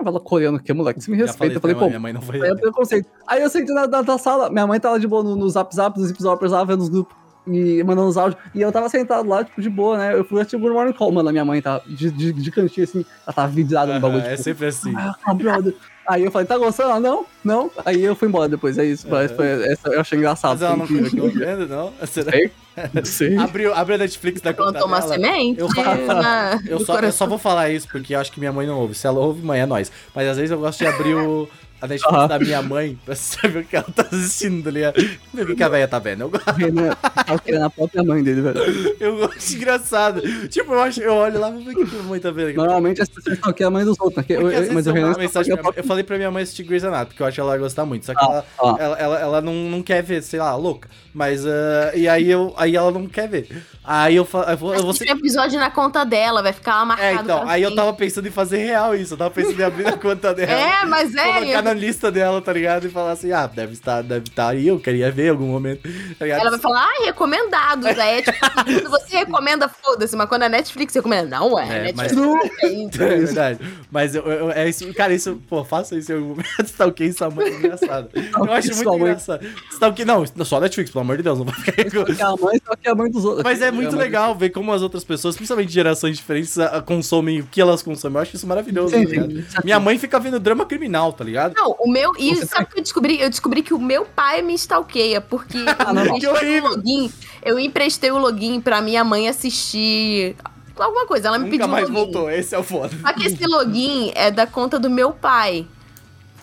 novela 0.03 0.21
coreana, 0.21 0.59
que 0.59 0.73
moleque, 0.73 1.01
você 1.01 1.11
me 1.11 1.17
respeita. 1.17 1.57
Eu 1.57 1.61
pra 1.61 1.71
falei, 1.71 1.77
pô, 1.77 1.87
minha 1.89 2.01
mãe 2.01 2.13
não 2.13 2.23
foi. 2.23 2.43
Aí 2.43 2.51
é 2.51 2.55
preconceito. 2.55 3.09
Aí 3.27 3.43
eu 3.43 3.49
sentei 3.49 3.75
na, 3.75 3.87
na, 3.87 4.03
na 4.03 4.19
sala, 4.19 4.51
minha 4.51 4.67
mãe 4.67 4.79
tava 4.79 4.99
de 4.99 5.07
boa 5.07 5.23
no, 5.23 5.37
no 5.37 5.49
zap 5.49 5.75
zap, 5.75 5.99
nos 5.99 6.09
zip 6.09 6.23
zappers 6.23 6.53
lá, 6.53 6.65
vendo 6.65 6.83
os 6.83 6.89
grupos 6.89 7.23
e 7.47 7.83
mandando 7.83 8.09
os 8.09 8.17
áudios. 8.17 8.41
E 8.55 8.61
eu 8.61 8.71
tava 8.71 8.89
sentado 8.89 9.29
lá, 9.29 9.45
tipo, 9.45 9.61
de 9.61 9.69
boa, 9.69 9.99
né? 9.99 10.15
Eu 10.15 10.25
fui 10.25 10.41
assistir 10.41 10.57
o 10.57 10.61
Good 10.61 10.75
Morning 10.75 10.93
Call, 10.93 11.13
mano. 11.13 11.29
A 11.29 11.33
minha 11.33 11.45
mãe 11.45 11.61
tava 11.61 11.83
de, 11.87 12.11
de, 12.11 12.33
de 12.33 12.51
cantinho 12.51 12.85
assim, 12.85 13.05
ela 13.27 13.35
tava 13.35 13.49
vidrada 13.49 13.95
no 13.95 14.01
bagulho. 14.01 14.23
Ah, 14.23 14.29
é 14.29 14.31
tipo, 14.33 14.43
sempre 14.45 14.67
assim. 14.67 14.95
ah, 14.97 15.35
brother. 15.35 15.75
Aí 16.07 16.25
eu 16.25 16.31
falei, 16.31 16.47
tá 16.47 16.59
gostando? 16.59 16.91
Ela, 16.91 17.01
não, 17.01 17.25
não. 17.45 17.71
Aí 17.85 18.03
eu 18.03 18.17
fui 18.17 18.29
embora 18.29 18.49
depois, 18.49 18.77
é 18.77 18.85
isso. 18.85 19.07
Mas 19.09 19.31
foi, 19.31 19.47
essa, 19.71 19.89
eu 19.89 20.01
achei 20.01 20.19
engraçado. 20.19 20.53
Mas 20.53 20.63
ela 20.63 20.77
não 20.77 20.87
continuou 20.87 21.31
vendo, 21.31 21.69
não? 21.69 21.93
Será? 22.07 22.33
Sei. 22.33 22.51
Sei. 23.05 23.37
Abriu, 23.37 23.73
abriu 23.75 23.97
a 23.97 23.99
Netflix 23.99 24.41
da 24.41 24.53
conta 24.53 24.73
Plantou 24.73 24.89
uma 24.89 25.01
dela. 25.01 25.15
semente 25.15 25.61
Eu 25.61 25.69
na, 25.69 26.59
Eu 26.67 26.79
do 26.79 26.85
só, 26.85 26.99
eu 26.99 27.13
só 27.13 27.27
vou 27.27 27.39
falar 27.39 27.71
isso 27.71 27.87
porque 27.89 28.15
eu 28.15 28.21
acho 28.21 28.33
que 28.33 28.41
minha 28.41 28.53
mãe 28.53 28.67
não 28.67 28.79
ouve. 28.79 28.95
Se 28.95 29.07
ela 29.07 29.21
ouve, 29.21 29.45
mãe 29.45 29.61
é 29.61 29.67
nós. 29.67 29.93
Mas 30.15 30.29
às 30.29 30.37
vezes 30.37 30.51
eu 30.51 30.59
gosto 30.59 30.79
de 30.79 30.87
abrir 30.87 31.15
o, 31.15 31.49
a 31.83 31.87
Netflix 31.89 32.15
Aham. 32.17 32.29
da 32.29 32.39
minha 32.39 32.63
mãe 32.63 32.99
pra 33.05 33.15
saber 33.15 33.59
o 33.61 33.65
que 33.65 33.77
ela 33.77 33.87
tá 33.95 34.03
assistindo, 34.11 34.63
tá 34.65 34.71
ligado? 34.71 34.95
O 35.35 35.55
que 35.57 35.63
a 35.63 35.69
velha 35.69 35.89
tá 35.89 35.99
vendo. 35.99 36.23
Eu, 36.23 36.31
gosto- 36.31 36.45
tava 37.27 37.39
querendo 37.41 37.65
a 37.65 37.71
própria 37.71 38.03
mãe 38.05 38.23
dele, 38.23 38.41
velho. 38.41 38.97
eu 39.01 39.17
gosto 39.19 39.53
engraçado. 39.55 40.23
Tipo, 40.49 40.73
eu, 40.73 40.81
acho, 40.81 41.01
eu 41.03 41.13
olho 41.15 41.39
lá, 41.41 41.51
vou 41.51 41.63
ver 41.63 41.73
o 41.73 41.75
que 41.77 41.83
a 41.83 41.87
minha 41.87 42.03
mãe 42.05 42.21
tá 42.21 42.31
vendo. 42.31 42.55
Normalmente 42.55 43.03
as 43.03 43.09
pessoas 43.09 43.37
estão 43.37 43.51
aqui 43.51 43.65
a 43.65 43.71
mãe 43.71 43.85
dos 43.85 43.99
outros. 44.01 44.17
né? 44.19 44.23
Que 44.25 44.33
eu- 44.35 44.41
Porque 44.43 44.57
às 44.57 44.67
eu- 44.69 44.73
mas 44.75 44.87
o 44.87 44.91
eu, 44.97 45.19
mensagem 45.19 45.45
quer 45.47 45.53
a 45.53 45.57
pra- 45.57 45.63
própria- 45.65 45.81
eu 45.83 45.85
falei 45.87 46.05
pra 46.05 46.17
minha 46.17 46.31
mãe 46.31 46.43
assistir 46.43 46.63
Grey's 46.63 46.85
Anatomy, 46.85 47.07
porque 47.09 47.23
eu 47.23 47.27
acho 47.27 47.35
que 47.35 47.41
ela 47.41 47.51
vai 47.51 47.59
gostar 47.59 47.85
muito. 47.85 48.07
Só 48.07 48.15
que 48.15 48.25
ela, 48.25 48.45
ah. 48.63 48.77
ela, 48.79 48.99
ela, 48.99 49.21
ela 49.21 49.41
não, 49.41 49.53
não 49.55 49.83
quer 49.83 50.03
ver, 50.03 50.23
sei 50.23 50.39
lá, 50.39 50.55
louca. 50.55 50.89
Mas, 51.13 51.45
ah, 51.47 51.91
e 51.95 52.09
aí, 52.09 52.31
eu, 52.31 52.55
aí 52.57 52.75
ela 52.77 52.91
não 52.91 53.07
quer 53.07 53.29
ver. 53.29 53.65
Aí 53.85 54.15
eu, 54.17 54.25
fa- 54.25 54.47
eu 54.51 54.57
vou... 54.57 54.75
Eu 54.75 54.83
vou 54.83 54.93
um 54.93 55.13
episódio 55.13 55.59
na 55.59 55.71
conta 55.71 56.05
dela, 56.05 56.41
vai 56.43 56.53
ficar 56.53 56.77
lá 56.77 56.85
marcado. 56.85 57.09
é, 57.19 57.23
então, 57.23 57.49
aí 57.49 57.63
eu 57.63 57.75
tava 57.75 57.93
pensando 57.93 58.29
em 58.29 58.31
fazer 58.31 58.59
real 58.59 58.95
isso. 58.95 59.15
Eu 59.15 59.19
tava 59.19 59.31
pensando 59.31 59.59
em 59.61 59.65
abrir 59.65 59.87
a 59.89 59.93
conta 59.97 60.33
dela. 60.35 60.53
É, 60.53 60.85
mas 60.87 61.15
é. 61.15 61.57
Na 61.75 61.81
lista 61.81 62.11
dela, 62.11 62.41
tá 62.41 62.53
ligado? 62.53 62.87
E 62.87 62.91
falar 62.91 63.13
assim, 63.13 63.33
ah, 63.33 63.47
deve 63.47 63.73
estar, 63.73 64.03
deve 64.03 64.29
estar 64.29 64.49
aí, 64.49 64.69
eu 64.69 64.79
queria 64.79 65.11
ver 65.11 65.27
em 65.27 65.31
algum 65.31 65.47
momento, 65.47 65.83
tá? 66.19 66.27
Ela 66.27 66.51
vai 66.51 66.59
falar, 66.59 66.85
ah, 66.85 67.05
recomendados. 67.05 67.87
Aí 67.87 68.19
é 68.19 68.23
tipo, 68.23 68.39
quando 68.65 68.91
você 68.91 69.17
recomenda, 69.17 69.69
foda-se, 69.69 70.15
mas 70.17 70.29
quando 70.29 70.43
a 70.45 70.49
Netflix 70.49 70.95
recomenda, 70.95 71.39
não 71.39 71.59
é. 71.59 71.89
É, 71.89 71.91
a 71.91 71.93
mas- 71.95 72.13
Netflix 72.13 72.99
é 73.01 73.05
É 73.05 73.17
verdade. 73.19 73.59
Mas 73.91 74.15
eu, 74.15 74.23
eu- 74.25 74.51
é 74.51 74.69
isso, 74.69 74.93
cara, 74.95 75.13
isso, 75.15 75.41
pô, 75.49 75.65
faça 75.65 75.97
isso 75.97 76.13
em 76.13 76.17
algum 76.17 76.29
momento. 76.29 76.49
Stalkeie 76.65 77.13
sua 77.13 77.31
mãe, 77.31 77.47
é 77.47 77.57
engraçado. 77.57 78.09
Eu 78.15 78.53
acho 78.53 78.75
muito 78.75 78.95
engraçado. 78.97 79.47
Stalkeie, 79.71 80.05
não, 80.05 80.25
só 80.45 80.61
Netflix, 80.61 80.91
pelo 80.91 81.03
amor 81.03 81.17
de 81.17 81.23
Deus, 81.23 81.39
não 81.39 81.45
vai 81.47 81.55
ficar 81.55 81.85
que 81.85 82.23
a 82.23 82.37
mãe, 82.37 82.61
só 82.67 82.77
que 82.77 82.89
a 82.89 82.95
mãe 82.95 83.11
dos 83.11 83.25
outros. 83.25 83.43
Mas 83.45 83.61
é 83.63 83.71
muito 83.71 83.89
a 83.91 83.93
mãe- 83.97 84.05
legal 84.05 84.35
ver 84.35 84.51
como 84.51 84.73
as 84.73 84.83
outras 84.83 85.05
pessoas, 85.05 85.37
principalmente 85.37 85.69
de 85.69 85.75
gerações 85.75 86.17
diferentes, 86.17 86.57
consomem 86.87 87.41
o 87.41 87.45
que 87.47 87.61
elas 87.61 87.83
consomem. 87.83 88.17
Eu 88.17 88.23
acho 88.23 88.37
isso 88.37 88.47
maravilhoso, 88.47 88.95
Sim, 88.95 89.07
tá 89.07 89.23
sim. 89.23 89.45
Minha 89.65 89.79
mãe 89.81 89.99
fica 89.99 90.19
vendo 90.19 90.39
drama 90.41 90.65
criminal, 90.67 91.13
tá 91.13 91.25
ligado? 91.25 91.55
Não, 91.63 91.77
o 91.79 91.91
meu. 91.91 92.13
E 92.19 92.35
Você 92.35 92.47
sabe 92.47 92.65
o 92.65 92.67
que 92.69 92.79
eu 92.79 92.83
descobri? 92.83 93.21
Eu 93.21 93.31
descobri 93.31 93.63
que 93.63 93.73
o 93.75 93.79
meu 93.79 94.05
pai 94.05 94.43
me 94.43 94.55
stalkeia, 94.55 95.21
porque 95.21 95.57
eu 95.87 95.95
não. 95.95 96.03
emprestei 96.05 96.21
Que 96.21 96.27
horrível. 96.29 96.71
o 96.71 96.77
login. 96.77 97.13
Eu 97.43 97.59
emprestei 97.59 98.11
o 98.11 98.19
login 98.19 98.61
pra 98.61 98.81
minha 98.81 99.05
mãe 99.05 99.29
assistir. 99.29 100.37
alguma 100.79 101.07
coisa. 101.07 101.29
Ela 101.29 101.39
me 101.39 101.45
Nunca 101.45 101.53
pediu 101.59 101.69
mais 101.69 101.89
login. 101.89 101.95
voltou, 102.13 102.31
esse 102.31 102.55
é 102.55 102.59
o 102.59 102.63
foda. 102.63 102.91
Só 103.01 103.13
que 103.13 103.27
esse 103.27 103.47
login 103.47 104.13
é 104.15 104.31
da 104.31 104.47
conta 104.47 104.79
do 104.79 104.91
meu 104.91 105.13
pai. 105.13 105.67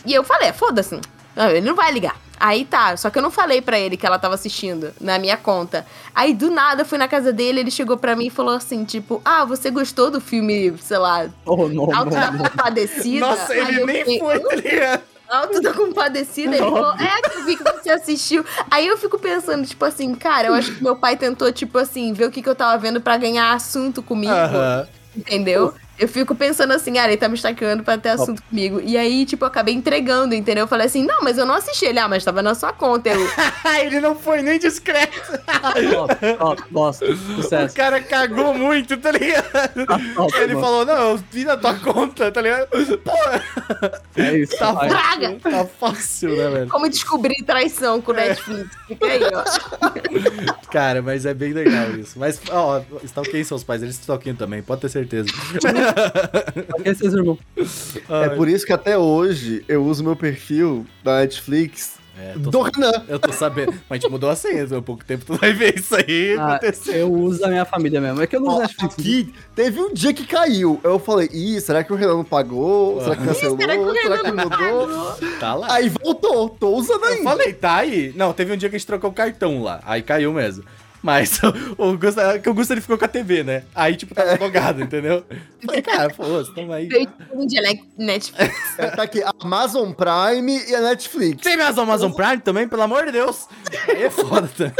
E 0.06 0.14
eu 0.14 0.24
falei, 0.24 0.54
foda-se, 0.54 1.00
ah, 1.36 1.52
ele 1.52 1.66
não 1.68 1.76
vai 1.76 1.92
ligar. 1.92 2.16
Aí 2.40 2.64
tá, 2.64 2.96
só 2.96 3.10
que 3.10 3.18
eu 3.18 3.22
não 3.22 3.32
falei 3.32 3.62
pra 3.62 3.78
ele 3.78 3.98
que 3.98 4.06
ela 4.06 4.18
tava 4.18 4.36
assistindo 4.36 4.94
na 5.02 5.20
minha 5.20 5.36
conta. 5.36 5.86
Aí 6.16 6.34
do 6.34 6.50
nada 6.50 6.82
eu 6.84 6.86
fui 6.86 6.98
na 6.98 7.08
casa 7.08 7.34
dele, 7.34 7.60
ele 7.60 7.72
chegou 7.72 7.98
pra 7.98 8.16
mim 8.16 8.28
e 8.28 8.30
falou 8.30 8.56
assim, 8.56 8.86
tipo, 8.86 9.22
ah, 9.26 9.44
você 9.44 9.70
gostou 9.70 10.10
do 10.10 10.22
filme, 10.22 10.74
sei 10.80 10.98
lá, 10.98 11.28
Oh, 11.46 11.68
não, 11.68 11.84
Alto 11.94 12.12
não, 12.12 12.22
da 12.22 12.32
não. 12.32 12.46
Compadecida? 12.46 13.26
Nossa, 13.26 13.52
Aí 13.54 13.60
ele 13.60 13.82
eu 13.82 13.86
nem 13.86 13.98
fiquei, 13.98 14.20
foi, 14.20 14.40
tá 14.40 14.56
ligado? 14.56 15.02
Alto 15.30 15.62
da 15.62 15.74
Compadecida, 15.74 16.56
ele 16.56 16.66
falou, 16.66 16.94
é 16.94 17.22
que 17.22 17.38
eu 17.38 17.46
vi 17.46 17.56
que 17.56 17.64
você 17.64 17.92
assistiu. 17.92 18.44
Aí 18.72 18.88
eu 18.88 18.98
fico 18.98 19.20
pensando, 19.20 19.68
tipo 19.68 19.86
assim, 19.86 20.16
cara, 20.16 20.48
eu 20.48 20.54
acho 20.56 20.74
que 20.74 20.84
meu 20.84 20.96
pai 20.96 21.16
tentou, 21.18 21.52
tipo 21.52 21.78
assim, 21.78 22.14
ver 22.14 22.26
o 22.26 22.32
que, 22.32 22.42
que 22.42 22.50
eu 22.50 22.56
tava 22.56 22.76
vendo 22.80 23.00
pra 23.00 23.16
ganhar 23.16 23.54
assunto 23.54 24.02
comigo, 24.02 24.34
Aham. 24.34 24.88
entendeu? 25.16 25.74
Eu 26.00 26.08
fico 26.08 26.34
pensando 26.34 26.72
assim, 26.72 26.97
ah, 26.97 27.06
ele 27.08 27.18
tá 27.18 27.28
me 27.28 27.36
stalkeando 27.36 27.84
pra 27.84 27.97
ter 27.97 28.10
assunto 28.10 28.41
comigo. 28.43 28.80
E 28.84 28.97
aí, 28.97 29.26
tipo, 29.26 29.43
eu 29.43 29.47
acabei 29.47 29.74
entregando, 29.74 30.34
entendeu? 30.34 30.64
Eu 30.64 30.68
falei 30.68 30.88
assim, 30.88 31.04
não, 31.06 31.22
mas 31.22 31.38
eu 31.38 31.45
não 31.45 31.56
assisti. 31.56 31.86
Ele, 31.86 32.00
ah, 32.00 32.08
mas 32.08 32.24
tava 32.24 32.41
na 32.41 32.56
sua 32.56 32.72
conta. 32.72 33.10
Eu, 33.10 33.20
ele 33.84 34.00
não 34.00 34.16
foi 34.16 34.41
nem 34.41 34.58
discreto. 34.58 35.20
Top, 35.91 36.16
top, 36.38 36.64
gosto. 36.72 37.06
O 37.06 37.16
Sucesso. 37.18 37.76
cara 37.76 38.02
cagou 38.02 38.54
muito, 38.54 38.95
tá 38.97 39.12
ligado? 39.12 39.86
Top, 40.16 40.36
Ele 40.38 40.54
mano. 40.56 40.66
falou, 40.66 40.86
não, 40.86 41.12
eu 41.12 41.24
vi 41.32 41.43
na 41.43 41.58
tua 41.58 41.74
conta, 41.76 42.32
tá 42.32 42.41
ligado? 42.41 42.68
Pô, 43.04 43.12
É 44.16 44.38
isso. 44.38 44.58
tá 44.58 44.74
fácil, 44.74 45.39
tá 45.39 45.66
fácil, 45.80 46.36
né, 46.36 46.50
velho? 46.50 46.70
como 46.70 46.89
descobrir 46.89 47.43
traição 47.45 48.02
com 48.02 48.12
o 48.12 48.16
Netflix. 48.16 48.70
Fica 48.88 49.06
aí, 49.06 49.22
ó. 49.24 49.43
Cara, 50.72 51.02
mas 51.02 51.26
é 51.26 51.34
bem 51.34 51.52
legal 51.54 51.91
isso. 51.91 52.18
Mas, 52.18 52.39
ó, 52.52 52.82
stalkeiem 53.04 53.43
seus 53.43 53.64
pais, 53.64 53.82
eles 53.84 53.95
stalkeiam 53.95 54.36
também, 54.36 54.62
pode 54.62 54.82
ter 54.82 54.89
certeza. 54.89 55.30
É 56.84 56.94
seus 56.94 57.14
irmãos. 57.14 57.38
É 58.10 58.30
por 58.30 58.48
isso 58.48 58.66
que 58.66 58.74
até 58.74 58.98
hoje 58.98 59.64
eu 59.68 59.84
uso 59.84 60.04
meu 60.04 60.16
perfil 60.16 60.86
da 61.04 61.20
Netflix 61.20 61.98
É, 62.20 62.34
eu 62.36 62.42
tô 62.44 62.50
do 62.52 62.62
Renan. 62.64 62.92
Eu 63.08 63.18
tô 63.20 63.32
sabendo. 63.32 63.72
Mas 63.90 63.92
a 63.92 63.96
gente 63.96 64.12
mudou 64.12 64.30
a 64.30 64.36
senha, 64.36 64.64
há 64.78 64.82
pouco 64.82 65.06
tempo 65.06 65.24
tu 65.26 65.36
vai 65.38 65.54
ver 65.54 65.78
isso 65.80 65.96
aí 65.96 66.36
Ah, 66.38 66.56
acontecer. 66.56 66.98
eu 66.98 67.12
uso 67.14 67.44
a 67.46 67.48
minha 67.48 67.64
família 67.66 68.02
mesmo. 68.02 68.22
É 68.22 68.28
que 68.28 68.36
eu 68.36 68.42
não 68.42 68.50
uso 68.54 68.62
Netflix. 68.62 68.94
aqui 69.00 69.34
teve 69.56 69.80
um 69.80 69.94
dia 69.94 70.14
que 70.14 70.26
caiu. 70.26 70.80
Eu 70.84 71.00
falei, 71.00 71.30
ih, 71.32 71.60
será 71.62 71.84
que 71.84 71.94
o 71.94 71.96
Renan 71.96 72.16
não 72.16 72.24
pagou? 72.26 73.02
Será 73.02 73.16
que 73.16 73.24
cancelou? 73.26 73.58
Será 73.58 73.74
que 73.78 73.80
o 73.84 73.94
Será 73.94 74.04
Renan 74.16 74.24
que 74.24 74.32
não 74.32 74.44
mudou? 74.44 74.88
pagou? 74.88 75.40
Tá 75.40 75.54
lá. 75.56 75.68
Aí 75.74 75.90
voltou, 75.90 76.50
tô 76.50 76.70
usando 76.76 77.06
Eu 77.06 77.12
ainda. 77.14 77.24
falei, 77.24 77.54
tá 77.54 77.76
aí. 77.78 78.14
Não, 78.16 78.34
teve 78.34 78.54
um 78.54 78.58
dia 78.58 78.70
que 78.70 78.76
a 78.76 78.80
gente 78.80 78.88
trocou 78.88 79.10
o 79.10 79.14
cartão 79.14 79.64
lá. 79.64 79.80
Aí 79.86 80.02
caiu 80.02 80.34
mesmo. 80.34 80.64
Mas 81.02 81.39
o 81.78 81.97
Gusto, 81.97 82.20
é 82.20 82.39
que 82.39 82.50
o 82.50 82.54
Gusto 82.54 82.74
ele 82.74 82.82
ficou 82.82 82.97
com 82.97 83.06
a 83.06 83.08
TV, 83.08 83.43
né? 83.43 83.64
Aí, 83.74 83.95
tipo, 83.95 84.14
tava 84.14 84.38
logado, 84.43 84.82
entendeu? 84.82 85.24
Eu 85.30 85.38
Falei, 85.66 85.82
cara, 85.82 86.10
pô, 86.10 86.24
você 86.24 86.54
tamo 86.54 86.74
aí. 86.74 86.88
Netflix. 87.97 88.80
É, 88.80 88.88
tá 88.88 89.04
aqui, 89.04 89.22
Amazon 89.41 89.91
Prime 89.91 90.64
e 90.68 90.76
a 90.76 90.82
Netflix. 90.82 91.41
Tem 91.41 91.58
mais 91.58 91.78
Amazon 91.78 92.12
Prime 92.12 92.39
também, 92.39 92.68
pelo 92.68 92.82
amor 92.82 93.06
de 93.06 93.12
Deus. 93.12 93.47
Aí 93.88 94.04
é 94.04 94.10
foda 94.10 94.50
também. 94.56 94.74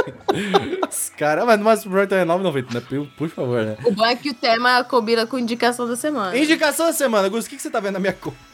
Os 0.90 1.10
caras, 1.10 1.46
mas 1.46 1.60
no 1.60 1.68
Amazon 1.68 1.92
Prime 1.92 2.08
também 2.08 2.24
é 2.24 2.26
9,90, 2.26 2.74
né? 2.74 2.82
Por, 2.88 3.08
por 3.18 3.30
favor, 3.30 3.64
né? 3.64 3.78
O 3.86 3.92
bom 3.92 4.06
é 4.06 4.16
que 4.16 4.30
o 4.30 4.34
tema 4.34 4.84
combina 4.84 5.26
com 5.26 5.38
indicação 5.38 5.88
da 5.88 5.96
semana. 5.96 6.38
Indicação 6.38 6.86
da 6.88 6.94
semana, 6.94 7.30
Gusto, 7.30 7.48
o 7.48 7.50
que, 7.50 7.56
que 7.56 7.62
você 7.62 7.70
tá 7.70 7.80
vendo 7.80 7.94
na 7.94 8.00
minha 8.00 8.14
conta? 8.14 8.49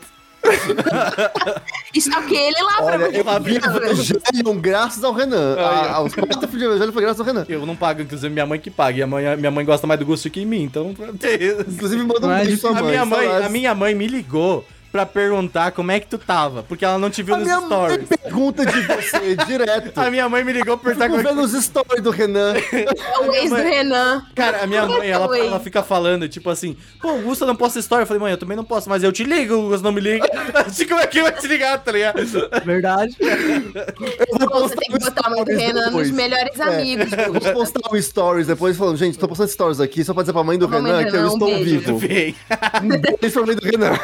Stalkei 1.94 2.48
ele 2.48 2.62
lá 2.62 2.74
pra 2.76 2.86
Olha, 2.86 2.98
você. 2.98 3.20
eu 3.20 3.40
vi 3.42 3.56
Evangelion 3.56 4.60
graças 4.60 5.04
ao 5.04 5.14
Renan. 5.14 5.56
Aí, 5.58 5.64
A, 5.64 5.94
aos 5.96 6.14
quatro 6.14 6.40
filmes 6.48 6.60
de 6.60 6.66
Evangelion 6.66 6.92
foi 6.94 7.02
graças 7.02 7.20
ao 7.20 7.26
Renan. 7.26 7.46
Eu 7.48 7.66
não 7.66 7.76
pago, 7.76 8.02
inclusive 8.02 8.32
minha 8.34 8.46
mãe 8.46 8.60
que 8.60 8.70
paga. 8.70 9.00
E 9.00 9.04
a 9.04 9.08
mãe, 9.08 9.38
minha 9.38 9.52
mãe 9.52 9.66
gosta 9.66 9.88
mais 9.88 10.00
do 10.00 10.06
Gusto 10.06 10.30
que 10.30 10.42
em 10.42 10.46
mim, 10.46 10.64
então. 10.64 10.94
Inclusive, 11.68 12.04
manda 12.04 12.28
um 12.28 12.36
beijo 12.36 12.58
pra 12.62 12.70
sua 12.70 12.80
A 12.80 12.82
mãe. 12.82 12.92
minha 12.92 13.06
mãe, 13.06 13.28
a 13.28 13.50
minha 13.50 13.76
mãe 13.76 13.96
me 13.96 14.08
ligou 14.08 14.66
pra 14.96 15.06
perguntar 15.06 15.72
como 15.74 15.92
é 15.92 16.00
que 16.00 16.08
tu 16.08 16.18
tava, 16.18 16.64
porque 16.64 16.86
ela 16.86 16.98
não 16.98 17.10
te 17.10 17.22
viu 17.22 17.36
A 17.36 17.38
nos 17.40 17.46
minha 17.46 17.60
mãe 17.60 17.68
stories. 17.70 18.08
pergunta 18.24 18.66
de 18.66 18.82
você 18.82 19.36
direto. 19.46 19.98
A 20.00 20.10
minha 20.10 20.30
mãe 20.30 20.42
me 20.42 20.54
ligou 20.54 20.78
pra 20.78 20.92
perguntar 20.94 21.10
como 21.10 21.20
é 21.20 21.24
vendo 21.34 21.42
os 21.42 21.52
stories 21.52 22.02
do 22.02 22.12
Renan. 22.12 22.54
É 22.56 23.20
o 23.20 23.34
ex 23.34 23.50
do 23.50 23.56
Renan. 23.58 24.24
Cara, 24.34 24.64
a 24.64 24.68
minha 24.68 24.86
mãe, 24.88 25.10
ela, 25.10 25.38
ela 25.38 25.60
fica 25.60 25.84
falando, 25.84 26.30
tipo 26.30 26.50
assim, 26.50 26.78
pô, 27.02 27.12
o 27.12 27.22
Gusto 27.24 27.46
não 27.46 27.58
posta 27.58 27.78
story. 27.80 28.04
Eu 28.04 28.08
falei, 28.08 28.22
mãe, 28.22 28.32
eu 28.32 28.38
também 28.38 28.56
não 28.56 28.64
posso, 28.64 28.88
mas 28.90 29.04
eu 29.04 29.12
te 29.12 29.26
ligo, 29.26 29.54
o 29.54 29.70
Gusto 29.70 29.84
não 29.84 29.92
me 29.92 30.00
liga. 30.00 30.26
Como 30.88 31.00
é 31.02 31.08
que 31.08 31.22
vai 31.22 31.32
te 31.34 31.46
ligar, 31.48 31.78
tá 31.84 31.92
ligado? 31.92 32.16
Verdade. 32.64 33.18
Eu 33.20 34.40
vou 34.40 34.48
Pô, 34.50 34.60
você 34.62 34.76
tem 34.78 34.90
que 34.98 35.00
botar 35.04 35.28
a 35.28 35.30
mãe 35.30 35.44
do 35.44 35.52
Renan 35.52 35.86
depois. 35.88 36.08
nos 36.08 36.16
melhores 36.18 36.58
É, 36.58 36.64
amigos. 36.64 37.12
Eu 37.12 37.34
vou 37.34 37.54
postar 37.54 37.82
um 37.94 38.02
stories 38.02 38.48
depois 38.48 38.78
falando, 38.78 38.96
gente, 38.96 39.18
tô 39.20 39.28
postando 39.28 39.50
stories 39.50 39.82
aqui 39.82 40.06
só 40.06 40.14
pra 40.14 40.24
dizer 40.24 40.32
pra 40.32 40.44
mãe 40.44 40.58
do 40.58 40.70
Pra 40.70 40.82
mãe 40.82 40.92
do 40.94 40.98
Renan 41.00 41.10
que 41.12 41.16
eu 41.18 41.22
Renan, 41.22 41.32
um 41.32 41.34
estou 41.34 41.48
beijo. 41.50 41.80
vivo. 41.98 42.36
Um 42.84 43.18
beijo 43.20 43.34
pra 43.34 43.46
mãe 43.46 43.56
do 43.58 43.66
Renan. 43.66 44.00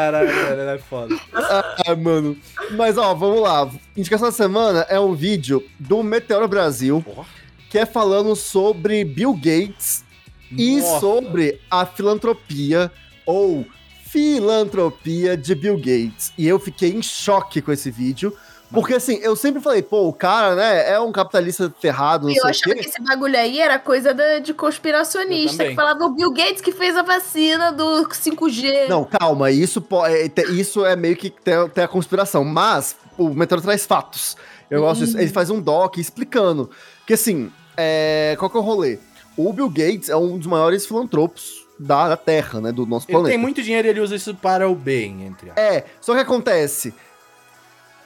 Caralho, 0.00 0.28
velho, 0.28 0.60
é 0.62 0.78
foda. 0.78 1.20
Ah, 1.34 1.94
mano. 1.94 2.34
Mas 2.70 2.96
ó, 2.96 3.14
vamos 3.14 3.42
lá. 3.42 3.70
Indicação 3.94 4.28
da 4.28 4.32
semana 4.32 4.86
é 4.88 4.98
um 4.98 5.14
vídeo 5.14 5.62
do 5.78 6.02
Meteoro 6.02 6.48
Brasil, 6.48 7.02
Porra. 7.02 7.26
que 7.68 7.78
é 7.78 7.84
falando 7.84 8.34
sobre 8.34 9.04
Bill 9.04 9.34
Gates 9.34 10.02
e 10.50 10.78
Nossa. 10.78 11.00
sobre 11.00 11.60
a 11.70 11.84
filantropia 11.84 12.90
ou 13.26 13.66
filantropia 14.06 15.36
de 15.36 15.54
Bill 15.54 15.76
Gates. 15.76 16.32
E 16.38 16.48
eu 16.48 16.58
fiquei 16.58 16.90
em 16.90 17.02
choque 17.02 17.60
com 17.60 17.70
esse 17.70 17.90
vídeo. 17.90 18.34
Porque 18.72 18.94
assim, 18.94 19.18
eu 19.22 19.34
sempre 19.34 19.60
falei, 19.60 19.82
pô, 19.82 20.08
o 20.08 20.12
cara, 20.12 20.54
né, 20.54 20.90
é 20.92 21.00
um 21.00 21.10
capitalista 21.10 21.72
ferrado, 21.80 22.26
não 22.26 22.32
E 22.32 22.36
eu 22.36 22.46
achava 22.46 22.74
que 22.76 22.86
esse 22.88 23.02
bagulho 23.02 23.36
aí 23.36 23.58
era 23.60 23.78
coisa 23.78 24.14
da- 24.14 24.38
de 24.38 24.52
Eu 24.52 24.56
conspiracionista, 24.56 25.64
que 25.64 25.74
falava 25.74 26.04
o 26.04 26.10
Bill 26.14 26.32
Gates 26.32 26.60
que 26.60 26.70
fez 26.72 26.96
a 26.96 27.02
vacina 27.02 27.72
do 27.72 28.06
5G. 28.08 28.88
Não, 28.88 29.04
calma, 29.04 29.50
isso, 29.50 29.84
é, 30.06 30.30
isso 30.52 30.84
é 30.86 30.94
meio 30.94 31.16
que 31.16 31.30
tem, 31.30 31.68
tem 31.70 31.84
a 31.84 31.88
conspiração, 31.88 32.44
mas 32.44 32.94
o 33.18 33.30
Meteoro 33.30 33.62
traz 33.62 33.84
fatos. 33.84 34.36
Eu 34.70 34.82
gosto 34.82 35.04
disso. 35.04 35.18
Ele 35.18 35.30
faz 35.30 35.50
um 35.50 35.60
doc 35.60 35.96
explicando. 35.98 36.70
Que 37.04 37.14
assim, 37.14 37.50
é, 37.76 38.36
qual 38.38 38.48
que 38.48 38.56
é 38.56 38.60
o 38.60 38.62
rolê? 38.62 38.98
O 39.36 39.52
Bill 39.52 39.68
Gates 39.68 40.08
é 40.08 40.16
um 40.16 40.38
dos 40.38 40.46
maiores 40.46 40.86
filantropos 40.86 41.66
da, 41.78 42.08
da 42.10 42.16
Terra, 42.16 42.60
né? 42.60 42.70
Do 42.70 42.86
nosso 42.86 43.06
Ele 43.06 43.14
planeta. 43.14 43.30
tem 43.30 43.38
muito 43.38 43.62
dinheiro 43.62 43.88
e 43.88 43.90
ele 43.90 44.00
usa 44.00 44.14
isso 44.14 44.34
para 44.34 44.68
o 44.68 44.74
bem, 44.74 45.24
entre 45.24 45.50
aspas. 45.50 45.64
É, 45.64 45.84
só 46.00 46.14
que 46.14 46.20
acontece. 46.20 46.94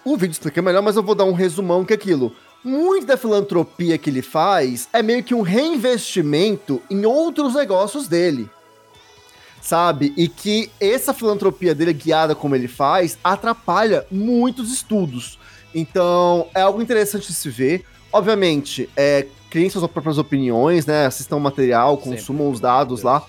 O 0.05 0.17
vídeo 0.17 0.33
explica 0.33 0.61
melhor, 0.61 0.83
mas 0.83 0.97
eu 0.97 1.03
vou 1.03 1.15
dar 1.15 1.25
um 1.25 1.33
resumão 1.33 1.85
que 1.85 1.93
é 1.93 1.97
aquilo. 1.97 2.35
Muito 2.63 3.07
da 3.07 3.17
filantropia 3.17 3.97
que 3.97 4.11
ele 4.11 4.23
faz 4.23 4.89
é 4.93 5.03
meio 5.03 5.23
que 5.23 5.35
um 5.35 5.43
reinvestimento 5.43 6.83
em 6.91 7.05
outros 7.07 7.55
negócios 7.55 8.07
dele. 8.07 8.49
Sabe? 9.61 10.13
E 10.17 10.29
que 10.29 10.71
essa 10.79 11.15
filantropia 11.15 11.75
dele, 11.75 11.95
guiada 11.95 12.35
como 12.35 12.55
ele 12.55 12.69
faz, 12.69 13.19
atrapalha 13.25 14.07
muitos 14.11 14.71
estudos. 14.71 15.39
Então, 15.75 16.49
é 16.55 16.61
algo 16.61 16.83
interessante 16.83 17.29
de 17.29 17.35
se 17.35 17.49
ver. 17.49 17.85
Obviamente, 18.13 18.89
é, 18.95 19.27
criem 19.51 19.71
suas 19.71 19.91
próprias 19.91 20.19
opiniões, 20.19 20.85
né? 20.85 21.07
Assistam 21.07 21.37
o 21.37 21.41
material, 21.41 21.97
Sempre. 21.97 22.11
consumam 22.11 22.51
os 22.51 22.61
dados 22.61 23.03
lá. 23.03 23.27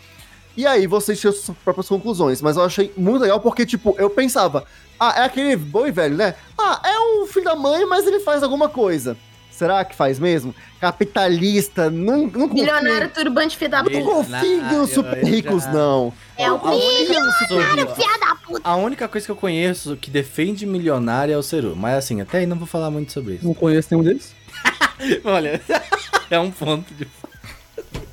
E 0.57 0.65
aí 0.65 0.87
vocês 0.87 1.19
tiram 1.19 1.33
suas 1.33 1.57
próprias 1.57 1.87
conclusões. 1.87 2.41
Mas 2.41 2.57
eu 2.57 2.63
achei 2.63 2.91
muito 2.95 3.21
legal 3.21 3.39
porque, 3.39 3.65
tipo, 3.65 3.95
eu 3.97 4.09
pensava, 4.09 4.65
ah, 4.99 5.13
é 5.17 5.25
aquele 5.25 5.55
boi 5.55 5.91
velho, 5.91 6.15
né? 6.15 6.35
Ah, 6.57 6.81
é 6.83 6.99
um 6.99 7.27
filho 7.27 7.45
da 7.45 7.55
mãe, 7.55 7.85
mas 7.85 8.05
ele 8.07 8.19
faz 8.19 8.41
alguma 8.43 8.69
coisa. 8.69 9.17
Será 9.51 9.85
que 9.85 9.95
faz 9.95 10.19
mesmo? 10.19 10.53
Capitalista, 10.81 11.89
não, 11.89 12.23
não 12.23 12.29
confio. 12.49 12.55
Milionário 12.55 13.09
turbante 13.09 13.55
filho 13.57 13.71
da 13.71 13.81
Não 13.83 13.89
puta. 13.91 14.03
confio 14.03 14.61
Na- 14.61 14.73
nos 14.73 14.89
super 14.89 15.23
ricos, 15.23 15.63
já- 15.63 15.71
não. 15.71 16.13
É 16.37 16.51
o 16.51 16.57
milionário 16.61 17.87
filho 17.95 18.19
da 18.19 18.35
puta. 18.35 18.61
A 18.63 18.75
única 18.75 19.07
coisa 19.07 19.25
que 19.25 19.31
eu 19.31 19.35
conheço 19.35 19.95
que 19.95 20.11
defende 20.11 20.65
milionário 20.65 21.33
é 21.33 21.37
o 21.37 21.43
Ceru. 21.43 21.73
Mas 21.75 21.95
assim, 21.99 22.19
até 22.19 22.39
aí 22.39 22.45
não 22.45 22.57
vou 22.57 22.67
falar 22.67 22.91
muito 22.91 23.13
sobre 23.13 23.35
isso. 23.35 23.45
Não 23.45 23.53
conheço 23.53 23.87
nenhum 23.91 24.03
deles. 24.03 24.35
Olha, 25.23 25.61
é 26.29 26.39
um 26.39 26.51
ponto 26.51 26.93
de. 26.93 27.07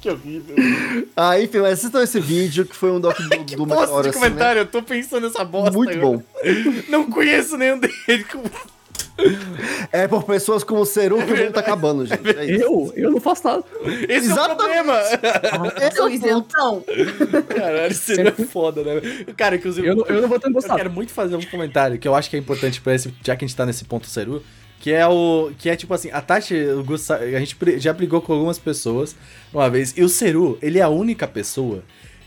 Que 0.03 0.11
horrível. 0.11 0.57
Ah, 1.17 1.39
enfim, 1.41 1.59
mas 1.59 1.75
assistam 1.75 2.03
esse 2.03 2.19
vídeo 2.19 2.65
que 2.65 2.75
foi 2.75 2.91
um 2.91 2.99
doc 3.01 3.17
do, 3.21 3.29
do 3.29 3.67
Posto 3.67 3.81
Meteoro, 3.81 4.03
de 4.03 4.09
assim, 4.09 4.19
né? 4.19 4.25
comentário, 4.29 4.59
eu 4.61 4.67
tô 4.67 4.83
pensando 4.83 5.27
nessa 5.29 5.45
bosta. 5.45 5.71
Muito 5.71 5.97
bom. 5.99 6.23
Não 6.89 7.09
conheço 7.11 7.57
nenhum 7.57 7.79
dele. 7.79 7.95
É 9.93 10.09
por 10.09 10.25
pessoas 10.25 10.65
como 10.65 10.81
o 10.81 10.87
Seru 10.87 11.19
que 11.25 11.33
o 11.33 11.37
mundo 11.37 11.53
tá 11.53 11.61
acabando, 11.61 12.07
gente. 12.07 12.37
É 12.37 12.45
isso. 12.45 12.65
Eu? 12.65 12.93
Eu 12.97 13.11
não 13.11 13.21
faço 13.21 13.47
nada. 13.47 13.63
Esse 14.09 14.31
é 14.31 14.33
o 14.33 14.33
Exatamente. 14.33 14.57
problema. 14.57 15.01
Esse 15.77 15.85
é 15.85 15.91
Sou 15.91 16.07
o 16.07 16.11
isentão. 16.11 16.85
Caralho, 17.55 17.95
Ceru 17.95 18.29
é 18.29 18.45
foda, 18.45 18.83
né? 18.83 19.01
Cara, 19.37 19.57
inclusive. 19.57 19.87
Eu 19.87 19.97
não, 19.97 20.07
eu 20.07 20.23
não 20.23 20.29
vou 20.29 20.41
ter 20.41 20.49
Eu 20.49 20.53
gostado. 20.53 20.77
quero 20.77 20.91
muito 20.91 21.13
fazer 21.13 21.37
um 21.37 21.43
comentário 21.43 21.99
que 21.99 22.09
eu 22.09 22.15
acho 22.15 22.31
que 22.31 22.37
é 22.37 22.39
importante 22.39 22.81
pra 22.81 22.95
esse, 22.95 23.15
já 23.23 23.37
que 23.37 23.45
a 23.45 23.47
gente 23.49 23.57
tá 23.57 23.67
nesse 23.67 23.85
ponto 23.85 24.07
Ceru, 24.09 24.43
que 24.83 24.93
é 24.93 25.07
o. 25.07 25.53
Que 25.59 25.70
é 25.70 25.76
tipo 25.76 25.95
assim, 25.95 26.11
a 26.11 26.20
Tati, 26.20 26.55
a 26.55 27.39
gente 27.39 27.57
já 27.78 27.93
brigou 27.93 28.20
com 28.20 28.33
algumas 28.33 28.59
pessoas 28.59 29.14
uma 29.55 29.70
vez, 29.70 29.95
e 29.97 30.03
o 30.03 30.09
Ceru, 30.09 30.59
ele 30.61 30.80
é 30.80 30.83
a 30.83 30.89
única 30.89 31.26
pessoa 31.28 31.85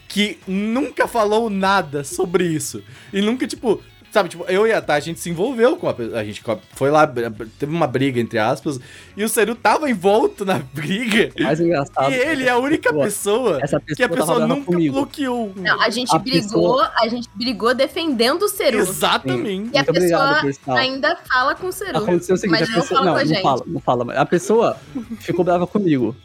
que 0.07 0.39
nunca 0.47 1.05
falou 1.05 1.49
nada 1.49 2.05
sobre 2.05 2.45
isso. 2.45 2.81
E 3.11 3.21
nunca, 3.21 3.45
tipo, 3.45 3.83
Sabe, 4.15 4.29
tipo, 4.29 4.45
eu 4.45 4.65
e 4.65 4.71
a 4.71 4.81
Tati, 4.81 4.97
a 4.97 4.99
gente 5.11 5.19
se 5.19 5.29
envolveu 5.29 5.75
com 5.75 5.89
a 5.89 5.93
pessoa. 5.93 6.17
A 6.17 6.23
gente 6.23 6.41
foi 6.71 6.89
lá, 6.89 7.05
teve 7.05 7.65
uma 7.75 7.85
briga, 7.85 8.17
entre 8.17 8.39
aspas, 8.39 8.79
e 9.17 9.21
o 9.25 9.27
Seru 9.27 9.53
tava 9.55 9.89
envolto 9.89 10.45
na 10.45 10.57
briga. 10.73 11.31
Mais 11.43 11.59
engraçado. 11.59 12.09
E 12.11 12.15
ele 12.15 12.45
é 12.45 12.49
a 12.49 12.57
única 12.57 12.93
pessoa, 12.93 13.59
Essa 13.61 13.77
pessoa 13.77 13.95
que 13.97 14.03
a 14.03 14.07
pessoa 14.07 14.37
brava 14.37 14.47
nunca 14.55 14.67
comigo. 14.67 14.93
bloqueou. 14.93 15.51
Não, 15.57 15.81
a 15.81 15.89
gente 15.89 16.15
A 16.15 16.17
brigou, 16.17 16.79
a 16.81 17.07
gente 17.09 17.27
brigou 17.35 17.75
defendendo 17.75 18.43
o 18.43 18.47
Seru. 18.47 18.79
Exatamente. 18.79 19.71
E 19.73 19.77
a 19.77 19.83
Muito 19.83 19.89
obrigado, 19.89 20.21
pessoa 20.35 20.41
pessoal. 20.43 20.77
ainda 20.77 21.15
fala 21.17 21.55
com 21.55 21.67
o 21.67 21.71
Seru. 21.73 21.97
Aconteceu 21.97 22.35
o 22.35 22.37
seguinte, 22.37 22.59
mas 22.61 22.69
a 22.69 22.71
não 22.71 22.81
pessoa. 22.81 22.99
fala 22.99 23.05
Não, 23.05 23.13
com 23.13 23.19
a 23.19 23.23
não 23.23 23.27
gente. 23.33 23.43
fala, 23.43 23.63
não 23.67 23.79
fala. 23.81 24.05
mas 24.05 24.17
A 24.17 24.25
pessoa 24.25 24.77
ficou 25.19 25.43
brava 25.43 25.67
comigo. 25.67 26.15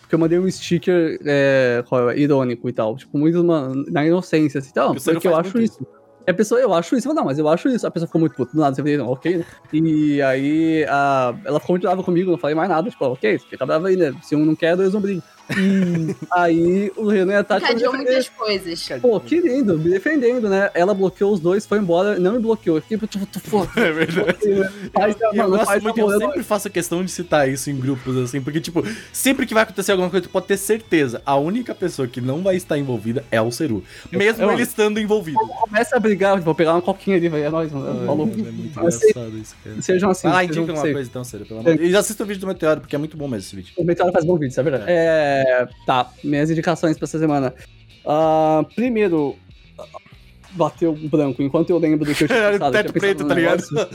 Porque 0.00 0.14
eu 0.14 0.18
mandei 0.18 0.38
um 0.38 0.50
sticker 0.50 1.18
é, 1.26 1.84
é, 1.84 2.18
irônico 2.18 2.68
e 2.70 2.72
tal. 2.72 2.96
Tipo, 2.96 3.18
muito 3.18 3.38
uma- 3.42 3.70
na 3.90 4.06
inocência, 4.06 4.60
assim, 4.60 4.70
tal. 4.72 4.94
Porque 4.94 5.28
não 5.28 5.34
eu 5.34 5.38
acho 5.38 5.52
muito 5.56 5.60
isso. 5.70 5.86
A 6.26 6.32
pessoa, 6.32 6.60
eu 6.60 6.72
acho 6.72 6.96
isso. 6.96 7.06
Eu 7.06 7.10
falei, 7.10 7.16
não, 7.16 7.24
mas 7.24 7.38
eu 7.38 7.48
acho 7.48 7.68
isso. 7.68 7.86
A 7.86 7.90
pessoa 7.90 8.06
ficou 8.06 8.20
muito 8.20 8.34
puta. 8.34 8.52
Do 8.52 8.60
nada, 8.60 8.74
você 8.74 8.82
falei, 8.82 8.96
não, 8.96 9.08
ok, 9.08 9.38
né? 9.38 9.44
E 9.72 10.22
aí, 10.22 10.84
a, 10.88 11.34
ela 11.44 11.60
ficou 11.60 11.74
muito 11.74 11.82
brava 11.82 12.02
comigo, 12.02 12.30
não 12.30 12.38
falei 12.38 12.54
mais 12.54 12.68
nada. 12.68 12.90
Tipo, 12.90 13.06
ok, 13.06 13.38
fica 13.38 13.66
brava 13.66 13.88
aí, 13.88 13.96
né? 13.96 14.14
Se 14.22 14.34
um 14.34 14.44
não 14.44 14.56
quer, 14.56 14.76
dois 14.76 14.92
não 14.92 15.00
brigam. 15.00 15.22
E 15.50 16.14
aí, 16.32 16.92
o 16.96 17.08
Renan 17.08 17.32
e 17.32 17.36
a 17.36 17.44
Tati... 17.44 17.60
foram 17.66 17.76
Encadeou 17.78 17.94
muitas 17.96 18.28
coisas. 18.28 18.88
Pô, 19.00 19.20
que 19.20 19.40
lindo, 19.40 19.78
me 19.78 19.90
defendendo, 19.90 20.48
né? 20.48 20.70
Ela 20.74 20.94
bloqueou 20.94 21.32
os 21.32 21.40
dois, 21.40 21.66
foi 21.66 21.78
embora, 21.78 22.18
não 22.18 22.32
me 22.32 22.38
bloqueou. 22.38 22.78
Eu 22.78 22.82
fiquei, 22.82 22.96
tipo, 23.06 23.26
tu, 23.26 23.40
tu, 23.40 23.68
É 23.78 23.92
verdade. 23.92 24.38
faz, 24.92 25.16
Eu 25.20 25.34
mano, 25.36 25.50
gosto 25.50 25.66
faz 25.66 25.82
muito, 25.82 26.00
amor, 26.00 26.12
eu 26.14 26.20
eu 26.20 26.26
sempre 26.26 26.42
faço 26.42 26.70
questão 26.70 27.04
de 27.04 27.10
citar 27.10 27.48
isso 27.48 27.70
em 27.70 27.76
grupos, 27.76 28.16
assim, 28.16 28.40
porque, 28.40 28.60
tipo, 28.60 28.82
sempre 29.12 29.46
que 29.46 29.54
vai 29.54 29.62
acontecer 29.64 29.92
alguma 29.92 30.08
coisa, 30.10 30.26
tu 30.26 30.30
pode 30.30 30.46
ter 30.46 30.56
certeza, 30.56 31.20
a 31.26 31.36
única 31.36 31.74
pessoa 31.74 32.08
que 32.08 32.20
não 32.20 32.42
vai 32.42 32.56
estar 32.56 32.78
envolvida 32.78 33.24
é 33.30 33.40
o 33.40 33.50
Seru. 33.50 33.84
Mesmo 34.10 34.44
eu- 34.44 34.52
ele 34.52 34.62
estando 34.62 34.98
envolvido. 34.98 35.38
começa 35.60 35.96
a 35.96 36.00
brigar, 36.00 36.40
vou 36.40 36.54
pegar 36.54 36.72
uma 36.72 36.82
coquinha 36.82 37.16
ali, 37.16 37.28
velho, 37.28 37.44
é 37.44 37.50
nóis, 37.50 37.70
mano, 37.72 38.06
maluco. 38.06 38.32
É 38.34 38.50
muito 38.50 38.72
Mas 38.82 38.96
engraçado 39.02 39.38
isso, 39.38 39.54
cara. 39.62 39.82
Sejam 39.82 40.10
assim, 40.10 40.28
Ah, 40.28 40.42
indica 40.44 40.60
uma 40.72 40.80
coisa 40.80 41.08
então, 41.08 41.22
Seru, 41.24 41.44
pelo 41.44 41.60
amor 41.60 41.72
de 41.72 41.78
Deus. 41.78 41.90
E 41.92 41.96
assista 41.96 42.22
o 42.22 42.26
vídeo 42.26 42.40
do 42.40 42.46
Meteoro, 42.46 42.80
porque 42.80 42.94
é 42.96 42.98
muito 42.98 43.16
bom 43.16 43.28
mesmo 43.28 43.46
esse 43.46 43.56
vídeo. 43.56 43.72
O 43.76 43.84
Meteoro 43.84 44.12
faz 44.12 44.24
bom 44.24 44.34
vídeo, 44.34 44.48
isso 44.50 44.60
é 44.60 44.62
verdade. 44.62 44.84
É, 44.86 45.33
tá, 45.86 46.10
minhas 46.22 46.50
indicações 46.50 46.96
pra 46.96 47.04
essa 47.04 47.18
semana. 47.18 47.54
Ah, 48.06 48.64
primeiro, 48.74 49.36
bateu 50.52 50.92
branco, 50.94 51.42
enquanto 51.42 51.70
eu 51.70 51.78
lembro 51.78 52.04
do 52.06 52.14
que 52.14 52.24
eu 52.24 52.28
tinha 52.28 52.50
pensado. 52.52 52.72
teto 52.72 52.92
preto, 52.92 53.26
tá 53.26 53.34
ligado? 53.34 53.62
negócio. 53.72 53.88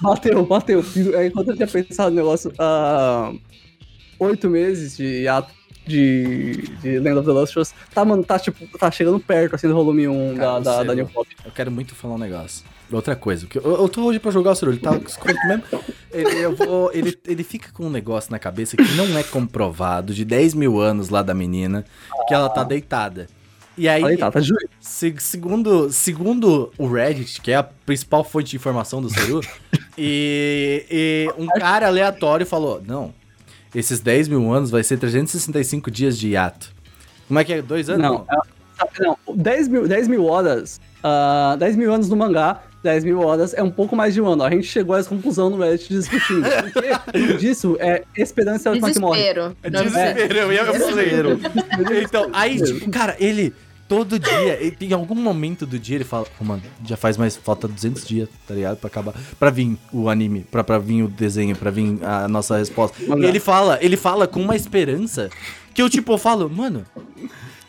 Bateu, 0.00 0.46
bateu. 0.46 0.84
É, 1.14 1.26
Enquanto 1.26 1.48
eu 1.50 1.56
tinha 1.56 1.68
pensado 1.68 2.10
no 2.10 2.16
negócio, 2.16 2.52
ah, 2.58 3.32
oito 4.18 4.48
meses 4.48 4.96
de 4.96 5.26
ato 5.28 5.52
de, 5.86 6.62
de 6.80 6.98
Land 6.98 7.18
of 7.18 7.26
the 7.26 7.32
Lustrous, 7.32 7.74
tá, 7.92 8.04
mano, 8.04 8.22
tá, 8.24 8.38
tipo, 8.38 8.66
tá 8.78 8.90
chegando 8.90 9.18
perto, 9.18 9.54
assim, 9.56 9.68
do 9.68 9.74
volume 9.74 10.06
1 10.08 10.34
Cara, 10.36 10.60
da, 10.60 10.76
da, 10.78 10.82
da 10.84 10.94
New 10.94 11.04
mano. 11.04 11.14
Pop. 11.14 11.28
Eu 11.44 11.50
quero 11.50 11.70
muito 11.70 11.94
falar 11.94 12.14
um 12.14 12.18
negócio. 12.18 12.64
Outra 12.92 13.16
coisa, 13.16 13.46
que 13.46 13.58
eu, 13.58 13.62
eu 13.62 13.88
tô 13.88 14.04
hoje 14.04 14.18
pra 14.18 14.30
jogar 14.30 14.50
o 14.52 14.54
Seru, 14.54 14.72
ele 14.72 14.80
tá 14.80 14.92
mesmo. 14.92 15.62
Ele, 16.12 16.38
eu 16.40 16.54
vou, 16.54 16.90
ele, 16.92 17.18
ele 17.26 17.42
fica 17.42 17.70
com 17.72 17.86
um 17.86 17.90
negócio 17.90 18.30
na 18.30 18.38
cabeça 18.38 18.76
que 18.76 18.92
não 18.94 19.16
é 19.18 19.22
comprovado, 19.22 20.12
de 20.12 20.24
10 20.24 20.54
mil 20.54 20.78
anos 20.80 21.08
lá 21.08 21.22
da 21.22 21.32
menina, 21.34 21.84
que 22.28 22.34
ela 22.34 22.48
tá 22.50 22.62
deitada. 22.62 23.26
E 23.78 23.88
aí, 23.88 24.04
Aí 24.04 24.16
tá, 24.18 24.30
tá. 24.30 24.38
Se- 24.80 25.14
segundo, 25.18 25.90
segundo 25.90 26.70
o 26.76 26.86
Reddit, 26.86 27.40
que 27.40 27.50
é 27.50 27.56
a 27.56 27.62
principal 27.62 28.22
fonte 28.22 28.50
de 28.50 28.56
informação 28.56 29.00
do 29.00 29.08
Seru, 29.08 29.40
e, 29.96 30.84
e 30.90 31.30
um 31.40 31.46
cara 31.46 31.86
aleatório 31.86 32.44
falou: 32.44 32.82
Não, 32.86 33.14
esses 33.74 34.00
10 34.00 34.28
mil 34.28 34.52
anos 34.52 34.70
vai 34.70 34.82
ser 34.84 34.98
365 34.98 35.90
dias 35.90 36.18
de 36.18 36.28
hiato. 36.28 36.70
Como 37.26 37.38
é 37.38 37.44
que 37.44 37.52
é? 37.54 37.62
Dois 37.62 37.88
anos? 37.88 38.02
Não, 38.02 38.26
é- 38.30 39.00
não 39.00 39.16
10, 39.36 39.68
mil, 39.68 39.88
10 39.88 40.08
mil 40.08 40.26
horas, 40.26 40.80
ah, 41.02 41.56
10 41.58 41.76
mil 41.76 41.92
anos 41.94 42.08
no 42.10 42.16
mangá, 42.16 42.60
10 42.82 43.04
mil 43.04 43.20
horas 43.20 43.54
é 43.54 43.62
um 43.62 43.70
pouco 43.70 43.94
mais 43.94 44.12
de 44.14 44.20
um 44.20 44.26
ano. 44.26 44.42
A 44.42 44.50
gente 44.50 44.66
chegou 44.66 44.94
a 44.94 44.98
essa 44.98 45.08
conclusão 45.08 45.48
no 45.48 45.58
Reddit 45.58 45.88
discutindo. 45.88 46.44
Porque 47.12 47.34
disso 47.34 47.76
é 47.78 48.02
esperança 48.16 48.68
é 48.68 48.70
a 48.70 48.72
última 48.72 48.90
que 48.90 48.98
morre. 48.98 49.20
Desespero. 49.20 49.56
É 49.62 49.70
desespero, 49.70 50.38
eu 50.38 50.52
ia 50.52 50.64
Desespero. 50.64 51.40
Então, 52.02 52.30
aí, 52.32 52.62
tipo, 52.62 52.90
cara, 52.90 53.16
ele. 53.18 53.52
Todo 53.88 54.18
dia, 54.18 54.58
em 54.80 54.92
algum 54.94 55.14
momento 55.14 55.66
do 55.66 55.78
dia, 55.78 55.96
ele 55.96 56.04
fala: 56.04 56.26
"Ô, 56.40 56.44
mano, 56.44 56.62
já 56.86 56.96
faz 56.96 57.18
mais. 57.18 57.36
Falta 57.36 57.68
200 57.68 58.06
dias, 58.06 58.26
tá 58.48 58.54
ligado? 58.54 58.78
Pra 58.78 58.86
acabar. 58.86 59.12
Pra 59.38 59.50
vir 59.50 59.76
o 59.92 60.08
anime, 60.08 60.46
pra, 60.50 60.64
pra 60.64 60.78
vir 60.78 61.02
o 61.02 61.08
desenho, 61.08 61.54
pra 61.54 61.70
vir 61.70 61.98
a 62.02 62.26
nossa 62.26 62.56
resposta. 62.56 62.96
E 63.02 63.24
ele 63.24 63.38
fala, 63.38 63.78
ele 63.82 63.98
fala 63.98 64.26
com 64.26 64.40
uma 64.40 64.56
esperança 64.56 65.28
que 65.74 65.82
eu, 65.82 65.90
tipo, 65.90 66.10
eu 66.12 66.16
falo, 66.16 66.48
mano, 66.48 66.86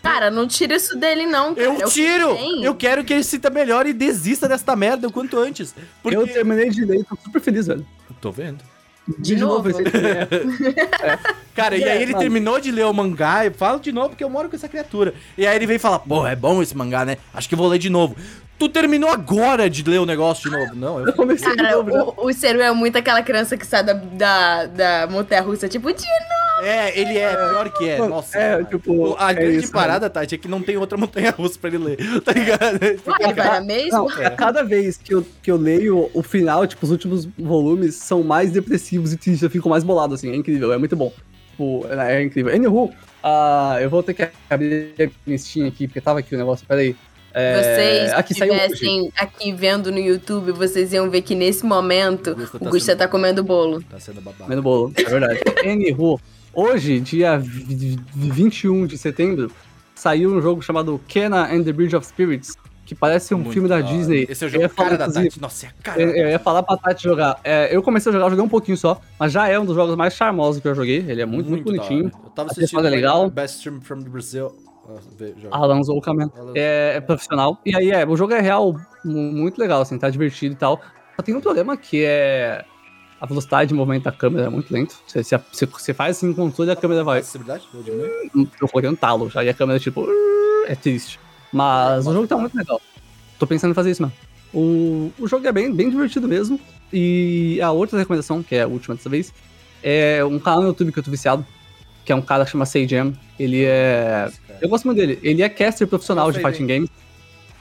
Cara, 0.04 0.30
não 0.30 0.46
tira 0.48 0.76
isso 0.76 0.96
dele, 0.98 1.26
não. 1.26 1.56
cara. 1.56 1.66
eu 1.68 1.74
É 1.74 1.76
que 1.86 1.90
tiro! 1.92 2.38
Eu 2.62 2.76
quero 2.76 3.04
que 3.04 3.14
ele 3.14 3.24
sinta 3.24 3.50
melhor 3.50 3.88
e 3.88 3.94
desista 3.94 4.48
desta 4.48 4.76
merda 4.76 5.08
o 5.08 5.12
quanto 5.12 5.40
antes. 5.40 5.74
Porque. 6.04 6.16
Eu 6.18 6.28
terminei 6.28 6.70
de 6.70 6.84
ler 6.86 7.00
e 7.00 7.04
tô 7.06 7.16
super 7.24 7.42
feliz, 7.42 7.66
velho. 7.68 7.86
Tô 8.22 8.32
vendo. 8.32 8.60
De 9.20 9.36
novo? 9.36 9.70
esse- 9.70 9.82
é, 11.02 11.20
Cara, 11.56 11.76
e 11.78 11.84
É, 11.84 11.92
aí 11.92 12.02
ele 12.02 12.12
mano. 12.14 12.22
terminou 12.22 12.60
de 12.60 12.72
ler 12.72 12.86
o 12.86 12.94
mangá 12.94 13.46
e 13.46 13.50
fala 13.52 13.80
de 13.80 13.92
novo 13.92 14.10
porque 14.10 14.24
eu 14.24 14.30
moro 14.30 14.50
com 14.50 14.56
essa 14.56 14.68
criatura. 14.70 15.14
E 15.38 15.46
aí 15.46 15.56
ele 15.56 15.68
vem 15.68 15.78
falar, 15.80 16.00
pô, 16.00 16.26
é 16.26 16.36
bom 16.36 16.62
esse 16.62 16.76
mangá, 16.76 17.04
né? 17.06 17.18
Acho 17.34 17.48
que 17.50 17.56
eu 17.56 17.58
vou 17.58 17.68
ler 17.68 17.80
de 17.80 17.90
novo. 17.90 18.16
Tu 18.58 18.70
terminou 18.70 19.10
agora 19.10 19.70
de 19.70 19.84
ler 19.84 20.00
o 20.00 20.06
negócio 20.06 20.50
de 20.50 20.56
novo? 20.56 20.76
Não, 20.76 21.00
eu 21.00 21.08
eu. 21.08 21.14
comecei 21.14 21.50
de 21.52 21.58
Cara, 21.58 21.76
novo 21.76 21.92
já. 21.92 22.04
o, 22.04 22.28
o 22.28 22.34
Seru 22.34 22.62
é 22.62 22.72
muito 22.72 22.98
aquela 22.98 23.22
criança 23.22 23.58
que 23.58 23.66
sai 23.66 23.84
da, 23.84 23.94
da, 23.94 24.66
da 24.68 25.08
montanha 25.10 25.42
russa, 25.42 25.68
tipo, 25.68 25.92
de 25.92 26.02
É, 26.62 27.00
ele 27.00 27.18
é, 27.18 27.36
pior 27.36 27.70
que 27.72 27.90
é. 27.90 27.98
Nossa. 27.98 28.38
é, 28.38 28.50
cara. 28.52 28.64
tipo, 28.66 29.16
a 29.18 29.32
é 29.32 29.34
grande 29.34 29.58
isso, 29.58 29.72
parada, 29.72 30.10
Tati, 30.10 30.36
é 30.36 30.38
que 30.38 30.48
não 30.48 30.62
tem 30.62 30.78
outra 30.78 30.98
montanha 30.98 31.32
russa 31.32 31.58
pra 31.60 31.70
ele 31.70 31.78
ler. 31.80 31.98
Tá 32.24 32.32
ligado? 32.32 32.80
Ué, 32.82 32.98
ele 33.20 33.34
vai 33.34 33.48
na 33.48 33.62
mesma? 33.62 33.98
Não, 33.98 34.08
a 34.08 34.30
cada 34.30 34.64
vez 34.64 34.98
que 34.98 35.14
eu, 35.14 35.26
que 35.42 35.52
eu 35.52 35.58
leio 35.58 36.10
o 36.14 36.24
final, 36.24 36.66
tipo, 36.68 36.86
os 36.86 36.92
últimos 36.92 37.28
volumes 37.38 37.96
são 37.96 38.24
mais 38.24 38.52
depressivos 38.52 39.14
e 39.14 39.20
eu 39.42 39.50
fico 39.50 39.68
mais 39.70 39.84
bolado, 39.84 40.14
assim, 40.14 40.32
é 40.32 40.36
incrível, 40.36 40.72
é 40.72 40.78
muito 40.78 40.96
bom. 40.96 41.12
Tipo, 41.52 41.86
é, 41.90 42.16
é 42.16 42.24
incrível. 42.24 42.54
Anywho, 42.54 42.92
ah, 43.24 43.78
eu 43.82 43.90
vou 43.90 44.02
ter 44.02 44.14
que 44.14 44.28
abrir 44.50 44.94
a 45.00 45.10
minha 45.26 45.38
Steam 45.38 45.68
aqui, 45.68 45.88
porque 45.88 46.02
tava 46.02 46.20
aqui 46.20 46.34
o 46.34 46.38
negócio, 46.38 46.66
peraí. 46.66 46.96
É, 47.36 47.62
vocês 47.64 48.14
aqui 48.14 48.34
estivessem 48.34 49.12
aqui 49.18 49.52
vendo 49.52 49.92
no 49.92 49.98
YouTube, 49.98 50.52
vocês 50.52 50.94
iam 50.94 51.10
ver 51.10 51.24
que 51.24 51.34
nesse 51.34 51.66
momento 51.66 52.32
O 52.32 52.36
Gusta 52.36 52.58
o 52.58 52.60
tá 52.60 52.70
Gusta 52.70 52.92
sendo- 52.92 52.98
tá 53.00 53.08
comendo 53.08 53.44
bolo. 53.44 53.82
Tá 53.90 54.00
sendo 54.00 54.22
babado. 54.22 54.44
Comendo 54.44 54.62
bolo, 54.62 54.94
é 54.96 55.04
verdade. 55.04 55.40
Anywho, 55.66 56.20
hoje, 56.54 57.00
dia 57.00 57.38
vi- 57.38 57.98
vi- 58.14 58.32
21 58.32 58.86
de 58.86 58.98
setembro, 58.98 59.52
saiu 59.96 60.34
um 60.34 60.42
jogo 60.42 60.62
chamado 60.62 61.00
Kenna 61.08 61.44
and 61.54 61.64
the 61.64 61.72
Bridge 61.74 61.96
of 61.96 62.06
Spirits, 62.06 62.56
que 62.86 62.94
parece 62.94 63.34
um 63.34 63.38
Muito 63.38 63.54
filme 63.54 63.70
da 63.70 63.76
hora. 63.76 63.84
Disney. 63.86 64.26
Esse 64.30 64.44
é 64.44 64.48
o 64.48 64.50
jogo 64.50 64.70
falar, 64.70 64.90
cara 64.98 65.08
da 65.08 65.14
Tati. 65.22 65.40
Nossa, 65.42 65.66
é 65.66 65.70
a 65.70 65.72
cara 65.84 66.02
Eu, 66.02 66.12
da 66.12 66.18
eu 66.18 66.30
ia 66.30 66.40
falar 66.40 66.64
pra 66.64 66.76
Tati 66.78 67.04
jogar. 67.04 67.40
É, 67.44 67.74
eu 67.76 67.82
comecei 67.82 68.10
a 68.10 68.14
jogar, 68.14 68.30
joguei 68.30 68.44
um 68.46 68.50
pouquinho 68.50 68.78
só, 68.78 69.00
mas 69.18 69.32
já 69.32 69.48
é 69.48 69.58
um 69.58 69.66
dos 69.66 69.76
jogos 69.76 69.96
mais 69.96 70.14
charmosos 70.14 70.62
que 70.62 70.68
eu 70.68 70.76
joguei. 70.76 70.98
Ele 71.08 71.22
é 71.22 71.26
muito, 71.26 71.50
muito, 71.50 71.64
da 71.66 71.72
bonitinho. 71.72 72.12
Eu 72.24 72.30
tava 72.32 72.52
assistindo 72.52 72.86
é 72.86 72.90
legal. 72.90 73.30
Best 73.30 73.58
Stream 73.58 73.80
from 73.82 74.02
the 74.02 74.10
Brazil. 74.10 74.52
Ah. 74.86 75.60
Alan 75.60 75.82
Zoukaman. 75.82 76.30
É, 76.56 76.96
é 76.98 77.00
profissional. 77.02 77.58
E 77.66 77.74
aí, 77.74 77.90
é, 77.92 78.06
o 78.06 78.18
jogo 78.18 78.34
é 78.34 78.42
real, 78.42 78.74
mu- 79.06 79.32
muito 79.32 79.58
legal, 79.58 79.82
assim, 79.82 79.98
tá 79.98 80.10
divertido 80.10 80.54
e 80.54 80.58
tal. 80.58 80.82
Só 81.16 81.22
tem 81.24 81.34
um 81.34 81.40
problema 81.40 81.78
que 81.78 82.04
é. 82.04 82.66
A 83.24 83.26
velocidade 83.26 83.70
de 83.70 83.74
movimento 83.74 84.04
da 84.04 84.12
câmera 84.12 84.48
é 84.48 84.50
muito 84.50 84.70
lento. 84.74 84.98
Você, 85.08 85.24
você, 85.24 85.38
você- 85.50 85.66
você 85.66 85.94
faz 85.94 86.18
assim 86.18 86.34
com 86.34 86.42
o 86.42 86.46
controle 86.48 86.72
e 86.72 86.74
a 86.74 86.76
câmera 86.76 87.06
vai. 87.06 87.20
Acessibilidade? 87.20 87.64
Vou 87.72 88.92
um 88.92 88.96
talo 88.96 89.30
já, 89.30 89.42
e 89.46 89.48
a 89.48 89.54
câmera, 89.54 89.80
tipo. 89.80 90.06
É 90.68 90.76
triste. 90.76 91.18
Mas 91.50 92.06
o 92.06 92.12
jogo 92.12 92.28
tá 92.28 92.36
muito 92.36 92.54
legal. 92.58 92.82
Tô 93.40 93.48
pensando 93.48 93.72
em 93.72 93.74
fazer 93.74 93.92
isso, 93.92 94.02
mano. 94.02 94.14
O, 94.54 95.10
o 95.18 95.26
jogo 95.26 95.48
é 95.48 95.54
bem, 95.54 95.74
bem 95.74 95.90
divertido 95.90 96.28
mesmo. 96.28 96.60
E 96.92 97.62
a 97.62 97.72
outra 97.72 97.98
recomendação, 97.98 98.44
que 98.44 98.56
é 98.56 98.64
a 98.64 98.68
última 98.68 98.94
dessa 98.94 99.08
vez, 99.08 99.34
é 99.82 100.22
um 100.26 100.38
canal 100.38 100.60
no 100.62 100.68
YouTube 100.68 100.92
que 100.92 101.00
eu 101.00 101.04
tô 101.04 101.10
viciado, 101.10 101.46
que 102.04 102.12
é 102.12 102.16
um 102.16 102.22
cara 102.22 102.44
que 102.44 102.52
chama 102.52 102.66
Seijam. 102.66 103.14
Ele 103.40 103.64
é. 103.64 104.30
Eu 104.62 104.68
gosto 104.68 104.84
muito 104.84 104.98
dele. 104.98 105.18
Ele 105.24 105.42
é 105.42 105.48
caster 105.48 105.88
profissional 105.88 106.30
de 106.30 106.40
fighting 106.52 106.68
games. 106.68 106.90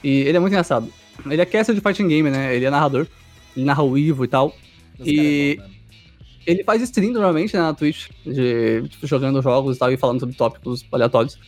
E 0.03 0.09
ele 0.23 0.35
é 0.35 0.39
muito 0.41 0.51
engraçado. 0.51 0.91
Ele 1.25 1.41
é 1.41 1.45
caster 1.45 1.73
de 1.73 1.79
fighting 1.79 2.09
game, 2.09 2.29
né? 2.29 2.53
Ele 2.53 2.65
é 2.65 2.69
narrador. 2.69 3.07
Ele 3.55 3.65
narra 3.65 3.81
o 3.81 3.97
Ivo 3.97 4.25
e 4.25 4.27
tal. 4.27 4.53
E- 4.99 5.53
é 5.59 5.61
mesmo. 5.61 5.73
Ele 6.45 6.63
faz 6.65 6.81
stream 6.81 7.13
normalmente 7.13 7.55
né, 7.55 7.61
na 7.61 7.73
Twitch, 7.73 8.09
de, 8.25 8.87
tipo, 8.89 9.07
jogando 9.07 9.41
jogos 9.41 9.77
e 9.77 9.79
tal, 9.79 9.91
e 9.93 9.95
falando 9.97 10.19
sobre 10.19 10.35
tópicos 10.35 10.85
aleatórios, 10.91 11.39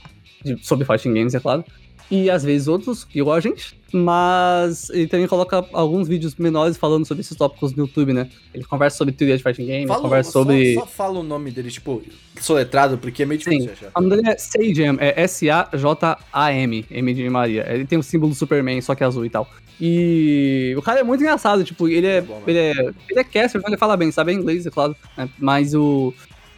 de- 0.43 0.57
sobre 0.65 0.85
fighting 0.85 1.13
games, 1.13 1.35
é 1.35 1.39
claro. 1.39 1.65
E 2.09 2.29
às 2.29 2.43
vezes 2.43 2.67
outros, 2.69 3.05
igual 3.13 3.35
a 3.35 3.41
gente, 3.41 3.77
mas 3.97 4.89
ele 4.89 5.07
também 5.07 5.27
coloca 5.27 5.65
alguns 5.73 6.07
vídeos 6.07 6.35
menores 6.35 6.75
falando 6.77 7.05
sobre 7.05 7.21
esses 7.21 7.35
tópicos 7.37 7.73
no 7.73 7.83
YouTube, 7.85 8.13
né? 8.13 8.29
Ele 8.53 8.63
conversa 8.63 8.97
sobre 8.97 9.13
teoria 9.13 9.37
de 9.37 9.43
fighting 9.43 9.65
game, 9.65 9.87
Fala- 9.87 10.01
conversa 10.01 10.31
só- 10.31 10.39
sobre. 10.39 10.73
Só, 10.73 10.85
fala 10.85 11.19
o 11.19 11.23
nome 11.23 11.51
dele, 11.51 11.71
tipo, 11.71 12.01
soletrado, 12.39 12.97
porque 12.97 13.23
é 13.23 13.25
meio 13.25 13.41
Sim. 13.41 13.51
difícil 13.51 13.73
de 13.73 13.85
achar. 13.85 13.91
O 13.97 14.01
nome 14.01 14.15
dele 14.17 14.29
é 14.29 14.37
Sajam, 14.37 14.97
é 14.99 15.21
S-A-J-A-M, 15.23 16.85
M 16.89 17.13
de 17.13 17.29
Maria. 17.29 17.65
Ele 17.73 17.85
tem 17.85 17.97
o 17.97 18.03
símbolo 18.03 18.31
do 18.31 18.35
Superman, 18.37 18.79
só 18.81 18.93
que 18.95 19.03
é 19.03 19.05
azul 19.07 19.25
e 19.25 19.29
tal. 19.29 19.49
E 19.79 20.73
o 20.77 20.81
cara 20.81 20.99
é 21.01 21.03
muito 21.03 21.21
engraçado, 21.21 21.63
tipo, 21.63 21.87
ele 21.87 22.07
é, 22.07 22.21
Bom, 22.21 22.35
mano. 22.35 22.43
ele 22.47 22.57
é, 22.59 22.71
ele 23.09 23.19
é 23.19 23.23
caster, 23.23 23.59
então 23.59 23.69
ele 23.69 23.77
fala 23.77 23.97
bem, 23.97 24.09
sabe 24.11 24.31
inglês, 24.33 24.65
é 24.65 24.69
claro, 24.71 24.95
né? 25.17 25.27
Mas 25.37 25.73
o... 25.73 26.13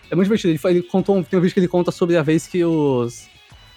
É 0.09 0.15
muito 0.15 0.25
divertido, 0.27 0.53
ele, 0.53 0.77
ele 0.77 0.83
contou, 0.87 1.17
um- 1.17 1.23
tem 1.23 1.37
um 1.37 1.41
vídeo 1.41 1.53
que 1.53 1.59
ele 1.59 1.67
conta 1.67 1.91
sobre 1.91 2.15
a 2.15 2.21
vez 2.23 2.47
que 2.47 2.63
os... 2.63 3.27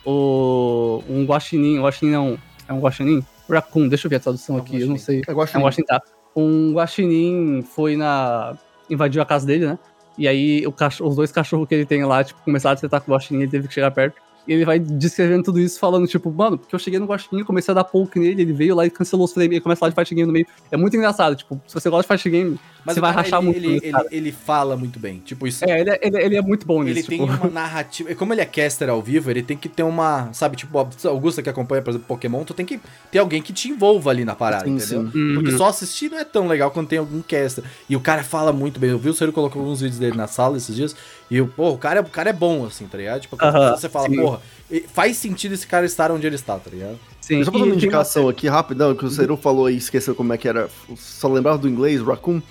O, 0.04 1.02
um 1.08 1.24
guaxinim, 1.26 1.78
um 1.78 1.82
guaxinim 1.82 2.12
não, 2.12 2.38
é 2.68 2.72
um 2.72 2.80
guaxinim? 2.80 3.22
Raccoon, 3.54 3.88
deixa 3.88 4.06
eu 4.06 4.10
ver 4.10 4.16
a 4.16 4.20
tradução 4.20 4.56
É 4.56 4.60
aqui, 4.60 4.80
eu 4.80 4.86
não 4.86 4.94
guaxinim. 4.94 5.22
sei. 5.22 5.22
Eu 5.26 5.34
gosto 5.34 5.54
É 5.54 5.58
um 5.58 5.62
guaxinim, 5.62 5.86
tá. 5.86 6.02
Um 6.36 6.72
guaxinim 6.74 7.62
foi 7.62 7.96
na... 7.96 8.56
invadiu 8.88 9.20
a 9.22 9.26
casa 9.26 9.46
dele, 9.46 9.66
né? 9.66 9.78
E 10.18 10.28
aí 10.28 10.66
o 10.66 10.72
cachorro- 10.72 11.10
os 11.10 11.16
dois 11.16 11.32
cachorros 11.32 11.66
que 11.68 11.74
ele 11.74 11.86
tem 11.86 12.04
lá, 12.04 12.22
tipo, 12.22 12.40
começaram 12.42 12.74
a 12.74 12.76
tretar 12.76 13.00
com 13.00 13.10
o 13.10 13.14
guaxinim, 13.14 13.42
ele 13.42 13.50
teve 13.50 13.68
que 13.68 13.74
chegar 13.74 13.90
perto. 13.90 14.20
E 14.48 14.52
ele 14.54 14.64
vai 14.64 14.78
descrevendo 14.78 15.44
tudo 15.44 15.60
isso, 15.60 15.78
falando, 15.78 16.06
tipo, 16.06 16.30
mano, 16.32 16.56
porque 16.58 16.74
eu 16.74 16.78
cheguei 16.78 16.98
no 16.98 17.06
guaxinim, 17.06 17.44
comecei 17.44 17.72
a 17.72 17.74
dar 17.74 17.84
poke 17.84 18.18
nele, 18.18 18.40
ele 18.42 18.52
veio 18.52 18.74
lá 18.74 18.86
e 18.86 18.90
cancelou 18.90 19.26
os 19.26 19.32
frames, 19.32 19.58
e 19.58 19.60
começa 19.60 19.78
falar 19.80 19.90
de 19.90 19.94
fighting 19.94 20.14
game 20.14 20.26
no 20.26 20.32
meio. 20.32 20.46
É 20.70 20.76
muito 20.76 20.96
engraçado, 20.96 21.36
tipo, 21.36 21.60
se 21.66 21.74
você 21.74 21.90
gosta 21.90 22.16
de 22.16 22.22
fighting 22.22 22.36
game, 22.36 22.60
Mas 22.84 22.94
você 22.94 23.00
o 23.00 23.02
vai 23.02 23.12
cara, 23.12 23.22
rachar 23.22 23.40
ele, 23.42 23.50
muito. 23.68 23.84
Ele, 23.84 23.96
ele, 23.96 24.06
ele 24.10 24.32
fala 24.32 24.76
muito 24.76 24.98
bem. 24.98 25.18
Tipo, 25.24 25.46
isso. 25.46 25.64
É, 25.64 25.80
ele 25.80 25.90
é, 25.90 25.98
ele, 26.02 26.16
ele 26.22 26.36
é 26.36 26.42
muito 26.42 26.66
bom 26.66 26.82
Ele 26.82 26.94
nisso, 26.94 27.08
tem 27.08 27.20
tipo. 27.20 27.32
uma 27.32 27.50
narrativa. 27.50 28.14
Como 28.14 28.32
ele 28.32 28.40
é 28.40 28.44
caster 28.46 28.88
ao 28.88 29.02
vivo, 29.02 29.30
ele 29.30 29.42
tem 29.42 29.56
que 29.56 29.68
ter 29.68 29.82
uma. 29.82 30.32
Sabe, 30.32 30.56
tipo, 30.56 30.76
Augusta 31.04 31.42
que 31.42 31.48
acompanha, 31.48 31.82
por 31.82 31.90
exemplo, 31.90 32.06
Pokémon, 32.06 32.44
tu 32.44 32.54
tem 32.54 32.64
que 32.66 32.80
ter 33.10 33.18
alguém 33.18 33.42
que 33.42 33.52
te 33.52 33.68
envolva 33.68 34.10
ali 34.10 34.24
na 34.24 34.34
parada, 34.34 34.64
Sim, 34.64 34.76
entendeu? 34.76 35.10
sim. 35.10 35.18
Uhum. 35.18 35.34
Porque 35.34 35.52
só 35.52 35.66
assistir 35.66 36.10
não 36.10 36.18
é 36.18 36.24
tão 36.24 36.46
legal 36.46 36.70
quando 36.70 36.88
tem 36.88 36.98
algum 36.98 37.20
caster. 37.22 37.64
E 37.88 37.96
o 37.96 38.00
cara 38.00 38.22
fala 38.24 38.52
muito 38.52 38.78
bem. 38.80 38.90
Eu 38.90 38.98
vi 38.98 39.10
o 39.10 39.14
Ciro 39.14 39.32
colocou 39.32 39.60
alguns 39.62 39.80
vídeos 39.80 39.98
dele 39.98 40.16
na 40.16 40.26
sala 40.26 40.56
esses 40.56 40.74
dias. 40.74 40.96
E 41.30 41.36
eu, 41.36 41.46
pô, 41.46 41.70
o 41.70 41.78
cara, 41.78 42.00
é- 42.00 42.02
o 42.02 42.06
cara 42.06 42.30
é 42.30 42.32
bom, 42.32 42.66
assim, 42.66 42.86
tá 42.86 42.98
ligado? 42.98 43.20
Tipo, 43.20 43.36
quando 43.36 43.54
Aham, 43.54 43.76
você 43.76 43.88
fala, 43.88 44.08
sim. 44.08 44.16
porra, 44.16 44.40
e- 44.70 44.80
faz 44.92 45.16
sentido 45.16 45.52
esse 45.54 45.66
cara 45.66 45.86
estar 45.86 46.10
onde 46.10 46.26
ele 46.26 46.34
está, 46.34 46.58
tá 46.58 46.68
ligado? 46.70 46.98
Sim, 47.20 47.36
Deixa 47.36 47.50
eu 47.50 47.52
fazer 47.52 47.64
uma 47.66 47.72
e 47.74 47.76
indicação 47.76 48.28
aqui 48.28 48.48
rapidão, 48.48 48.94
que 48.96 49.04
o 49.04 49.10
Seru 49.10 49.36
falou 49.36 49.66
aí, 49.66 49.76
esqueceu 49.76 50.14
como 50.16 50.32
é 50.32 50.38
que 50.38 50.48
era, 50.48 50.68
só 50.96 51.28
lembrava 51.28 51.58
do 51.58 51.68
inglês, 51.68 52.02
Raccoon. 52.02 52.42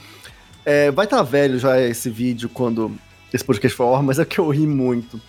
É, 0.65 0.91
vai 0.91 1.05
estar 1.05 1.21
velho 1.23 1.57
já 1.59 1.79
esse 1.81 2.09
vídeo 2.09 2.49
quando 2.49 2.91
esse 3.31 3.43
podcast 3.45 3.77
for 3.77 3.83
ao 3.83 4.01
mas 4.01 4.17
é 4.17 4.25
que 4.25 4.39
eu 4.39 4.49
ri 4.49 4.65
muito. 4.65 5.21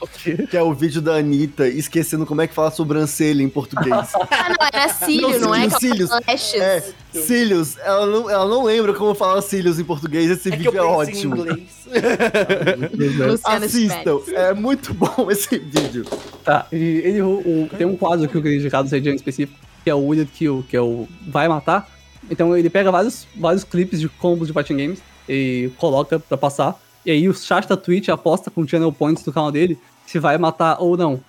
Que 0.51 0.57
é 0.57 0.63
o 0.63 0.73
vídeo 0.73 1.03
da 1.03 1.17
Anitta 1.17 1.69
esquecendo 1.69 2.25
como 2.25 2.41
é 2.41 2.47
que 2.47 2.55
fala 2.55 2.71
sobrancelha 2.71 3.43
em 3.43 3.49
português. 3.49 3.91
Ah, 4.31 4.49
não, 4.49 4.67
era 4.73 4.89
cílio, 4.89 5.29
Não, 5.39 5.49
não, 5.49 5.55
é? 5.55 5.69
cílios. 5.69 6.11
É, 6.55 6.83
cílios. 7.13 7.77
Ela 7.79 8.07
não, 8.07 8.31
ela 8.31 8.47
não 8.47 8.65
lembra 8.65 8.95
como 8.95 9.15
falar 9.15 9.41
cílios 9.43 9.79
em 9.79 9.85
português. 9.85 10.31
Esse 10.31 10.51
vídeo 10.51 10.77
é 10.77 10.81
ótimo. 10.83 11.37
inglês. 11.37 11.69
Luciano 13.29 13.65
Assistam, 13.67 14.21
é 14.29 14.55
muito 14.55 14.95
bom 14.95 15.31
esse 15.31 15.59
vídeo. 15.59 16.05
Tá, 16.45 16.67
e 16.73 16.77
ele, 17.05 17.23
o- 17.23 17.39
o- 17.39 17.69
tem 17.77 17.87
um 17.87 17.97
quadro 17.97 18.29
que 18.29 18.35
eu 18.37 18.43
queria 18.43 18.59
indicar 18.59 18.83
do 18.83 18.89
Zedian 18.89 19.15
específico, 19.15 19.59
que 19.85 19.91
é 19.91 19.95
o 19.95 20.07
Will 20.07 20.21
It 20.21 20.33
Kill, 20.33 20.65
que 20.69 20.77
é 20.77 20.81
o 20.81 21.07
Vai 21.29 21.49
Matar. 21.49 21.89
Então 22.31 22.57
ele 22.57 22.71
pega 22.71 22.91
vários, 22.91 23.27
vários 23.37 23.65
clipes 23.65 24.01
de 24.01 24.09
combos 24.09 24.47
de 24.49 24.55
fighting 24.55 24.77
games 24.77 24.99
e 25.33 25.71
coloca 25.79 26.19
pra 26.19 26.37
passar. 26.37 26.81
E 27.07 27.11
aí 27.11 27.29
o 27.29 27.35
chat 27.35 27.67
da 27.67 27.77
Twitch 27.77 28.09
aposta 28.09 28.51
com 28.51 28.63
o 28.63 28.69
channel 28.69 28.93
points 28.93 29.23
do 29.25 29.33
canal 29.33 29.51
dele 29.53 29.79
se 30.07 30.19
vai 30.19 30.37
matar 30.37 30.77
ou 30.81 30.97
não. 30.97 31.21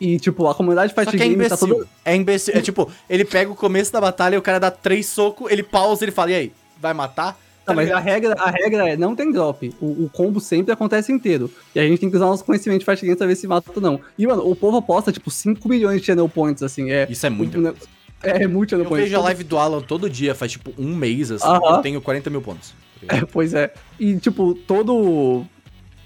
E, 0.00 0.18
tipo, 0.18 0.48
a 0.48 0.54
comunidade 0.54 0.88
de 0.92 0.94
Só 0.94 1.02
é 1.02 1.16
tá 1.18 1.24
imbecil. 1.24 1.56
toda... 1.68 1.88
É 2.04 2.16
imbecil. 2.16 2.54
É 2.54 2.60
tipo, 2.60 2.90
ele 3.08 3.24
pega 3.24 3.50
o 3.50 3.54
começo 3.54 3.92
da 3.92 4.00
batalha 4.00 4.34
e 4.34 4.38
o 4.38 4.42
cara 4.42 4.58
dá 4.58 4.70
três 4.70 5.06
socos, 5.06 5.50
ele 5.52 5.62
pausa 5.62 6.04
ele 6.04 6.10
fala, 6.12 6.32
e 6.32 6.34
aí, 6.34 6.52
vai 6.80 6.92
matar? 6.92 7.38
Tá, 7.64 7.72
mas 7.72 7.90
a 7.90 7.98
regra, 7.98 8.34
a 8.38 8.50
regra 8.50 8.90
é, 8.90 8.96
não 8.96 9.14
tem 9.16 9.32
drop. 9.32 9.72
O, 9.80 10.04
o 10.04 10.10
combo 10.12 10.38
sempre 10.40 10.70
acontece 10.72 11.10
inteiro. 11.12 11.50
E 11.74 11.78
a 11.80 11.86
gente 11.86 11.98
tem 12.00 12.10
que 12.10 12.16
usar 12.16 12.26
nosso 12.26 12.44
conhecimento 12.44 12.80
de 12.80 12.84
fighting 12.84 13.06
games 13.06 13.18
pra 13.18 13.26
ver 13.26 13.36
se 13.36 13.46
mata 13.46 13.70
ou 13.74 13.80
não. 13.80 13.98
E, 14.18 14.26
mano, 14.26 14.46
o 14.46 14.54
povo 14.54 14.76
aposta, 14.76 15.10
tipo, 15.10 15.30
5 15.30 15.66
milhões 15.68 16.00
de 16.00 16.06
channel 16.06 16.28
points, 16.28 16.62
assim. 16.62 16.90
É, 16.90 17.06
Isso 17.08 17.24
é 17.24 17.30
muito. 17.30 17.58
o- 17.58 17.74
É, 18.22 18.46
muito 18.46 18.70
channel 18.70 18.84
Eu 18.84 18.88
points. 18.90 19.04
vejo 19.08 19.18
a 19.18 19.22
live 19.22 19.44
do 19.44 19.56
Alan 19.56 19.80
todo 19.80 20.10
dia, 20.10 20.34
faz 20.34 20.52
tipo 20.52 20.72
um 20.76 20.94
mês, 20.94 21.30
assim, 21.30 21.46
Aham. 21.46 21.76
eu 21.76 21.82
tenho 21.82 22.00
40 22.02 22.28
mil 22.28 22.42
pontos. 22.42 22.74
É, 23.08 23.24
pois 23.24 23.54
é. 23.54 23.72
E, 23.98 24.16
tipo, 24.18 24.54
todo. 24.54 25.44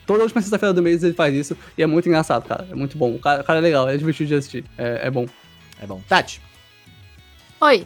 Toda 0.06 0.22
última 0.22 0.40
sexta-feira 0.40 0.72
do 0.72 0.82
mês 0.82 1.04
ele 1.04 1.12
faz 1.12 1.34
isso. 1.34 1.56
E 1.76 1.82
é 1.82 1.86
muito 1.86 2.08
engraçado, 2.08 2.46
cara. 2.48 2.66
É 2.70 2.74
muito 2.74 2.96
bom. 2.96 3.14
O 3.14 3.18
cara, 3.18 3.42
o 3.42 3.44
cara 3.44 3.58
é 3.58 3.62
legal, 3.62 3.88
é 3.88 3.96
divertido 3.96 4.28
de 4.28 4.34
assistir. 4.36 4.64
É, 4.78 5.06
é 5.06 5.10
bom. 5.10 5.26
É 5.80 5.86
bom. 5.86 6.00
Tati, 6.08 6.40
Oi, 7.60 7.84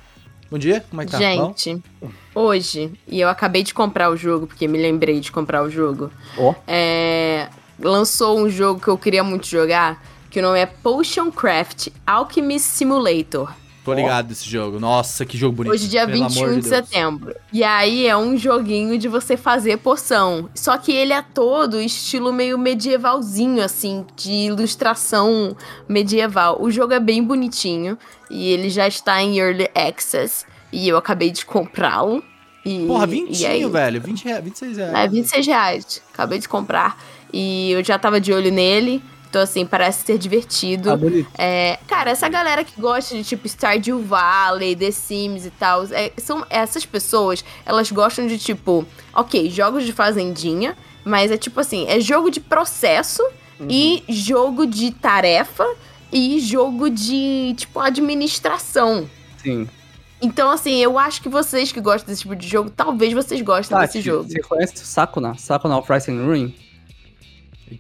bom 0.51 0.59
dia, 0.59 0.85
como 0.91 1.01
é 1.01 1.07
que 1.07 1.13
tá? 1.13 1.19
Bom? 1.19 1.55
gente. 1.57 1.83
Hoje, 2.35 2.93
e 3.09 3.19
eu 3.19 3.29
acabei 3.29 3.63
de 3.63 3.73
comprar 3.73 4.11
o 4.11 4.17
jogo, 4.19 4.47
porque 4.47 4.69
me 4.69 4.77
lembrei 4.77 5.19
de 5.19 5.33
comprar 5.33 5.63
o 5.63 5.71
jogo. 5.71 6.11
Ó. 6.37 6.55
É, 6.67 7.49
lançou 7.79 8.39
um 8.39 8.51
jogo 8.51 8.79
que 8.79 8.89
eu 8.89 8.99
queria 8.99 9.25
muito 9.25 9.47
jogar, 9.47 10.05
que 10.31 10.41
o 10.41 10.43
nome 10.43 10.59
é 10.59 10.67
Potion 10.67 11.31
Craft 11.31 11.89
Alchemist 12.07 12.67
Simulator. 12.67 13.51
Tô 13.85 13.93
ligado 13.93 14.29
desse 14.29 14.49
jogo. 14.49 14.79
Nossa, 14.79 15.25
que 15.27 15.37
jogo 15.37 15.57
bonito. 15.57 15.73
Hoje, 15.73 15.89
dia 15.89 16.07
Pelo 16.07 16.29
21 16.29 16.45
amor 16.45 16.55
de, 16.55 16.61
de 16.61 16.69
setembro. 16.69 17.35
E 17.53 17.65
aí 17.65 18.07
é 18.07 18.17
um 18.17 18.37
joguinho 18.37 18.97
de 18.97 19.09
você 19.09 19.37
fazer 19.37 19.79
poção. 19.79 20.49
Só 20.55 20.79
que 20.79 20.93
ele 20.93 21.13
é 21.13 21.21
todo 21.21 21.81
estilo 21.81 22.33
meio 22.33 22.57
medievalzinho, 22.57 23.63
assim, 23.63 24.07
de 24.17 24.31
ilustração 24.31 25.57
medieval. 25.89 26.63
O 26.63 26.71
jogo 26.71 26.93
é 26.93 27.01
bem 27.01 27.23
bonitinho 27.23 27.99
e 28.31 28.49
ele 28.51 28.71
já 28.71 28.87
está 28.87 29.21
em 29.23 29.39
Early 29.39 29.69
Access. 29.75 30.45
E 30.73 30.89
eu 30.89 30.97
acabei 30.97 31.31
de 31.31 31.45
comprá-lo. 31.45 32.23
E, 32.65 32.87
Porra, 32.87 33.07
e 33.07 33.11
aí- 33.11 33.25
vintinho, 33.27 33.71
velho. 33.71 34.01
20 34.01 34.25
reais, 34.25 34.45
26 34.45 34.77
reais. 34.77 34.95
É, 34.95 35.09
26 35.09 35.47
reais. 35.47 36.03
Acabei 36.15 36.39
de 36.39 36.49
comprar. 36.49 37.03
E 37.33 37.73
eu 37.73 37.83
já 37.85 37.99
tava 37.99 38.21
de 38.21 38.33
olho 38.33 38.53
nele. 38.53 39.03
Então, 39.33 39.41
assim, 39.41 39.65
parece 39.65 40.05
ser 40.05 40.19
divertido. 40.19 40.91
Tá 40.91 40.97
bonito. 40.97 41.27
É, 41.39 41.79
cara, 41.89 42.11
essa 42.11 42.29
galera 42.29 42.63
que 42.63 42.79
gosta 42.79 43.17
de 43.17 43.25
tipo 43.25 43.49
Stardew 43.49 43.99
Valley, 44.03 44.77
The 44.77 44.91
Sims 44.91 45.47
e 45.47 45.51
tal, 45.51 45.85
é, 45.85 46.13
são 46.19 46.45
essas 46.51 46.85
pessoas, 46.85 47.43
elas 47.65 47.91
gostam 47.91 48.27
de 48.27 48.37
tipo, 48.37 48.85
ok, 49.15 49.49
jogos 49.49 49.85
de 49.85 49.93
fazendinha, 49.95 50.77
mas 51.03 51.31
é 51.31 51.39
tipo 51.39 51.59
assim, 51.61 51.87
é 51.89 51.99
jogo 51.99 52.31
de 52.31 52.41
processo 52.41 53.27
e 53.71 54.05
jogo 54.07 54.67
de 54.67 54.91
tarefa 54.91 55.67
e 56.13 56.39
jogo 56.39 56.91
de 56.91 57.55
tipo 57.57 57.81
administração. 57.81 59.09
Sim. 59.43 59.67
Então, 60.21 60.51
assim, 60.51 60.77
eu 60.77 60.99
acho 60.99 61.23
que 61.23 61.29
vocês 61.31 61.73
que 61.73 61.81
gostam 61.81 62.09
desse 62.09 62.21
tipo 62.21 62.37
de 62.37 62.47
jogo, 62.47 62.69
talvez 62.69 63.15
vocês 63.15 63.41
gostem 63.41 63.79
Tati, 63.79 63.95
desse 63.95 64.03
jogo. 64.03 64.29
Você 64.29 64.41
conhece 64.41 64.75
o 64.75 64.85
Sakuna? 64.85 65.39
Sakuna 65.39 65.79
of 65.79 65.91
and 65.91 66.27
Ruin? 66.27 66.55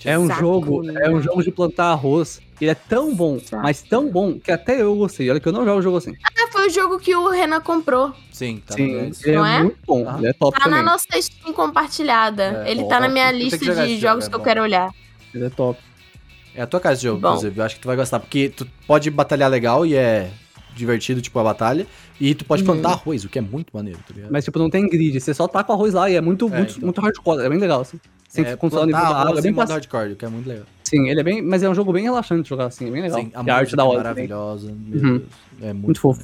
É 0.04 0.18
um 0.18 0.28
jogo, 0.30 0.82
é 0.90 1.10
um 1.10 1.20
jogo 1.22 1.42
de 1.42 1.50
plantar 1.50 1.86
arroz. 1.92 2.40
Ele 2.60 2.70
é 2.70 2.74
tão 2.74 3.14
bom, 3.14 3.40
mas 3.50 3.82
tão 3.82 4.08
bom, 4.10 4.38
que 4.38 4.52
até 4.52 4.80
eu 4.82 4.94
gostei. 4.94 5.28
Olha 5.30 5.40
que 5.40 5.48
eu 5.48 5.52
não 5.52 5.64
jogo 5.64 5.82
jogo 5.82 5.96
assim. 5.96 6.14
Ah, 6.24 6.48
foi 6.52 6.68
o 6.68 6.70
jogo 6.70 6.98
que 6.98 7.14
o 7.16 7.28
Renan 7.28 7.60
comprou. 7.60 8.12
Sim, 8.30 8.62
tá 8.64 8.74
Sim, 8.74 8.92
no 8.92 8.98
ele 9.00 9.14
é, 9.24 9.32
Não 9.36 9.46
é? 9.46 9.62
muito 9.64 9.78
bom. 9.86 10.04
Ah. 10.08 10.16
Ele 10.18 10.28
é 10.28 10.32
top 10.32 10.56
Tá 10.58 10.68
na 10.68 10.76
também. 10.76 10.84
nossa 10.84 11.06
Steam 11.20 11.52
compartilhada. 11.52 12.64
É, 12.66 12.70
Ele 12.70 12.82
bom, 12.82 12.88
tá 12.88 13.00
na 13.00 13.08
minha 13.08 13.32
lista 13.32 13.58
de 13.58 13.64
esse 13.70 13.74
jogo, 13.96 14.00
jogos 14.00 14.26
é 14.26 14.28
que 14.30 14.36
eu 14.36 14.40
quero 14.40 14.62
olhar. 14.62 14.90
Ele 15.34 15.46
é 15.46 15.50
top. 15.50 15.80
É 16.54 16.62
a 16.62 16.66
tua 16.66 16.78
casa 16.80 16.96
de 16.98 17.02
jogo, 17.04 17.20
Bom. 17.20 17.28
inclusive. 17.28 17.58
Eu 17.58 17.64
acho 17.64 17.74
que 17.76 17.80
tu 17.80 17.86
vai 17.86 17.96
gostar. 17.96 18.20
Porque 18.20 18.48
tu 18.50 18.66
pode 18.86 19.10
batalhar 19.10 19.50
legal 19.50 19.84
e 19.86 19.94
é 19.96 20.30
divertido, 20.76 21.20
tipo, 21.22 21.38
a 21.38 21.42
batalha. 21.44 21.86
E 22.20 22.34
tu 22.34 22.44
pode 22.44 22.62
Uhum. 22.62 22.66
plantar 22.66 22.90
arroz, 22.92 23.24
o 23.24 23.28
que 23.28 23.38
é 23.38 23.42
muito 23.42 23.70
maneiro, 23.74 23.98
tá 24.06 24.14
ligado? 24.14 24.30
Mas, 24.30 24.44
tipo, 24.44 24.58
não 24.58 24.70
tem 24.70 24.86
grid. 24.88 25.18
Você 25.18 25.32
só 25.34 25.48
tá 25.48 25.64
com 25.64 25.72
arroz 25.72 25.94
lá 25.94 26.08
e 26.10 26.14
é 26.14 26.20
muito, 26.20 26.46
É, 26.46 26.56
muito, 26.58 26.72
então. 26.72 26.82
muito 26.84 27.00
hardcore. 27.00 27.42
É 27.44 27.48
bem 27.48 27.58
legal, 27.58 27.80
assim. 27.80 27.98
Sem 28.32 28.46
é, 28.46 28.56
controlar 28.56 28.84
o 28.84 28.86
nível 28.86 29.00
da 29.02 29.08
água. 29.08 29.38
É 29.38 29.42
bem 29.42 29.52
fácil. 29.54 29.74
hardcore, 29.74 30.12
o 30.12 30.16
que 30.16 30.24
é 30.24 30.28
muito 30.28 30.48
legal. 30.48 30.64
Sim, 30.84 31.06
ele 31.08 31.20
é 31.20 31.22
bem. 31.22 31.42
Mas 31.42 31.62
é 31.62 31.68
um 31.68 31.74
jogo 31.74 31.92
bem 31.92 32.04
relaxante 32.04 32.44
de 32.44 32.48
jogar, 32.48 32.64
assim. 32.66 32.88
É 32.88 32.90
bem 32.90 33.02
legal. 33.02 33.20
Sim, 33.20 33.30
a 33.34 33.40
a 33.52 33.56
arte 33.56 33.76
da 33.76 33.82
é 33.82 33.86
hora. 33.86 34.08
também. 34.08 34.26
maravilhosa. 34.26 34.72
Meu 34.74 35.02
Uhum. 35.02 35.18
Deus. 35.18 35.30
É 35.60 35.66
muito, 35.72 35.84
Muito 35.84 36.00
fofo. 36.00 36.22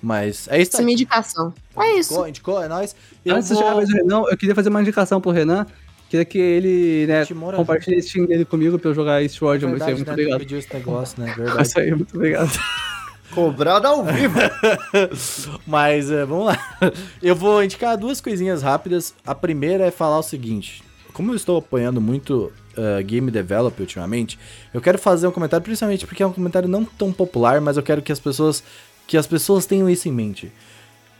Mas 0.00 0.46
é 0.48 0.60
isso, 0.62 0.76
é 0.76 0.82
minha 0.82 0.92
indicação. 0.94 1.52
É 1.76 1.98
isso. 1.98 2.12
Indicou, 2.12 2.28
indicou, 2.28 2.62
é 2.62 2.68
nóis. 2.68 2.94
Eu 3.24 3.34
Antes 3.36 3.48
de 3.48 3.56
chegar 3.56 3.72
vou... 3.74 3.84
do 3.84 3.92
Renan, 3.92 4.22
eu 4.30 4.36
queria 4.36 4.54
fazer 4.54 4.68
uma 4.68 4.80
indicação 4.80 5.20
pro 5.20 5.30
Renan. 5.32 5.66
Queria 6.08 6.24
que 6.24 6.38
ele, 6.38 7.06
né, 7.08 7.24
compartilhe 7.56 7.96
esse 7.96 8.10
Steam 8.10 8.26
dele 8.26 8.44
comigo 8.44 8.78
pra 8.78 8.90
eu 8.90 8.94
jogar 8.94 9.22
Eastward. 9.22 9.64
Muito, 9.64 9.78
Verdade, 9.78 9.94
muito 9.96 10.06
né? 10.08 10.12
Obrigado. 10.12 10.38
pediu 10.40 10.58
esse 10.58 10.72
negócio, 10.74 11.20
né? 11.22 11.32
Verdade. 11.36 11.62
Isso 11.62 11.78
aí, 11.80 11.90
muito 11.94 12.14
obrigado. 12.16 12.50
Cobrado 13.34 13.86
ao 13.88 14.04
vivo. 14.04 14.38
Mas 15.66 16.10
é, 16.10 16.24
vamos 16.24 16.46
lá. 16.46 16.58
Eu 17.22 17.34
vou 17.34 17.62
indicar 17.62 17.96
duas 17.96 18.20
coisinhas 18.20 18.62
rápidas. 18.62 19.14
A 19.26 19.34
primeira 19.34 19.86
é 19.86 19.90
falar 19.90 20.18
o 20.18 20.22
seguinte: 20.22 20.82
como 21.12 21.32
eu 21.32 21.36
estou 21.36 21.58
apoiando 21.58 22.00
muito 22.00 22.52
uh, 22.76 23.02
game 23.04 23.30
develop 23.30 23.80
ultimamente, 23.80 24.38
eu 24.72 24.80
quero 24.80 24.98
fazer 24.98 25.26
um 25.26 25.30
comentário, 25.30 25.64
principalmente 25.64 26.06
porque 26.06 26.22
é 26.22 26.26
um 26.26 26.32
comentário 26.32 26.68
não 26.68 26.84
tão 26.84 27.12
popular, 27.12 27.60
mas 27.60 27.76
eu 27.76 27.82
quero 27.82 28.02
que 28.02 28.12
as 28.12 28.20
pessoas 28.20 28.62
que 29.06 29.16
as 29.16 29.26
pessoas 29.26 29.66
tenham 29.66 29.90
isso 29.90 30.08
em 30.08 30.12
mente. 30.12 30.52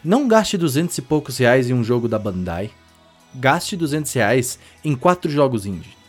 Não 0.04 0.26
gaste 0.26 0.56
200 0.56 0.96
e 0.96 1.02
poucos 1.02 1.38
reais 1.38 1.68
em 1.68 1.74
um 1.74 1.84
jogo 1.84 2.08
da 2.08 2.18
Bandai. 2.18 2.70
Gaste 3.34 3.76
200 3.76 4.12
reais 4.12 4.58
em 4.84 4.94
quatro 4.94 5.30
jogos 5.30 5.66
indie. 5.66 6.01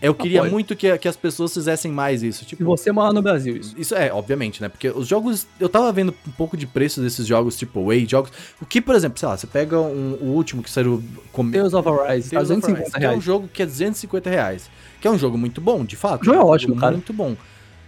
Eu 0.00 0.14
queria 0.14 0.38
Apoio. 0.40 0.52
muito 0.52 0.76
que, 0.76 0.96
que 0.98 1.08
as 1.08 1.16
pessoas 1.16 1.52
fizessem 1.52 1.90
mais 1.90 2.22
isso. 2.22 2.44
Tipo, 2.44 2.64
você 2.64 2.92
mora 2.92 3.12
no 3.12 3.20
Brasil, 3.20 3.56
isso. 3.56 3.74
isso 3.76 3.94
é, 3.94 4.12
obviamente, 4.12 4.60
né? 4.62 4.68
Porque 4.68 4.88
os 4.90 5.08
jogos. 5.08 5.46
Eu 5.58 5.68
tava 5.68 5.90
vendo 5.92 6.14
um 6.26 6.30
pouco 6.32 6.56
de 6.56 6.66
preço 6.66 7.00
desses 7.00 7.26
jogos, 7.26 7.56
tipo 7.56 7.84
Way, 7.86 8.06
jogos. 8.08 8.30
O 8.60 8.66
que, 8.66 8.80
por 8.80 8.94
exemplo, 8.94 9.18
sei 9.18 9.28
lá, 9.28 9.36
você 9.36 9.46
pega 9.46 9.78
um- 9.80 10.16
o 10.20 10.26
último 10.34 10.62
que 10.62 10.70
saiu. 10.70 11.02
Com, 11.32 11.50
Tales 11.50 11.74
of 11.74 11.88
Arise, 11.88 12.30
tá 12.30 12.36
Tales 12.36 12.50
of 12.50 12.60
250 12.60 12.80
Arise, 12.80 12.92
que 12.92 12.96
é 13.04 13.08
um 13.08 13.10
reais. 13.10 13.24
jogo 13.24 13.48
que 13.48 13.62
é 13.62 13.66
250 13.66 14.30
reais. 14.30 14.70
Que 15.00 15.08
é 15.08 15.10
um 15.10 15.18
jogo 15.18 15.36
muito 15.36 15.60
bom, 15.60 15.84
de 15.84 15.96
fato. 15.96 16.22
O 16.22 16.24
jogo 16.24 16.38
é 16.38 16.42
ótimo, 16.44 16.76
cara. 16.76 16.92
Muito 16.92 17.12
bom. 17.12 17.36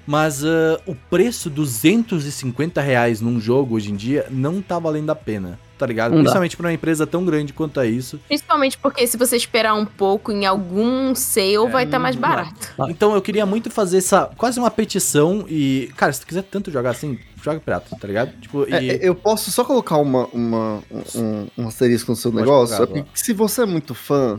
Mas 0.07 0.45
ah, 0.45 0.81
o 0.87 0.95
preço 0.95 1.49
250 1.49 2.81
reais 2.81 3.21
num 3.21 3.39
jogo 3.41 3.77
hoje 3.77 3.93
em 3.93 3.97
dia 3.97 4.27
não 4.31 4.61
tá 4.61 4.79
valendo 4.79 5.11
a 5.11 5.15
pena. 5.15 5.59
Tá 5.81 5.87
ligado? 5.87 6.11
Não 6.11 6.19
dá. 6.19 6.25
Principalmente 6.25 6.57
pra 6.59 6.67
uma 6.67 6.73
empresa 6.75 7.07
tão 7.07 7.25
grande 7.25 7.55
quanto 7.55 7.81
é 7.81 7.87
isso. 7.87 8.21
Principalmente 8.29 8.77
porque 8.77 9.07
se 9.07 9.17
você 9.17 9.35
esperar 9.35 9.75
um 9.75 9.87
pouco 9.87 10.31
em 10.31 10.45
algum 10.45 11.15
sale, 11.15 11.71
vai 11.71 11.85
estar 11.85 11.99
mais 11.99 12.17
barato. 12.17 12.69
Ah. 12.79 12.85
Então 12.91 13.15
eu 13.15 13.23
queria 13.23 13.47
muito 13.47 13.71
fazer 13.71 13.97
essa, 13.97 14.31
quase 14.37 14.61
uma 14.61 14.71
petição 14.71 15.47
e, 15.49 15.91
cara, 15.97 16.13
se 16.13 16.21
tu 16.21 16.27
quiser 16.27 16.43
tanto 16.43 16.71
jogar 16.71 16.91
assim, 16.91 17.19
joga 17.43 17.61
pirata, 17.61 17.97
tá 17.99 18.07
ligado? 18.07 18.33
Tipo, 18.39 18.69
e... 18.69 18.91
É, 18.91 18.99
eu 19.01 19.15
posso 19.15 19.51
só 19.51 19.65
colocar 19.65 19.97
uma, 19.97 20.27
uma, 20.27 20.83
um, 21.15 21.47
um 21.57 21.69
asterisco 21.69 22.13
no 22.13 22.17
seu 22.17 22.31
Pode 22.31 22.45
negócio? 22.45 22.77
colocar, 22.77 22.99
é 22.99 23.03
porque 23.03 23.19
se 23.19 23.33
você 23.33 23.63
é 23.63 23.67
muito 23.67 23.95
fã, 23.95 24.39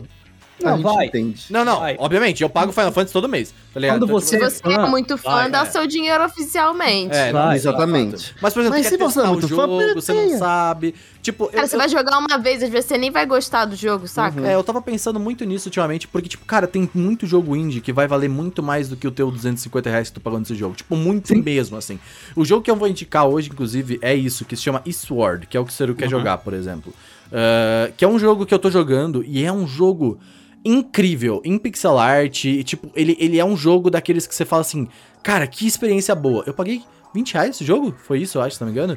Não, 0.64 0.76
gente 0.76 0.84
vai. 0.84 1.06
entende. 1.06 1.44
Não, 1.50 1.64
não, 1.64 1.80
Vai. 1.80 1.96
obviamente, 1.98 2.42
eu 2.42 2.48
pago 2.50 2.72
Final 2.72 2.92
Fantasy 2.92 3.12
todo 3.12 3.28
mês, 3.28 3.54
tá 3.74 3.80
ligado? 3.80 3.98
Quando 4.00 4.04
Então, 4.10 4.20
Se 4.20 4.38
você- 4.38 4.56
tipo, 4.56 4.70
você 4.70 4.74
é 4.80 4.86
muito 4.88 5.18
fã, 5.18 5.30
vai, 5.30 5.50
dá 5.50 5.62
é. 5.62 5.64
seu 5.66 5.86
dinheiro 5.86 6.24
oficialmente. 6.24 7.14
É, 7.14 7.32
Vai, 7.32 7.56
Exatamente. 7.56 8.34
Mas, 8.40 8.52
por 8.54 8.60
exemplo, 8.60 8.78
Mas 8.78 8.86
se 8.86 8.96
quer 8.96 9.04
você 9.04 9.18
é 9.20 9.22
testar 9.22 9.30
o 9.30 9.32
muito 9.32 9.48
fã, 9.48 9.54
jogo, 9.56 9.94
você 9.94 10.12
não 10.14 10.38
sabe. 10.38 10.94
Tipo, 11.22 11.46
Cara, 11.46 11.62
eu, 11.62 11.68
você 11.68 11.76
vai 11.76 11.88
jogar 11.88 12.18
uma 12.18 12.36
vez, 12.38 12.62
às 12.62 12.68
vezes 12.68 12.86
você 12.86 12.98
nem 12.98 13.10
vai 13.10 13.24
gostar 13.26 13.64
do 13.64 13.76
jogo, 13.76 14.08
saca? 14.08 14.40
É, 14.46 14.54
eu 14.56 14.64
tava 14.64 14.82
pensando 14.82 15.20
muito 15.20 15.44
nisso 15.44 15.68
ultimamente, 15.68 16.08
porque, 16.08 16.28
tipo, 16.28 16.44
cara, 16.44 16.66
tem 16.66 16.90
muito 16.92 17.26
jogo 17.26 17.54
indie 17.54 17.80
que 17.80 17.92
vai 17.92 18.08
valer 18.08 18.28
muito 18.28 18.62
mais 18.62 18.88
do 18.88 18.96
que 18.96 19.06
o 19.06 19.10
teu 19.10 19.30
250 19.30 19.88
reais 19.88 20.08
que 20.08 20.14
tu 20.14 20.20
pagou 20.20 20.38
nesse 20.40 20.54
jogo. 20.56 20.74
Tipo, 20.74 20.96
muito 20.96 21.28
Sim. 21.28 21.40
mesmo, 21.42 21.76
assim. 21.76 21.98
O 22.34 22.44
jogo 22.44 22.62
que 22.62 22.70
eu 22.70 22.76
vou 22.76 22.88
indicar 22.88 23.26
hoje, 23.26 23.48
inclusive, 23.50 23.98
é 24.02 24.14
isso, 24.14 24.44
que 24.44 24.56
se 24.56 24.62
chama 24.62 24.82
Eastward, 24.84 25.46
que 25.46 25.56
é 25.56 25.60
o 25.60 25.64
que 25.64 25.70
o 25.70 25.74
Ciro 25.74 25.94
quer 25.94 26.08
jogar, 26.08 26.38
por 26.38 26.52
exemplo. 26.54 26.92
Ah, 27.32 27.90
que 27.96 28.04
é 28.04 28.08
um 28.08 28.18
jogo 28.18 28.44
que 28.44 28.52
eu 28.52 28.58
tô 28.58 28.70
jogando 28.70 29.24
e 29.26 29.44
é 29.44 29.52
um 29.52 29.66
jogo 29.66 30.18
incrível, 30.64 31.40
em 31.44 31.58
pixel 31.58 31.98
art, 31.98 32.44
e, 32.44 32.62
tipo, 32.64 32.90
ele, 32.94 33.16
ele 33.18 33.38
é 33.38 33.44
um 33.44 33.56
jogo 33.56 33.90
daqueles 33.90 34.26
que 34.26 34.34
você 34.34 34.44
fala 34.44 34.62
assim, 34.62 34.88
cara, 35.22 35.46
que 35.46 35.66
experiência 35.66 36.14
boa. 36.14 36.44
Eu 36.46 36.54
paguei 36.54 36.82
20 37.14 37.34
reais 37.34 37.50
esse 37.50 37.64
jogo? 37.64 37.94
Foi 38.04 38.20
isso, 38.20 38.38
eu 38.38 38.42
acho, 38.42 38.56
se 38.56 38.60
não 38.62 38.68
me 38.68 38.72
engano. 38.72 38.96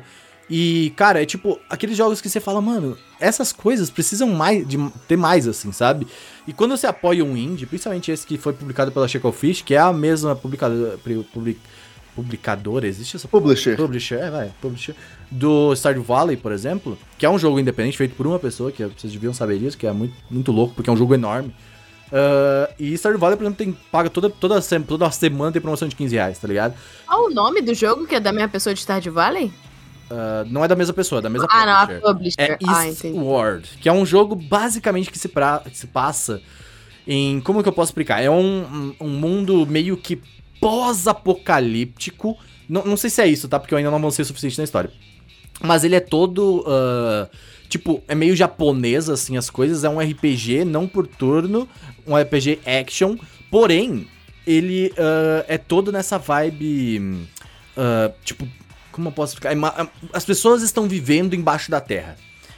E, 0.50 0.94
cara, 0.96 1.22
é 1.24 1.26
tipo, 1.26 1.60
aqueles 1.70 1.98
jogos 1.98 2.22
que 2.22 2.30
você 2.30 2.40
fala, 2.40 2.62
mano, 2.62 2.96
essas 3.20 3.52
coisas 3.52 3.90
precisam 3.90 4.30
mais 4.30 4.68
de 4.68 4.78
ter 5.08 5.18
mais, 5.18 5.48
assim, 5.48 5.72
sabe? 5.72 6.06
E 6.48 6.54
quando 6.54 6.78
você 6.78 6.86
apoia 6.86 7.26
um 7.26 7.36
indie, 7.36 7.66
principalmente 7.66 8.12
esse 8.12 8.28
que 8.28 8.38
foi 8.38 8.54
publicado 8.54 8.92
pela 8.92 9.08
Fish, 9.08 9.64
que 9.64 9.74
é 9.74 9.80
a 9.80 9.92
mesma 9.92 10.36
publicadora, 10.36 11.00
public- 11.34 11.60
publicadora 12.16 12.88
existe 12.88 13.16
essa 13.16 13.28
Publisher. 13.28 13.76
Publisher, 13.76 14.20
é, 14.20 14.30
vai, 14.30 14.52
publisher. 14.62 14.96
Do 15.32 15.74
Stardew 15.76 16.04
Valley, 16.04 16.38
por 16.38 16.52
exemplo, 16.52 16.98
que 17.18 17.26
é 17.26 17.30
um 17.30 17.38
jogo 17.38 17.60
independente 17.60 17.98
feito 17.98 18.16
por 18.16 18.28
uma 18.28 18.40
pessoa, 18.40 18.72
que 18.72 18.86
vocês 18.86 19.12
deviam 19.12 19.34
saber 19.34 19.60
disso, 19.60 19.78
que 19.78 19.88
é 19.88 19.92
muito, 19.92 20.16
muito 20.30 20.52
louco, 20.52 20.76
porque 20.76 20.90
é 20.90 20.94
um 20.94 20.98
jogo 20.98 21.14
enorme. 21.14 21.54
Ah, 22.12 22.70
e 22.80 22.94
Stardew 22.98 23.20
Valley, 23.20 23.38
por 23.38 23.44
exemplo, 23.44 23.58
tem, 23.58 23.78
paga 23.92 24.10
toda, 24.10 24.30
toda, 24.30 24.62
toda 24.88 25.12
semana 25.12 25.52
tem 25.52 25.62
promoção 25.62 25.88
de 25.88 25.96
15 25.96 26.16
reais, 26.16 26.40
tá 26.40 26.48
ligado? 26.48 26.76
Qual 27.06 27.26
o 27.26 27.30
nome 27.30 27.62
do 27.62 27.74
jogo 27.74 28.06
que 28.06 28.16
é 28.16 28.20
da 28.20 28.32
mesma 28.32 28.50
pessoa 28.50 28.74
de 28.74 28.80
Stardew 28.80 29.14
Valley? 29.14 29.52
Ah, 30.10 30.46
não 30.48 30.64
é 30.64 30.68
da 30.68 30.76
mesma 30.76 30.94
pessoa, 30.94 31.20
é 31.20 31.22
da 31.22 31.30
mesma 31.30 31.48
Ah, 31.50 31.66
não, 31.66 31.74
a 31.74 31.88
publisher. 31.88 32.02
Publisher. 32.02 32.42
É 32.42 32.58
ah. 32.68 32.88
Eastward, 32.88 33.70
que 33.82 33.90
é 33.90 33.94
um 33.94 34.06
jogo 34.06 34.36
basicamente 34.36 35.12
que 35.12 35.18
se, 35.18 35.28
pra, 35.28 35.60
que 35.60 35.78
se 35.78 35.88
passa 35.88 36.42
em. 37.08 37.42
Como 37.42 37.62
que 37.64 37.70
eu 37.70 37.74
posso 37.74 37.92
explicar? 37.92 38.22
É 38.22 38.30
um, 38.30 38.64
um, 38.64 38.96
um 39.02 39.10
mundo 39.10 39.66
meio 39.66 39.98
que 39.98 40.22
pós-apocalíptico. 40.62 42.38
Não, 42.68 42.84
não 42.84 42.98
sei 42.98 43.10
se 43.10 43.22
é 43.22 43.28
isso, 43.28 43.48
tá? 43.48 43.60
Porque 43.60 43.74
eu 43.74 43.78
ainda 43.78 43.90
não 43.90 43.98
avancei 43.98 44.24
o 44.24 44.26
suficiente 44.26 44.58
na 44.58 44.64
história. 44.64 44.92
Mas 45.62 45.84
ele 45.84 45.96
é 45.96 46.00
todo. 46.00 46.64
ah, 46.68 47.28
tipo, 47.70 48.04
é 48.08 48.16
meio 48.16 48.36
japonês, 48.36 49.10
assim, 49.10 49.38
as 49.38 49.50
coisas. 49.50 49.84
É 49.84 49.90
um 49.90 50.00
RPG 50.00 50.66
não 50.66 50.88
por 50.88 51.08
turno, 51.08 51.68
um 52.06 52.16
RPG 52.16 52.60
action. 52.66 53.18
Porém, 53.50 54.08
ele 54.46 54.94
ah, 54.98 55.46
é 55.48 55.58
todo 55.58 55.92
nessa 55.92 56.18
vibe. 56.18 57.28
ah, 57.78 58.12
tipo, 58.24 58.48
como 58.92 59.10
eu 59.10 59.12
posso 59.12 59.38
ma- 59.58 59.88
As 60.14 60.24
pessoas 60.26 60.62
estão 60.62 60.88
vivendo 60.88 61.34
embaixo 61.36 61.70
da 61.72 61.80
terra. 61.82 62.16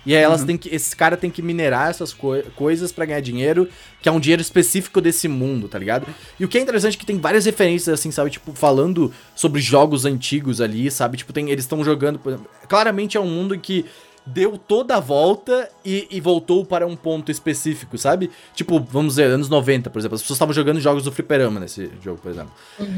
E 0.07 0.15
aí 0.15 0.23
elas 0.23 0.43
têm 0.43 0.57
que. 0.57 0.73
Esse 0.73 0.95
cara 0.95 1.17
tem 1.17 1.29
que 1.29 1.41
minerar 1.41 1.89
essas 1.89 2.13
coi- 2.13 2.43
coisas 2.55 2.91
pra 2.91 3.05
ganhar 3.05 3.19
dinheiro, 3.19 3.67
que 4.01 4.07
é 4.07 4.11
um 4.11 4.19
dinheiro 4.19 4.41
específico 4.41 5.01
desse 5.01 5.27
mundo, 5.27 5.67
tá 5.67 5.77
ligado? 5.77 6.07
E 6.39 6.45
o 6.45 6.47
que 6.47 6.57
é 6.57 6.61
interessante 6.61 6.95
é 6.95 6.99
que 6.99 7.05
tem 7.05 7.19
várias 7.19 7.45
referências, 7.45 7.99
assim, 7.99 8.09
sabe? 8.09 8.29
Tipo, 8.31 8.53
falando 8.53 9.13
sobre 9.35 9.59
jogos 9.61 10.05
antigos 10.05 10.61
ali, 10.61 10.89
sabe? 10.89 11.17
Tipo, 11.17 11.34
tem, 11.34 11.49
eles 11.49 11.65
estão 11.65 11.84
jogando. 11.84 12.19
exemplo, 12.25 12.47
claramente 12.69 13.17
é 13.17 13.19
um 13.19 13.27
mundo 13.29 13.53
em 13.53 13.59
que 13.59 13.85
deu 14.29 14.57
toda 14.57 14.97
a 14.97 14.99
volta 14.99 15.69
e, 15.85 16.05
e 16.11 16.19
voltou 16.19 16.65
para 16.65 16.85
um 16.85 16.97
ponto 16.97 17.31
específico, 17.31 17.97
sabe? 17.97 18.29
Tipo, 18.53 18.77
vamos 18.79 19.13
dizer, 19.13 19.23
anos 19.31 19.47
90, 19.47 19.89
por 19.89 19.99
exemplo. 19.99 20.15
As 20.15 20.21
pessoas 20.21 20.35
estavam 20.35 20.53
jogando 20.53 20.81
jogos 20.81 21.03
do 21.03 21.11
fliperama 21.13 21.59
nesse 21.61 21.89
jogo, 22.03 22.19
por 22.21 22.31
exemplo. 22.31 22.51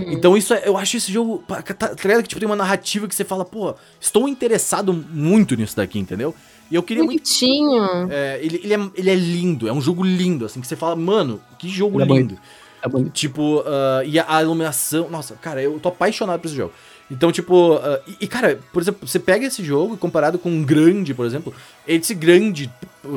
Então 0.08 0.36
isso 0.36 0.54
é, 0.56 0.64
eu 0.66 0.76
acho 0.76 0.98
esse 0.98 1.12
jogo, 1.12 1.44
tá, 1.48 1.62
tá 1.62 1.88
ligado? 2.04 2.24
Que 2.24 2.30
tipo, 2.30 2.40
tem 2.40 2.48
uma 2.50 2.56
narrativa 2.56 3.08
que 3.08 3.14
você 3.14 3.24
fala, 3.24 3.46
pô, 3.46 3.76
estou 4.02 4.28
interessado 4.28 4.92
muito 4.92 5.56
nisso 5.56 5.76
daqui, 5.76 6.00
entendeu? 6.00 6.34
E 6.72 6.76
eu 6.76 6.84
queria 6.84 7.04
muito. 7.04 7.18
Bonitinho. 7.18 8.12
é, 8.12 8.40
ele, 8.42 8.62
ele, 8.64 8.74
é, 8.74 8.90
ele 8.96 9.10
é 9.10 9.16
lindo, 9.16 9.68
é 9.68 9.74
um 9.74 9.82
jogo 9.82 10.04
lindo, 10.04 10.46
assim, 10.46 10.62
que 10.62 10.68
você 10.68 10.76
fala, 10.76 10.96
mano, 10.96 11.42
que 11.58 11.68
jogo 11.68 12.00
Ele 12.00 12.12
é 12.12 12.16
lindo. 12.16 12.40
É 12.82 12.88
bonito. 12.88 13.12
Tipo, 13.12 13.64
ah, 13.66 14.04
e 14.06 14.20
a, 14.20 14.38
a 14.38 14.42
iluminação. 14.42 15.10
Nossa, 15.10 15.36
cara, 15.36 15.62
eu 15.62 15.80
tô 15.80 15.90
apaixonado 15.90 16.40
por 16.40 16.48
esse 16.48 16.56
jogo. 16.56 16.74
Então, 17.12 17.32
tipo, 17.32 17.74
ah, 17.76 18.00
e, 18.20 18.28
cara, 18.28 18.60
por 18.72 18.82
exemplo, 18.82 19.08
você 19.08 19.20
pega 19.20 19.46
esse 19.46 19.64
jogo 19.64 19.98
comparado 19.98 20.38
com 20.38 20.50
um 20.50 20.64
grande, 20.64 21.14
por 21.14 21.26
exemplo, 21.26 21.54
esse 21.88 22.14
grande, 22.14 22.72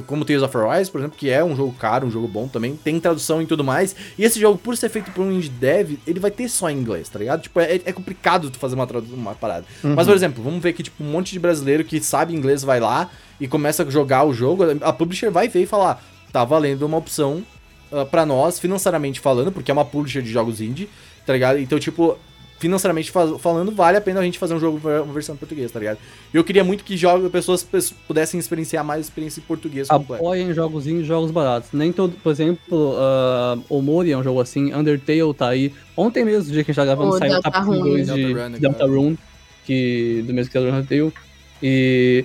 como 0.07 0.25
Tales 0.25 0.43
of 0.43 0.57
Arise, 0.57 0.91
por 0.91 1.01
exemplo, 1.01 1.17
que 1.19 1.29
é 1.29 1.45
um 1.45 1.55
jogo 1.55 1.75
caro, 1.79 2.07
um 2.07 2.11
jogo 2.11 2.27
bom 2.27 2.49
também, 2.49 2.75
tem 2.75 2.99
tradução 2.99 3.43
e 3.43 3.47
tudo 3.47 3.63
mais. 3.63 3.95
E 4.19 4.25
esse 4.25 4.41
jogo, 4.41 4.57
por 4.57 4.77
ser 4.77 4.89
feito 4.89 5.11
por 5.11 5.23
um 5.23 5.31
indie 5.33 5.51
dev, 5.51 5.99
ele 6.07 6.19
vai 6.19 6.31
ter 6.31 6.49
só 6.49 6.71
em 6.71 6.79
inglês, 6.79 7.09
tá 7.09 7.19
ligado? 7.19 7.43
Tipo, 7.43 7.61
é, 7.61 7.75
é 7.85 7.93
complicado 7.93 8.51
tu 8.51 8.59
fazer 8.59 8.75
uma 8.75 8.87
tradução, 8.87 9.17
uma 9.17 9.35
parada. 9.35 9.67
Mas, 9.83 10.07
por 10.07 10.17
exemplo, 10.17 10.43
vamos 10.43 10.63
ver 10.63 10.73
que, 10.73 10.83
tipo, 10.83 11.05
um 11.05 11.11
monte 11.11 11.33
de 11.33 11.39
brasileiro 11.39 11.85
que 11.85 12.01
sabe 12.01 12.35
inglês 12.35 12.63
vai 12.63 12.81
lá 12.81 13.11
e 13.39 13.47
começa 13.47 13.83
a 13.83 13.91
jogar 13.91 14.25
o 14.25 14.33
jogo, 14.33 14.65
a 14.81 14.93
publisher 14.93 15.31
vai 15.31 15.49
ver 15.49 15.63
e 15.63 15.67
falar, 15.67 16.03
tá 16.33 16.45
valendo 16.45 16.87
uma 16.87 16.97
opção 16.97 17.45
uh, 17.91 18.07
para 18.07 18.25
nós, 18.25 18.59
financeiramente 18.59 19.21
falando, 19.21 19.53
porque 19.53 19.71
é 19.71 19.75
uma 19.75 19.85
publisher 19.85 20.23
de 20.23 20.31
jogos 20.31 20.61
indie, 20.61 20.89
tá 21.27 21.33
ligado? 21.33 21.59
Então, 21.59 21.79
tipo, 21.79 22.17
financeiramente 22.63 23.11
fa- 23.11 23.37
falando, 23.41 23.73
vale 23.73 23.99
a 23.99 24.01
pena 24.01 24.21
a 24.21 24.23
gente 24.23 24.39
fazer 24.39 24.55
um 24.55 24.61
jogo, 24.61 24.79
uma 24.79 25.13
versão 25.13 25.35
em 25.35 25.39
português, 25.39 25.73
tá 25.73 25.81
ligado? 25.81 25.99
E 26.33 26.37
eu 26.37 26.45
queria 26.45 26.63
muito 26.63 26.85
que 26.85 26.97
jogo, 26.97 27.29
pessoas 27.29 27.65
pes- 27.65 27.91
pudessem 27.91 28.39
experienciar 28.39 28.85
mais 28.85 29.01
experiência 29.05 29.41
em 29.41 29.43
português 29.43 29.89
completo. 29.89 30.23
Apoiem 30.23 30.55
jogos 30.55 30.87
indies, 30.87 31.05
jogos 31.07 31.33
baratos. 31.33 31.71
Nem 31.73 31.93
todo, 31.93 32.15
por 32.23 32.31
exemplo, 32.31 32.93
uh, 32.95 33.61
o 33.69 33.83
Mori 33.83 34.13
é 34.13 34.17
um 34.17 34.23
jogo 34.23 34.41
assim, 34.41 34.73
Undertale 34.73 35.35
tá 35.37 35.49
aí. 35.49 35.75
Ontem 35.97 36.25
mesmo, 36.25 36.49
o 36.51 36.53
dia 36.53 36.63
que 36.63 36.71
a 36.71 36.73
gente 36.73 36.77
tá 36.77 36.85
gravando, 36.85 37.11
O 37.11 37.19
saiu 37.19 37.43
capítulo 37.43 37.81
2 37.81 38.07
de 38.07 38.15
Deltarune, 38.35 38.59
Deltarune, 38.61 39.19
que 39.67 40.23
do 40.25 40.33
mesmo 40.33 40.53
criador 40.53 40.71
do 40.71 40.77
Undertale. 40.79 41.13
E. 41.61 42.25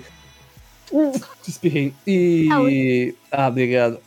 Uh, 0.92 1.12
espirrei. 1.48 1.94
E. 2.06 3.16
Ah, 3.32 3.48
obrigado. 3.48 4.00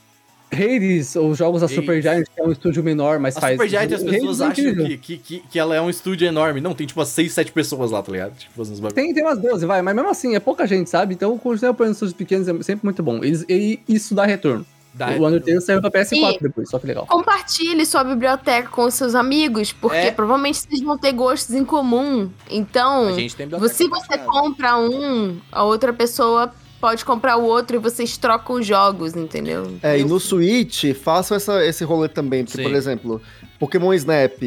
Hades, 0.52 1.14
os 1.16 1.38
jogos 1.38 1.60
da 1.60 1.66
Hades. 1.66 1.76
Supergiant, 1.76 2.24
que 2.24 2.40
é 2.40 2.44
um 2.44 2.50
estúdio 2.52 2.82
menor, 2.82 3.18
mas 3.18 3.36
A 3.36 3.40
faz. 3.40 3.52
Supergiant, 3.54 3.92
as 3.92 4.00
Hades 4.02 4.10
pessoas 4.10 4.40
é 4.40 4.44
acham 4.46 4.54
que, 4.74 4.96
que, 4.98 5.16
que, 5.18 5.38
que 5.50 5.58
ela 5.58 5.74
é 5.76 5.80
um 5.80 5.88
estúdio 5.90 6.26
enorme. 6.26 6.60
Não, 6.60 6.74
tem 6.74 6.86
tipo 6.86 6.98
umas 7.00 7.08
6, 7.08 7.32
7 7.32 7.52
pessoas 7.52 7.90
lá, 7.90 8.02
tá 8.02 8.10
ligado? 8.12 8.36
Tipo, 8.36 8.52
bagulhos. 8.64 8.92
Tem, 8.94 9.14
tem 9.14 9.22
umas 9.24 9.38
12, 9.38 9.64
vai, 9.66 9.80
mas 9.82 9.94
mesmo 9.94 10.10
assim, 10.10 10.34
é 10.34 10.40
pouca 10.40 10.66
gente, 10.66 10.90
sabe? 10.90 11.14
Então, 11.14 11.36
continuar 11.38 11.70
apoiando 11.72 11.92
estúdios 11.94 12.16
pequenos 12.16 12.48
é 12.48 12.62
sempre 12.62 12.84
muito 12.84 13.02
bom. 13.02 13.18
Eles- 13.22 13.44
E, 13.48 13.78
isso 13.88 14.14
dá 14.14 14.24
retorno. 14.26 14.66
Dá- 14.92 15.10
o 15.10 15.24
Undertale 15.24 15.60
saiu 15.60 15.80
pra 15.80 15.88
PS4 15.88 16.34
E- 16.34 16.38
depois, 16.42 16.68
só 16.68 16.76
que 16.76 16.86
legal. 16.88 17.06
Compartilhe 17.06 17.86
sua 17.86 18.02
biblioteca 18.02 18.68
com 18.70 18.82
os 18.86 18.94
seus 18.94 19.14
amigos, 19.14 19.72
porque 19.72 19.96
É. 19.96 20.10
provavelmente 20.10 20.58
vocês 20.58 20.80
vão 20.82 20.98
ter 20.98 21.12
gostos 21.12 21.54
em 21.54 21.64
comum. 21.64 22.28
Então, 22.50 23.06
A 23.06 23.12
gente 23.12 23.36
tem 23.36 23.46
biblioteca 23.46 23.72
se 23.72 23.86
você 23.86 24.18
compra 24.18 24.76
um, 24.76 25.38
a 25.52 25.62
outra 25.62 25.92
pessoa 25.92 26.52
pode 26.80 27.04
comprar 27.04 27.36
o 27.36 27.44
outro 27.44 27.76
e 27.76 27.78
vocês 27.78 28.16
trocam 28.16 28.56
os 28.56 28.66
jogos, 28.66 29.14
entendeu? 29.14 29.76
É, 29.82 29.98
e 29.98 30.00
Eu- 30.02 30.08
no 30.08 30.18
Switch, 30.18 30.84
façam 30.94 31.36
essa, 31.36 31.64
esse 31.64 31.84
rolê 31.84 32.08
também. 32.08 32.44
Porque, 32.44 32.58
Sim. 32.58 32.62
por 32.68 32.74
exemplo, 32.74 33.22
Pokémon 33.58 33.92
Snap, 33.94 34.38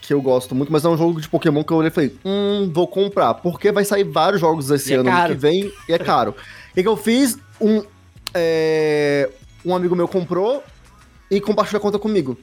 que 0.00 0.12
eu 0.14 0.20
gosto 0.22 0.54
muito, 0.54 0.70
mas 0.72 0.84
é 0.84 0.88
um 0.88 0.96
jogo 0.96 1.20
de 1.20 1.28
Pokémon 1.28 1.64
que 1.64 1.72
eu 1.72 1.76
olhei 1.78 1.88
e 1.88 1.92
falei, 1.92 2.16
hum, 2.24 2.70
vou 2.72 2.86
comprar. 2.86 3.34
Porque 3.34 3.72
vai 3.72 3.84
sair 3.84 4.04
vários 4.04 4.40
jogos 4.40 4.70
esse 4.70 4.90
E 4.90 4.94
é 4.94 4.96
ano 4.98 5.10
caro. 5.10 5.32
que 5.34 5.38
vem 5.40 5.72
e 5.88 5.92
é 5.92 5.98
caro. 5.98 6.30
O 6.70 6.74
que, 6.74 6.82
que 6.82 6.88
eu 6.88 6.96
fiz? 6.96 7.36
Um, 7.60 7.82
é, 8.32 9.30
um 9.64 9.74
amigo 9.74 9.94
meu 9.96 10.06
comprou 10.08 10.62
e 11.30 11.40
compartilha 11.40 11.78
a 11.78 11.80
conta 11.80 11.98
comigo. 11.98 12.36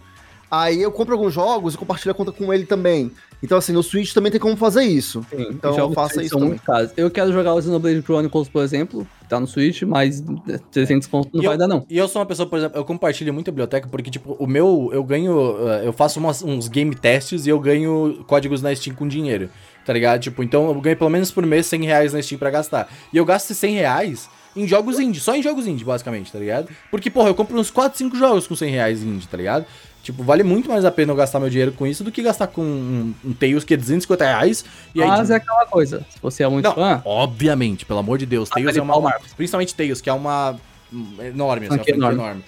Aí 0.49 0.82
eu 0.82 0.91
compro 0.91 1.14
alguns 1.14 1.34
jogos 1.34 1.74
e 1.76 1.78
compartilho 1.78 2.12
a 2.12 2.16
conta 2.16 2.32
com 2.32 2.53
ele 2.53 2.66
também. 2.66 3.12
Então, 3.43 3.57
assim, 3.57 3.73
no 3.73 3.81
Switch 3.81 4.13
também 4.13 4.31
tem 4.31 4.39
como 4.39 4.55
fazer 4.55 4.84
isso. 4.84 5.26
Sim, 5.30 5.47
Então, 5.49 5.91
faça 5.93 6.22
isso 6.22 6.35
também. 6.35 6.49
muito 6.49 6.63
caros. 6.63 6.91
Eu 6.95 7.09
quero 7.09 7.31
jogar 7.34 7.53
o 7.55 7.61
Xenoblade 7.61 8.01
Chronicles, 8.03 8.47
por 8.49 8.63
exemplo, 8.63 9.07
que 9.19 9.27
tá 9.27 9.39
no 9.39 9.47
Switch, 9.47 9.81
mas 9.81 10.23
300 10.72 11.07
pontos 11.07 11.31
não 11.34 11.41
E 11.41 11.45
vai 11.47 11.55
eu- 11.55 11.59
dar, 11.59 11.68
não. 11.68 11.85
E 11.89 11.97
eu 11.97 12.07
sou 12.07 12.19
uma 12.22 12.26
pessoa, 12.26 12.47
por 12.47 12.57
exemplo, 12.59 12.77
eu 12.77 12.85
compartilho 12.85 13.34
muito 13.34 13.47
a 13.49 13.51
biblioteca 13.51 13.88
porque, 13.89 14.11
tipo, 14.11 14.35
o 14.39 14.45
meu, 14.45 14.89
eu 14.93 15.03
ganho, 15.03 15.55
eh, 15.69 15.88
eu 15.88 15.93
faço 15.93 16.19
umas- 16.19 16.43
uns 16.43 16.68
game 16.68 16.93
tests 16.93 17.45
e 17.47 17.49
eu 17.49 17.59
ganho 17.59 18.23
códigos 18.27 18.61
na 18.61 18.73
Steam 18.76 18.95
com 18.95 19.07
dinheiro, 19.07 19.49
tá 19.85 19.91
ligado? 19.93 20.22
Tipo, 20.22 20.43
então 20.43 20.68
eu 20.68 20.80
ganho 20.80 20.97
pelo 20.97 21.09
menos 21.09 21.31
por 21.31 21.45
mês 21.45 21.65
100 21.65 21.84
reais 21.85 22.13
na 22.13 22.22
Steam 22.22 22.38
pra 22.38 22.51
gastar. 22.51 22.88
E 23.11 23.18
eu 23.18 23.26
gasto 23.26 23.45
esses 23.45 23.57
100 23.57 23.76
reais 23.76 24.30
em 24.55 24.68
jogos 24.68 24.99
indie, 24.99 25.19
só 25.22 25.34
em 25.35 25.41
jogos 25.41 25.65
indie, 25.65 25.85
basicamente, 25.85 26.31
tá 26.31 26.38
ligado? 26.38 26.68
Porque, 26.91 27.09
porra, 27.09 27.30
eu 27.30 27.35
compro 27.35 27.57
uns 27.57 27.72
4, 27.72 27.97
5 27.97 28.18
jogos 28.18 28.45
com 28.45 28.55
100 28.55 28.69
reais 28.69 29.01
indie, 29.01 29.26
tá 29.27 29.38
ligado? 29.38 29.65
Tipo, 30.03 30.23
vale 30.23 30.41
muito 30.41 30.68
mais 30.68 30.84
a 30.84 30.91
pena 30.91 31.11
eu 31.11 31.15
gastar 31.15 31.40
meu 31.40 31.49
dinheiro 31.49 31.72
com 31.73 31.86
isso 31.86 32.03
do 32.03 32.11
que 32.11 32.23
gastar 32.23 32.48
com 32.48 32.61
um, 32.64 33.14
um 33.23 33.34
Tails 33.34 33.64
que 33.64 33.76
é 33.76 33.78
250 33.78 34.23
reais. 34.26 34.65
E 34.95 35.02
aí, 35.02 35.07
Mas 35.07 35.30
é 35.30 35.36
aquela 35.36 35.65
coisa. 35.68 36.03
Se 36.10 36.18
você 36.22 36.44
é 36.44 36.48
muito 36.48 36.65
Não, 36.65 36.73
fã, 36.73 37.02
obviamente, 37.06 37.86
pelo 37.86 37.99
amor 37.99 38.18
de 38.18 38.26
Deus. 38.26 38.49
Ah, 38.52 38.56
Tails 38.56 38.76
é 38.76 38.82
uma, 38.82 38.98
uma-. 38.98 39.14
Principalmente 39.38 39.76
Tails, 39.76 40.02
que 40.02 40.10
é 40.10 40.14
uma. 40.14 40.56
hum, 40.91 41.15
enorme, 41.23 41.68
assim, 41.68 41.76
franquia 41.76 41.94
enorme. 41.94 42.19
enorme. 42.19 42.44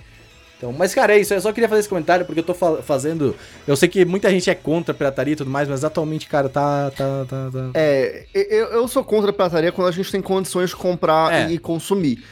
Então, 0.58 0.72
mas, 0.72 0.96
cara, 0.96 1.14
é 1.14 1.20
isso. 1.20 1.34
Eu 1.34 1.42
só 1.42 1.52
queria 1.52 1.68
fazer 1.68 1.82
esse 1.82 1.90
comentário 1.90 2.26
porque 2.26 2.40
eu 2.40 2.44
tô 2.44 2.54
fa- 2.54 2.82
fazendo. 2.82 3.36
Eu 3.68 3.76
sei 3.76 3.88
que 3.90 4.04
muita 4.06 4.30
gente 4.32 4.50
é 4.50 4.56
contra 4.56 4.92
a 4.94 4.96
pirataria 4.98 5.34
e 5.34 5.36
tudo 5.36 5.50
mais, 5.52 5.68
mas 5.68 5.84
atualmente, 5.84 6.26
cara, 6.28 6.48
tá. 6.50 6.90
tá, 6.92 7.26
tá, 7.30 7.50
tá- 7.52 7.70
É, 7.74 8.26
eu, 8.34 8.68
eu 8.68 8.88
sou 8.88 9.04
contra 9.04 9.30
a 9.30 9.34
pirataria 9.34 9.72
quando 9.74 9.90
a 9.90 9.92
gente 9.92 10.10
tem 10.12 10.22
condições 10.22 10.70
de 10.72 10.76
comprar 10.76 11.34
É. 11.34 11.52
e 11.52 11.58
consumir. 11.60 12.24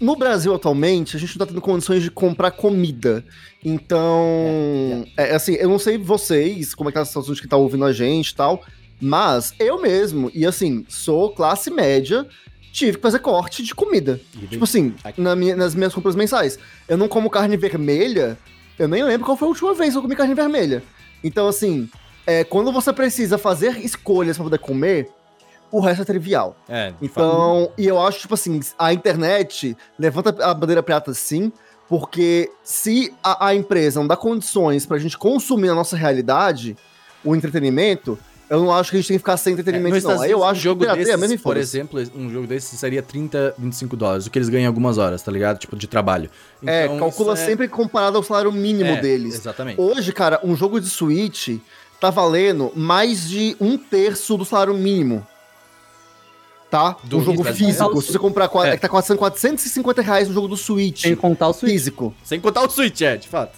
No 0.00 0.16
Brasil, 0.16 0.52
atualmente, 0.54 1.16
a 1.16 1.20
gente 1.20 1.38
não 1.38 1.46
tá 1.46 1.50
tendo 1.52 1.60
condições 1.62 2.02
de 2.02 2.10
comprar 2.10 2.50
comida. 2.50 3.24
Então, 3.64 5.04
é, 5.16 5.34
assim, 5.34 5.54
eu 5.54 5.68
não 5.68 5.78
sei 5.78 5.96
vocês, 5.98 6.74
como 6.74 6.88
é 6.88 6.92
que 6.92 6.94
tá 6.96 7.02
a 7.02 7.04
situação 7.04 7.34
de 7.34 7.40
que 7.40 7.48
tá 7.48 7.56
ouvindo 7.56 7.84
a 7.84 7.92
gente 7.92 8.30
e 8.30 8.34
tal, 8.34 8.62
mas 9.00 9.52
eu 9.58 9.80
mesmo, 9.80 10.30
e 10.34 10.46
assim, 10.46 10.84
sou 10.88 11.30
classe 11.30 11.70
média, 11.70 12.26
tive 12.72 12.96
que 12.96 13.02
fazer 13.02 13.18
corte 13.20 13.62
de 13.62 13.74
comida. 13.74 14.20
E 14.42 14.46
Tipo 14.46 14.64
assim, 14.64 14.94
na 15.16 15.34
minha- 15.36 15.56
nas 15.56 15.74
minhas 15.74 15.94
compras 15.94 16.16
mensais. 16.16 16.58
Eu 16.88 16.96
não 16.96 17.08
como 17.08 17.30
carne 17.30 17.56
vermelha, 17.56 18.36
eu 18.78 18.88
nem 18.88 19.02
lembro 19.04 19.24
qual 19.26 19.36
foi 19.36 19.46
a 19.46 19.50
última 19.50 19.74
vez 19.74 19.92
que 19.92 19.98
eu 19.98 20.02
comi 20.02 20.16
carne 20.16 20.34
vermelha. 20.34 20.82
Então, 21.22 21.46
assim, 21.46 21.88
é, 22.26 22.42
quando 22.44 22.72
você 22.72 22.92
precisa 22.92 23.38
fazer 23.38 23.78
escolhas 23.84 24.36
pra 24.36 24.44
poder 24.44 24.58
comer, 24.58 25.08
o 25.76 25.80
resto 25.80 26.02
é 26.02 26.04
trivial. 26.04 26.56
É. 26.68 26.92
Então, 27.02 27.70
e 27.76 27.86
eu 27.86 28.00
acho, 28.00 28.20
tipo 28.20 28.34
assim, 28.34 28.60
a 28.78 28.92
internet 28.92 29.76
levanta 29.98 30.30
a 30.44 30.54
bandeira 30.54 30.82
prata 30.82 31.12
sim, 31.12 31.50
porque 31.88 32.50
se 32.62 33.12
a, 33.22 33.48
a 33.48 33.54
empresa 33.54 33.98
não 34.00 34.06
dá 34.06 34.16
condições 34.16 34.86
pra 34.86 34.98
gente 34.98 35.18
consumir 35.18 35.68
na 35.68 35.74
nossa 35.74 35.96
realidade 35.96 36.76
o 37.24 37.34
entretenimento, 37.34 38.18
eu 38.48 38.60
não 38.60 38.72
acho 38.72 38.90
que 38.90 38.96
a 38.96 39.00
gente 39.00 39.08
tem 39.08 39.16
que 39.16 39.20
ficar 39.20 39.36
sem 39.36 39.50
É, 39.50 39.54
entretenimento, 39.54 39.94
nos 39.96 40.04
não. 40.04 40.20
Aí 40.22 40.30
eu 40.30 40.44
acho 40.44 40.60
um 40.60 40.62
jogo 40.62 40.86
que 40.86 40.92
desses, 40.94 41.16
mesmo 41.16 41.34
e 41.34 41.38
por 41.38 41.56
exemplo, 41.56 42.00
um 42.14 42.30
jogo 42.30 42.46
desse 42.46 42.76
seria 42.76 43.02
30, 43.02 43.54
25 43.58 43.96
dólares, 43.96 44.26
o 44.26 44.30
que 44.30 44.38
eles 44.38 44.48
ganham 44.48 44.64
em 44.64 44.66
algumas 44.66 44.96
horas, 44.98 45.22
tá 45.22 45.32
ligado? 45.32 45.58
Tipo, 45.58 45.74
de 45.76 45.86
trabalho. 45.88 46.30
É, 46.64 46.84
Então, 46.84 46.98
calcula 46.98 47.34
isso 47.34 47.42
é- 47.42 47.46
sempre 47.46 47.66
comparado 47.68 48.16
ao 48.16 48.22
salário 48.22 48.52
mínimo 48.52 48.90
é, 48.90 49.00
deles. 49.00 49.34
Exatamente. 49.34 49.80
Hoje, 49.80 50.12
cara, 50.12 50.38
um 50.44 50.54
jogo 50.54 50.80
de 50.80 50.88
Switch 50.88 51.58
tá 52.00 52.10
valendo 52.10 52.70
mais 52.76 53.28
de 53.28 53.56
um 53.60 53.78
terço 53.78 54.36
do 54.36 54.44
salário 54.44 54.74
mínimo. 54.74 55.26
Tá? 56.74 56.96
Do 57.04 57.18
um 57.18 57.24
jogo 57.24 57.44
Switch, 57.44 57.56
físico. 57.56 58.02
Se 58.02 58.10
você 58.12 58.18
comprar, 58.18 58.50
É. 58.64 58.70
é. 58.70 58.72
que 58.72 58.78
tá 58.82 58.88
custando 58.88 59.16
450 59.20 60.02
reais 60.02 60.26
no 60.26 60.34
jogo 60.34 60.48
do 60.48 60.56
Switch 60.56 61.02
sem 61.02 61.14
contar 61.14 61.46
o 61.46 61.52
Switch. 61.52 61.70
físico. 61.72 62.12
Sem 62.24 62.40
contar 62.40 62.62
o 62.62 62.68
Switch, 62.68 63.00
é, 63.02 63.16
de 63.16 63.28
fato. 63.28 63.56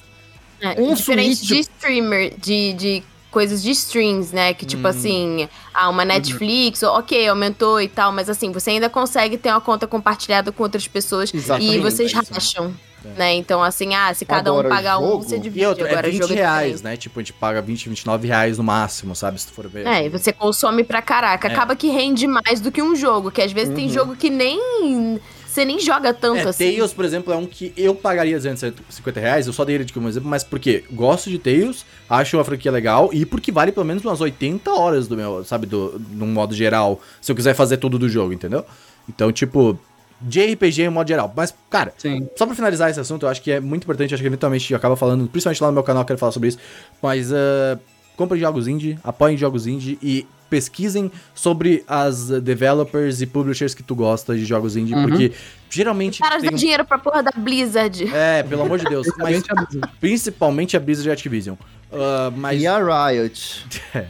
É, 0.61 0.79
Um 0.79 0.93
diferente 0.93 1.37
Switch- 1.37 1.49
de 1.49 1.61
streamer, 1.61 2.35
de, 2.39 2.73
de 2.75 3.03
coisas 3.31 3.63
de 3.63 3.71
streams, 3.71 4.35
né? 4.35 4.53
Que 4.53 4.67
tipo 4.67 4.87
Hum. 4.87 4.91
assim, 4.91 5.49
ah, 5.73 5.89
uma 5.89 6.05
Netflix, 6.05 6.83
ok, 6.83 7.27
aumentou 7.27 7.81
e 7.81 7.89
tal, 7.89 8.13
mas 8.13 8.29
assim, 8.29 8.53
você 8.53 8.69
ainda 8.71 8.91
consegue 8.91 9.39
ter 9.39 9.49
uma 9.49 9.63
conta 9.63 9.87
compartilhada 9.87 10.53
com 10.53 10.63
outras 10.63 10.87
pessoas 10.87 11.33
Exatamente, 11.33 11.75
e 11.77 11.81
vocês 11.81 12.13
é 12.15 12.21
isso. 12.37 12.75
Racham. 13.05 13.19
Né? 13.19 13.35
Então, 13.35 13.63
assim, 13.63 13.95
ah, 13.95 14.13
se 14.15 14.25
cada 14.25 14.51
Agora, 14.51 14.69
um 14.69 14.71
pagar 14.71 14.99
um, 14.99 15.07
jogo- 15.09 15.23
você 15.25 15.39
divide. 15.39 15.65
E 15.65 15.67
outro, 15.67 15.87
é 15.87 15.91
Agora, 15.91 16.09
20 16.11 16.23
jogo 16.23 16.35
reais, 16.35 16.73
diferente. 16.77 16.85
né? 16.85 16.97
Tipo, 16.97 17.21
a 17.21 17.23
gente 17.23 17.33
paga 17.33 17.63
20, 17.63 17.89
29 17.89 18.29
reais 18.29 18.59
no 18.59 18.65
máximo, 18.65 19.15
sabe? 19.15 19.41
Se 19.41 19.47
tu 19.47 19.53
for 19.53 19.69
ver. 19.69 19.87
É, 19.87 20.07
e 20.07 20.09
você 20.09 20.33
consome 20.33 20.85
pra 20.85 21.01
caraca. 21.03 21.49
É. 21.49 21.53
Acaba 21.53 21.77
que 21.77 21.89
rende 21.89 22.27
mais 22.27 22.61
do 22.61 22.73
que 22.73 22.83
um 22.83 22.95
jogo, 22.97 23.31
que 23.31 23.41
às 23.43 23.53
vezes 23.53 23.71
Uhum. 23.71 23.75
tem 23.77 23.89
jogo 23.89 24.17
que 24.17 24.31
nem. 24.31 25.21
Você 25.47 25.65
nem 25.65 25.81
joga 25.81 26.13
tanto 26.13 26.41
É, 26.41 26.49
assim. 26.51 26.71
Tails, 26.73 26.93
por 26.93 27.03
exemplo, 27.03 27.33
é 27.33 27.37
um 27.37 27.47
que 27.47 27.73
eu 27.79 27.95
pagaria 27.95 28.37
250 28.37 29.19
reais, 29.19 29.47
eu 29.47 29.55
só 29.55 29.65
dei 29.65 29.77
ele 29.77 29.85
de 29.87 29.93
como 29.95 30.07
exemplo, 30.07 30.29
mas 30.29 30.45
porque 30.45 30.85
gosto 30.93 31.31
de 31.31 31.39
Tails, 31.39 31.87
acho 32.11 32.37
uma 32.37 32.45
franquia 32.45 32.71
legal 32.71 33.09
e 33.11 33.25
porque 33.25 33.51
vale 33.51 33.73
pelo 33.73 33.87
menos 33.87 34.05
umas 34.05 34.21
80 34.21 34.71
horas 34.71 35.09
do 35.09 35.17
meu, 35.17 35.43
sabe, 35.47 35.65
do, 35.67 35.99
num 36.11 36.27
modo 36.27 36.55
geral, 36.55 37.01
se 37.23 37.33
eu 37.33 37.37
quiser 37.37 37.55
fazer 37.55 37.79
tudo 37.79 37.99
do 37.99 38.07
jogo, 38.07 38.35
entendeu? 38.35 38.67
Então, 39.09 39.33
tipo, 39.33 39.79
de 40.21 40.41
RPG 40.53 40.83
em 40.83 40.89
modo 40.89 41.07
geral. 41.09 41.33
Mas, 41.37 41.55
cara, 41.71 41.93
Sim. 41.99 42.29
só 42.37 42.47
pra 42.47 42.55
finalizar 42.55 42.91
esse 42.91 42.99
assunto, 43.01 43.27
eu 43.27 43.29
acho 43.31 43.43
que 43.43 43.51
é 43.53 43.61
muito 43.61 43.85
importante, 43.85 44.15
acho 44.15 44.23
que 44.23 44.27
eventualmente 44.27 44.75
acaba 44.75 44.97
falando, 44.97 45.27
principalmente 45.29 45.61
lá 45.63 45.69
no 45.69 45.75
meu 45.75 45.83
canal, 45.83 46.03
eu 46.03 46.07
quero 46.07 46.19
falar 46.19 46.33
sobre 46.33 46.49
isso, 46.49 46.59
mas 47.03 47.31
uh, 47.31 47.79
comprem 48.17 48.41
jogos 48.41 48.67
indie, 48.67 48.99
apoiem 49.05 49.37
jogos 49.37 49.67
indie 49.67 49.99
e 50.03 50.27
pesquisem 50.49 51.11
sobre 51.35 51.83
as 51.89 52.29
developers 52.41 53.21
e 53.21 53.27
publishers 53.27 53.75
que 53.75 53.83
tu 53.83 53.97
gosta 53.97 54.35
de 54.37 54.45
jogos 54.45 54.77
indie, 54.77 54.95
Uhum. 54.95 55.03
porque 55.09 55.33
geralmente 55.69 56.23
Os 56.23 56.29
caras 56.29 56.41
tem 56.41 56.51
dão 56.51 56.59
dinheiro 56.59 56.85
pra 56.85 56.99
porra 56.99 57.21
da 57.23 57.33
Blizzard. 57.37 58.09
É, 58.15 58.45
pelo 58.45 58.63
amor 58.63 58.79
de 58.79 58.85
Deus, 58.85 59.07
mas 59.19 59.43
Principalmente 59.43 59.51
a 59.51 59.55
Blizzard. 59.57 59.93
principalmente 60.01 60.77
a 60.77 60.81
Blizzard 60.81 61.09
e 61.09 61.11
a 61.11 61.15
Activision. 61.15 61.57
Uh, 61.91 62.31
mas 62.37 62.63
E 62.63 62.67
a 62.67 62.79
Riot. 62.79 63.67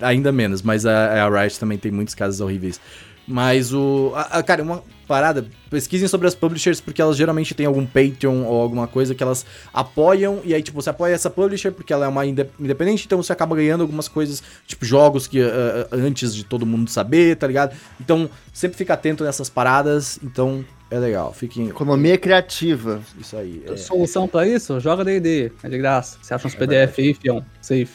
ainda 0.00 0.32
menos, 0.32 0.60
mas 0.60 0.84
a, 0.84 1.24
a 1.24 1.28
Riot 1.42 1.58
também 1.58 1.78
tem 1.78 1.90
muitos 1.92 2.14
casos 2.14 2.40
horríveis. 2.40 2.80
Mas 3.26 3.72
o. 3.72 4.12
a- 4.14 4.38
a- 4.38 4.42
cara, 4.42 4.62
uma 4.62 4.82
parada, 5.06 5.46
pesquisem 5.70 6.08
sobre 6.08 6.26
as 6.26 6.34
publishers, 6.34 6.80
porque 6.80 7.00
elas 7.00 7.16
geralmente 7.16 7.54
têm 7.54 7.66
algum 7.66 7.86
Patreon 7.86 8.44
ou 8.44 8.60
alguma 8.60 8.86
coisa 8.86 9.14
que 9.14 9.22
elas 9.22 9.46
apoiam, 9.72 10.40
e 10.44 10.54
aí, 10.54 10.62
tipo, 10.62 10.80
você 10.80 10.90
apoia 10.90 11.14
essa 11.14 11.30
publisher 11.30 11.70
porque 11.72 11.92
ela 11.92 12.06
é 12.06 12.08
uma 12.08 12.24
inde- 12.26 12.46
independente, 12.58 13.04
então 13.06 13.22
você 13.22 13.32
acaba 13.32 13.54
ganhando 13.56 13.80
algumas 13.82 14.08
coisas, 14.08 14.42
tipo, 14.66 14.84
jogos 14.84 15.26
que 15.26 15.40
ah, 15.42 15.88
antes 15.92 16.34
de 16.34 16.44
todo 16.44 16.64
mundo 16.66 16.90
saber, 16.90 17.36
tá 17.36 17.46
ligado? 17.46 17.74
Então, 18.00 18.28
sempre 18.52 18.76
fica 18.76 18.94
atento 18.94 19.24
nessas 19.24 19.48
paradas, 19.48 20.18
então 20.22 20.64
é 20.90 20.98
legal. 20.98 21.32
Fiquem. 21.32 21.68
Economia 21.68 22.16
criativa. 22.16 23.00
Isso 23.20 23.36
aí. 23.36 23.62
é. 23.66 23.76
Solução 23.76 24.28
pra 24.28 24.46
isso? 24.46 24.78
Joga 24.80 25.04
D&D. 25.04 25.50
É 25.62 25.68
de 25.68 25.78
graça. 25.78 26.18
Você 26.22 26.32
acha 26.34 26.46
uns 26.46 26.54
PDF 26.54 26.98
aí, 26.98 27.14
fião. 27.14 27.44
Safe. 27.60 27.88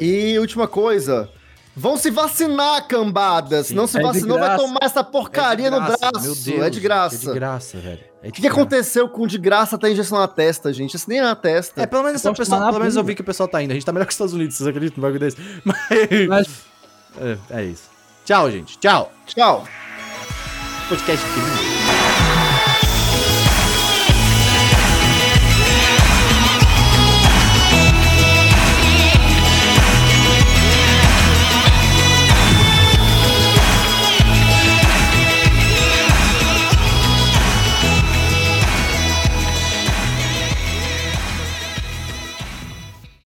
E 0.00 0.38
última 0.38 0.66
coisa. 0.68 1.28
Vão 1.78 1.98
se 1.98 2.10
vacinar, 2.10 2.86
cambada. 2.88 3.62
Se 3.62 3.74
não 3.74 3.86
se 3.86 3.98
É 3.98 4.02
vacinou, 4.02 4.38
vai 4.38 4.56
tomar 4.56 4.78
essa 4.80 5.04
porcaria 5.04 5.66
É 5.66 5.70
de 5.70 5.76
no 5.76 5.84
graça, 5.84 6.10
braço. 6.10 6.26
meu 6.26 6.34
Deus, 6.34 6.62
é 6.66 6.70
de 6.70 6.80
graça. 6.80 7.16
É 7.16 7.18
de 7.32 7.38
graça, 7.38 7.78
velho. 7.78 8.00
É 8.22 8.28
O 8.28 8.32
que, 8.32 8.40
que 8.40 8.48
aconteceu 8.48 9.06
com 9.10 9.26
de 9.26 9.36
graça 9.36 9.76
até 9.76 9.90
injeção 9.90 10.18
na 10.18 10.26
testa, 10.26 10.72
gente? 10.72 10.94
Isso 10.96 11.08
nem 11.08 11.18
é 11.18 11.22
na 11.22 11.36
testa. 11.36 11.82
É, 11.82 11.86
pelo 11.86 12.02
menos, 12.02 12.16
essa 12.20 12.30
Posso 12.30 12.40
pessoa, 12.40 12.66
pelo 12.68 12.80
menos 12.80 12.96
eu 12.96 13.04
vi 13.04 13.14
que 13.14 13.20
o 13.20 13.24
pessoal 13.24 13.46
tá 13.46 13.62
indo. 13.62 13.72
A 13.72 13.74
gente 13.74 13.84
tá 13.84 13.92
melhor 13.92 14.06
que 14.06 14.10
os 14.10 14.14
Estados 14.14 14.32
Unidos, 14.32 14.56
vocês 14.56 14.66
acreditam 14.66 14.96
no 14.96 15.02
bagulho 15.02 15.20
desse? 15.20 15.36
Mas... 15.64 16.26
Mas 16.28 16.48
É, 17.20 17.60
é 17.60 17.64
isso. 17.64 17.84
Tchau, 18.24 18.50
gente. 18.50 18.78
Tchau. 18.78 19.12
Tchau. 19.26 19.64
Podcast. 20.88 21.24